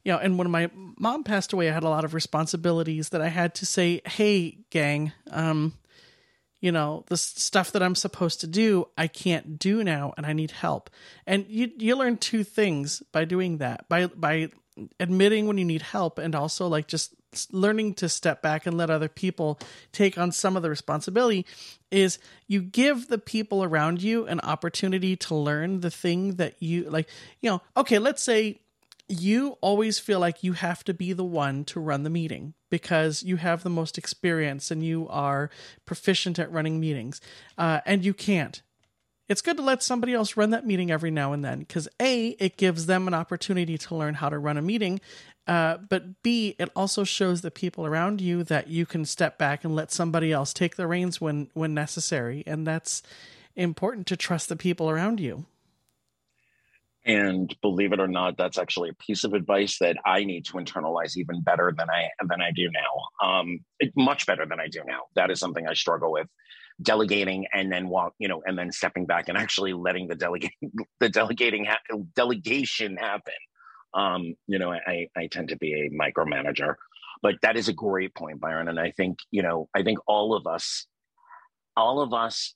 you 0.03 0.11
know, 0.11 0.19
and 0.19 0.37
when 0.37 0.51
my 0.51 0.69
mom 0.75 1.23
passed 1.23 1.51
away, 1.51 1.69
I 1.69 1.73
had 1.73 1.83
a 1.83 1.89
lot 1.89 2.05
of 2.05 2.13
responsibilities 2.13 3.09
that 3.09 3.21
I 3.21 3.29
had 3.29 3.55
to 3.55 3.65
say, 3.65 4.01
"Hey, 4.05 4.59
gang." 4.69 5.13
Um, 5.31 5.73
you 6.63 6.71
know 6.71 7.03
the 7.07 7.17
stuff 7.17 7.73
that 7.73 7.83
i'm 7.83 7.93
supposed 7.93 8.39
to 8.39 8.47
do 8.47 8.87
i 8.97 9.05
can't 9.05 9.59
do 9.59 9.83
now 9.83 10.13
and 10.15 10.25
i 10.25 10.31
need 10.31 10.51
help. 10.51 10.89
And 11.27 11.45
you 11.49 11.69
you 11.77 11.95
learn 11.95 12.17
two 12.17 12.45
things 12.45 13.03
by 13.11 13.25
doing 13.25 13.57
that 13.57 13.89
by 13.89 14.07
by 14.07 14.49
admitting 14.99 15.45
when 15.45 15.57
you 15.57 15.65
need 15.65 15.81
help 15.81 16.17
and 16.17 16.33
also 16.33 16.67
like 16.67 16.87
just 16.87 17.13
learning 17.51 17.95
to 17.95 18.07
step 18.07 18.41
back 18.41 18.65
and 18.65 18.77
let 18.77 18.89
other 18.89 19.09
people 19.09 19.59
take 19.91 20.17
on 20.17 20.31
some 20.31 20.55
of 20.55 20.63
the 20.63 20.69
responsibility 20.69 21.45
is 21.91 22.17
you 22.47 22.61
give 22.61 23.07
the 23.07 23.17
people 23.17 23.63
around 23.63 24.01
you 24.01 24.25
an 24.27 24.39
opportunity 24.39 25.15
to 25.17 25.35
learn 25.35 25.81
the 25.81 25.91
thing 25.91 26.35
that 26.35 26.55
you 26.61 26.89
like 26.89 27.09
you 27.41 27.49
know 27.49 27.61
okay 27.75 27.99
let's 27.99 28.23
say 28.23 28.61
you 29.07 29.57
always 29.61 29.99
feel 29.99 30.19
like 30.19 30.43
you 30.43 30.53
have 30.53 30.83
to 30.85 30.93
be 30.93 31.13
the 31.13 31.23
one 31.25 31.65
to 31.65 31.79
run 31.79 32.03
the 32.03 32.09
meeting 32.09 32.53
because 32.69 33.23
you 33.23 33.37
have 33.37 33.63
the 33.63 33.69
most 33.69 33.97
experience 33.97 34.71
and 34.71 34.83
you 34.83 35.07
are 35.09 35.49
proficient 35.85 36.39
at 36.39 36.51
running 36.51 36.79
meetings, 36.79 37.21
uh, 37.57 37.81
and 37.85 38.03
you 38.05 38.13
can't. 38.13 38.61
It's 39.29 39.41
good 39.41 39.57
to 39.57 39.63
let 39.63 39.81
somebody 39.81 40.13
else 40.13 40.35
run 40.35 40.49
that 40.49 40.65
meeting 40.65 40.91
every 40.91 41.11
now 41.11 41.33
and 41.33 41.43
then 41.43 41.59
because 41.59 41.87
A, 42.01 42.29
it 42.39 42.57
gives 42.57 42.85
them 42.85 43.07
an 43.07 43.13
opportunity 43.13 43.77
to 43.77 43.95
learn 43.95 44.15
how 44.15 44.29
to 44.29 44.37
run 44.37 44.57
a 44.57 44.61
meeting. 44.61 44.99
Uh, 45.47 45.77
but 45.77 46.21
B, 46.23 46.55
it 46.57 46.69
also 46.75 47.03
shows 47.03 47.41
the 47.41 47.51
people 47.51 47.85
around 47.85 48.21
you 48.21 48.43
that 48.45 48.67
you 48.67 48.85
can 48.85 49.05
step 49.05 49.37
back 49.37 49.63
and 49.63 49.75
let 49.75 49.91
somebody 49.91 50.31
else 50.31 50.53
take 50.53 50.75
the 50.75 50.87
reins 50.87 51.19
when 51.19 51.49
when 51.53 51.73
necessary, 51.73 52.43
and 52.45 52.65
that's 52.65 53.03
important 53.55 54.07
to 54.07 54.17
trust 54.17 54.49
the 54.49 54.55
people 54.55 54.89
around 54.89 55.19
you. 55.19 55.45
And 57.05 57.53
believe 57.61 57.91
it 57.91 57.99
or 57.99 58.07
not, 58.07 58.37
that's 58.37 58.57
actually 58.57 58.89
a 58.89 58.93
piece 58.93 59.25
of 59.25 59.33
advice 59.33 59.77
that 59.79 59.97
I 60.05 60.23
need 60.23 60.45
to 60.45 60.53
internalize 60.53 61.17
even 61.17 61.41
better 61.41 61.73
than 61.77 61.89
I 61.89 62.09
than 62.25 62.41
I 62.41 62.51
do 62.51 62.69
now. 62.71 63.27
Um, 63.27 63.59
much 63.97 64.25
better 64.25 64.45
than 64.45 64.59
I 64.59 64.67
do 64.67 64.81
now. 64.87 65.01
That 65.15 65.29
is 65.29 65.39
something 65.39 65.67
I 65.67 65.73
struggle 65.73 66.13
with, 66.13 66.27
delegating 66.81 67.45
and 67.53 67.69
then 67.71 67.89
walk, 67.89 68.13
you 68.19 68.29
know, 68.29 68.41
and 68.45 68.57
then 68.57 68.71
stepping 68.71 69.05
back 69.05 69.27
and 69.27 69.37
actually 69.37 69.73
letting 69.73 70.07
the 70.07 70.15
delegate 70.15 70.51
the 71.01 71.09
delegating 71.09 71.65
ha- 71.65 71.97
delegation 72.15 72.95
happen. 72.95 73.33
Um, 73.93 74.35
you 74.47 74.57
know, 74.57 74.71
I 74.71 75.07
I 75.15 75.27
tend 75.27 75.49
to 75.49 75.57
be 75.57 75.73
a 75.73 75.89
micromanager, 75.89 76.75
but 77.21 77.35
that 77.41 77.57
is 77.57 77.67
a 77.67 77.73
great 77.73 78.15
point, 78.15 78.39
Byron. 78.39 78.69
And 78.69 78.79
I 78.79 78.91
think 78.91 79.19
you 79.29 79.43
know, 79.43 79.67
I 79.75 79.83
think 79.83 79.99
all 80.07 80.33
of 80.33 80.47
us, 80.47 80.87
all 81.75 81.99
of 81.99 82.13
us 82.13 82.55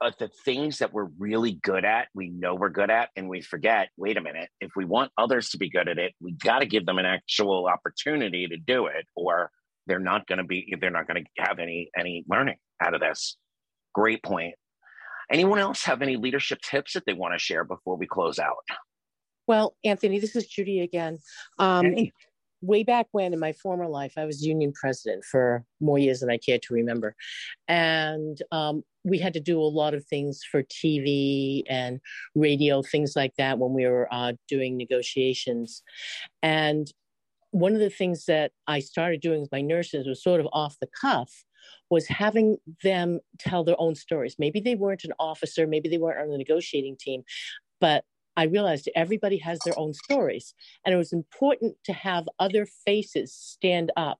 but 0.00 0.18
the 0.18 0.28
things 0.44 0.78
that 0.78 0.92
we're 0.92 1.08
really 1.18 1.52
good 1.62 1.84
at, 1.84 2.08
we 2.14 2.28
know 2.28 2.54
we're 2.54 2.68
good 2.68 2.90
at, 2.90 3.10
and 3.16 3.28
we 3.28 3.40
forget, 3.40 3.88
wait 3.96 4.16
a 4.16 4.20
minute, 4.20 4.50
if 4.60 4.72
we 4.76 4.84
want 4.84 5.12
others 5.16 5.50
to 5.50 5.58
be 5.58 5.70
good 5.70 5.88
at 5.88 5.98
it, 5.98 6.12
we 6.20 6.32
got 6.32 6.60
to 6.60 6.66
give 6.66 6.86
them 6.86 6.98
an 6.98 7.06
actual 7.06 7.66
opportunity 7.66 8.46
to 8.46 8.56
do 8.56 8.86
it, 8.86 9.06
or 9.14 9.50
they're 9.86 9.98
not 9.98 10.26
going 10.26 10.38
to 10.38 10.44
be, 10.44 10.74
they're 10.80 10.90
not 10.90 11.06
going 11.06 11.24
to 11.24 11.42
have 11.42 11.58
any, 11.58 11.90
any 11.98 12.24
learning 12.28 12.56
out 12.82 12.94
of 12.94 13.00
this. 13.00 13.36
Great 13.94 14.22
point. 14.22 14.54
Anyone 15.30 15.58
else 15.58 15.84
have 15.84 16.02
any 16.02 16.16
leadership 16.16 16.58
tips 16.60 16.94
that 16.94 17.04
they 17.06 17.14
want 17.14 17.34
to 17.34 17.38
share 17.38 17.64
before 17.64 17.96
we 17.96 18.06
close 18.06 18.38
out? 18.38 18.56
Well, 19.46 19.74
Anthony, 19.84 20.18
this 20.18 20.36
is 20.36 20.46
Judy 20.46 20.80
again. 20.80 21.18
Um, 21.58 21.92
hey 21.94 22.12
way 22.64 22.82
back 22.82 23.06
when 23.12 23.32
in 23.32 23.38
my 23.38 23.52
former 23.52 23.86
life, 23.86 24.14
I 24.16 24.24
was 24.24 24.44
union 24.44 24.72
president 24.72 25.24
for 25.24 25.64
more 25.80 25.98
years 25.98 26.20
than 26.20 26.30
I 26.30 26.38
care 26.38 26.58
to 26.58 26.74
remember. 26.74 27.14
And 27.68 28.38
um, 28.50 28.82
we 29.04 29.18
had 29.18 29.34
to 29.34 29.40
do 29.40 29.60
a 29.60 29.62
lot 29.62 29.94
of 29.94 30.04
things 30.06 30.42
for 30.50 30.62
TV 30.62 31.62
and 31.68 32.00
radio, 32.34 32.82
things 32.82 33.14
like 33.14 33.34
that 33.36 33.58
when 33.58 33.74
we 33.74 33.86
were 33.86 34.08
uh, 34.12 34.32
doing 34.48 34.76
negotiations. 34.76 35.82
And 36.42 36.90
one 37.50 37.74
of 37.74 37.80
the 37.80 37.90
things 37.90 38.24
that 38.24 38.52
I 38.66 38.80
started 38.80 39.20
doing 39.20 39.42
with 39.42 39.52
my 39.52 39.60
nurses 39.60 40.06
was 40.06 40.22
sort 40.22 40.40
of 40.40 40.48
off 40.52 40.76
the 40.80 40.88
cuff 41.00 41.44
was 41.90 42.06
having 42.08 42.56
them 42.82 43.20
tell 43.38 43.62
their 43.62 43.78
own 43.78 43.94
stories. 43.94 44.36
Maybe 44.38 44.60
they 44.60 44.74
weren't 44.74 45.04
an 45.04 45.12
officer, 45.18 45.66
maybe 45.66 45.88
they 45.88 45.98
weren't 45.98 46.20
on 46.20 46.30
the 46.30 46.38
negotiating 46.38 46.96
team, 46.98 47.22
but 47.80 48.04
I 48.36 48.44
realized 48.44 48.88
everybody 48.96 49.38
has 49.38 49.60
their 49.64 49.78
own 49.78 49.94
stories. 49.94 50.54
And 50.84 50.94
it 50.94 50.98
was 50.98 51.12
important 51.12 51.76
to 51.84 51.92
have 51.92 52.28
other 52.38 52.66
faces 52.84 53.32
stand 53.32 53.92
up 53.96 54.18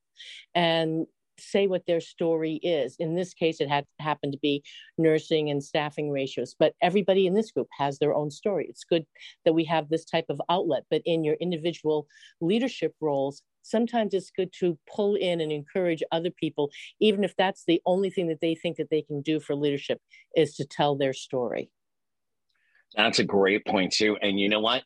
and 0.55 1.07
say 1.39 1.67
what 1.67 1.87
their 1.87 2.01
story 2.01 2.57
is. 2.63 2.97
In 2.99 3.15
this 3.15 3.35
case, 3.35 3.61
it 3.61 3.69
had 3.69 3.87
happened 3.99 4.33
to 4.33 4.39
be 4.39 4.63
nursing 4.99 5.51
and 5.51 5.63
staffing 5.63 6.11
ratios, 6.11 6.55
but 6.59 6.75
everybody 6.83 7.27
in 7.27 7.35
this 7.35 7.51
group 7.51 7.69
has 7.79 7.99
their 7.99 8.15
own 8.15 8.31
story. 8.31 8.67
It's 8.69 8.85
good 8.85 9.05
that 9.45 9.55
we 9.55 9.65
have 9.65 9.89
this 9.89 10.05
type 10.05 10.27
of 10.29 10.41
outlet, 10.49 10.85
but 10.91 11.03
in 11.05 11.25
your 11.25 11.37
individual 11.41 12.07
leadership 12.41 12.95
roles, 13.01 13.43
sometimes 13.63 14.15
it's 14.15 14.31
good 14.31 14.53
to 14.61 14.79
pull 14.95 15.15
in 15.15 15.41
and 15.41 15.51
encourage 15.51 16.03
other 16.13 16.31
people, 16.31 16.71
even 17.01 17.25
if 17.25 17.35
that's 17.37 17.65
the 17.67 17.81
only 17.87 18.11
thing 18.11 18.29
that 18.29 18.41
they 18.41 18.55
think 18.55 18.77
that 18.77 18.91
they 18.91 19.03
can 19.03 19.23
do 19.23 19.41
for 19.41 19.55
leadership 19.55 20.01
is 20.37 20.55
to 20.57 20.65
tell 20.65 20.97
their 20.97 21.13
story. 21.13 21.71
That's 22.97 23.19
a 23.19 23.25
great 23.25 23.65
point 23.67 23.93
too. 23.93 24.17
And 24.23 24.39
you 24.39 24.49
know 24.49 24.61
what? 24.61 24.85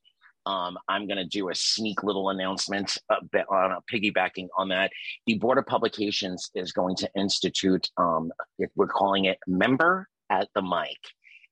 Um, 0.48 0.78
I'm 0.88 1.06
going 1.06 1.18
to 1.18 1.26
do 1.26 1.50
a 1.50 1.54
sneak 1.54 2.02
little 2.02 2.30
announcement 2.30 2.96
uh, 3.10 3.16
on 3.50 3.72
uh, 3.72 3.80
piggybacking 3.92 4.48
on 4.56 4.70
that. 4.70 4.90
The 5.26 5.34
Board 5.34 5.58
of 5.58 5.66
Publications 5.66 6.50
is 6.54 6.72
going 6.72 6.96
to 6.96 7.10
institute, 7.14 7.90
um, 7.98 8.32
we're 8.74 8.86
calling 8.86 9.26
it 9.26 9.38
Member 9.46 10.08
at 10.30 10.48
the 10.54 10.62
Mic. 10.62 10.96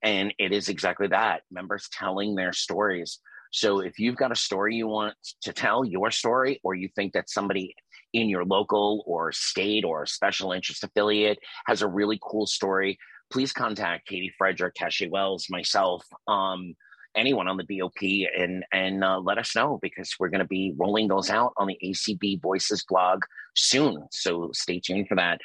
And 0.02 0.32
it 0.39 0.51
is 0.51 0.70
exactly 0.70 1.09
that 1.09 1.43
members 1.51 1.90
telling 1.93 2.35
their 2.35 2.55
stories. 2.55 3.18
So 3.52 3.81
if 3.81 3.98
you've 3.98 4.16
got 4.16 4.32
a 4.32 4.36
story 4.36 4.77
you 4.77 4.86
want 4.86 5.14
to 5.43 5.52
tell, 5.52 5.85
your 5.85 6.10
story, 6.10 6.59
or 6.64 6.74
you 6.74 6.89
think 6.97 7.12
that 7.12 7.28
somebody 7.28 7.74
in 8.14 8.31
your 8.31 8.47
local 8.47 9.05
or 9.06 9.31
state 9.31 9.85
or 9.85 10.06
special 10.06 10.52
interest 10.52 10.82
affiliate 10.85 11.39
has 11.66 11.82
a 11.82 11.89
really 11.89 12.18
cool 12.23 12.47
story, 12.47 12.98
please 13.31 13.52
contact 13.52 14.06
Katie 14.06 14.32
Frederick, 14.39 14.74
Tashi 14.74 15.09
Wells, 15.09 15.48
myself, 15.51 16.02
um, 16.27 16.74
anyone 17.16 17.48
on 17.48 17.56
the 17.56 17.64
BOP, 17.64 18.28
and 18.36 18.64
and 18.72 19.02
uh, 19.02 19.18
let 19.18 19.38
us 19.38 19.55
know 19.55 19.78
because 19.82 20.14
we're 20.18 20.28
going 20.28 20.40
to 20.40 20.47
be 20.47 20.74
rolling 20.76 21.09
those 21.09 21.30
out 21.30 21.52
on 21.56 21.66
the 21.66 21.78
ACB 21.82 22.40
Voices 22.43 22.84
blog 22.88 23.22
soon. 23.55 24.06
So 24.12 24.51
stay 24.52 24.80
tuned 24.80 25.09
for 25.09 25.16
that. 25.16 25.40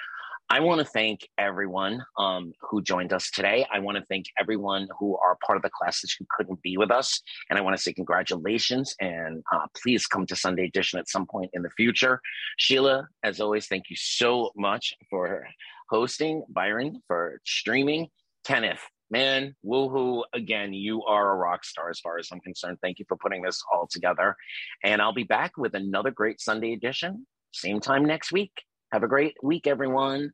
I 0.51 0.59
want 0.59 0.79
to 0.79 0.85
thank 0.85 1.25
everyone 1.37 2.03
um, 2.17 2.51
who 2.59 2.81
joined 2.81 3.13
us 3.13 3.31
today. 3.31 3.65
I 3.71 3.79
want 3.79 3.97
to 3.97 4.03
thank 4.09 4.25
everyone 4.37 4.89
who 4.99 5.15
are 5.15 5.37
part 5.45 5.55
of 5.55 5.61
the 5.61 5.69
classes 5.69 6.13
who 6.19 6.25
couldn't 6.29 6.61
be 6.61 6.75
with 6.75 6.91
us. 6.91 7.21
And 7.49 7.57
I 7.57 7.61
want 7.61 7.77
to 7.77 7.81
say 7.81 7.93
congratulations 7.93 8.93
and 8.99 9.43
uh, 9.53 9.67
please 9.81 10.05
come 10.07 10.25
to 10.25 10.35
Sunday 10.35 10.65
Edition 10.65 10.99
at 10.99 11.07
some 11.07 11.25
point 11.25 11.51
in 11.53 11.61
the 11.61 11.69
future. 11.69 12.19
Sheila, 12.57 13.07
as 13.23 13.39
always, 13.39 13.67
thank 13.67 13.85
you 13.89 13.95
so 13.95 14.51
much 14.57 14.93
for 15.09 15.47
hosting, 15.89 16.43
Byron 16.49 17.01
for 17.07 17.39
streaming, 17.45 18.09
Kenneth. 18.43 18.81
Man, 19.11 19.55
woohoo 19.65 20.23
again. 20.33 20.73
You 20.73 21.03
are 21.03 21.33
a 21.33 21.35
rock 21.35 21.65
star 21.65 21.89
as 21.89 21.99
far 21.99 22.17
as 22.17 22.29
I'm 22.31 22.39
concerned. 22.39 22.77
Thank 22.81 22.97
you 22.97 23.03
for 23.09 23.17
putting 23.17 23.41
this 23.41 23.61
all 23.73 23.85
together. 23.91 24.37
And 24.85 25.01
I'll 25.01 25.13
be 25.13 25.25
back 25.25 25.57
with 25.57 25.75
another 25.75 26.11
great 26.11 26.39
Sunday 26.39 26.71
edition, 26.71 27.27
same 27.51 27.81
time 27.81 28.05
next 28.05 28.31
week. 28.31 28.53
Have 28.93 29.03
a 29.03 29.09
great 29.09 29.35
week, 29.43 29.67
everyone. 29.67 30.31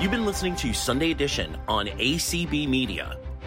You've 0.00 0.10
been 0.10 0.24
listening 0.24 0.56
to 0.56 0.72
Sunday 0.72 1.10
Edition 1.10 1.56
on 1.68 1.86
ACB 1.86 2.68
Media. 2.68 3.16